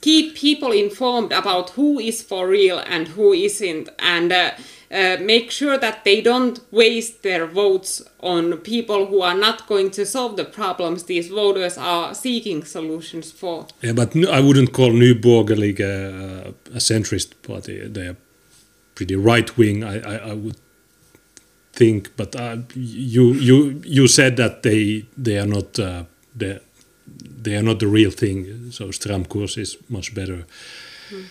keep 0.00 0.34
people 0.34 0.72
informed 0.72 1.32
about 1.32 1.70
who 1.70 1.98
is 1.98 2.22
for 2.22 2.48
real 2.48 2.78
and 2.78 3.08
who 3.08 3.32
isn't. 3.32 3.88
And 3.98 4.32
uh, 4.32 4.50
uh, 4.90 5.16
make 5.20 5.50
sure 5.52 5.78
that 5.78 6.04
they 6.04 6.20
don't 6.20 6.60
waste 6.72 7.22
their 7.22 7.46
votes 7.46 8.02
on 8.20 8.56
people 8.58 9.06
who 9.06 9.22
are 9.22 9.36
not 9.36 9.66
going 9.68 9.90
to 9.90 10.04
solve 10.04 10.36
the 10.36 10.44
problems 10.44 11.04
these 11.04 11.28
voters 11.28 11.78
are 11.78 12.12
seeking 12.14 12.64
solutions 12.64 13.30
for. 13.30 13.66
Yeah, 13.82 13.92
but 13.92 14.16
I 14.28 14.40
wouldn't 14.40 14.72
call 14.72 14.90
New 14.90 15.14
Borgerlige 15.14 15.80
uh, 15.80 16.52
a 16.74 16.78
centrist 16.78 17.34
party. 17.42 17.86
They 17.86 18.08
are 18.08 18.16
pretty 18.96 19.14
right 19.14 19.56
wing, 19.56 19.84
I, 19.84 20.00
I, 20.00 20.16
I, 20.30 20.34
would 20.34 20.56
think. 21.72 22.16
But 22.16 22.34
uh, 22.34 22.56
you 22.74 23.34
you 23.34 23.80
you 23.84 24.08
said 24.08 24.36
that 24.38 24.62
they 24.62 25.06
they 25.16 25.38
are 25.38 25.46
not 25.46 25.78
uh, 25.78 26.04
the 26.34 26.60
they 27.42 27.56
are 27.56 27.62
not 27.62 27.78
the 27.78 27.86
real 27.86 28.10
thing. 28.10 28.72
So 28.72 28.88
Stram 28.88 29.28
Kurs 29.28 29.56
is 29.56 29.76
much 29.88 30.14
better. 30.14 30.46
Mm. 31.10 31.24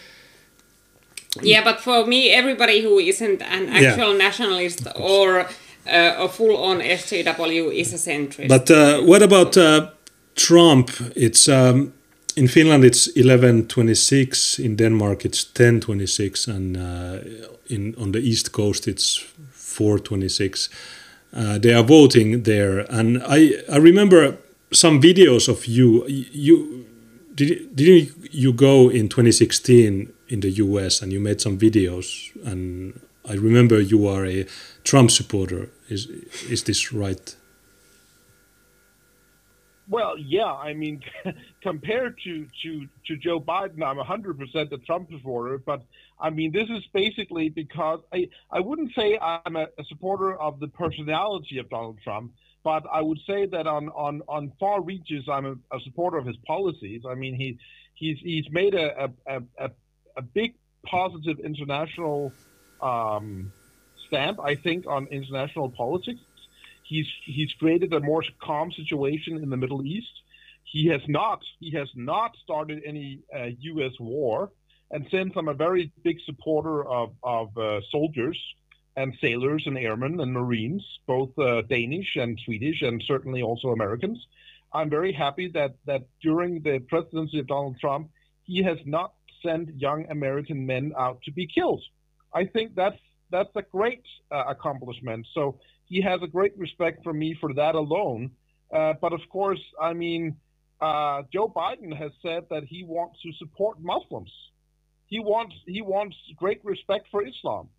Yeah, 1.43 1.63
but 1.63 1.79
for 1.79 2.05
me, 2.05 2.31
everybody 2.31 2.81
who 2.81 2.99
isn't 2.99 3.41
an 3.41 3.69
actual 3.69 4.11
yeah. 4.11 4.17
nationalist 4.17 4.87
or 4.95 5.41
uh, 5.87 6.25
a 6.25 6.27
full-on 6.27 6.79
SJW 6.79 7.73
is 7.73 7.93
a 7.93 7.97
centrist. 7.97 8.47
But 8.47 8.69
uh, 8.69 9.01
what 9.01 9.21
about 9.21 9.57
uh, 9.57 9.89
Trump? 10.35 10.91
It's 11.15 11.47
um, 11.47 11.93
in 12.35 12.47
Finland 12.47 12.83
it's 12.83 13.07
eleven 13.15 13.67
twenty 13.67 13.95
six. 13.95 14.59
In 14.59 14.75
Denmark 14.75 15.25
it's 15.25 15.43
ten 15.43 15.79
twenty 15.79 16.07
six, 16.07 16.47
and 16.47 16.77
uh, 16.77 17.19
in 17.67 17.95
on 17.97 18.11
the 18.11 18.19
east 18.19 18.51
coast 18.51 18.87
it's 18.87 19.17
four 19.51 19.99
twenty 19.99 20.29
six. 20.29 20.69
Uh, 21.33 21.59
they 21.59 21.73
are 21.73 21.83
voting 21.83 22.43
there, 22.43 22.85
and 22.89 23.21
I 23.27 23.53
I 23.71 23.77
remember 23.77 24.37
some 24.71 24.99
videos 25.01 25.47
of 25.47 25.65
you. 25.65 26.05
You 26.07 26.85
did 27.35 27.75
didn't 27.75 28.09
you 28.31 28.53
go 28.53 28.89
in 28.89 29.07
2016 29.09 30.13
in 30.29 30.39
the 30.39 30.51
US 30.51 31.01
and 31.01 31.11
you 31.11 31.19
made 31.19 31.41
some 31.41 31.57
videos 31.57 32.33
and 32.45 32.99
I 33.27 33.33
remember 33.33 33.79
you 33.79 34.07
are 34.07 34.25
a 34.25 34.45
Trump 34.83 35.11
supporter. 35.11 35.69
Is 35.89 36.07
is 36.49 36.63
this 36.63 36.91
right? 36.93 37.35
Well, 39.89 40.17
yeah. 40.19 40.53
I 40.53 40.73
mean, 40.73 41.01
compared 41.61 42.19
to, 42.23 42.45
to, 42.61 42.87
to 43.07 43.17
Joe 43.17 43.39
Biden, 43.39 43.83
I'm 43.83 43.97
100% 43.97 44.71
a 44.71 44.77
Trump 44.77 45.09
supporter. 45.11 45.57
But 45.57 45.81
I 46.19 46.29
mean, 46.29 46.51
this 46.51 46.69
is 46.69 46.85
basically 46.93 47.49
because 47.49 47.99
I, 48.13 48.29
I 48.51 48.59
wouldn't 48.59 48.93
say 48.93 49.17
I'm 49.19 49.55
a, 49.55 49.67
a 49.77 49.83
supporter 49.87 50.39
of 50.39 50.59
the 50.59 50.67
personality 50.67 51.57
of 51.57 51.69
Donald 51.69 51.97
Trump, 52.03 52.33
but 52.63 52.83
I 52.91 53.01
would 53.01 53.19
say 53.25 53.47
that 53.47 53.65
on, 53.65 53.89
on, 53.89 54.21
on 54.27 54.51
far 54.59 54.81
reaches, 54.81 55.27
I'm 55.27 55.45
a, 55.45 55.75
a 55.75 55.79
supporter 55.83 56.17
of 56.17 56.27
his 56.27 56.37
policies. 56.45 57.01
I 57.09 57.15
mean, 57.15 57.33
he 57.35 57.57
he's 57.95 58.17
he's 58.19 58.45
made 58.51 58.75
a 58.75 59.11
a, 59.27 59.41
a, 59.57 59.71
a 60.19 60.21
big 60.21 60.53
positive 60.85 61.39
international 61.39 62.35
um, 62.81 63.51
stamp, 64.05 64.39
I 64.51 64.55
think, 64.55 64.85
on 64.85 65.07
international 65.07 65.69
politics. 65.69 66.19
He's 66.83 67.07
he's 67.25 67.51
created 67.53 67.93
a 67.93 67.99
more 67.99 68.23
calm 68.41 68.71
situation 68.71 69.37
in 69.37 69.49
the 69.49 69.57
Middle 69.57 69.85
East. 69.85 70.15
He 70.63 70.87
has 70.87 71.01
not 71.07 71.39
he 71.59 71.71
has 71.71 71.89
not 71.95 72.35
started 72.43 72.83
any 72.85 73.21
uh, 73.33 73.49
U.S. 73.73 73.93
war, 73.99 74.51
and 74.91 75.07
since 75.09 75.33
I'm 75.37 75.47
a 75.47 75.53
very 75.53 75.91
big 76.03 76.17
supporter 76.25 76.85
of 76.85 77.13
of 77.23 77.57
uh, 77.57 77.81
soldiers 77.91 78.39
and 78.97 79.15
sailors 79.21 79.63
and 79.67 79.77
airmen 79.77 80.19
and 80.19 80.33
marines, 80.33 80.83
both 81.07 81.31
uh, 81.39 81.61
Danish 81.61 82.17
and 82.17 82.37
Swedish, 82.43 82.81
and 82.81 83.01
certainly 83.05 83.41
also 83.41 83.69
Americans, 83.69 84.19
I'm 84.73 84.89
very 84.89 85.13
happy 85.13 85.47
that 85.49 85.75
that 85.85 86.03
during 86.21 86.61
the 86.61 86.79
presidency 86.79 87.39
of 87.39 87.47
Donald 87.47 87.79
Trump, 87.79 88.09
he 88.43 88.63
has 88.63 88.79
not 88.85 89.13
sent 89.43 89.79
young 89.79 90.05
American 90.09 90.65
men 90.65 90.93
out 90.97 91.21
to 91.23 91.31
be 91.31 91.47
killed. 91.47 91.83
I 92.33 92.45
think 92.45 92.75
that's 92.75 92.99
that's 93.31 93.55
a 93.55 93.61
great 93.61 94.03
uh, 94.31 94.45
accomplishment. 94.47 95.27
So 95.33 95.59
he 95.85 96.01
has 96.01 96.19
a 96.23 96.27
great 96.27 96.57
respect 96.57 97.03
for 97.03 97.13
me 97.13 97.35
for 97.39 97.53
that 97.53 97.75
alone. 97.75 98.31
Uh, 98.73 98.93
but 99.01 99.13
of 99.13 99.21
course, 99.29 99.61
I 99.81 99.93
mean, 99.93 100.35
uh, 100.81 101.23
Joe 101.33 101.47
Biden 101.49 101.95
has 101.95 102.11
said 102.21 102.43
that 102.49 102.63
he 102.63 102.83
wants 102.83 103.21
to 103.23 103.33
support 103.33 103.81
Muslims. 103.81 104.31
He 105.07 105.19
wants 105.19 105.55
he 105.65 105.81
wants 105.81 106.15
great 106.37 106.63
respect 106.63 107.07
for 107.09 107.25
Islam, 107.25 107.69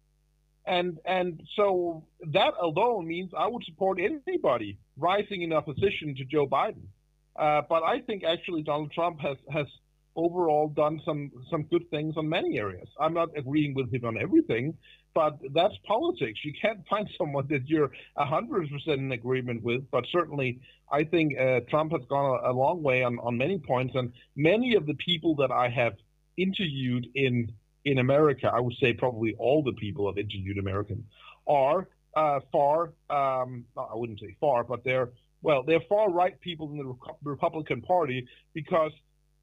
and 0.66 0.98
and 1.04 1.40
so 1.54 2.04
that 2.32 2.54
alone 2.60 3.06
means 3.06 3.30
I 3.36 3.46
would 3.46 3.64
support 3.64 3.98
anybody 4.00 4.78
rising 4.96 5.42
in 5.42 5.52
opposition 5.52 6.16
to 6.16 6.24
Joe 6.24 6.46
Biden. 6.48 6.86
Uh, 7.36 7.62
but 7.68 7.84
I 7.84 8.00
think 8.00 8.24
actually 8.24 8.62
Donald 8.62 8.90
Trump 8.92 9.20
has 9.20 9.36
has 9.48 9.66
overall 10.24 10.68
done 10.68 11.01
some 11.05 11.30
some 11.51 11.62
good 11.64 11.88
things 11.90 12.16
on 12.16 12.28
many 12.28 12.59
areas. 12.59 12.88
I'm 12.98 13.14
not 13.14 13.30
agreeing 13.36 13.74
with 13.74 13.92
him 13.92 14.05
on 14.05 14.16
everything, 14.18 14.76
but 15.14 15.38
that's 15.55 15.74
politics. 15.86 16.40
You 16.44 16.52
can't 16.60 16.86
find 16.88 17.09
someone 17.18 17.47
that 17.48 17.68
you're 17.68 17.90
hundred 18.16 18.70
percent 18.70 19.01
in 19.01 19.12
agreement 19.12 19.62
with. 19.62 19.90
But 19.90 20.05
certainly, 20.12 20.60
I 20.90 21.05
think 21.05 21.38
uh, 21.38 21.60
Trump 21.68 21.92
has 21.92 22.02
gone 22.09 22.40
a, 22.44 22.51
a, 22.51 22.52
long 22.52 22.82
way 22.82 23.02
on, 23.02 23.18
on 23.20 23.36
many 23.36 23.59
points, 23.59 23.94
and 23.94 24.12
many 24.36 24.74
of 24.74 24.86
the 24.86 24.94
people 24.94 25.34
that 25.36 25.51
I 25.51 25.68
have 25.68 25.94
interviewed 26.36 27.06
in 27.14 27.52
in 27.84 27.98
America, 27.98 28.51
I 28.52 28.60
would 28.60 28.76
say 28.80 28.92
probably 28.92 29.34
all 29.38 29.62
the 29.62 29.72
people 29.72 30.09
I've 30.09 30.18
interviewed 30.18 30.59
American 30.59 31.05
are 31.47 31.88
uh, 32.14 32.40
far. 32.52 32.92
Um, 33.09 33.64
I 33.76 33.94
wouldn't 33.94 34.20
say 34.20 34.36
far, 34.40 34.64
but 34.64 34.84
they're 34.84 35.10
well, 35.42 35.62
they're 35.62 35.80
far 35.88 36.10
right 36.10 36.38
people 36.40 36.70
in 36.72 36.78
the 36.78 36.94
Republican 37.24 37.80
Party 37.80 38.26
because 38.52 38.92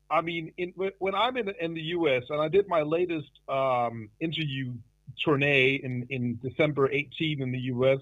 I 0.09 0.21
mean, 0.21 0.53
in, 0.57 0.73
when 0.99 1.15
I'm 1.15 1.37
in, 1.37 1.49
in 1.59 1.73
the 1.73 1.81
U.S. 1.81 2.23
and 2.29 2.41
I 2.41 2.47
did 2.47 2.67
my 2.67 2.81
latest 2.81 3.29
um, 3.49 4.09
interview 4.19 4.73
tournée 5.25 5.81
in, 5.81 6.05
in 6.09 6.39
December 6.41 6.89
18 6.91 7.41
in 7.41 7.51
the 7.51 7.59
U.S., 7.59 7.99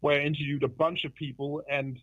where 0.00 0.20
I 0.20 0.24
interviewed 0.24 0.62
a 0.62 0.68
bunch 0.68 1.04
of 1.04 1.14
people, 1.14 1.62
and 1.68 1.98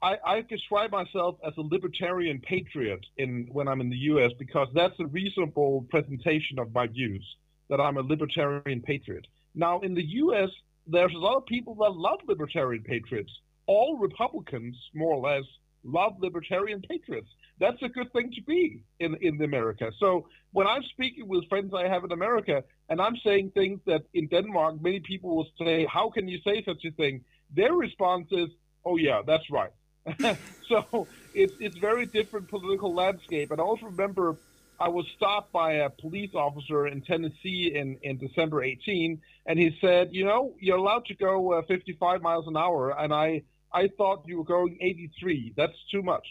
I, 0.00 0.18
I 0.24 0.40
describe 0.42 0.92
myself 0.92 1.36
as 1.44 1.54
a 1.56 1.60
libertarian 1.62 2.38
patriot 2.40 3.04
in 3.16 3.48
when 3.50 3.66
I'm 3.66 3.80
in 3.80 3.90
the 3.90 3.96
U.S. 3.96 4.30
because 4.38 4.68
that's 4.74 4.98
a 5.00 5.06
reasonable 5.06 5.86
presentation 5.90 6.60
of 6.60 6.72
my 6.72 6.86
views 6.86 7.24
that 7.68 7.80
I'm 7.80 7.96
a 7.96 8.02
libertarian 8.02 8.80
patriot. 8.80 9.26
Now, 9.54 9.80
in 9.80 9.94
the 9.94 10.04
U.S., 10.04 10.50
there's 10.86 11.12
a 11.12 11.18
lot 11.18 11.36
of 11.36 11.46
people 11.46 11.74
that 11.76 11.90
love 11.90 12.20
libertarian 12.26 12.84
patriots. 12.84 13.32
All 13.66 13.98
Republicans, 13.98 14.76
more 14.94 15.14
or 15.14 15.20
less, 15.20 15.44
love 15.82 16.14
libertarian 16.20 16.80
patriots 16.80 17.28
that's 17.60 17.82
a 17.82 17.88
good 17.88 18.12
thing 18.12 18.30
to 18.32 18.42
be 18.42 18.82
in 19.00 19.16
in 19.20 19.42
America. 19.42 19.90
So 19.98 20.28
when 20.52 20.66
I'm 20.66 20.82
speaking 20.94 21.28
with 21.28 21.48
friends 21.48 21.72
I 21.74 21.88
have 21.88 22.04
in 22.04 22.12
America, 22.12 22.64
and 22.88 23.00
I'm 23.00 23.16
saying 23.24 23.52
things 23.52 23.80
that 23.86 24.02
in 24.14 24.28
Denmark 24.28 24.80
many 24.80 25.00
people 25.00 25.36
will 25.36 25.48
say, 25.58 25.86
"How 25.86 26.10
can 26.10 26.28
you 26.28 26.38
say 26.44 26.62
such 26.64 26.84
a 26.84 26.90
thing?" 26.92 27.24
Their 27.54 27.72
response 27.74 28.28
is, 28.30 28.48
"Oh 28.84 28.96
yeah, 28.96 29.22
that's 29.26 29.50
right." 29.50 29.72
so 30.68 31.08
it's 31.34 31.54
it's 31.58 31.76
very 31.78 32.06
different 32.06 32.48
political 32.48 32.94
landscape. 32.94 33.50
And 33.50 33.60
I 33.60 33.64
also 33.64 33.86
remember 33.86 34.38
I 34.80 34.88
was 34.88 35.06
stopped 35.16 35.52
by 35.52 35.72
a 35.74 35.90
police 35.90 36.30
officer 36.34 36.86
in 36.86 37.02
Tennessee 37.02 37.72
in, 37.74 37.98
in 38.02 38.16
December 38.18 38.62
18, 38.62 39.20
and 39.46 39.58
he 39.58 39.76
said, 39.80 40.10
"You 40.12 40.24
know, 40.24 40.54
you're 40.60 40.76
allowed 40.76 41.06
to 41.06 41.14
go 41.14 41.54
uh, 41.54 41.62
55 41.66 42.22
miles 42.22 42.46
an 42.46 42.56
hour," 42.56 42.90
and 42.98 43.12
I 43.12 43.42
I 43.72 43.88
thought 43.96 44.24
you 44.26 44.38
were 44.38 44.44
going 44.44 44.78
83. 44.80 45.54
That's 45.56 45.76
too 45.90 46.02
much. 46.02 46.26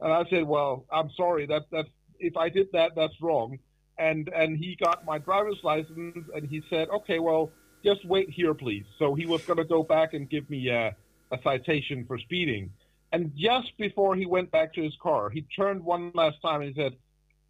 And 0.00 0.12
I 0.12 0.24
said, 0.30 0.44
well, 0.44 0.84
I'm 0.92 1.10
sorry. 1.16 1.46
That 1.46 1.62
that's 1.70 1.88
if 2.18 2.36
I 2.36 2.48
did 2.48 2.68
that, 2.72 2.92
that's 2.94 3.14
wrong. 3.20 3.58
And 3.98 4.28
and 4.34 4.56
he 4.56 4.76
got 4.76 5.04
my 5.04 5.18
driver's 5.18 5.60
license, 5.62 6.26
and 6.34 6.48
he 6.48 6.62
said, 6.68 6.88
okay, 6.90 7.18
well, 7.18 7.50
just 7.84 8.04
wait 8.06 8.30
here, 8.30 8.54
please. 8.54 8.84
So 8.98 9.14
he 9.14 9.26
was 9.26 9.42
going 9.44 9.58
to 9.58 9.64
go 9.64 9.82
back 9.82 10.12
and 10.14 10.28
give 10.28 10.48
me 10.50 10.68
a, 10.68 10.94
a 11.30 11.38
citation 11.42 12.04
for 12.06 12.18
speeding. 12.18 12.70
And 13.12 13.32
just 13.36 13.76
before 13.78 14.16
he 14.16 14.26
went 14.26 14.50
back 14.50 14.74
to 14.74 14.82
his 14.82 14.94
car, 15.02 15.30
he 15.30 15.42
turned 15.42 15.82
one 15.84 16.10
last 16.14 16.42
time 16.42 16.60
and 16.60 16.74
he 16.74 16.82
said, 16.82 16.96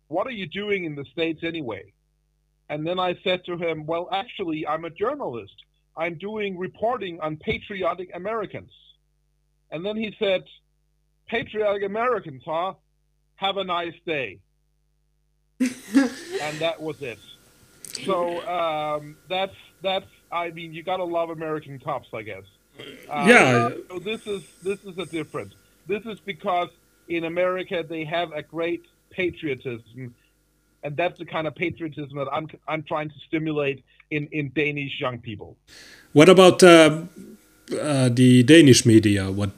what 0.08 0.26
are 0.26 0.32
you 0.32 0.46
doing 0.46 0.84
in 0.84 0.94
the 0.94 1.04
States 1.06 1.40
anyway? 1.42 1.92
And 2.68 2.86
then 2.86 2.98
I 2.98 3.16
said 3.24 3.44
to 3.46 3.56
him, 3.56 3.86
well, 3.86 4.08
actually, 4.12 4.66
I'm 4.66 4.84
a 4.84 4.90
journalist. 4.90 5.54
I'm 5.96 6.18
doing 6.18 6.58
reporting 6.58 7.18
on 7.20 7.36
patriotic 7.36 8.10
Americans. 8.14 8.70
And 9.70 9.84
then 9.84 9.96
he 9.96 10.14
said, 10.18 10.44
patriotic 11.26 11.82
Americans, 11.82 12.42
huh? 12.44 12.74
Have 13.36 13.56
a 13.56 13.64
nice 13.64 13.94
day. 14.06 14.38
and 15.60 16.58
that 16.58 16.80
was 16.80 17.00
it. 17.02 17.18
So 18.04 18.46
um, 18.46 19.16
that's 19.28 19.54
that's. 19.82 20.06
I 20.30 20.50
mean, 20.50 20.74
you 20.74 20.82
gotta 20.82 21.04
love 21.04 21.30
American 21.30 21.78
cops, 21.78 22.08
I 22.12 22.22
guess. 22.22 22.42
Uh, 23.08 23.24
yeah. 23.28 23.70
So 23.88 23.98
this 23.98 24.26
is 24.26 24.42
this 24.62 24.84
is 24.84 24.98
a 24.98 25.06
difference. 25.06 25.54
This 25.86 26.04
is 26.04 26.20
because 26.20 26.68
in 27.08 27.24
America 27.24 27.84
they 27.88 28.04
have 28.04 28.32
a 28.32 28.42
great 28.42 28.84
patriotism, 29.10 30.14
and 30.82 30.96
that's 30.96 31.18
the 31.18 31.24
kind 31.24 31.46
of 31.46 31.54
patriotism 31.54 32.18
that 32.18 32.28
I'm 32.32 32.48
I'm 32.68 32.82
trying 32.82 33.08
to 33.08 33.18
stimulate 33.26 33.82
in 34.10 34.28
in 34.32 34.52
Danish 34.54 35.00
young 35.00 35.18
people. 35.18 35.56
What 36.12 36.28
about 36.28 36.62
uh, 36.62 37.04
uh, 37.80 38.08
the 38.10 38.42
Danish 38.42 38.84
media? 38.84 39.30
What 39.30 39.50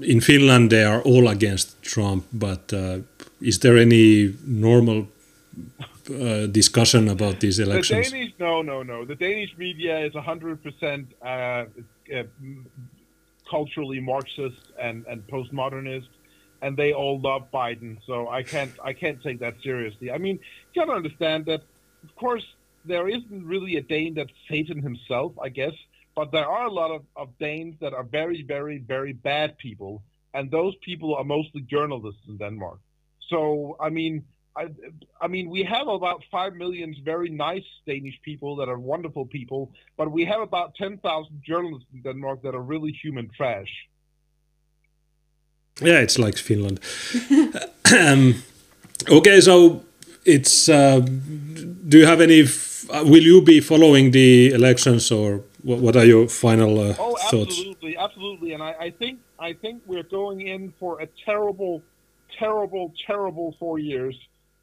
in 0.00 0.20
Finland 0.20 0.70
they 0.70 0.84
are 0.84 1.02
all 1.02 1.28
against 1.28 1.82
Trump, 1.82 2.24
but 2.32 2.72
uh, 2.72 2.98
is 3.40 3.58
there 3.58 3.76
any 3.76 4.34
normal 4.46 5.08
uh, 6.10 6.46
discussion 6.46 7.08
about 7.08 7.40
these 7.40 7.58
elections? 7.58 8.10
The 8.10 8.16
Danish, 8.16 8.34
no, 8.38 8.62
no, 8.62 8.82
no. 8.82 9.04
The 9.04 9.14
Danish 9.14 9.56
media 9.56 9.98
is 10.00 10.12
100% 10.12 11.06
uh, 11.22 11.26
uh, 11.26 12.22
culturally 13.48 14.00
Marxist 14.00 14.72
and, 14.80 15.04
and 15.06 15.26
postmodernist, 15.26 16.08
and 16.62 16.76
they 16.76 16.92
all 16.92 17.20
love 17.20 17.50
Biden. 17.52 17.98
So 18.06 18.28
I 18.28 18.42
can't 18.42 18.72
I 18.82 18.92
can't 18.92 19.22
take 19.22 19.40
that 19.40 19.54
seriously. 19.62 20.10
I 20.10 20.18
mean, 20.18 20.38
you 20.72 20.82
got 20.82 20.86
to 20.86 20.96
understand 20.96 21.46
that, 21.46 21.62
of 22.02 22.14
course, 22.16 22.44
there 22.84 23.08
isn't 23.08 23.44
really 23.46 23.76
a 23.76 23.82
Dane 23.82 24.14
that's 24.14 24.32
Satan 24.48 24.80
himself. 24.82 25.32
I 25.40 25.48
guess 25.48 25.74
but 26.14 26.30
there 26.32 26.46
are 26.46 26.66
a 26.66 26.70
lot 26.70 26.90
of, 26.90 27.02
of 27.16 27.28
Danes 27.38 27.76
that 27.80 27.92
are 27.94 28.04
very, 28.04 28.42
very, 28.42 28.78
very 28.78 29.12
bad 29.12 29.56
people, 29.58 30.02
and 30.34 30.50
those 30.50 30.74
people 30.84 31.14
are 31.14 31.24
mostly 31.24 31.62
journalists 31.62 32.22
in 32.28 32.36
Denmark. 32.36 32.78
So, 33.28 33.76
I 33.80 33.88
mean, 33.88 34.24
I, 34.56 34.68
I 35.20 35.28
mean, 35.28 35.48
we 35.48 35.64
have 35.64 35.88
about 35.88 36.22
five 36.30 36.54
million 36.54 36.94
very 37.04 37.30
nice 37.30 37.64
Danish 37.86 38.18
people 38.22 38.56
that 38.56 38.68
are 38.68 38.78
wonderful 38.78 39.24
people, 39.24 39.70
but 39.96 40.10
we 40.12 40.24
have 40.26 40.40
about 40.40 40.74
ten 40.74 40.98
thousand 40.98 41.42
journalists 41.46 41.88
in 41.94 42.02
Denmark 42.02 42.42
that 42.42 42.54
are 42.54 42.60
really 42.60 42.92
human 43.02 43.30
trash. 43.36 43.72
Yeah, 45.80 46.00
it's 46.00 46.18
like 46.18 46.36
Finland. 46.36 46.80
um, 47.98 48.42
okay, 49.08 49.40
so 49.40 49.82
it's. 50.24 50.68
Uh, 50.68 51.00
do 51.88 51.98
you 51.98 52.06
have 52.06 52.20
any? 52.20 52.42
F- 52.42 52.86
will 53.04 53.22
you 53.22 53.40
be 53.40 53.60
following 53.60 54.10
the 54.10 54.52
elections, 54.52 55.10
or 55.10 55.40
what, 55.62 55.78
what 55.80 55.96
are 55.96 56.04
your 56.04 56.28
final 56.28 56.78
uh, 56.80 56.94
Oh, 56.98 57.16
thoughts? 57.30 57.58
absolutely, 57.58 57.96
absolutely. 57.96 58.52
And 58.52 58.62
I, 58.62 58.72
I 58.80 58.90
think 58.90 59.20
I 59.38 59.52
think 59.54 59.82
we're 59.86 60.02
going 60.02 60.40
in 60.46 60.72
for 60.78 61.00
a 61.00 61.08
terrible, 61.24 61.82
terrible, 62.38 62.92
terrible 63.06 63.54
four 63.58 63.78
years 63.78 64.16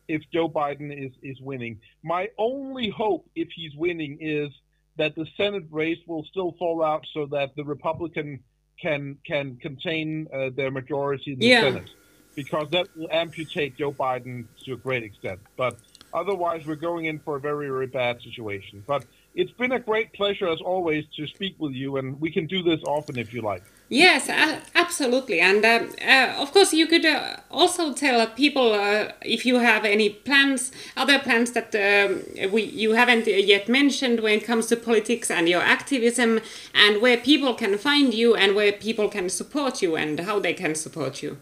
if 0.07 0.21
Joe 0.34 0.49
Biden 0.49 0.91
is 1.05 1.11
is 1.21 1.39
winning. 1.41 1.80
My 2.03 2.30
only 2.38 2.89
hope, 2.89 3.30
if 3.35 3.49
he's 3.55 3.76
winning, 3.76 4.17
is 4.19 4.49
that 4.97 5.15
the 5.15 5.26
Senate 5.38 5.63
race 5.71 5.99
will 6.07 6.26
still 6.30 6.53
fall 6.59 6.84
out 6.84 7.05
so 7.13 7.26
that 7.27 7.55
the 7.55 7.63
Republican 7.63 8.39
can 8.81 9.17
can 9.26 9.57
contain 9.57 10.27
uh, 10.34 10.49
their 10.55 10.71
majority 10.71 11.34
in 11.34 11.39
the 11.39 11.47
Yeah. 11.47 11.61
Senate, 11.61 11.89
because 12.35 12.69
that 12.71 12.88
will 12.95 13.09
amputate 13.11 13.77
Joe 13.77 13.91
Biden 13.93 14.45
to 14.65 14.73
a 14.73 14.77
great 14.77 15.03
extent. 15.03 15.39
But 15.57 15.77
otherwise, 16.13 16.65
we're 16.65 16.76
going 16.76 17.05
in 17.05 17.19
for 17.19 17.35
a 17.38 17.39
very 17.39 17.67
very 17.67 17.88
bad 17.88 18.21
situation. 18.21 18.84
But 18.88 19.05
it's 19.34 19.51
been 19.53 19.72
a 19.72 19.80
great 19.80 20.14
pleasure 20.14 20.47
as 20.47 20.60
always 20.61 21.06
to 21.15 21.27
speak 21.27 21.56
with 21.60 21.73
you, 21.73 21.97
and 21.97 22.19
we 22.19 22.31
can 22.31 22.47
do 22.47 22.64
this 22.64 22.81
often 22.84 23.18
if 23.18 23.34
you 23.34 23.41
like. 23.41 23.64
Yes, 23.89 24.30
a- 24.30 24.61
absolutely. 24.76 25.39
And 25.39 25.65
uh, 25.65 25.85
uh, 26.07 26.35
of 26.38 26.51
course, 26.51 26.73
you 26.73 26.85
could 26.85 27.06
uh, 27.06 27.38
also 27.49 27.91
tell 27.93 28.26
people 28.27 28.73
uh, 28.73 29.11
if 29.23 29.45
you 29.47 29.60
have 29.60 29.84
any 29.84 30.10
plans, 30.10 30.72
other 30.95 31.18
plans 31.18 31.51
that 31.53 31.73
um, 31.73 32.51
we 32.51 32.64
you 32.64 32.93
haven't 32.93 33.26
yet 33.26 33.68
mentioned 33.68 34.19
when 34.19 34.38
it 34.39 34.45
comes 34.45 34.68
to 34.68 34.76
politics 34.76 35.31
and 35.31 35.49
your 35.49 35.61
activism, 35.61 36.39
and 36.76 37.01
where 37.01 37.18
people 37.18 37.56
can 37.56 37.77
find 37.77 38.14
you 38.14 38.35
and 38.35 38.56
where 38.56 38.72
people 38.72 39.10
can 39.10 39.27
support 39.30 39.81
you 39.81 39.95
and 39.95 40.19
how 40.19 40.39
they 40.39 40.53
can 40.53 40.76
support 40.76 41.23
you. 41.23 41.38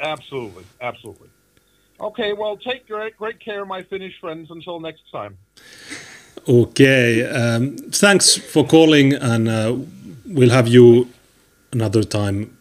Absolutely, 0.00 0.64
absolutely. 0.80 1.28
Okay, 2.00 2.32
well, 2.32 2.56
take 2.56 2.88
great 2.88 3.16
great 3.16 3.38
care, 3.44 3.66
my 3.66 3.82
Finnish 3.82 4.14
friends. 4.20 4.50
Until 4.50 4.80
next 4.80 5.02
time. 5.12 5.36
Okay, 6.48 7.24
um, 7.24 7.76
thanks 7.92 8.36
for 8.36 8.66
calling, 8.66 9.12
and 9.14 9.48
uh, 9.48 9.76
we'll 10.26 10.50
have 10.50 10.66
you 10.68 11.08
another 11.72 12.02
time, 12.02 12.56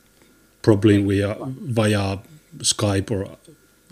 probably 0.61 1.01
via 1.01 1.35
via 1.39 2.17
Skype 2.57 3.09
or 3.11 3.27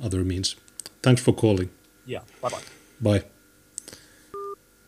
other 0.03 0.23
means. 0.23 0.55
Thanks 1.01 1.21
for 1.21 1.33
calling. 1.33 1.69
Yeah. 2.05 2.19
Bye 2.41 2.49
bye. 2.49 2.61
Bye. 3.01 3.23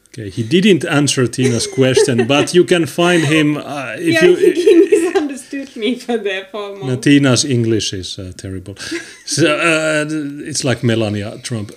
Okay, 0.09 0.29
he 0.29 0.43
didn't 0.43 0.85
answer 0.85 1.25
Tiina's 1.25 1.65
question, 1.67 2.27
but 2.35 2.53
you 2.53 2.63
can 2.65 2.85
find 2.85 3.23
him 3.23 3.57
uh, 3.57 3.95
if 3.97 4.13
yeah, 4.21 4.29
I 4.29 4.35
think 4.35 4.57
you. 4.57 4.87
he 4.89 4.89
misunderstood 5.05 5.75
me 5.77 5.95
for 5.97 6.17
the 6.17 6.45
for 6.51 6.65
a 6.65 6.73
No, 6.73 6.79
moment. 6.79 7.03
Tiina's 7.03 7.45
English 7.45 7.93
is 7.93 8.19
uh, 8.19 8.33
terrible. 8.37 8.75
so 9.25 9.55
uh, 9.55 10.05
it's 10.45 10.63
like 10.63 10.83
Melania 10.83 11.37
Trump. 11.43 11.71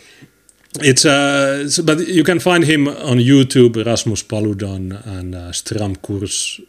It's 0.81 1.05
uh, 1.05 1.69
but 1.85 2.09
you 2.09 2.25
can 2.25 2.41
find 2.41 2.65
him 2.65 2.89
on 2.89 3.19
YouTube, 3.19 3.85
Rasmus 3.87 4.25
Paludan 4.25 5.07
and 5.07 5.35
uh, 5.35 5.53
Stram 5.53 5.97
Kurs. 5.99 6.61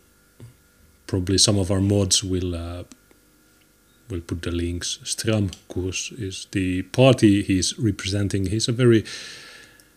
Probably 1.07 1.39
some 1.39 1.57
of 1.57 1.71
our 1.71 1.81
mods 1.81 2.23
will 2.23 2.53
uh, 2.53 2.83
will 4.09 4.21
put 4.21 4.43
the 4.43 4.51
links. 4.51 4.99
Stram 5.03 5.51
Kurs 5.69 6.11
is 6.19 6.47
the 6.51 6.83
party 6.83 7.41
he's 7.41 7.79
representing. 7.79 8.45
He's 8.45 8.67
a 8.67 8.71
very 8.71 9.05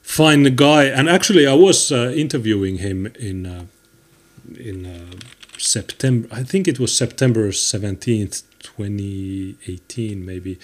fine 0.00 0.56
guy, 0.56 0.84
and 0.84 1.06
actually, 1.06 1.46
I 1.46 1.52
was 1.52 1.92
uh, 1.92 2.10
interviewing 2.16 2.78
him 2.78 3.06
in 3.18 3.44
uh, 3.44 3.66
in 4.58 4.86
uh, 4.86 5.16
September. 5.58 6.28
I 6.32 6.44
think 6.44 6.66
it 6.66 6.80
was 6.80 6.96
September 6.96 7.52
seventeenth, 7.52 8.42
twenty 8.62 9.56
eighteen, 9.66 10.24
maybe. 10.24 10.58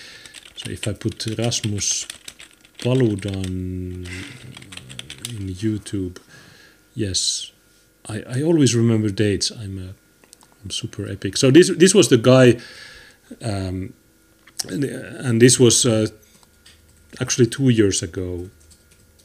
So 0.56 0.70
if 0.70 0.88
I 0.88 0.94
put 0.94 1.26
Rasmus 1.26 2.06
Paludan 2.78 4.06
in 5.28 5.48
YouTube, 5.48 6.18
yes, 6.94 7.52
I, 8.08 8.22
I 8.28 8.42
always 8.42 8.74
remember 8.74 9.10
dates. 9.10 9.50
I'm 9.50 9.78
uh, 9.78 9.92
I'm 10.62 10.70
super 10.70 11.08
epic. 11.08 11.36
So 11.36 11.50
this 11.50 11.70
this 11.76 11.94
was 11.94 12.08
the 12.08 12.18
guy, 12.18 12.58
um, 13.42 13.92
and, 14.68 14.84
and 14.84 15.42
this 15.42 15.58
was 15.58 15.86
uh, 15.86 16.06
actually 17.20 17.46
two 17.46 17.68
years 17.68 18.02
ago, 18.02 18.50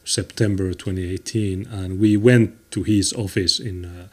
September 0.04 0.74
2018, 0.74 1.68
and 1.68 2.00
we 2.00 2.18
went 2.18 2.72
to 2.72 2.84
his 2.84 3.14
office 3.14 3.60
in 3.60 3.86
uh, 3.86 4.08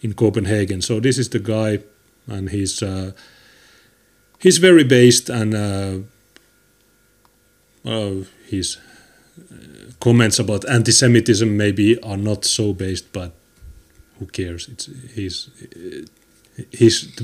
in 0.00 0.14
Copenhagen. 0.14 0.82
So 0.82 1.00
this 1.00 1.18
is 1.18 1.28
the 1.28 1.38
guy, 1.38 1.80
and 2.26 2.50
he's 2.50 2.82
uh, 2.82 3.12
he's 4.38 4.58
very 4.58 4.84
based, 4.84 5.28
and 5.30 5.54
uh, 5.54 5.98
well, 7.84 8.24
his 8.46 8.78
uh, 9.38 9.54
comments 10.00 10.38
about 10.38 10.68
anti-Semitism 10.68 11.56
maybe 11.56 12.00
are 12.02 12.16
not 12.16 12.44
so 12.44 12.72
based, 12.72 13.12
but 13.12 13.32
who 14.18 14.26
cares? 14.26 14.68
It's 14.68 14.88
he's 15.14 15.50
he's. 16.70 17.20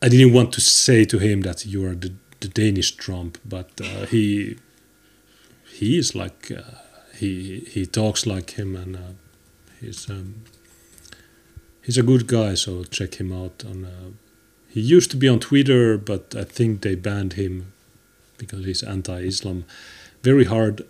I 0.00 0.08
didn't 0.08 0.32
want 0.32 0.52
to 0.52 0.60
say 0.60 1.04
to 1.06 1.18
him 1.18 1.40
that 1.40 1.66
you 1.66 1.84
are 1.84 1.94
the, 1.94 2.12
the 2.40 2.48
Danish 2.48 2.92
Trump, 2.92 3.38
but 3.44 3.70
uh, 3.80 4.06
he 4.06 4.58
he 5.74 5.98
is 5.98 6.14
like 6.14 6.52
uh, 6.52 6.78
he 7.16 7.60
he 7.70 7.86
talks 7.86 8.26
like 8.26 8.50
him 8.50 8.76
and 8.76 8.96
uh, 8.96 9.00
he's 9.80 10.08
um, 10.10 10.44
he's 11.82 11.98
a 11.98 12.02
good 12.02 12.26
guy. 12.26 12.54
So 12.54 12.84
check 12.84 13.14
him 13.14 13.32
out 13.32 13.64
on. 13.66 13.86
He 14.68 14.80
used 14.80 15.10
to 15.10 15.16
be 15.16 15.28
on 15.28 15.40
Twitter, 15.40 15.96
but 15.98 16.34
I 16.36 16.44
think 16.44 16.82
they 16.82 16.94
banned 16.94 17.32
him 17.34 17.72
because 18.36 18.64
he's 18.64 18.82
anti-Islam. 18.82 19.64
Very 20.22 20.44
hard. 20.44 20.82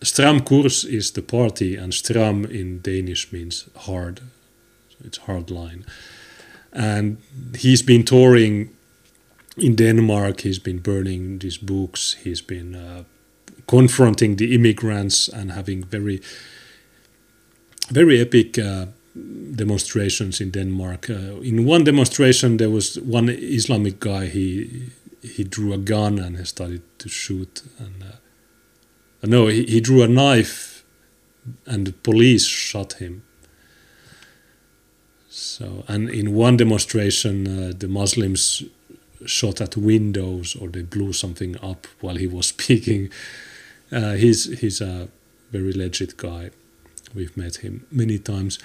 Stram 0.00 0.40
Kurs 0.40 0.84
is 0.84 1.10
the 1.12 1.22
party, 1.22 1.74
and 1.76 1.92
Stram 1.92 2.48
in 2.50 2.80
Danish 2.80 3.32
means 3.32 3.68
hard. 3.76 4.20
So 4.90 4.96
it's 5.04 5.18
hard 5.18 5.50
line. 5.50 5.84
And 6.72 7.18
he's 7.56 7.82
been 7.82 8.04
touring 8.04 8.70
in 9.56 9.74
Denmark. 9.74 10.42
He's 10.42 10.58
been 10.58 10.78
burning 10.78 11.38
these 11.38 11.58
books. 11.58 12.16
He's 12.22 12.42
been 12.42 12.74
uh, 12.74 13.04
confronting 13.66 14.36
the 14.36 14.54
immigrants 14.54 15.28
and 15.28 15.52
having 15.52 15.82
very, 15.84 16.20
very 17.90 18.20
epic 18.20 18.58
uh, 18.58 18.86
demonstrations 19.54 20.40
in 20.40 20.50
Denmark. 20.50 21.10
Uh, 21.10 21.40
in 21.40 21.64
one 21.64 21.84
demonstration, 21.84 22.56
there 22.56 22.70
was 22.70 22.98
one 23.00 23.28
Islamic 23.28 24.00
guy. 24.00 24.26
He 24.26 24.90
he 25.22 25.44
drew 25.44 25.72
a 25.72 25.78
gun 25.78 26.18
and 26.18 26.36
he 26.38 26.44
started 26.44 26.82
to 26.98 27.08
shoot. 27.08 27.62
And 27.78 28.02
uh, 28.02 28.16
no, 29.22 29.48
he, 29.48 29.64
he 29.64 29.80
drew 29.80 30.02
a 30.02 30.08
knife, 30.08 30.84
and 31.66 31.86
the 31.86 31.92
police 31.92 32.44
shot 32.44 32.94
him. 32.94 33.22
So, 35.28 35.84
and 35.88 36.08
in 36.08 36.34
one 36.34 36.56
demonstration, 36.56 37.46
uh, 37.46 37.72
the 37.76 37.88
Muslims 37.88 38.62
shot 39.24 39.60
at 39.60 39.76
windows 39.76 40.54
or 40.54 40.68
they 40.68 40.82
blew 40.82 41.12
something 41.12 41.56
up 41.62 41.86
while 42.00 42.16
he 42.16 42.26
was 42.26 42.46
speaking. 42.54 43.10
Uh, 43.90 44.12
he's 44.12 44.60
he's 44.60 44.80
a 44.80 45.08
very 45.50 45.72
legit 45.72 46.16
guy. 46.16 46.50
We've 47.14 47.36
met 47.36 47.56
him 47.56 47.86
many 47.90 48.18
times. 48.18 48.58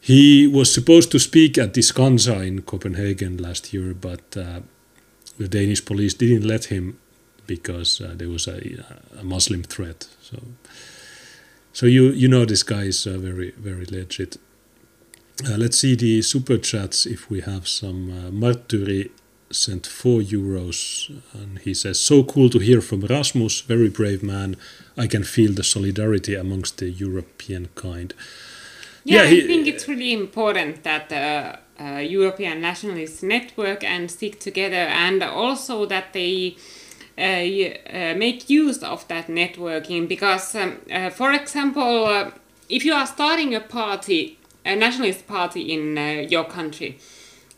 He 0.00 0.46
was 0.46 0.72
supposed 0.72 1.10
to 1.12 1.18
speak 1.18 1.58
at 1.58 1.74
Scandza 1.74 2.46
in 2.46 2.62
Copenhagen 2.62 3.36
last 3.36 3.72
year, 3.74 3.94
but 3.94 4.36
uh, 4.36 4.60
the 5.38 5.48
Danish 5.48 5.84
police 5.84 6.14
didn't 6.14 6.46
let 6.46 6.66
him 6.66 6.98
because 7.46 8.00
uh, 8.00 8.14
there 8.16 8.28
was 8.28 8.46
a, 8.48 8.84
a 9.18 9.24
Muslim 9.24 9.62
threat. 9.62 10.08
So, 10.22 10.38
so 11.72 11.86
you 11.86 12.10
you 12.10 12.28
know 12.28 12.44
this 12.44 12.62
guy 12.62 12.84
is 12.84 13.06
uh, 13.06 13.18
very 13.18 13.50
very 13.58 13.84
legit. 13.84 14.38
Uh, 15.46 15.56
let's 15.56 15.78
see 15.78 15.94
the 15.94 16.22
super 16.22 16.58
chats 16.58 17.06
if 17.06 17.30
we 17.30 17.40
have 17.40 17.66
some. 17.66 18.10
Uh, 18.10 18.30
Marturi 18.30 19.10
sent 19.50 19.86
four 19.86 20.20
euros 20.20 21.10
and 21.32 21.58
he 21.60 21.74
says, 21.74 21.98
So 21.98 22.22
cool 22.22 22.50
to 22.50 22.58
hear 22.58 22.80
from 22.80 23.00
Rasmus, 23.00 23.62
very 23.62 23.88
brave 23.88 24.22
man. 24.22 24.56
I 24.96 25.06
can 25.06 25.24
feel 25.24 25.52
the 25.52 25.64
solidarity 25.64 26.34
amongst 26.34 26.78
the 26.78 26.90
European 26.90 27.68
kind. 27.74 28.14
Yeah, 29.04 29.22
Yeah, 29.22 29.42
I 29.42 29.46
think 29.46 29.66
it's 29.66 29.88
really 29.88 30.12
important 30.12 30.82
that 30.82 31.08
the 31.08 31.58
uh, 31.80 31.98
European 31.98 32.60
nationalists 32.60 33.22
network 33.22 33.82
and 33.84 34.10
stick 34.10 34.38
together, 34.40 34.76
and 34.76 35.22
also 35.22 35.86
that 35.86 36.12
they 36.12 36.56
uh, 37.18 37.22
uh, 37.22 38.14
make 38.16 38.50
use 38.50 38.82
of 38.82 39.06
that 39.08 39.28
networking. 39.28 40.06
Because, 40.08 40.54
um, 40.54 40.76
uh, 40.92 41.10
for 41.10 41.32
example, 41.32 42.06
uh, 42.06 42.30
if 42.68 42.84
you 42.84 42.92
are 42.92 43.06
starting 43.06 43.54
a 43.54 43.60
party, 43.60 44.38
a 44.64 44.76
nationalist 44.76 45.26
party 45.26 45.72
in 45.72 45.96
uh, 45.98 46.26
your 46.28 46.44
country, 46.44 46.98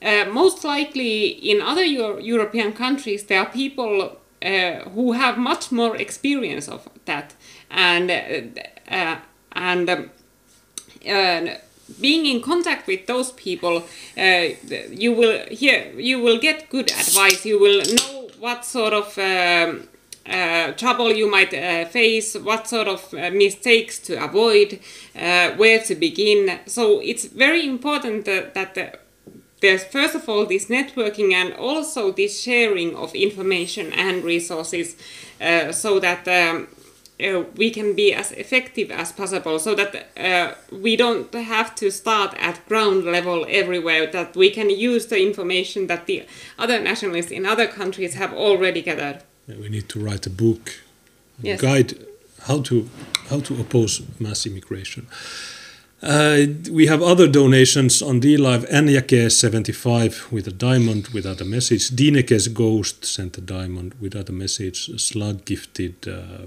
uh, 0.01 0.25
most 0.33 0.65
likely 0.65 1.29
in 1.29 1.61
other 1.61 1.85
Euro- 1.85 2.19
European 2.19 2.73
countries 2.73 3.25
there 3.25 3.41
are 3.41 3.51
people 3.51 4.17
uh, 4.45 4.73
who 4.95 5.13
have 5.13 5.39
much 5.39 5.71
more 5.73 5.97
experience 5.97 6.69
of 6.69 6.89
that, 7.05 7.35
and 7.71 8.11
uh, 8.11 8.95
uh, 8.95 9.17
and. 9.53 10.11
Uh, 11.07 11.57
being 12.01 12.27
in 12.27 12.41
contact 12.41 12.87
with 12.87 13.07
those 13.07 13.33
people, 13.33 13.85
uh, 14.17 14.45
you 14.91 15.13
will 15.13 15.47
hear, 15.51 15.93
you 15.97 16.21
will 16.21 16.39
get 16.39 16.71
good 16.71 16.91
advice. 16.91 17.45
You 17.45 17.61
will 17.61 17.83
know 17.83 18.29
what 18.39 18.65
sort 18.65 18.93
of 18.93 19.19
um, 19.19 19.89
uh, 20.27 20.73
trouble 20.73 21.13
you 21.13 21.31
might 21.31 21.53
uh, 21.53 21.85
face, 21.87 22.35
what 22.37 22.69
sort 22.69 22.89
of 22.89 23.13
uh, 23.15 23.31
mistakes 23.31 23.99
to 24.01 24.23
avoid, 24.23 24.81
uh, 25.17 25.51
where 25.53 25.81
to 25.81 25.95
begin. 25.95 26.61
So 26.67 27.01
it's 27.01 27.27
very 27.27 27.67
important 27.67 28.25
that, 28.25 28.55
that 28.55 28.75
the, 28.75 28.99
there's 29.61 29.85
first 29.85 30.15
of 30.15 30.29
all 30.29 30.47
this 30.47 30.67
networking 30.67 31.33
and 31.33 31.53
also 31.55 32.13
this 32.13 32.43
sharing 32.43 32.97
of 32.97 33.15
information 33.15 33.93
and 33.93 34.25
resources, 34.25 34.97
uh, 35.41 35.73
so 35.73 36.01
that. 36.01 36.27
Um, 36.29 36.69
uh, 37.23 37.45
we 37.57 37.71
can 37.71 37.95
be 37.95 38.13
as 38.15 38.33
effective 38.33 38.91
as 38.91 39.13
possible 39.13 39.59
so 39.59 39.75
that 39.75 39.95
uh, 40.17 40.55
we 40.71 40.97
don't 40.97 41.33
have 41.35 41.75
to 41.75 41.91
start 41.91 42.35
at 42.39 42.67
ground 42.69 43.05
level 43.05 43.47
everywhere 43.49 44.07
that 44.11 44.37
we 44.37 44.51
can 44.51 44.69
use 44.71 45.07
the 45.07 45.21
information 45.23 45.87
that 45.87 46.07
the 46.07 46.25
other 46.59 46.81
nationalists 46.81 47.31
in 47.31 47.47
other 47.47 47.67
countries 47.67 48.15
have 48.15 48.33
already 48.33 48.83
gathered 48.83 49.23
we 49.49 49.69
need 49.69 49.89
to 49.89 49.99
write 49.99 50.27
a 50.27 50.31
book, 50.31 50.71
a 51.43 51.47
Yes. 51.47 51.61
guide 51.61 51.95
how 52.47 52.61
to 52.63 52.89
how 53.31 53.41
to 53.41 53.61
oppose 53.61 54.03
mass 54.19 54.47
immigration. 54.47 55.07
Uh, 56.03 56.47
we 56.71 56.87
have 56.87 57.01
other 57.03 57.29
donations 57.29 58.03
on 58.03 58.19
D-Live. 58.21 58.67
Enjake75 58.69 60.33
with 60.33 60.49
a 60.49 60.53
diamond 60.53 61.09
without 61.09 61.41
a 61.41 61.45
message. 61.45 61.91
Dinekes 61.91 62.49
Ghost 62.53 63.05
sent 63.05 63.39
a 63.39 63.41
diamond 63.41 63.95
without 64.01 64.29
a 64.29 64.33
message. 64.33 65.01
Slug 65.01 65.45
gifted 65.45 65.95
uh, 66.09 66.47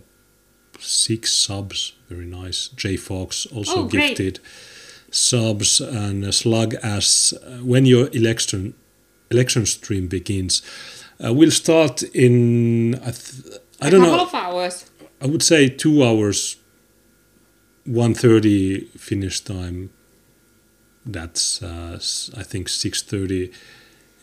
six 0.79 1.31
subs, 1.33 1.93
very 2.09 2.25
nice. 2.25 2.69
J 2.69 2.97
Fox 2.97 3.45
also 3.47 3.81
Oh, 3.81 3.85
gifted 3.85 4.39
subs. 5.11 5.79
And 5.81 6.33
Slug 6.33 6.75
asks, 6.83 7.33
uh, 7.33 7.59
when 7.63 7.85
your 7.85 8.09
election 8.13 8.73
election 9.31 9.65
stream 9.65 10.07
begins, 10.07 10.61
uh, 11.23 11.33
we'll 11.33 11.51
start 11.51 12.03
in, 12.03 12.95
I, 12.95 13.11
th- 13.11 13.59
I 13.81 13.87
a 13.87 13.91
don't 13.91 14.01
couple 14.01 14.17
know, 14.17 14.23
of 14.23 14.33
hours 14.33 14.85
I 15.21 15.27
would 15.27 15.41
say 15.41 15.69
two 15.69 16.03
hours, 16.03 16.57
1.30 17.87 18.89
Finnish 18.99 19.41
time. 19.41 19.91
That's, 21.05 21.61
uh, 21.63 21.99
I 22.37 22.43
think, 22.43 22.67
6.30 22.67 23.53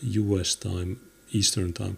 US 0.02 0.54
time, 0.54 1.00
Eastern 1.30 1.72
time. 1.72 1.96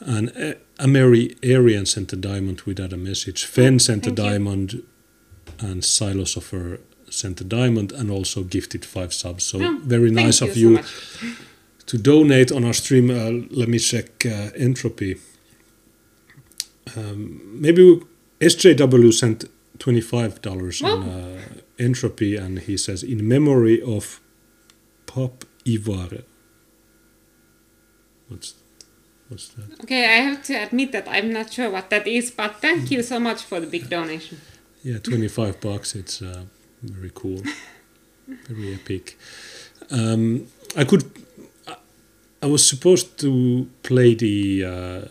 And 0.00 0.28
uh, 0.30 0.54
Ameri 0.78 1.36
Arian 1.42 1.86
sent 1.86 2.12
a 2.12 2.16
diamond 2.16 2.60
without 2.62 2.92
a 2.92 2.96
message. 2.96 3.44
Fen 3.44 3.78
sent 3.78 4.06
a 4.06 4.10
Oh, 4.10 4.14
thank 4.14 4.18
you. 4.18 4.24
diamond, 4.24 4.82
and 5.58 5.82
Silosopher 5.82 6.80
sent 7.10 7.40
a 7.40 7.44
diamond 7.44 7.92
and 7.92 8.10
also 8.10 8.42
gifted 8.44 8.84
five 8.84 9.12
subs. 9.14 9.44
So 9.44 9.58
Oh, 9.62 9.78
very 9.82 10.10
nice 10.10 10.40
you 10.42 10.48
of 10.48 10.56
you 10.56 10.70
much. 10.70 10.86
to 11.86 11.96
donate 11.98 12.52
on 12.52 12.64
our 12.64 12.74
stream. 12.74 13.10
Uh, 13.10 13.46
let 13.50 13.68
me 13.68 13.78
check 13.78 14.26
uh, 14.26 14.50
entropy. 14.56 15.16
Um, 16.96 17.40
maybe 17.60 17.82
we, 17.82 18.02
SJW 18.40 19.12
sent 19.12 19.44
twenty 19.78 20.00
five 20.02 20.40
dollars 20.42 20.82
on 20.82 21.02
Oh. 21.02 21.10
uh, 21.10 21.60
entropy, 21.78 22.36
and 22.36 22.58
he 22.58 22.76
says 22.76 23.02
in 23.02 23.26
memory 23.26 23.80
of 23.82 24.20
Pop 25.06 25.44
Ivar. 25.64 26.22
What's 28.28 28.54
what's 29.28 29.48
that? 29.48 29.80
Okay, 29.82 30.04
I 30.04 30.18
have 30.28 30.42
to 30.44 30.54
admit 30.54 30.92
that 30.92 31.06
I'm 31.08 31.32
not 31.32 31.52
sure 31.52 31.70
what 31.70 31.90
that 31.90 32.06
is, 32.06 32.30
but 32.30 32.60
thank 32.60 32.90
you 32.90 33.02
so 33.02 33.18
much 33.20 33.42
for 33.42 33.60
the 33.60 33.66
big 33.66 33.88
donation. 33.90 34.40
Yeah, 34.82 34.98
twenty 34.98 35.28
five 35.28 35.60
bucks. 35.60 35.94
It's 35.94 36.22
uh, 36.22 36.44
very 36.82 37.10
cool, 37.14 37.42
very 38.48 38.74
epic. 38.74 39.18
Um, 39.90 40.46
I 40.76 40.84
could. 40.84 41.02
I- 41.66 41.76
I 42.42 42.46
was 42.46 42.68
supposed 42.68 43.18
to 43.20 43.66
play 43.82 44.14
the 44.14 44.64
uh, 44.64 45.08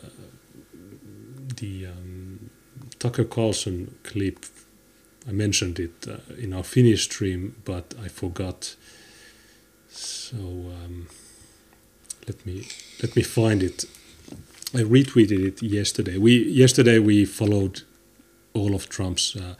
the 1.58 1.88
um, 1.88 2.50
Tucker 3.00 3.26
Carlson 3.26 3.96
clip. 4.04 4.46
I 5.28 5.32
mentioned 5.32 5.80
it 5.80 6.08
uh, 6.08 6.18
in 6.38 6.54
our 6.54 6.64
Finnish 6.64 7.04
stream, 7.06 7.56
but 7.66 7.94
I 8.02 8.08
forgot. 8.10 8.76
So 9.90 10.38
um, 10.38 11.08
let 12.28 12.46
me 12.46 12.68
let 13.02 13.16
me 13.16 13.24
find 13.24 13.64
it. 13.64 13.86
I 14.76 14.80
retweeted 14.80 15.42
it 15.48 15.64
yesterday. 15.64 16.18
We 16.18 16.44
yesterday 16.50 17.00
we 17.00 17.24
followed 17.24 17.84
all 18.54 18.76
of 18.76 18.90
Trump's 18.90 19.34
uh, 19.34 19.56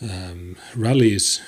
um, 0.00 0.56
rallies. 0.76 1.42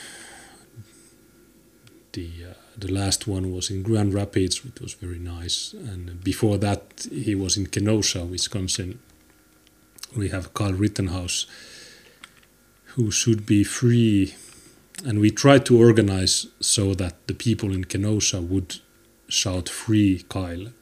The 2.15 2.31
uh, 2.51 2.55
the 2.77 2.93
last 2.93 3.29
one 3.29 3.53
was 3.53 3.71
in 3.71 3.85
Grand 3.85 4.13
Rapids, 4.13 4.65
which 4.65 4.81
was 4.81 4.95
very 4.95 5.21
nice, 5.21 5.73
and 5.73 6.25
before 6.25 6.59
that 6.59 7.07
he 7.13 7.37
was 7.37 7.57
in 7.57 7.67
Kenosha, 7.67 8.25
Wisconsin. 8.25 8.99
We 10.17 10.31
have 10.31 10.55
Kyle 10.55 10.73
Rittenhouse, 10.73 11.47
who 12.97 13.13
should 13.13 13.47
be 13.47 13.63
free, 13.63 14.35
and 15.07 15.21
we 15.21 15.31
tried 15.31 15.65
to 15.67 15.79
organize 15.79 16.49
so 16.59 16.93
that 16.95 17.29
the 17.29 17.35
people 17.35 17.73
in 17.73 17.85
Kenosha 17.85 18.41
would 18.41 18.81
shout 19.29 19.69
"Free 19.69 20.25
Kyle." 20.29 20.73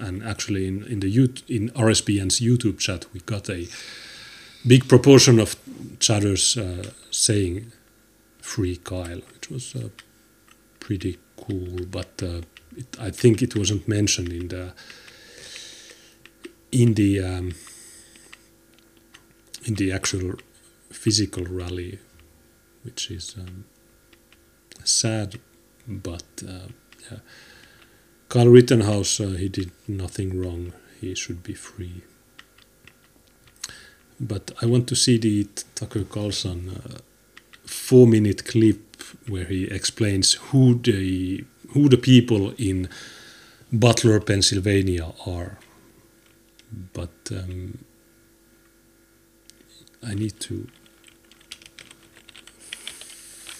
And 0.00 0.22
actually, 0.24 0.66
in 0.66 0.84
in 0.84 1.00
the 1.00 1.08
in 1.48 1.70
RSBN's 1.70 2.40
YouTube 2.40 2.78
chat, 2.78 3.06
we 3.12 3.20
got 3.20 3.48
a 3.48 3.68
big 4.66 4.88
proportion 4.88 5.38
of 5.38 5.56
chatters 6.00 6.56
uh, 6.56 6.90
saying 7.10 7.72
"Free 8.40 8.76
Kyle," 8.76 9.22
which 9.32 9.50
was 9.50 9.74
uh, 9.76 9.88
pretty 10.80 11.18
cool. 11.36 11.86
But 11.90 12.22
uh, 12.22 12.40
it, 12.76 12.96
I 13.00 13.10
think 13.10 13.42
it 13.42 13.56
wasn't 13.56 13.86
mentioned 13.86 14.32
in 14.32 14.48
the 14.48 14.72
in 16.72 16.94
the 16.94 17.20
um, 17.20 17.54
in 19.64 19.74
the 19.74 19.92
actual 19.92 20.34
physical 20.90 21.44
rally, 21.44 21.98
which 22.82 23.10
is 23.10 23.36
um, 23.38 23.64
sad. 24.84 25.38
But 25.86 26.42
uh, 26.46 26.68
yeah, 27.10 27.18
Kyle 28.34 28.48
Rittenhouse 28.48 29.20
uh, 29.20 29.36
he 29.38 29.48
did 29.48 29.70
nothing 29.86 30.36
wrong. 30.36 30.72
He 31.00 31.14
should 31.14 31.44
be 31.44 31.54
free. 31.54 32.02
But 34.18 34.50
I 34.60 34.66
want 34.66 34.88
to 34.88 34.96
see 34.96 35.18
the 35.18 35.46
Tucker 35.76 36.02
Carlson 36.02 36.68
uh, 36.70 36.98
four-minute 37.64 38.44
clip 38.44 39.00
where 39.28 39.44
he 39.44 39.66
explains 39.66 40.32
who 40.50 40.74
the 40.74 41.44
who 41.74 41.88
the 41.88 41.96
people 41.96 42.54
in 42.58 42.88
Butler, 43.72 44.18
Pennsylvania 44.18 45.12
are. 45.24 45.58
But 46.92 47.14
um, 47.30 47.84
I 50.04 50.14
need 50.14 50.40
to 50.40 50.66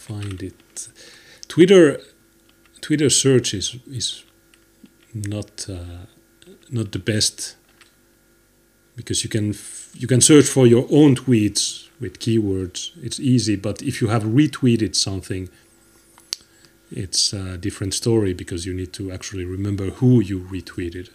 find 0.08 0.42
it. 0.42 0.88
Twitter 1.46 2.00
Twitter 2.80 3.08
search 3.08 3.54
is 3.54 3.76
is 3.86 4.23
not 5.14 5.66
uh, 5.68 6.06
not 6.70 6.92
the 6.92 6.98
best 6.98 7.56
because 8.96 9.24
you 9.24 9.30
can 9.30 9.54
you 9.94 10.06
can 10.06 10.20
search 10.20 10.46
for 10.46 10.66
your 10.66 10.86
own 10.90 11.14
tweets 11.14 11.88
with 12.00 12.18
keywords. 12.18 12.90
It's 13.02 13.20
easy, 13.20 13.56
but 13.56 13.82
if 13.82 14.00
you 14.00 14.08
have 14.08 14.24
retweeted 14.24 14.96
something, 14.96 15.48
it's 16.90 17.32
a 17.32 17.56
different 17.56 17.94
story 17.94 18.34
because 18.34 18.66
you 18.66 18.74
need 18.74 18.92
to 18.94 19.10
actually 19.10 19.44
remember 19.44 19.90
who 19.90 20.20
you 20.20 20.40
retweeted. 20.40 21.10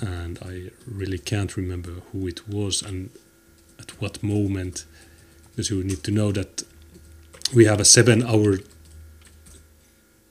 And 0.00 0.38
I 0.42 0.70
really 0.86 1.18
can't 1.18 1.56
remember 1.56 1.92
who 2.12 2.26
it 2.26 2.48
was 2.48 2.82
and 2.82 3.10
at 3.78 3.90
what 4.00 4.22
moment, 4.22 4.86
because 5.50 5.70
you 5.70 5.82
need 5.84 6.02
to 6.04 6.10
know 6.10 6.32
that 6.32 6.62
we 7.54 7.66
have 7.66 7.80
a 7.80 7.84
seven-hour 7.84 8.58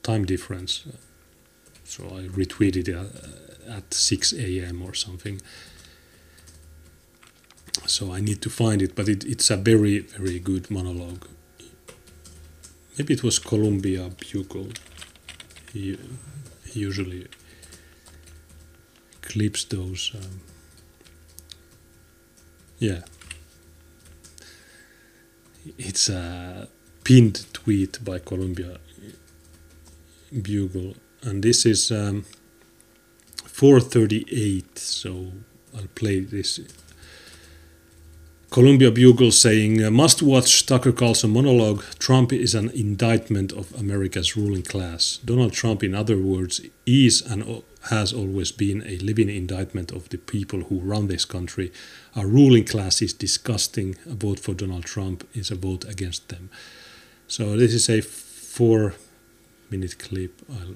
time 0.02 0.26
difference. 0.26 0.84
So 1.94 2.04
I 2.20 2.24
retweeted 2.40 2.88
uh, 2.90 3.78
at 3.78 3.94
6 3.94 4.34
a.m. 4.34 4.82
or 4.82 4.94
something 4.94 5.40
so 7.86 8.14
I 8.14 8.22
need 8.22 8.42
to 8.42 8.50
find 8.50 8.82
it, 8.82 8.96
but 8.96 9.10
it, 9.10 9.24
it's 9.26 9.50
a 9.50 9.58
very, 9.58 10.00
very 10.00 10.40
good 10.40 10.70
monologue. 10.72 11.28
Maybe 12.98 13.14
it 13.14 13.24
was 13.24 13.40
Columbia 13.40 14.10
Bugle. 14.10 14.70
He 15.74 15.98
usually 16.74 17.28
clips 19.22 19.64
those. 19.66 20.12
Um, 20.16 20.42
yeah. 22.80 23.02
It's 25.78 26.10
a 26.10 26.68
pinned 27.04 27.46
tweet 27.54 28.04
by 28.04 28.20
Columbia 28.20 28.78
Bugle, 30.42 30.96
and 31.24 31.44
this 31.44 31.66
is 31.66 31.92
um, 31.92 32.26
438. 33.46 34.78
So 34.78 35.32
I'll 35.76 35.88
play 35.96 36.20
this. 36.20 36.60
Columbia 38.50 38.92
Bugle 38.92 39.32
saying, 39.32 39.84
uh, 39.84 39.90
must 39.90 40.22
watch 40.22 40.68
Tucker 40.68 40.92
Carlson 40.92 41.32
monologue. 41.32 41.84
Trump 41.98 42.32
is 42.32 42.54
an 42.54 42.70
indictment 42.70 43.52
of 43.52 43.74
America's 43.74 44.38
ruling 44.38 44.62
class. 44.62 45.18
Donald 45.26 45.54
Trump, 45.54 45.84
in 45.84 45.96
other 45.96 46.18
words, 46.18 46.62
is 46.86 47.22
and 47.22 47.64
has 47.90 48.14
always 48.14 48.52
been 48.52 48.84
a 48.86 48.98
living 48.98 49.30
indictment 49.30 49.92
of 49.92 50.08
the 50.10 50.20
people 50.20 50.66
who 50.66 50.80
run 50.80 51.08
this 51.08 51.26
country. 51.26 51.72
Our 52.16 52.28
ruling 52.28 52.66
class 52.66 53.02
is 53.02 53.12
disgusting. 53.14 53.96
A 54.06 54.14
vote 54.14 54.40
for 54.40 54.54
Donald 54.54 54.86
Trump 54.86 55.28
is 55.34 55.50
a 55.50 55.56
vote 55.56 55.84
against 55.86 56.30
them. 56.30 56.52
So 57.28 57.58
this 57.58 57.74
is 57.74 57.90
a 57.90 58.02
four 58.02 58.94
minute 59.72 59.98
clip. 59.98 60.42
I'll 60.48 60.76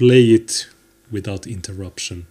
play 0.00 0.24
it 0.38 0.66
without 1.10 1.46
interruption 1.46 2.26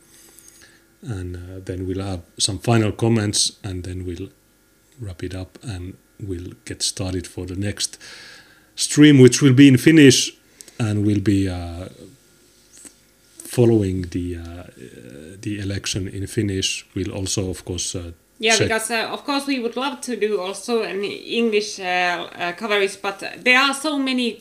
and 1.03 1.35
uh, 1.35 1.39
then 1.63 1.85
we'll 1.85 2.03
have 2.03 2.21
some 2.39 2.57
final 2.57 2.91
comments 2.91 3.59
and 3.63 3.83
then 3.83 4.07
we'll 4.07 4.29
wrap 4.99 5.23
it 5.23 5.35
up 5.35 5.59
and 5.61 5.95
we'll 6.19 6.51
get 6.65 6.81
started 6.81 7.27
for 7.27 7.45
the 7.45 7.55
next 7.55 7.99
stream 8.75 9.19
which 9.19 9.39
will 9.43 9.53
be 9.53 9.67
in 9.67 9.77
Finnish 9.77 10.35
and 10.79 11.05
will 11.05 11.19
be 11.19 11.47
uh, 11.47 11.89
following 13.37 14.01
the 14.15 14.37
uh, 14.37 14.63
the 15.39 15.59
election 15.59 16.07
in 16.07 16.25
Finnish 16.25 16.87
we'll 16.95 17.11
also 17.11 17.51
of 17.51 17.63
course 17.65 17.93
uh, 17.93 18.11
yeah, 18.39 18.55
check. 18.55 18.69
because 18.69 18.89
uh, 18.89 19.13
of 19.13 19.23
course 19.25 19.45
we 19.45 19.59
would 19.59 19.75
love 19.75 20.01
to 20.01 20.15
do 20.15 20.41
also 20.41 20.81
an 20.83 21.03
English 21.03 21.77
uh, 21.79 22.53
coverage, 22.57 23.01
but 23.01 23.21
there 23.43 23.59
are 23.59 23.73
so 23.73 23.99
many 23.99 24.39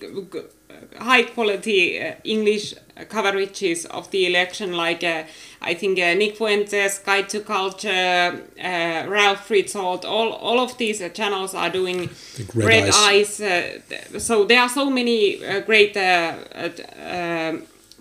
high 0.99 1.23
quality 1.23 1.99
English 2.25 2.75
coverages 3.05 3.87
of 3.87 4.11
the 4.11 4.27
election, 4.27 4.73
like 4.73 5.05
uh, 5.05 5.25
I 5.61 5.75
think 5.75 5.99
uh, 5.99 6.15
Nick 6.15 6.37
Fuentes, 6.37 6.99
Guide 6.99 7.29
to 7.31 7.41
Culture, 7.41 8.43
uh, 8.59 9.07
Ralph 9.09 9.49
Ritzold, 9.49 10.05
all, 10.05 10.33
all 10.33 10.61
of 10.61 10.77
these 10.79 11.01
uh, 11.01 11.09
channels 11.09 11.55
are 11.55 11.71
doing 11.71 12.11
Red, 12.55 12.67
Red, 12.67 12.91
Eyes. 12.95 13.41
Uh, 13.41 13.81
so 14.19 14.45
there 14.45 14.61
are 14.61 14.69
so 14.69 14.91
many 14.91 15.45
uh, 15.45 15.61
great 15.61 15.95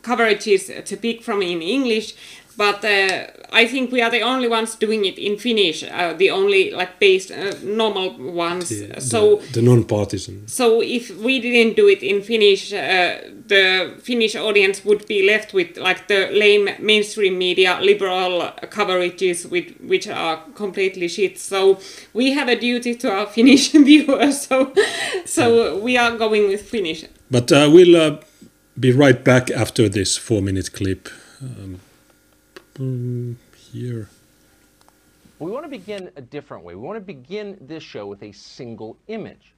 coverages 0.01 0.85
to 0.85 0.97
pick 0.97 1.21
from 1.21 1.41
in 1.41 1.61
English 1.61 2.15
but 2.57 2.83
uh, 2.83 3.27
I 3.51 3.67
think 3.67 3.91
we 3.91 4.01
are 4.01 4.09
the 4.09 4.21
only 4.21 4.47
ones 4.47 4.75
doing 4.75 5.05
it 5.05 5.19
in 5.19 5.37
Finnish, 5.37 5.83
uh, 5.83 6.13
the 6.13 6.31
only 6.31 6.71
like 6.71 6.99
based 6.99 7.31
uh, 7.31 7.53
normal 7.63 8.17
ones. 8.17 8.69
The, 8.69 8.99
so 8.99 9.37
the, 9.37 9.53
the, 9.53 9.61
non-partisan. 9.61 10.47
So 10.47 10.81
if 10.81 11.15
we 11.17 11.39
didn't 11.39 11.75
do 11.75 11.87
it 11.87 12.01
in 12.01 12.23
Finnish, 12.23 12.73
uh, 12.73 13.19
the 13.47 13.93
Finnish 14.01 14.35
audience 14.35 14.83
would 14.83 15.07
be 15.07 15.25
left 15.25 15.53
with 15.53 15.77
like 15.77 16.07
the 16.07 16.29
lame 16.31 16.69
mainstream 16.79 17.37
media 17.37 17.79
liberal 17.79 18.51
coverages, 18.63 19.49
with, 19.49 19.79
which 19.79 20.07
are 20.07 20.41
completely 20.55 21.07
shit. 21.07 21.37
So 21.37 21.79
we 22.13 22.33
have 22.33 22.49
a 22.49 22.59
duty 22.59 22.95
to 22.95 23.11
our 23.11 23.25
Finnish 23.35 23.71
viewers. 23.71 24.47
So 24.47 24.73
so 25.25 25.77
we 25.77 25.95
are 25.95 26.17
going 26.17 26.47
with 26.47 26.63
Finnish. 26.63 27.05
But 27.29 27.51
uh, 27.51 27.69
we'll 27.71 27.95
uh, 27.95 28.17
be 28.79 28.91
right 28.91 29.23
back 29.23 29.51
after 29.51 29.87
this 29.87 30.17
four-minute 30.17 30.73
clip. 30.73 31.09
Um, 31.41 31.81
um, 32.79 33.37
here. 33.55 34.09
We 35.39 35.51
want 35.51 35.65
to 35.65 35.69
begin 35.69 36.09
a 36.15 36.21
different 36.21 36.63
way. 36.63 36.75
We 36.75 36.81
want 36.81 36.97
to 36.97 37.05
begin 37.05 37.57
this 37.61 37.83
show 37.83 38.07
with 38.07 38.23
a 38.23 38.31
single 38.31 38.97
image. 39.07 39.53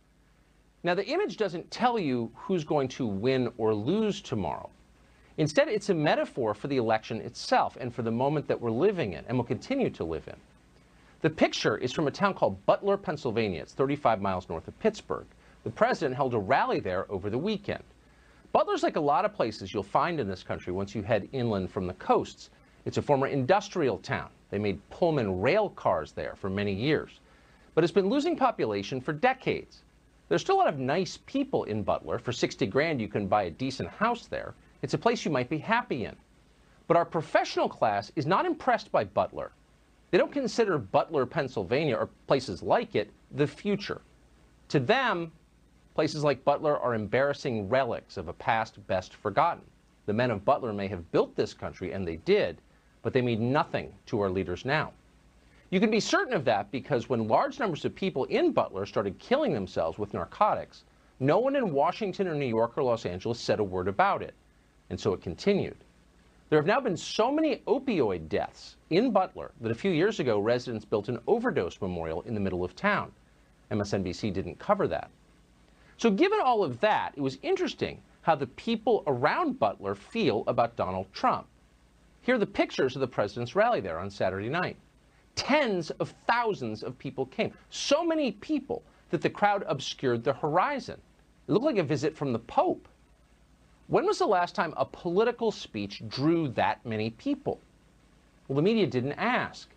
Now, 0.83 0.93
the 0.93 1.05
image 1.05 1.37
doesn't 1.37 1.71
tell 1.71 1.99
you 1.99 2.31
who's 2.35 2.63
going 2.63 2.87
to 2.89 3.05
win 3.05 3.51
or 3.57 3.73
lose 3.73 4.21
tomorrow. 4.21 4.69
Instead, 5.37 5.69
it's 5.69 5.89
a 5.89 5.93
metaphor 5.93 6.53
for 6.53 6.67
the 6.67 6.77
election 6.77 7.21
itself 7.21 7.77
and 7.79 7.93
for 7.93 8.01
the 8.01 8.11
moment 8.11 8.47
that 8.47 8.59
we're 8.59 8.71
living 8.71 9.13
in 9.13 9.23
and 9.27 9.37
will 9.37 9.45
continue 9.45 9.89
to 9.89 10.03
live 10.03 10.27
in. 10.27 10.35
The 11.21 11.29
picture 11.29 11.77
is 11.77 11.91
from 11.91 12.07
a 12.07 12.11
town 12.11 12.33
called 12.33 12.65
Butler, 12.65 12.97
Pennsylvania. 12.97 13.61
It's 13.61 13.73
35 13.73 14.21
miles 14.21 14.47
north 14.47 14.67
of 14.67 14.79
Pittsburgh. 14.79 15.25
The 15.63 15.69
president 15.69 16.15
held 16.15 16.33
a 16.33 16.39
rally 16.39 16.79
there 16.79 17.09
over 17.11 17.29
the 17.29 17.37
weekend. 17.37 17.83
Butler's 18.51 18.83
like 18.83 18.95
a 18.95 19.01
lot 19.01 19.25
of 19.25 19.33
places 19.33 19.73
you'll 19.73 19.83
find 19.83 20.19
in 20.19 20.27
this 20.27 20.43
country 20.43 20.73
once 20.73 20.95
you 20.95 21.03
head 21.03 21.27
inland 21.33 21.71
from 21.71 21.87
the 21.87 21.93
coasts. 21.95 22.49
It's 22.85 22.97
a 22.97 23.01
former 23.01 23.27
industrial 23.27 23.97
town. 23.97 24.29
They 24.49 24.57
made 24.57 24.89
Pullman 24.89 25.41
rail 25.41 25.69
cars 25.69 26.11
there 26.11 26.35
for 26.35 26.49
many 26.49 26.73
years. 26.73 27.19
But 27.75 27.83
it's 27.83 27.93
been 27.93 28.09
losing 28.09 28.35
population 28.35 28.99
for 28.99 29.13
decades. 29.13 29.83
There's 30.27 30.41
still 30.41 30.55
a 30.55 30.57
lot 30.57 30.67
of 30.67 30.79
nice 30.79 31.17
people 31.25 31.65
in 31.65 31.83
Butler. 31.83 32.19
For 32.19 32.31
60 32.31 32.65
grand, 32.67 33.01
you 33.01 33.07
can 33.07 33.27
buy 33.27 33.43
a 33.43 33.51
decent 33.51 33.89
house 33.89 34.27
there. 34.27 34.53
It's 34.81 34.93
a 34.93 34.97
place 34.97 35.25
you 35.25 35.31
might 35.31 35.49
be 35.49 35.57
happy 35.57 36.05
in. 36.05 36.15
But 36.87 36.97
our 36.97 37.05
professional 37.05 37.69
class 37.69 38.11
is 38.15 38.25
not 38.25 38.45
impressed 38.45 38.91
by 38.91 39.03
Butler. 39.03 39.51
They 40.11 40.17
don't 40.17 40.31
consider 40.31 40.77
Butler, 40.77 41.25
Pennsylvania, 41.25 41.95
or 41.95 42.09
places 42.27 42.63
like 42.63 42.95
it, 42.95 43.11
the 43.31 43.45
future. 43.45 44.01
To 44.69 44.79
them, 44.79 45.31
places 45.95 46.23
like 46.23 46.43
Butler 46.43 46.79
are 46.79 46.95
embarrassing 46.95 47.69
relics 47.69 48.17
of 48.17 48.27
a 48.27 48.33
past 48.33 48.85
best 48.87 49.13
forgotten. 49.13 49.63
The 50.05 50.13
men 50.13 50.31
of 50.31 50.45
Butler 50.45 50.73
may 50.73 50.87
have 50.87 51.11
built 51.11 51.35
this 51.35 51.53
country, 51.53 51.91
and 51.91 52.07
they 52.07 52.15
did, 52.17 52.61
but 53.01 53.13
they 53.13 53.21
mean 53.21 53.51
nothing 53.51 53.93
to 54.07 54.19
our 54.21 54.29
leaders 54.29 54.65
now. 54.65 54.91
You 55.71 55.79
can 55.79 55.91
be 55.91 55.99
certain 55.99 56.33
of 56.33 56.45
that 56.45 56.71
because 56.71 57.09
when 57.09 57.27
large 57.27 57.59
numbers 57.59 57.85
of 57.85 57.93
people 57.93 58.25
in 58.25 58.51
Butler 58.51 58.85
started 58.85 59.19
killing 59.19 59.53
themselves 59.53 59.99
with 59.99 60.13
narcotics, 60.13 60.83
no 61.19 61.37
one 61.37 61.55
in 61.55 61.73
Washington 61.73 62.27
or 62.27 62.33
New 62.33 62.47
York 62.47 62.77
or 62.77 62.83
Los 62.83 63.05
Angeles 63.05 63.39
said 63.39 63.59
a 63.59 63.63
word 63.63 63.87
about 63.87 64.23
it. 64.23 64.33
And 64.89 64.99
so 64.99 65.13
it 65.13 65.21
continued. 65.21 65.77
There 66.49 66.57
have 66.57 66.65
now 66.65 66.79
been 66.79 66.97
so 66.97 67.31
many 67.31 67.57
opioid 67.67 68.27
deaths 68.27 68.77
in 68.89 69.11
Butler 69.11 69.51
that 69.61 69.71
a 69.71 69.75
few 69.75 69.91
years 69.91 70.19
ago 70.19 70.39
residents 70.39 70.85
built 70.85 71.07
an 71.07 71.19
overdose 71.27 71.79
memorial 71.79 72.23
in 72.23 72.33
the 72.33 72.39
middle 72.39 72.63
of 72.63 72.75
town. 72.75 73.11
MSNBC 73.69 74.33
didn't 74.33 74.57
cover 74.57 74.87
that. 74.87 75.11
So 75.97 76.09
given 76.09 76.39
all 76.41 76.63
of 76.63 76.79
that, 76.79 77.13
it 77.15 77.21
was 77.21 77.37
interesting 77.43 78.01
how 78.21 78.33
the 78.33 78.47
people 78.47 79.03
around 79.05 79.59
Butler 79.59 79.93
feel 79.93 80.43
about 80.47 80.75
Donald 80.75 81.05
Trump. 81.13 81.45
Here 82.29 82.35
are 82.35 82.37
the 82.37 82.45
pictures 82.45 82.95
of 82.95 82.99
the 82.99 83.07
president's 83.07 83.55
rally 83.55 83.81
there 83.81 83.97
on 83.97 84.11
Saturday 84.11 84.49
night. 84.49 84.77
Tens 85.33 85.89
of 85.89 86.13
thousands 86.27 86.83
of 86.83 86.95
people 86.99 87.25
came. 87.25 87.51
So 87.71 88.05
many 88.05 88.33
people 88.33 88.83
that 89.09 89.21
the 89.21 89.31
crowd 89.31 89.63
obscured 89.67 90.23
the 90.23 90.33
horizon. 90.33 91.01
It 91.47 91.51
looked 91.51 91.65
like 91.65 91.77
a 91.77 91.83
visit 91.83 92.15
from 92.15 92.31
the 92.31 92.37
Pope. 92.37 92.87
When 93.87 94.05
was 94.05 94.19
the 94.19 94.27
last 94.27 94.53
time 94.53 94.75
a 94.77 94.85
political 94.85 95.51
speech 95.51 96.03
drew 96.07 96.49
that 96.49 96.85
many 96.85 97.09
people? 97.09 97.59
Well, 98.47 98.57
the 98.57 98.61
media 98.61 98.85
didn't 98.85 99.13
ask. 99.13 99.67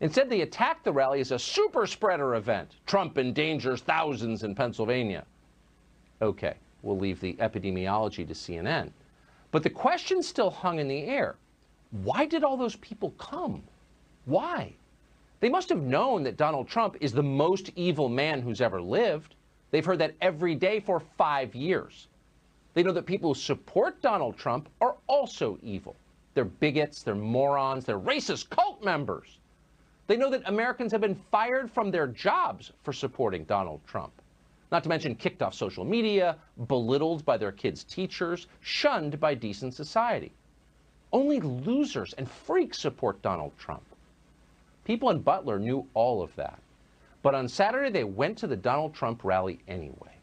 Instead, 0.00 0.30
they 0.30 0.40
attacked 0.40 0.84
the 0.84 0.92
rally 0.92 1.20
as 1.20 1.32
a 1.32 1.38
super 1.38 1.86
spreader 1.86 2.36
event. 2.36 2.76
Trump 2.86 3.18
endangers 3.18 3.82
thousands 3.82 4.44
in 4.44 4.54
Pennsylvania. 4.54 5.26
Okay, 6.22 6.54
we'll 6.80 6.98
leave 6.98 7.20
the 7.20 7.34
epidemiology 7.34 8.26
to 8.26 8.32
CNN. 8.32 8.92
But 9.50 9.62
the 9.62 9.68
question 9.68 10.22
still 10.22 10.50
hung 10.50 10.78
in 10.78 10.88
the 10.88 11.04
air. 11.04 11.36
Why 11.90 12.26
did 12.26 12.44
all 12.44 12.56
those 12.56 12.76
people 12.76 13.10
come? 13.18 13.62
Why? 14.26 14.74
They 15.40 15.48
must 15.48 15.68
have 15.68 15.82
known 15.82 16.22
that 16.24 16.36
Donald 16.36 16.68
Trump 16.68 16.96
is 17.00 17.12
the 17.12 17.22
most 17.22 17.70
evil 17.76 18.08
man 18.08 18.42
who's 18.42 18.60
ever 18.60 18.82
lived. 18.82 19.36
They've 19.70 19.84
heard 19.84 20.00
that 20.00 20.14
every 20.20 20.54
day 20.54 20.80
for 20.80 21.00
five 21.00 21.54
years. 21.54 22.08
They 22.74 22.82
know 22.82 22.92
that 22.92 23.06
people 23.06 23.32
who 23.32 23.40
support 23.40 24.02
Donald 24.02 24.36
Trump 24.36 24.68
are 24.80 24.96
also 25.06 25.58
evil. 25.62 25.96
They're 26.34 26.44
bigots, 26.44 27.02
they're 27.02 27.14
morons, 27.14 27.84
they're 27.84 27.98
racist 27.98 28.50
cult 28.50 28.84
members. 28.84 29.38
They 30.06 30.16
know 30.16 30.30
that 30.30 30.42
Americans 30.46 30.92
have 30.92 31.00
been 31.00 31.20
fired 31.30 31.70
from 31.70 31.90
their 31.90 32.06
jobs 32.06 32.72
for 32.82 32.92
supporting 32.92 33.44
Donald 33.44 33.80
Trump. 33.86 34.12
Not 34.70 34.82
to 34.82 34.88
mention 34.88 35.14
kicked 35.14 35.42
off 35.42 35.54
social 35.54 35.84
media, 35.84 36.36
belittled 36.66 37.24
by 37.24 37.36
their 37.36 37.52
kids' 37.52 37.84
teachers, 37.84 38.46
shunned 38.60 39.18
by 39.18 39.34
decent 39.34 39.74
society. 39.74 40.32
Only 41.12 41.40
losers 41.40 42.12
and 42.14 42.30
freaks 42.30 42.78
support 42.78 43.22
Donald 43.22 43.52
Trump. 43.58 43.82
People 44.84 45.10
in 45.10 45.20
Butler 45.20 45.58
knew 45.58 45.86
all 45.94 46.22
of 46.22 46.34
that. 46.36 46.58
But 47.22 47.34
on 47.34 47.48
Saturday, 47.48 47.90
they 47.90 48.04
went 48.04 48.38
to 48.38 48.46
the 48.46 48.56
Donald 48.56 48.94
Trump 48.94 49.24
rally 49.24 49.60
anyway. 49.68 50.16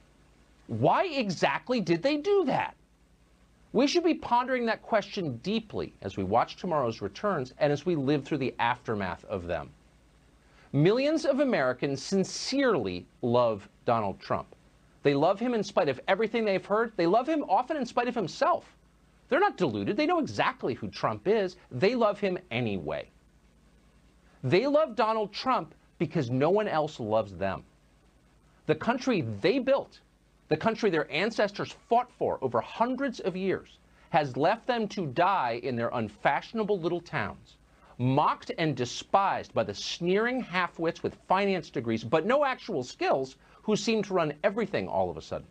Why 0.67 1.05
exactly 1.05 1.81
did 1.81 2.01
they 2.01 2.17
do 2.17 2.45
that? 2.45 2.75
We 3.73 3.87
should 3.87 4.03
be 4.03 4.13
pondering 4.13 4.65
that 4.67 4.81
question 4.81 5.37
deeply 5.37 5.93
as 6.01 6.17
we 6.17 6.23
watch 6.23 6.55
tomorrow's 6.55 7.01
returns 7.01 7.53
and 7.59 7.73
as 7.73 7.85
we 7.85 7.95
live 7.95 8.23
through 8.23 8.37
the 8.37 8.55
aftermath 8.57 9.25
of 9.25 9.47
them. 9.47 9.69
Millions 10.71 11.25
of 11.25 11.41
Americans 11.41 12.01
sincerely 12.01 13.05
love 13.21 13.67
Donald 13.85 14.19
Trump. 14.19 14.47
They 15.03 15.13
love 15.13 15.39
him 15.39 15.53
in 15.53 15.63
spite 15.63 15.89
of 15.89 15.99
everything 16.07 16.45
they've 16.45 16.65
heard. 16.65 16.93
They 16.95 17.05
love 17.05 17.27
him 17.27 17.43
often 17.47 17.77
in 17.77 17.85
spite 17.85 18.07
of 18.07 18.15
himself. 18.15 18.74
They're 19.29 19.39
not 19.39 19.57
deluded. 19.57 19.97
They 19.97 20.05
know 20.05 20.19
exactly 20.19 20.73
who 20.73 20.87
Trump 20.87 21.27
is. 21.27 21.57
They 21.71 21.95
love 21.95 22.19
him 22.19 22.37
anyway. 22.51 23.09
They 24.43 24.67
love 24.67 24.95
Donald 24.95 25.33
Trump 25.33 25.73
because 25.97 26.29
no 26.29 26.49
one 26.49 26.67
else 26.67 26.99
loves 26.99 27.35
them. 27.35 27.63
The 28.67 28.75
country 28.75 29.21
they 29.41 29.59
built, 29.59 29.99
the 30.49 30.57
country 30.57 30.89
their 30.89 31.11
ancestors 31.11 31.75
fought 31.89 32.11
for 32.11 32.37
over 32.41 32.61
hundreds 32.61 33.19
of 33.19 33.35
years, 33.35 33.79
has 34.11 34.37
left 34.37 34.67
them 34.67 34.87
to 34.89 35.07
die 35.07 35.59
in 35.63 35.75
their 35.75 35.89
unfashionable 35.89 36.79
little 36.79 37.01
towns, 37.01 37.57
mocked 37.97 38.51
and 38.57 38.75
despised 38.75 39.53
by 39.53 39.63
the 39.63 39.73
sneering 39.73 40.41
half-wits 40.41 41.01
with 41.01 41.17
finance 41.27 41.69
degrees 41.69 42.03
but 42.03 42.25
no 42.25 42.45
actual 42.45 42.83
skills 42.83 43.37
who 43.63 43.75
seem 43.75 44.03
to 44.03 44.13
run 44.13 44.33
everything 44.43 44.87
all 44.87 45.09
of 45.09 45.17
a 45.17 45.21
sudden. 45.21 45.47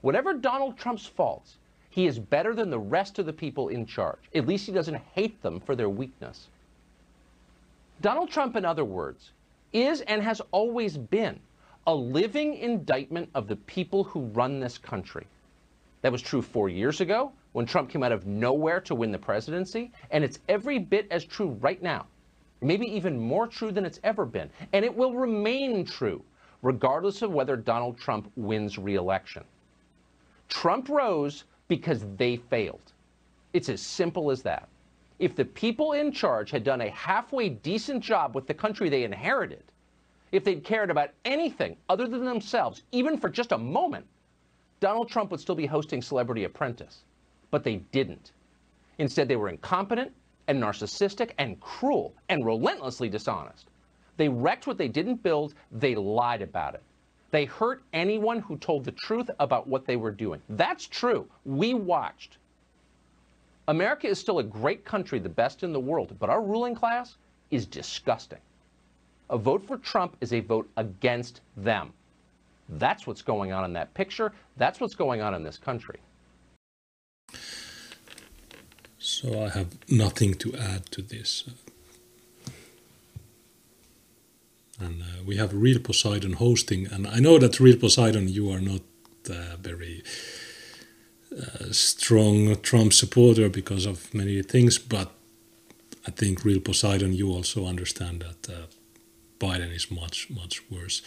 Whatever 0.00 0.34
Donald 0.34 0.76
Trump's 0.76 1.06
faults, 1.06 1.58
he 1.94 2.08
is 2.08 2.18
better 2.18 2.56
than 2.56 2.70
the 2.70 2.78
rest 2.78 3.20
of 3.20 3.26
the 3.26 3.32
people 3.32 3.68
in 3.68 3.86
charge. 3.86 4.18
At 4.34 4.48
least 4.48 4.66
he 4.66 4.72
doesn't 4.72 5.00
hate 5.14 5.40
them 5.42 5.60
for 5.60 5.76
their 5.76 5.88
weakness. 5.88 6.48
Donald 8.00 8.30
Trump, 8.32 8.56
in 8.56 8.64
other 8.64 8.84
words, 8.84 9.30
is 9.72 10.00
and 10.00 10.20
has 10.20 10.42
always 10.50 10.96
been 10.96 11.38
a 11.86 11.94
living 11.94 12.54
indictment 12.54 13.30
of 13.36 13.46
the 13.46 13.54
people 13.54 14.02
who 14.02 14.22
run 14.22 14.58
this 14.58 14.76
country. 14.76 15.24
That 16.02 16.10
was 16.10 16.20
true 16.20 16.42
four 16.42 16.68
years 16.68 17.00
ago 17.00 17.30
when 17.52 17.64
Trump 17.64 17.90
came 17.90 18.02
out 18.02 18.10
of 18.10 18.26
nowhere 18.26 18.80
to 18.80 18.96
win 18.96 19.12
the 19.12 19.18
presidency, 19.18 19.92
and 20.10 20.24
it's 20.24 20.40
every 20.48 20.80
bit 20.80 21.06
as 21.12 21.24
true 21.24 21.50
right 21.60 21.80
now. 21.80 22.06
Maybe 22.60 22.86
even 22.86 23.20
more 23.20 23.46
true 23.46 23.70
than 23.70 23.84
it's 23.84 24.00
ever 24.02 24.26
been. 24.26 24.50
And 24.72 24.84
it 24.84 24.96
will 24.96 25.14
remain 25.14 25.84
true, 25.84 26.24
regardless 26.60 27.22
of 27.22 27.30
whether 27.30 27.56
Donald 27.56 27.96
Trump 27.98 28.32
wins 28.34 28.78
re 28.78 28.96
election. 28.96 29.44
Trump 30.48 30.88
rose 30.88 31.44
because 31.68 32.04
they 32.16 32.36
failed. 32.36 32.92
It's 33.52 33.68
as 33.68 33.80
simple 33.80 34.30
as 34.30 34.42
that. 34.42 34.68
If 35.18 35.36
the 35.36 35.44
people 35.44 35.92
in 35.92 36.12
charge 36.12 36.50
had 36.50 36.64
done 36.64 36.80
a 36.80 36.90
halfway 36.90 37.48
decent 37.48 38.02
job 38.02 38.34
with 38.34 38.46
the 38.46 38.54
country 38.54 38.88
they 38.88 39.04
inherited, 39.04 39.62
if 40.32 40.42
they'd 40.42 40.64
cared 40.64 40.90
about 40.90 41.10
anything 41.24 41.76
other 41.88 42.08
than 42.08 42.24
themselves, 42.24 42.82
even 42.90 43.16
for 43.16 43.28
just 43.28 43.52
a 43.52 43.58
moment, 43.58 44.06
Donald 44.80 45.08
Trump 45.08 45.30
would 45.30 45.40
still 45.40 45.54
be 45.54 45.66
hosting 45.66 46.02
Celebrity 46.02 46.44
Apprentice. 46.44 47.04
But 47.50 47.62
they 47.62 47.76
didn't. 47.76 48.32
Instead, 48.98 49.28
they 49.28 49.36
were 49.36 49.48
incompetent 49.48 50.12
and 50.48 50.60
narcissistic 50.60 51.30
and 51.38 51.60
cruel 51.60 52.14
and 52.28 52.44
relentlessly 52.44 53.08
dishonest. 53.08 53.68
They 54.16 54.28
wrecked 54.28 54.66
what 54.66 54.78
they 54.78 54.88
didn't 54.88 55.22
build, 55.22 55.54
they 55.72 55.94
lied 55.94 56.42
about 56.42 56.74
it. 56.74 56.82
They 57.34 57.46
hurt 57.46 57.82
anyone 57.92 58.38
who 58.38 58.56
told 58.58 58.84
the 58.84 58.92
truth 58.92 59.28
about 59.40 59.66
what 59.66 59.86
they 59.86 59.96
were 59.96 60.12
doing. 60.12 60.40
That's 60.50 60.86
true. 60.86 61.26
We 61.44 61.74
watched. 61.74 62.38
America 63.66 64.06
is 64.06 64.20
still 64.20 64.38
a 64.38 64.44
great 64.44 64.84
country, 64.84 65.18
the 65.18 65.28
best 65.28 65.64
in 65.64 65.72
the 65.72 65.80
world, 65.80 66.14
but 66.20 66.30
our 66.30 66.40
ruling 66.40 66.76
class 66.76 67.16
is 67.50 67.66
disgusting. 67.66 68.38
A 69.30 69.36
vote 69.36 69.66
for 69.66 69.78
Trump 69.78 70.16
is 70.20 70.32
a 70.32 70.38
vote 70.38 70.70
against 70.76 71.40
them. 71.56 71.92
That's 72.68 73.04
what's 73.04 73.22
going 73.22 73.50
on 73.50 73.64
in 73.64 73.72
that 73.72 73.92
picture. 73.94 74.30
That's 74.56 74.78
what's 74.78 74.94
going 74.94 75.20
on 75.20 75.34
in 75.34 75.42
this 75.42 75.58
country. 75.58 75.98
So 79.00 79.42
I 79.44 79.48
have 79.48 79.76
nothing 79.88 80.34
to 80.34 80.54
add 80.54 80.88
to 80.92 81.02
this. 81.02 81.42
And 84.84 85.02
uh, 85.02 85.22
we 85.26 85.36
have 85.36 85.54
Real 85.54 85.78
Poseidon 85.78 86.34
hosting, 86.34 86.86
and 86.92 87.06
I 87.06 87.18
know 87.18 87.38
that 87.38 87.60
Real 87.60 87.76
Poseidon, 87.76 88.28
you 88.28 88.50
are 88.50 88.60
not 88.60 88.82
uh, 89.30 89.56
very 89.60 90.02
uh, 91.32 91.72
strong 91.72 92.56
Trump 92.60 92.92
supporter 92.92 93.48
because 93.48 93.86
of 93.86 94.12
many 94.14 94.42
things, 94.42 94.78
but 94.78 95.10
I 96.06 96.10
think 96.10 96.44
Real 96.44 96.60
Poseidon, 96.60 97.14
you 97.14 97.30
also 97.30 97.66
understand 97.66 98.22
that 98.22 98.52
uh, 98.52 98.66
Biden 99.40 99.74
is 99.74 99.90
much, 99.90 100.28
much 100.30 100.62
worse. 100.70 101.02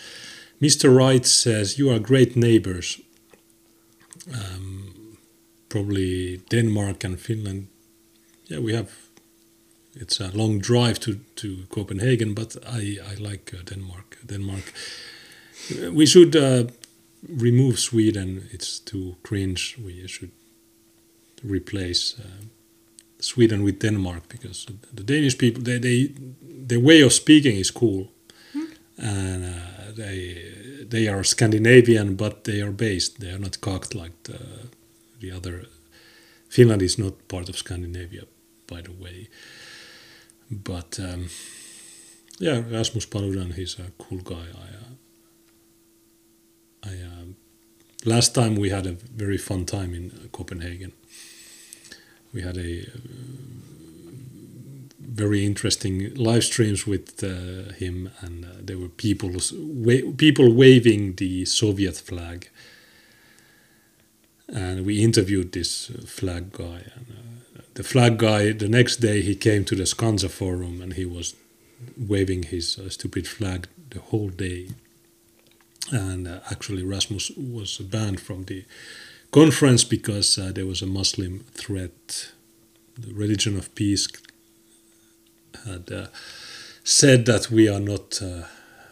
Mr. 0.62 0.96
Wright 0.96 1.26
says, 1.26 1.78
You 1.78 1.90
are 1.92 2.00
great 2.00 2.36
neighbors. 2.36 3.00
Um, 4.34 5.18
probably 5.70 6.38
Denmark 6.50 7.04
and 7.04 7.20
Finland. 7.20 7.68
Yeah, 8.48 8.60
we 8.60 8.74
have. 8.74 9.07
It's 10.00 10.20
a 10.20 10.30
long 10.36 10.60
drive 10.60 11.00
to, 11.02 11.20
to 11.36 11.66
Copenhagen, 11.70 12.34
but 12.34 12.56
I, 12.66 12.98
I 13.12 13.16
like 13.16 13.54
uh, 13.54 13.64
Denmark. 13.64 14.18
Denmark. 14.26 14.74
We 15.92 16.06
should 16.06 16.36
uh, 16.36 16.66
remove 17.28 17.80
Sweden. 17.80 18.48
It's 18.52 18.80
too 18.80 19.16
cringe. 19.24 19.78
We 19.84 20.08
should 20.08 20.32
replace 21.44 22.16
uh, 22.20 22.46
Sweden 23.20 23.64
with 23.64 23.80
Denmark 23.80 24.30
because 24.30 24.68
the 24.94 25.04
Danish 25.04 25.38
people, 25.38 25.64
they, 25.64 25.80
they, 25.80 26.12
their 26.42 26.80
way 26.80 27.02
of 27.02 27.14
speaking 27.14 27.58
is 27.58 27.72
cool 27.72 28.12
and 28.98 29.46
uh, 29.46 29.92
they 29.96 30.54
they 30.90 31.08
are 31.08 31.24
Scandinavian, 31.24 32.16
but 32.16 32.44
they 32.44 32.62
are 32.62 32.72
based. 32.72 33.20
They 33.20 33.30
are 33.30 33.40
not 33.40 33.62
cocked 33.62 33.94
like 33.94 34.24
the, 34.24 34.40
the 35.20 35.32
other. 35.32 35.66
Finland 36.50 36.82
is 36.82 36.98
not 36.98 37.28
part 37.28 37.50
of 37.50 37.58
Scandinavia, 37.58 38.24
by 38.68 38.82
the 38.82 38.92
way. 38.92 39.28
But 40.52 41.00
um, 41.00 41.30
yeah, 42.40 42.62
Rasmus 42.70 43.06
Paludan, 43.08 43.54
he's 43.54 43.80
a 43.80 43.92
cool 43.98 44.20
guy. 44.20 44.46
I, 44.54 44.68
uh, 44.68 44.94
I 46.84 46.90
uh, 46.90 47.26
last 48.06 48.36
time 48.36 48.56
we 48.56 48.70
had 48.70 48.88
a 48.88 48.94
very 48.94 49.38
fun 49.38 49.66
time 49.66 49.94
in 49.94 50.30
Copenhagen. 50.32 50.94
We 52.34 52.42
had 52.42 52.58
a 52.58 52.86
very 55.00 55.46
interesting 55.46 56.14
live 56.16 56.44
streams 56.44 56.86
with 56.86 57.24
uh, 57.24 57.72
him, 57.74 58.10
and 58.22 58.46
uh, 58.46 58.50
there 58.62 58.78
were 58.78 58.90
people 58.90 59.32
wa- 59.54 60.12
people 60.18 60.54
waving 60.54 61.16
the 61.16 61.46
Soviet 61.46 61.96
flag, 61.98 62.50
and 64.48 64.86
we 64.86 65.02
interviewed 65.04 65.52
this 65.52 65.88
flag 66.06 66.52
guy. 66.52 66.84
And 66.96 67.08
uh, 67.12 67.27
the 67.78 67.84
flag 67.84 68.18
guy, 68.18 68.54
the 68.54 68.68
next 68.68 68.96
day, 68.96 69.22
he 69.22 69.36
came 69.36 69.64
to 69.66 69.76
the 69.76 69.84
Scandza 69.84 70.32
Forum, 70.32 70.82
and 70.82 70.94
he 70.94 71.06
was 71.06 71.36
waving 71.96 72.42
his 72.44 72.80
uh, 72.80 72.90
stupid 72.90 73.28
flag 73.28 73.68
the 73.92 74.00
whole 74.00 74.30
day. 74.30 74.70
And 75.92 76.28
uh, 76.28 76.40
actually, 76.50 76.84
Rasmus 76.84 77.30
was 77.38 77.78
banned 77.78 78.20
from 78.20 78.46
the 78.46 78.66
conference 79.30 79.84
because 79.84 80.40
uh, 80.40 80.52
there 80.52 80.66
was 80.66 80.82
a 80.82 80.88
Muslim 80.88 81.46
threat. 81.54 82.32
The 82.98 83.14
religion 83.14 83.56
of 83.56 83.76
peace 83.76 84.08
had 85.64 85.92
uh, 85.92 86.08
said 86.84 87.28
that 87.28 87.52
we 87.52 87.70
are 87.70 87.80
not, 87.80 88.20
uh, 88.24 88.46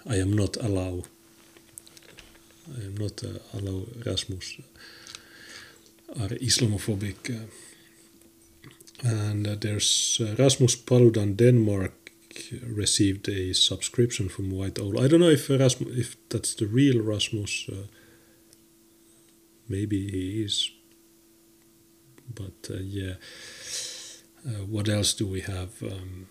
I 0.08 0.18
am 0.18 0.32
not 0.32 0.58
allow, 0.58 1.06
I 2.78 2.86
am 2.86 2.98
not 2.98 3.24
uh, 3.24 3.40
allow 3.58 3.88
Rasmus 4.06 4.58
are 6.20 6.30
Islamophobic. 6.38 7.50
Uh, 9.06 9.10
and 9.10 9.48
uh, 9.48 9.56
there's 9.60 10.20
uh, 10.22 10.36
Rasmus 10.38 10.76
Paludan 10.76 11.36
Denmark 11.36 12.12
received 12.64 13.30
a 13.30 13.54
subscription 13.54 14.30
from 14.30 14.52
White 14.52 14.80
Owl. 14.80 15.00
I 15.00 15.08
don't 15.08 15.22
know 15.22 15.30
if 15.30 15.50
Rasmus, 15.50 15.98
if 15.98 16.16
that's 16.30 16.56
the 16.56 16.66
real 16.66 17.02
Rasmus. 17.02 17.70
maybe 19.70 20.10
he 20.12 20.44
is, 20.44 20.72
but 22.34 22.70
yeah. 22.70 23.16
what 24.68 24.90
else 24.90 25.14
do 25.14 25.26
we 25.28 25.42
have? 25.42 25.82
Um, 25.82 26.28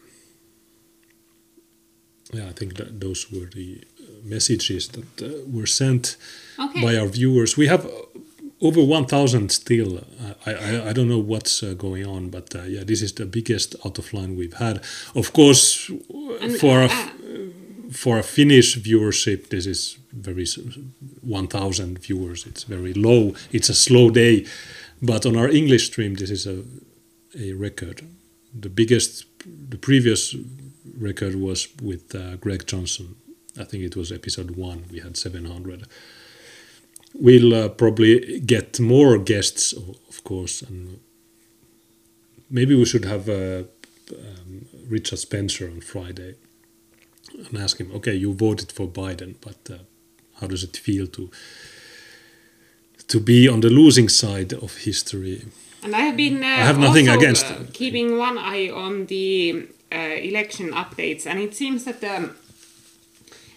yeah, 2.33 2.49
I 2.49 2.53
think 2.53 2.77
that 2.77 3.01
those 3.01 3.31
were 3.31 3.47
the 3.47 3.85
uh, 4.01 4.05
messages 4.25 4.89
that 4.89 5.23
uh, 5.23 5.49
were 5.51 5.67
sent 5.67 6.17
okay. 6.59 6.83
by 6.83 6.97
our 6.97 7.07
viewers. 7.07 7.57
We 7.57 7.67
have 7.67 7.85
uh, 7.87 7.91
over 8.61 8.83
1,000 8.83 9.51
still. 9.51 10.05
I, 10.47 10.53
I, 10.53 10.89
I 10.89 10.93
don't 10.93 11.09
know 11.09 11.19
what's 11.19 11.63
uh, 11.63 11.75
going 11.75 12.07
on, 12.07 12.31
but 12.31 12.55
uh, 12.55 12.63
yeah, 12.63 12.85
this 12.85 13.03
is 13.03 13.13
the 13.13 13.27
biggest 13.27 13.77
out 13.85 13.99
of 13.99 14.13
line 14.13 14.37
we've 14.37 14.55
had. 14.55 14.83
Of 15.15 15.33
course, 15.33 15.91
and, 16.41 16.57
for 16.57 16.83
a, 16.83 16.89
for 17.93 18.19
a 18.19 18.23
Finnish 18.23 18.79
viewership, 18.79 19.49
this 19.49 19.67
is 19.67 19.99
very 20.13 20.47
1,000 21.23 21.99
viewers. 21.99 22.47
It's 22.47 22.65
very 22.65 22.95
low. 22.95 23.35
It's 23.53 23.69
a 23.69 23.75
slow 23.75 24.11
day, 24.11 24.47
but 25.03 25.27
on 25.27 25.37
our 25.37 25.49
English 25.49 25.87
stream, 25.87 26.15
this 26.15 26.31
is 26.31 26.47
a 26.47 26.65
a 27.39 27.53
record. 27.53 28.03
The 28.53 28.69
biggest, 28.69 29.27
the 29.45 29.77
previous 29.77 30.35
record 30.97 31.35
was 31.35 31.69
with 31.83 32.15
uh, 32.15 32.37
Greg 32.37 32.67
Johnson. 32.67 33.17
I 33.59 33.65
think 33.65 33.85
it 33.85 33.97
was 33.97 34.13
episode 34.13 34.53
one. 34.53 34.85
We 34.91 35.01
had 35.01 35.17
700. 35.17 35.87
We'll 37.15 37.55
uh, 37.55 37.69
probably 37.69 38.41
get 38.41 38.81
more 38.81 39.19
guests, 39.19 39.73
of 39.73 40.25
course, 40.25 40.63
and 40.63 40.99
maybe 42.51 42.75
we 42.75 42.85
should 42.85 43.05
have 43.05 43.29
uh, 43.29 43.63
um, 44.13 44.67
Richard 44.89 45.19
Spencer 45.19 45.71
on 45.71 45.81
Friday 45.81 46.35
and 47.33 47.59
ask 47.59 47.79
him, 47.79 47.91
okay, 47.95 48.15
you 48.15 48.35
voted 48.35 48.73
for 48.73 48.89
Biden, 48.89 49.37
but 49.41 49.73
uh, 49.73 49.79
how 50.41 50.47
does 50.47 50.63
it 50.65 50.77
feel 50.77 51.07
to 51.09 51.31
to 53.07 53.21
be 53.21 53.47
on 53.47 53.61
the 53.61 53.71
losing 53.71 54.09
side 54.09 54.53
of 54.53 54.77
history? 54.79 55.45
And 55.83 55.95
I 55.95 56.01
have 56.01 56.17
been 56.17 56.43
uh, 56.43 56.47
I 56.47 56.65
have 56.65 56.79
nothing 56.79 57.09
against 57.09 57.47
uh, 57.47 57.59
keeping 57.73 58.19
one 58.19 58.39
eye 58.39 58.71
on 58.71 59.07
the 59.07 59.69
uh, 59.93 59.97
election 59.97 60.73
updates, 60.73 61.27
and 61.27 61.39
it 61.39 61.55
seems 61.55 61.85
that 61.85 62.01
the 62.01 62.35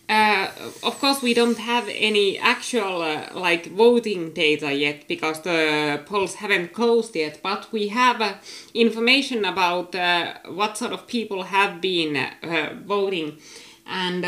uh, 0.10 0.48
of 0.84 1.00
course, 1.00 1.22
we 1.22 1.34
don't 1.34 1.58
have 1.58 1.90
any 1.90 2.40
actual 2.40 3.02
uh, 3.02 3.28
like 3.34 3.66
voting 3.68 4.32
data 4.32 4.74
yet 4.74 5.06
because 5.08 5.42
the 5.42 6.02
polls 6.06 6.36
haven't 6.36 6.72
closed 6.72 7.14
yet. 7.14 7.42
But 7.44 7.72
we 7.74 7.90
have 7.90 8.22
uh, 8.22 8.36
information 8.74 9.44
about 9.44 9.94
uh, 9.96 10.36
what 10.48 10.78
sort 10.78 10.94
of 10.94 11.08
people 11.08 11.44
have 11.44 11.82
been 11.82 12.16
uh, 12.16 12.76
voting, 12.86 13.38
and 13.86 14.24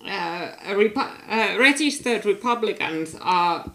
Repu- 0.00 1.58
registered 1.58 2.24
Republicans 2.24 3.16
are 3.20 3.72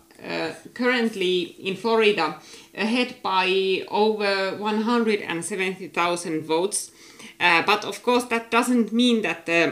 currently 0.74 1.56
in 1.60 1.76
Florida 1.76 2.40
ahead 2.74 3.16
by 3.22 3.86
over 3.90 4.56
170,000 4.58 6.42
votes. 6.44 6.92
Uh, 7.40 7.62
but 7.64 7.84
of 7.84 8.02
course, 8.02 8.24
that 8.26 8.50
doesn't 8.50 8.94
mean 8.94 9.22
that 9.22 9.48
uh, 9.50 9.72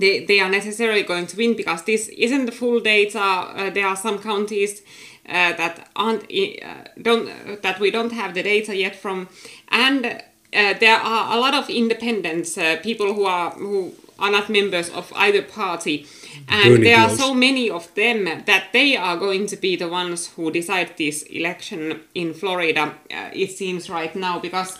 they, 0.00 0.24
they 0.24 0.40
are 0.40 0.50
necessarily 0.50 1.02
going 1.02 1.26
to 1.26 1.36
win 1.36 1.56
because 1.56 1.84
this 1.84 2.08
isn't 2.08 2.46
the 2.46 2.52
full 2.52 2.80
data. 2.80 3.20
Uh, 3.20 3.70
there 3.70 3.86
are 3.86 3.96
some 3.96 4.18
counties 4.18 4.82
uh, 5.28 5.52
that 5.52 5.88
aren't 5.96 6.24
uh, 6.24 6.84
don't 7.00 7.62
that 7.62 7.78
we 7.78 7.90
don't 7.90 8.12
have 8.12 8.34
the 8.34 8.42
data 8.42 8.76
yet 8.76 8.96
from, 8.96 9.28
and 9.68 10.06
uh, 10.06 10.74
there 10.80 10.96
are 10.96 11.36
a 11.36 11.40
lot 11.40 11.54
of 11.54 11.70
independents, 11.70 12.58
uh, 12.58 12.76
people 12.82 13.14
who 13.14 13.24
are 13.24 13.50
who 13.50 13.92
are 14.18 14.30
not 14.30 14.48
members 14.48 14.90
of 14.90 15.12
either 15.16 15.42
party, 15.42 16.06
and 16.48 16.84
there 16.84 16.98
are 16.98 17.08
so 17.08 17.34
many 17.34 17.70
of 17.70 17.92
them 17.94 18.24
that 18.46 18.72
they 18.72 18.96
are 18.96 19.16
going 19.16 19.46
to 19.46 19.56
be 19.56 19.76
the 19.76 19.88
ones 19.88 20.28
who 20.28 20.50
decide 20.50 20.96
this 20.98 21.22
election 21.24 22.00
in 22.14 22.34
Florida. 22.34 22.94
Uh, 23.10 23.30
it 23.32 23.50
seems 23.52 23.88
right 23.88 24.14
now 24.14 24.38
because. 24.38 24.78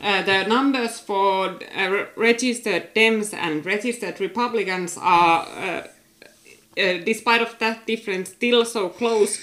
Uh, 0.00 0.22
the 0.22 0.44
numbers 0.44 1.00
for 1.00 1.58
uh, 1.76 2.04
registered 2.16 2.94
Dems 2.94 3.34
and 3.34 3.66
registered 3.66 4.20
Republicans 4.20 4.96
are, 5.00 5.46
uh, 5.46 5.82
uh, 6.80 6.98
despite 7.04 7.42
of 7.42 7.58
that 7.58 7.86
difference, 7.86 8.30
still 8.30 8.64
so 8.64 8.88
close 8.88 9.38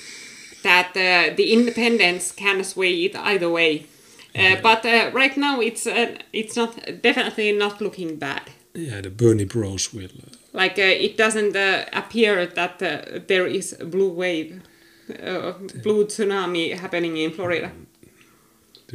that 0.63 0.89
uh, 0.95 1.35
the 1.35 1.51
independents 1.51 2.31
can 2.31 2.63
sway 2.63 3.05
it 3.05 3.15
either 3.15 3.49
way. 3.49 3.85
Uh, 4.35 4.55
but 4.61 4.85
uh, 4.85 5.11
right 5.13 5.37
now, 5.37 5.61
it's 5.61 5.87
uh, 5.87 6.15
it's 6.33 6.55
not 6.55 6.75
definitely 7.01 7.51
not 7.53 7.79
looking 7.81 8.17
bad. 8.17 8.41
Yeah, 8.73 9.01
the 9.01 9.09
Bernie 9.09 9.45
Bros 9.45 9.93
will. 9.93 10.05
Uh, 10.05 10.31
Like 10.53 10.79
uh, 10.79 11.05
it 11.05 11.17
doesn't 11.17 11.55
uh, 11.55 11.83
appear 11.91 12.45
that 12.47 12.81
uh, 12.81 13.19
there 13.27 13.45
is 13.47 13.75
a 13.79 13.85
blue 13.85 14.09
wave, 14.09 14.61
uh, 15.09 15.51
blue 15.83 16.05
tsunami 16.05 16.73
happening 16.79 17.17
in 17.17 17.31
Florida. 17.31 17.71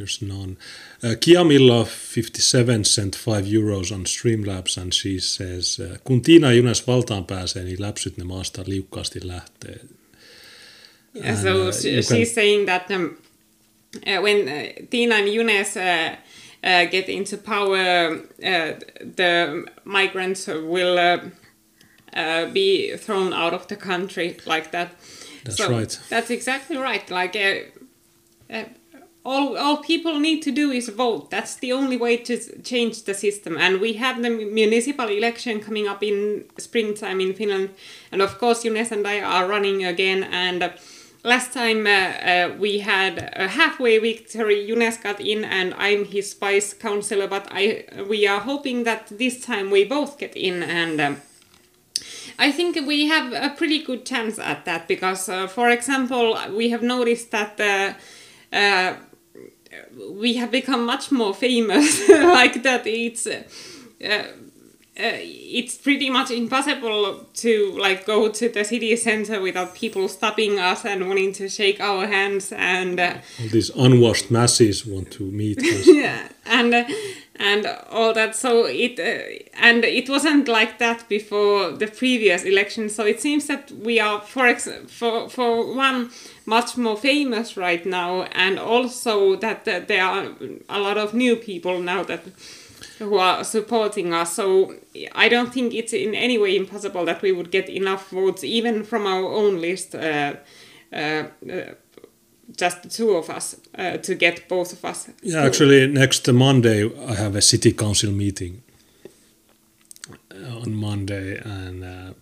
There's 0.01 0.21
none. 0.21 0.57
Uh, 1.03 1.15
Kiamilla 1.25 1.85
57 1.85 2.85
sent 2.85 3.15
5 3.15 3.45
euros 3.45 3.91
on 3.91 4.05
Streamlabs 4.05 4.77
and 4.81 4.93
she 4.93 5.19
says, 5.19 5.79
uh, 5.79 5.97
kun 6.03 6.21
Tiina 6.21 6.51
Junes 6.53 6.87
valtaan 6.87 7.25
pääsee, 7.25 7.63
niin 7.63 7.81
läpsyt 7.81 8.17
ne 8.17 8.23
maasta 8.23 8.63
liukkaasti 8.67 9.19
lähtee. 9.23 9.79
Yeah, 11.13 11.35
so 11.41 11.67
uh, 11.67 11.71
she, 11.73 11.89
you 11.89 12.01
can- 12.03 12.17
she's 12.17 12.33
saying 12.35 12.65
that 12.65 12.89
um, 12.91 13.17
uh, 14.07 14.21
when 14.23 14.47
uh, 14.47 14.87
Tina 14.89 15.15
and 15.15 15.27
Younes 15.27 15.75
uh, 15.77 16.15
uh, 16.63 16.85
get 16.91 17.09
into 17.09 17.37
power, 17.37 17.77
uh, 18.43 18.79
the 19.15 19.65
migrants 19.83 20.47
will 20.47 20.97
uh, 20.97 21.19
uh, 22.15 22.51
be 22.53 22.97
thrown 22.97 23.33
out 23.33 23.53
of 23.53 23.67
the 23.67 23.75
country 23.75 24.37
like 24.45 24.71
that. 24.71 24.89
That's 25.43 25.57
so 25.57 25.69
right. 25.69 25.99
That's 26.09 26.29
exactly 26.29 26.77
right. 26.77 27.09
Like 27.11 27.35
uh, 27.35 28.55
uh, 28.57 28.63
all 29.23 29.57
all 29.57 29.77
people 29.77 30.19
need 30.19 30.41
to 30.41 30.51
do 30.51 30.71
is 30.71 30.89
vote. 30.89 31.29
That's 31.29 31.55
the 31.55 31.71
only 31.73 31.97
way 31.97 32.17
to 32.17 32.61
change 32.63 33.03
the 33.03 33.13
system. 33.13 33.57
And 33.57 33.79
we 33.79 33.93
have 33.93 34.21
the 34.21 34.29
municipal 34.29 35.07
election 35.07 35.59
coming 35.59 35.87
up 35.87 36.01
in 36.03 36.45
springtime 36.57 37.21
in 37.21 37.33
Finland, 37.33 37.69
and 38.11 38.21
of 38.21 38.37
course, 38.39 38.63
Junes 38.63 38.91
and 38.91 39.07
I 39.07 39.21
are 39.21 39.47
running 39.47 39.85
again. 39.85 40.23
And 40.23 40.63
uh, 40.63 40.69
last 41.23 41.53
time 41.53 41.85
uh, 41.85 41.89
uh, 41.89 42.55
we 42.59 42.79
had 42.79 43.31
a 43.35 43.47
halfway 43.47 43.99
victory. 43.99 44.65
Junes 44.67 44.97
got 44.97 45.19
in, 45.19 45.43
and 45.43 45.75
I'm 45.75 46.05
his 46.05 46.33
vice 46.33 46.73
councillor. 46.73 47.27
But 47.27 47.47
I 47.51 47.85
we 48.09 48.27
are 48.27 48.39
hoping 48.39 48.85
that 48.85 49.07
this 49.07 49.45
time 49.45 49.69
we 49.69 49.83
both 49.83 50.17
get 50.17 50.35
in 50.35 50.63
and. 50.63 50.99
Um, 50.99 51.21
I 52.39 52.51
think 52.51 52.75
we 52.87 53.07
have 53.07 53.33
a 53.33 53.53
pretty 53.55 53.83
good 53.83 54.03
chance 54.03 54.39
at 54.39 54.65
that 54.65 54.87
because, 54.87 55.29
uh, 55.29 55.45
for 55.45 55.69
example, 55.69 56.35
we 56.55 56.71
have 56.71 56.81
noticed 56.81 57.29
that 57.29 57.59
uh, 57.59 57.93
uh, 58.55 58.95
we 60.09 60.35
have 60.35 60.51
become 60.51 60.85
much 60.85 61.11
more 61.11 61.33
famous. 61.33 62.07
like 62.09 62.63
that, 62.63 62.85
it's 62.85 63.27
uh, 63.27 63.43
uh, 64.03 64.23
it's 64.97 65.77
pretty 65.77 66.09
much 66.09 66.29
impossible 66.31 67.25
to 67.33 67.71
like 67.79 68.05
go 68.05 68.29
to 68.29 68.49
the 68.49 68.63
city 68.63 68.95
center 68.95 69.39
without 69.41 69.73
people 69.73 70.07
stopping 70.07 70.59
us 70.59 70.85
and 70.85 71.07
wanting 71.07 71.31
to 71.33 71.47
shake 71.49 71.79
our 71.79 72.05
hands 72.07 72.51
and. 72.51 72.99
Uh, 72.99 73.13
All 73.41 73.47
these 73.49 73.69
unwashed 73.75 74.29
masses 74.31 74.85
want 74.85 75.11
to 75.11 75.23
meet 75.23 75.59
us. 75.63 75.87
yeah 75.87 76.27
and 76.45 76.73
uh, 76.73 76.83
and 77.35 77.65
all 77.89 78.13
that 78.13 78.35
so 78.35 78.65
it 78.65 78.99
uh, 78.99 79.43
and 79.53 79.83
it 79.85 80.09
wasn't 80.09 80.47
like 80.47 80.77
that 80.79 81.07
before 81.09 81.71
the 81.71 81.87
previous 81.87 82.43
election 82.43 82.89
so 82.89 83.05
it 83.05 83.21
seems 83.21 83.47
that 83.47 83.71
we 83.71 83.99
are 83.99 84.19
for 84.21 84.45
ex- 84.47 84.67
for 84.87 85.29
for 85.29 85.73
one 85.75 86.09
much 86.55 86.77
more 86.77 86.97
famous 86.97 87.47
right 87.67 87.85
now 87.85 88.11
and 88.45 88.59
also 88.59 89.35
that 89.37 89.67
uh, 89.67 89.79
there 89.87 90.03
are 90.03 90.23
a 90.77 90.79
lot 90.79 90.97
of 90.97 91.13
new 91.13 91.35
people 91.35 91.75
now 91.93 92.03
that 92.03 92.23
who 92.99 93.17
are 93.17 93.43
supporting 93.43 94.13
us. 94.13 94.33
So 94.33 94.45
i 95.23 95.29
don't 95.33 95.51
think 95.53 95.73
it's 95.73 95.93
in 95.93 96.13
any 96.13 96.37
way 96.43 96.51
impossible 96.55 97.03
that 97.05 97.21
we 97.21 97.31
would 97.37 97.49
get 97.51 97.69
enough 97.69 98.03
votes 98.11 98.43
even 98.43 98.83
from 98.83 99.03
our 99.13 99.27
own 99.41 99.53
list 99.61 99.95
uh, 99.95 100.33
uh, 100.93 100.97
uh, 100.97 101.73
just 102.57 102.83
the 102.83 102.89
two 102.89 103.11
of 103.11 103.29
us 103.29 103.55
uh, 103.77 103.97
to 103.97 104.15
get 104.15 104.47
both 104.49 104.73
of 104.73 104.83
us. 104.85 105.09
Yeah, 105.23 105.45
actually, 105.45 105.87
next 105.87 106.27
Monday 106.31 106.89
I 107.07 107.13
have 107.15 107.35
a 107.35 107.41
city 107.41 107.71
council 107.71 108.11
meeting 108.11 108.61
uh, 110.31 110.59
on 110.61 110.73
Monday, 110.73 111.39
and 111.43 111.83
uh, 111.83 112.13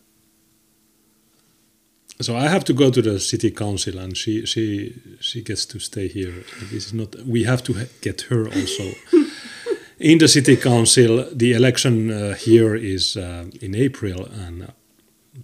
so 2.22 2.36
I 2.36 2.48
have 2.50 2.64
to 2.66 2.74
go 2.74 2.91
to 2.91 3.02
the 3.02 3.20
city 3.20 3.52
council, 3.52 3.98
and 4.00 4.18
she 4.18 4.46
she 4.46 4.96
she 5.20 5.41
gets 5.44 5.66
to 5.68 5.80
stay 5.80 6.08
here. 6.08 6.34
This 6.72 6.88
is 6.88 6.94
not. 6.94 7.16
We 7.26 7.44
have 7.46 7.64
to 7.64 7.74
ha- 7.74 7.91
get 8.02 8.22
her 8.30 8.46
also 8.48 8.91
in 10.00 10.18
the 10.20 10.28
city 10.28 10.58
council. 10.58 11.26
The 11.34 11.54
election 11.54 12.12
uh, 12.12 12.36
here 12.36 12.76
is 12.76 13.18
uh, 13.18 13.46
in 13.62 13.76
April, 13.76 14.26
and. 14.26 14.64
Uh, 14.64 14.68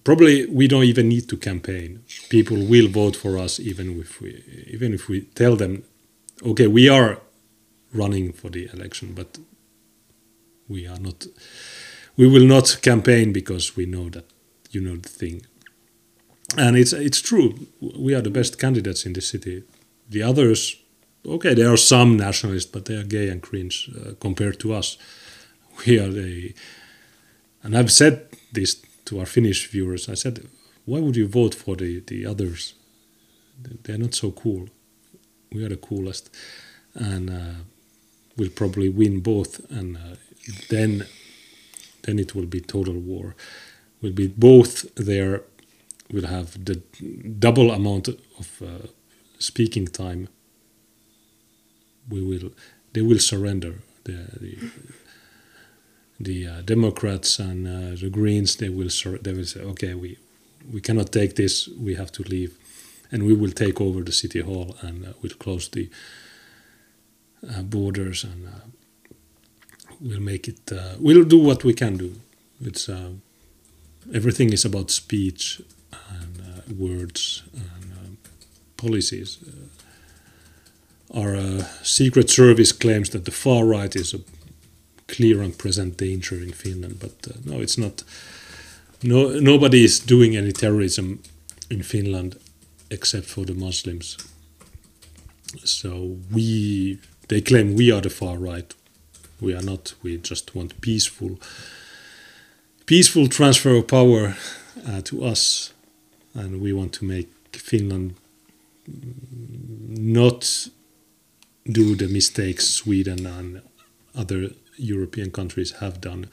Probably 0.04 0.46
we 0.48 0.68
don't 0.68 0.84
even 0.84 1.10
need 1.10 1.30
to 1.30 1.38
campaign. 1.38 2.04
People 2.30 2.58
will 2.58 2.88
vote 2.90 3.16
for 3.16 3.38
us 3.38 3.60
even 3.60 4.00
if 4.00 4.22
we 4.22 4.44
even 4.68 4.94
if 4.94 5.10
we 5.10 5.22
tell 5.36 5.56
them, 5.56 5.84
okay, 6.46 6.68
we 6.68 6.90
are 6.90 7.20
running 7.94 8.34
for 8.34 8.50
the 8.50 8.70
election, 8.74 9.14
but 9.16 9.40
we 10.68 10.88
are 10.88 11.00
not. 11.00 11.28
We 12.18 12.28
will 12.28 12.46
not 12.46 12.78
campaign 12.82 13.34
because 13.34 13.76
we 13.76 13.86
know 13.86 14.10
that 14.10 14.26
you 14.72 14.82
know 14.82 14.98
the 14.98 15.10
thing, 15.10 15.46
and 16.58 16.78
it's 16.78 16.94
it's 16.94 17.22
true. 17.22 17.68
We 17.80 18.16
are 18.16 18.22
the 18.22 18.30
best 18.30 18.60
candidates 18.60 19.06
in 19.06 19.14
the 19.14 19.22
city. 19.22 19.64
The 20.10 20.24
others, 20.24 20.76
okay, 21.26 21.54
there 21.54 21.72
are 21.72 21.78
some 21.78 22.18
nationalists, 22.18 22.72
but 22.72 22.86
they 22.86 22.96
are 22.96 23.04
gay 23.04 23.30
and 23.30 23.42
cringe 23.42 23.90
uh, 23.96 24.14
compared 24.20 24.60
to 24.60 24.74
us. 24.74 24.98
We 25.86 26.00
are 26.00 26.12
the, 26.12 26.54
and 27.62 27.76
I've 27.76 27.92
said 27.92 28.30
this 28.54 28.82
to 29.06 29.20
our 29.20 29.26
Finnish 29.26 29.70
viewers. 29.72 30.08
I 30.08 30.16
said, 30.16 30.48
why 30.86 31.00
would 31.00 31.18
you 31.18 31.28
vote 31.28 31.56
for 31.56 31.76
the 31.76 32.02
the 32.08 32.26
others? 32.26 32.76
They're 33.84 33.98
not 33.98 34.14
so 34.14 34.32
cool. 34.32 34.70
We 35.52 35.66
are 35.66 35.70
the 35.70 35.78
coolest, 35.78 36.30
and. 36.94 37.30
Uh, 37.30 37.64
will 38.38 38.50
probably 38.50 38.90
win 38.90 39.20
both, 39.22 39.60
and 39.72 39.98
uh, 39.98 40.16
then 40.70 41.06
then 42.04 42.20
it 42.20 42.36
will 42.36 42.46
be 42.46 42.62
total 42.62 42.94
war. 43.00 43.36
Will 44.02 44.12
be 44.12 44.28
both 44.28 44.94
there. 44.96 45.44
Will 46.12 46.28
have 46.28 46.64
the 46.66 46.82
double 47.40 47.72
amount 47.72 48.08
of 48.10 48.62
uh, 48.62 48.88
speaking 49.40 49.88
time. 49.88 50.30
We 52.10 52.22
will. 52.22 52.52
They 52.94 53.02
will 53.02 53.20
surrender. 53.20 53.76
The 54.04 54.28
the, 54.40 54.58
the 56.20 56.48
uh, 56.48 56.62
Democrats 56.62 57.40
and 57.40 57.68
uh, 57.68 57.96
the 58.00 58.10
Greens. 58.10 58.56
They 58.58 58.70
will. 58.70 58.90
Sur- 58.90 59.18
they 59.20 59.34
will 59.34 59.46
say, 59.46 59.62
okay, 59.62 59.94
we 59.96 60.18
we 60.72 60.82
cannot 60.82 61.12
take 61.12 61.36
this. 61.36 61.68
We 61.70 61.96
have 61.96 62.12
to 62.14 62.24
leave, 62.24 62.58
and 63.12 63.24
we 63.24 63.34
will 63.34 63.52
take 63.52 63.82
over 63.82 64.02
the 64.04 64.12
city 64.12 64.42
hall 64.42 64.76
and 64.82 65.06
uh, 65.06 65.14
we'll 65.22 65.34
close 65.40 65.70
the 65.70 65.90
uh, 67.50 67.62
borders 67.62 68.24
and 68.24 68.48
uh, 68.48 68.52
we'll 70.02 70.22
make 70.22 70.48
it 70.48 70.72
we'll 71.00 71.24
do 71.24 71.38
what 71.38 71.64
we 71.64 71.74
can 71.74 71.98
do 71.98 72.14
it's 72.62 72.90
everything 74.14 74.52
is 74.54 74.66
about 74.66 74.92
speech 74.92 75.62
words 76.74 77.44
and 77.54 77.92
uh, 77.94 78.10
policies 78.78 79.40
uh, 79.48 81.20
our 81.20 81.36
uh, 81.36 81.64
secret 81.84 82.30
service 82.30 82.72
claims 82.72 83.10
that 83.10 83.26
the 83.26 83.32
far 83.32 83.66
right 83.66 83.96
is 83.96 84.14
a 84.14 84.20
clear 85.08 85.42
and 85.42 85.58
present 85.58 85.98
danger 85.98 86.36
in 86.36 86.52
Finland 86.52 87.00
but 87.00 87.14
uh, 87.30 87.38
no 87.46 87.62
it's 87.62 87.78
not 87.78 88.04
no 89.04 89.40
nobody 89.40 89.84
is 89.84 90.00
doing 90.00 90.36
any 90.36 90.52
terrorism 90.52 91.20
in 91.70 91.84
Finland 91.84 92.36
except 92.90 93.26
for 93.26 93.46
the 93.46 93.54
Muslims. 93.54 94.18
So 95.64 96.18
we 96.32 97.00
they 97.28 97.42
claim 97.42 97.76
we 97.76 97.92
are 97.92 98.02
the 98.02 98.10
far 98.10 98.38
right. 98.38 98.74
We 99.42 99.54
are 99.54 99.64
not. 99.64 99.94
We 100.04 100.18
just 100.18 100.56
want 100.56 100.82
peaceful 100.82 101.40
peaceful 102.86 103.28
transfer 103.28 103.76
of 103.76 103.88
power 103.88 104.36
uh, 104.88 105.02
to 105.02 105.24
us, 105.24 105.74
and 106.36 106.62
we 106.62 106.74
want 106.74 106.94
to 106.94 107.06
make 107.06 107.30
Finland 107.54 108.16
not 109.88 110.68
do 111.64 111.96
the 111.96 112.08
mistakes 112.08 112.70
Sweden 112.70 113.26
and 113.26 113.62
other 114.14 114.52
European 114.78 115.32
countries 115.32 115.72
have 115.80 116.00
done. 116.02 116.28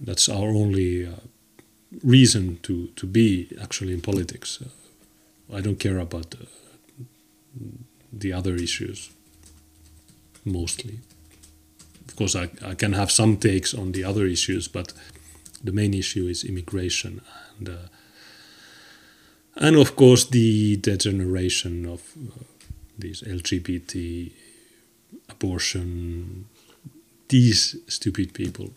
That's 0.00 0.28
our 0.28 0.50
only 0.50 1.06
uh, 1.06 1.10
reason 2.02 2.58
to, 2.62 2.88
to 2.96 3.06
be 3.06 3.48
actually 3.60 3.92
in 3.92 4.00
politics. 4.00 4.60
Uh, 4.60 5.56
I 5.56 5.60
don't 5.60 5.78
care 5.78 5.98
about 5.98 6.34
uh, 6.34 6.44
the 8.12 8.32
other 8.32 8.54
issues 8.56 9.10
mostly. 10.44 11.00
Of 12.08 12.16
course, 12.16 12.36
I, 12.36 12.50
I 12.64 12.74
can 12.74 12.92
have 12.92 13.10
some 13.10 13.36
takes 13.36 13.74
on 13.74 13.92
the 13.92 14.04
other 14.04 14.26
issues, 14.26 14.68
but 14.68 14.92
the 15.62 15.72
main 15.72 15.94
issue 15.94 16.26
is 16.26 16.44
immigration 16.44 17.22
and 17.58 17.68
uh, 17.68 17.76
and 19.56 19.76
of 19.76 19.96
course 19.96 20.24
the 20.26 20.76
degeneration 20.76 21.86
of 21.86 22.02
uh, 22.16 22.44
these 22.98 23.22
LGBT 23.22 24.32
abortion 25.28 26.46
these 27.28 27.76
stupid 27.88 28.34
people. 28.34 28.70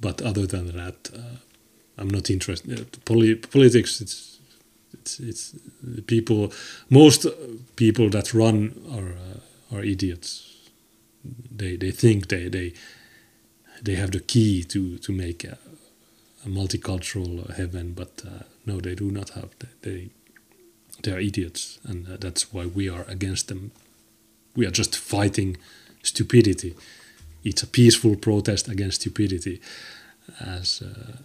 But 0.00 0.22
other 0.22 0.46
than 0.46 0.76
that 0.76 1.10
uh, 1.14 1.36
I'm 1.98 2.08
not 2.08 2.30
interested. 2.30 2.98
Poli- 3.04 3.36
politics 3.36 4.00
it's 4.00 4.38
it's 4.92 5.20
it's 5.20 5.54
people 6.06 6.52
most 6.90 7.26
people 7.76 8.08
that 8.10 8.32
run 8.34 8.74
are 8.92 9.12
uh, 9.12 9.76
are 9.76 9.84
idiots. 9.84 10.30
They 11.50 11.76
they 11.76 11.90
think 11.90 12.28
they 12.28 12.48
they 12.48 12.72
they 13.82 13.94
have 13.96 14.10
the 14.10 14.20
key 14.20 14.64
to 14.64 14.98
to 14.98 15.12
make 15.12 15.44
a, 15.44 15.58
a 16.44 16.48
multicultural 16.48 17.54
heaven, 17.56 17.92
but 17.92 18.22
uh, 18.26 18.44
no, 18.66 18.80
they 18.80 18.94
do 18.94 19.10
not 19.10 19.30
have. 19.30 19.50
They 19.82 20.10
they 21.02 21.12
are 21.12 21.20
idiots, 21.20 21.78
and 21.84 22.06
uh, 22.08 22.16
that's 22.18 22.52
why 22.52 22.66
we 22.66 22.88
are 22.88 23.04
against 23.08 23.48
them. 23.48 23.70
We 24.56 24.66
are 24.66 24.70
just 24.70 24.96
fighting 24.96 25.56
stupidity. 26.02 26.74
It's 27.42 27.62
a 27.62 27.66
peaceful 27.66 28.16
protest 28.16 28.68
against 28.68 29.00
stupidity, 29.00 29.60
as 30.40 30.82
uh, 30.82 31.16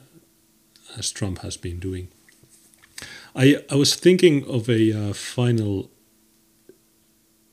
as 0.98 1.12
Trump 1.12 1.40
has 1.40 1.58
been 1.58 1.80
doing. 1.80 2.08
I 3.36 3.64
I 3.72 3.76
was 3.76 3.96
thinking 3.96 4.44
of 4.48 4.70
a 4.70 4.92
uh, 5.10 5.14
final 5.14 5.90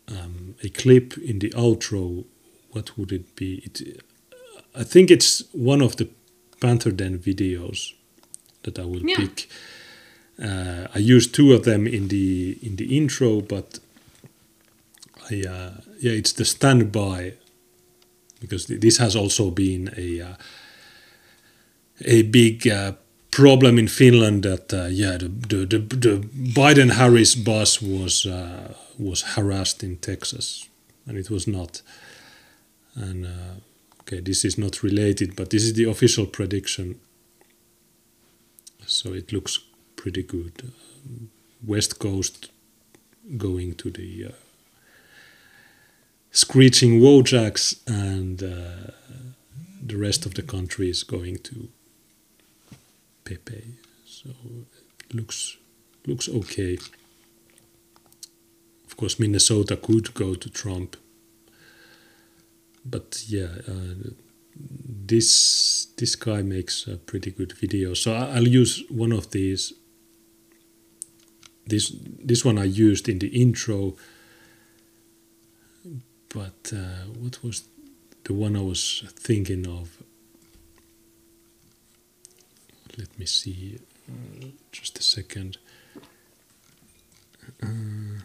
um, 0.09 0.55
a 0.63 0.69
clip 0.69 1.17
in 1.19 1.39
the 1.39 1.51
outro. 1.51 2.25
What 2.71 2.99
would 2.99 3.13
it 3.13 3.37
be? 3.37 3.63
It, 3.65 4.03
I 4.75 4.85
think 4.85 5.11
it's 5.11 5.43
one 5.53 5.81
of 5.85 5.97
the 5.97 6.09
Panther 6.61 6.91
Den 6.91 7.19
videos 7.19 7.93
that 8.63 8.79
I 8.79 8.83
will 8.85 9.03
Yeah. 9.07 9.17
pick. 9.17 9.49
Uh, 10.43 10.87
I 10.95 10.99
used 10.99 11.35
two 11.35 11.53
of 11.53 11.65
them 11.65 11.87
in 11.87 12.09
the 12.09 12.59
in 12.63 12.77
the 12.77 12.97
intro, 12.97 13.41
but 13.41 13.79
I 15.31 15.43
uh, 15.49 15.71
yeah, 16.01 16.13
it's 16.13 16.33
the 16.33 16.45
standby 16.45 17.35
because 18.41 18.67
th- 18.67 18.81
this 18.81 18.99
has 18.99 19.17
also 19.17 19.51
been 19.51 19.91
a 19.97 20.21
uh, 20.21 20.35
a 22.05 22.23
big 22.23 22.69
uh, 22.69 22.93
problem 23.31 23.79
in 23.79 23.89
Finland. 23.89 24.43
That 24.43 24.73
uh, 24.73 24.89
yeah, 24.91 25.17
the 25.17 25.29
the 25.29 25.67
the, 25.67 25.79
the 25.79 26.29
Biden 26.53 26.93
Harris 26.93 27.35
bus 27.35 27.81
was 27.81 28.27
uh, 28.27 28.75
was 28.99 29.23
harassed 29.23 29.83
in 29.83 29.97
Texas, 29.97 30.69
and 31.07 31.17
it 31.17 31.31
was 31.31 31.47
not. 31.47 31.83
And 32.95 33.27
okay, 34.01 34.21
this 34.21 34.45
is 34.45 34.57
not 34.57 34.83
related, 34.83 35.35
but 35.37 35.51
this 35.51 35.63
is 35.63 35.75
the 35.75 35.85
official 35.85 36.27
prediction. 36.27 36.99
So 38.87 39.13
it 39.13 39.33
looks 39.33 39.59
pretty 40.07 40.23
good. 40.23 40.53
Um, 40.63 41.31
West 41.67 41.99
Coast 41.99 42.53
going 43.37 43.75
to 43.75 43.91
the 43.91 44.27
uh, 44.27 44.35
screeching 46.31 47.01
Wojaks, 47.01 47.81
and 47.89 48.41
uh, 48.41 48.93
the 49.85 49.97
rest 49.97 50.25
of 50.25 50.35
the 50.35 50.43
country 50.43 50.89
is 50.89 51.03
going 51.03 51.39
to 51.39 51.69
Pepe. 53.25 53.65
So 54.07 54.31
it 55.11 55.13
looks 55.13 55.57
looks 56.07 56.29
okay. 56.29 56.79
Of 58.87 58.97
course, 58.97 59.19
Minnesota 59.19 59.77
could 59.77 60.15
go 60.15 60.37
to 60.37 60.49
Trump, 60.49 60.97
but 62.85 63.25
yeah, 63.27 63.49
uh, 63.67 64.11
this 64.55 65.89
this 65.97 66.15
guy 66.15 66.43
makes 66.43 66.87
a 66.87 66.97
pretty 66.97 67.33
good 67.33 67.55
video. 67.55 67.95
So 67.95 68.15
I'll 68.15 68.47
use 68.47 68.85
one 68.89 69.11
of 69.11 69.33
these. 69.33 69.73
This 71.67 71.93
this 72.25 72.45
one 72.45 72.59
I 72.59 72.65
used 72.65 73.09
in 73.09 73.19
the 73.19 73.29
intro. 73.29 73.97
But 76.29 76.73
uh, 76.73 77.07
what 77.19 77.43
was 77.43 77.65
the 78.25 78.35
one 78.35 78.57
I 78.57 78.63
was 78.63 79.05
thinking 79.19 79.67
of? 79.67 80.03
Let 82.99 83.19
me 83.19 83.27
see. 83.27 83.79
Uh, 84.09 84.47
just 84.73 84.99
a 84.99 85.03
second. 85.03 85.59
Uh, 87.63 88.21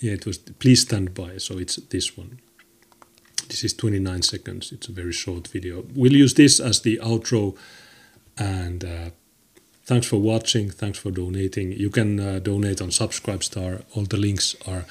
yeah, 0.00 0.12
it 0.12 0.26
was. 0.26 0.38
Please 0.38 0.82
stand 0.82 1.14
by. 1.14 1.38
So 1.38 1.58
it's 1.58 1.76
this 1.76 2.16
one. 2.16 2.40
This 3.48 3.64
is 3.64 3.74
29 3.74 4.22
seconds. 4.22 4.72
It's 4.72 4.88
a 4.88 4.92
very 4.92 5.12
short 5.12 5.48
video. 5.48 5.84
We'll 5.94 6.16
use 6.16 6.34
this 6.34 6.60
as 6.60 6.80
the 6.80 6.98
outro. 7.02 7.56
And 8.38 8.84
uh, 8.84 9.10
thanks 9.84 10.06
for 10.06 10.16
watching. 10.16 10.70
Thanks 10.70 10.98
for 10.98 11.10
donating. 11.10 11.72
You 11.72 11.90
can 11.90 12.20
uh, 12.20 12.38
donate 12.38 12.80
on 12.80 12.88
Subscribestar. 12.88 13.82
All 13.94 14.04
the 14.04 14.16
links 14.16 14.56
are 14.66 14.84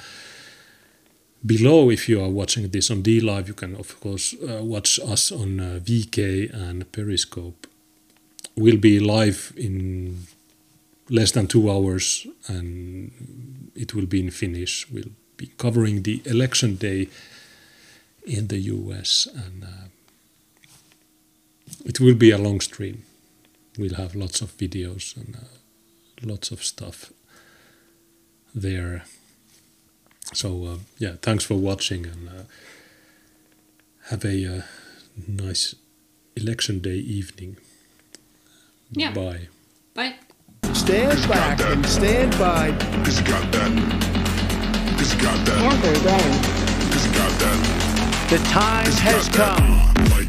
below. 1.44 1.90
If 1.90 2.08
you 2.08 2.22
are 2.22 2.28
watching 2.28 2.68
this 2.68 2.90
on 2.90 3.02
D 3.02 3.20
Live, 3.20 3.48
you 3.48 3.54
can 3.54 3.74
of 3.76 3.98
course 4.00 4.34
uh, 4.34 4.62
watch 4.62 5.00
us 5.00 5.32
on 5.32 5.60
uh, 5.60 5.80
VK 5.82 6.52
and 6.52 6.90
Periscope. 6.92 7.66
We'll 8.56 8.76
be 8.76 9.00
live 9.00 9.52
in 9.56 10.26
less 11.08 11.32
than 11.32 11.46
two 11.46 11.70
hours, 11.70 12.26
and 12.48 13.10
it 13.74 13.94
will 13.94 14.06
be 14.06 14.20
in 14.20 14.30
Finnish. 14.30 14.90
We'll 14.90 15.12
be 15.36 15.50
covering 15.56 16.02
the 16.02 16.22
election 16.26 16.76
day 16.76 17.08
in 18.24 18.48
the 18.48 18.58
US, 18.58 19.26
and 19.34 19.64
uh, 19.64 19.88
it 21.84 21.98
will 21.98 22.14
be 22.14 22.30
a 22.30 22.38
long 22.38 22.60
stream. 22.60 23.04
We'll 23.78 23.94
have 23.94 24.14
lots 24.14 24.40
of 24.42 24.56
videos 24.58 25.16
and 25.16 25.36
uh, 25.36 25.48
lots 26.22 26.50
of 26.50 26.62
stuff 26.62 27.12
there. 28.54 29.04
So 30.34 30.64
uh, 30.64 30.76
yeah, 30.98 31.14
thanks 31.22 31.44
for 31.44 31.54
watching, 31.54 32.06
and 32.06 32.28
uh, 32.28 32.42
have 34.10 34.24
a 34.24 34.58
uh, 34.58 34.62
nice 35.26 35.74
election 36.36 36.80
day 36.80 36.96
evening. 36.96 37.56
Yeah. 38.92 39.12
Bye. 39.12 39.48
Bye. 39.94 40.16
Stand 40.74 41.28
back 41.28 41.60
and 41.60 41.84
stand 41.86 42.32
by. 42.32 42.72
Cause 43.04 43.20
you 43.20 43.26
got 43.26 43.50
that. 43.52 44.96
Cause 44.98 45.14
you 45.14 45.20
got 45.20 45.46
that. 45.46 45.58
Panther 45.58 46.04
Den. 46.04 46.92
Cause 46.92 47.06
got 47.08 47.40
that. 47.40 48.28
The 48.30 48.38
time 48.48 48.86
has 48.92 49.28
Got 49.28 49.36
that. 49.36 49.58
come. 49.58 50.10
Why 50.10 50.21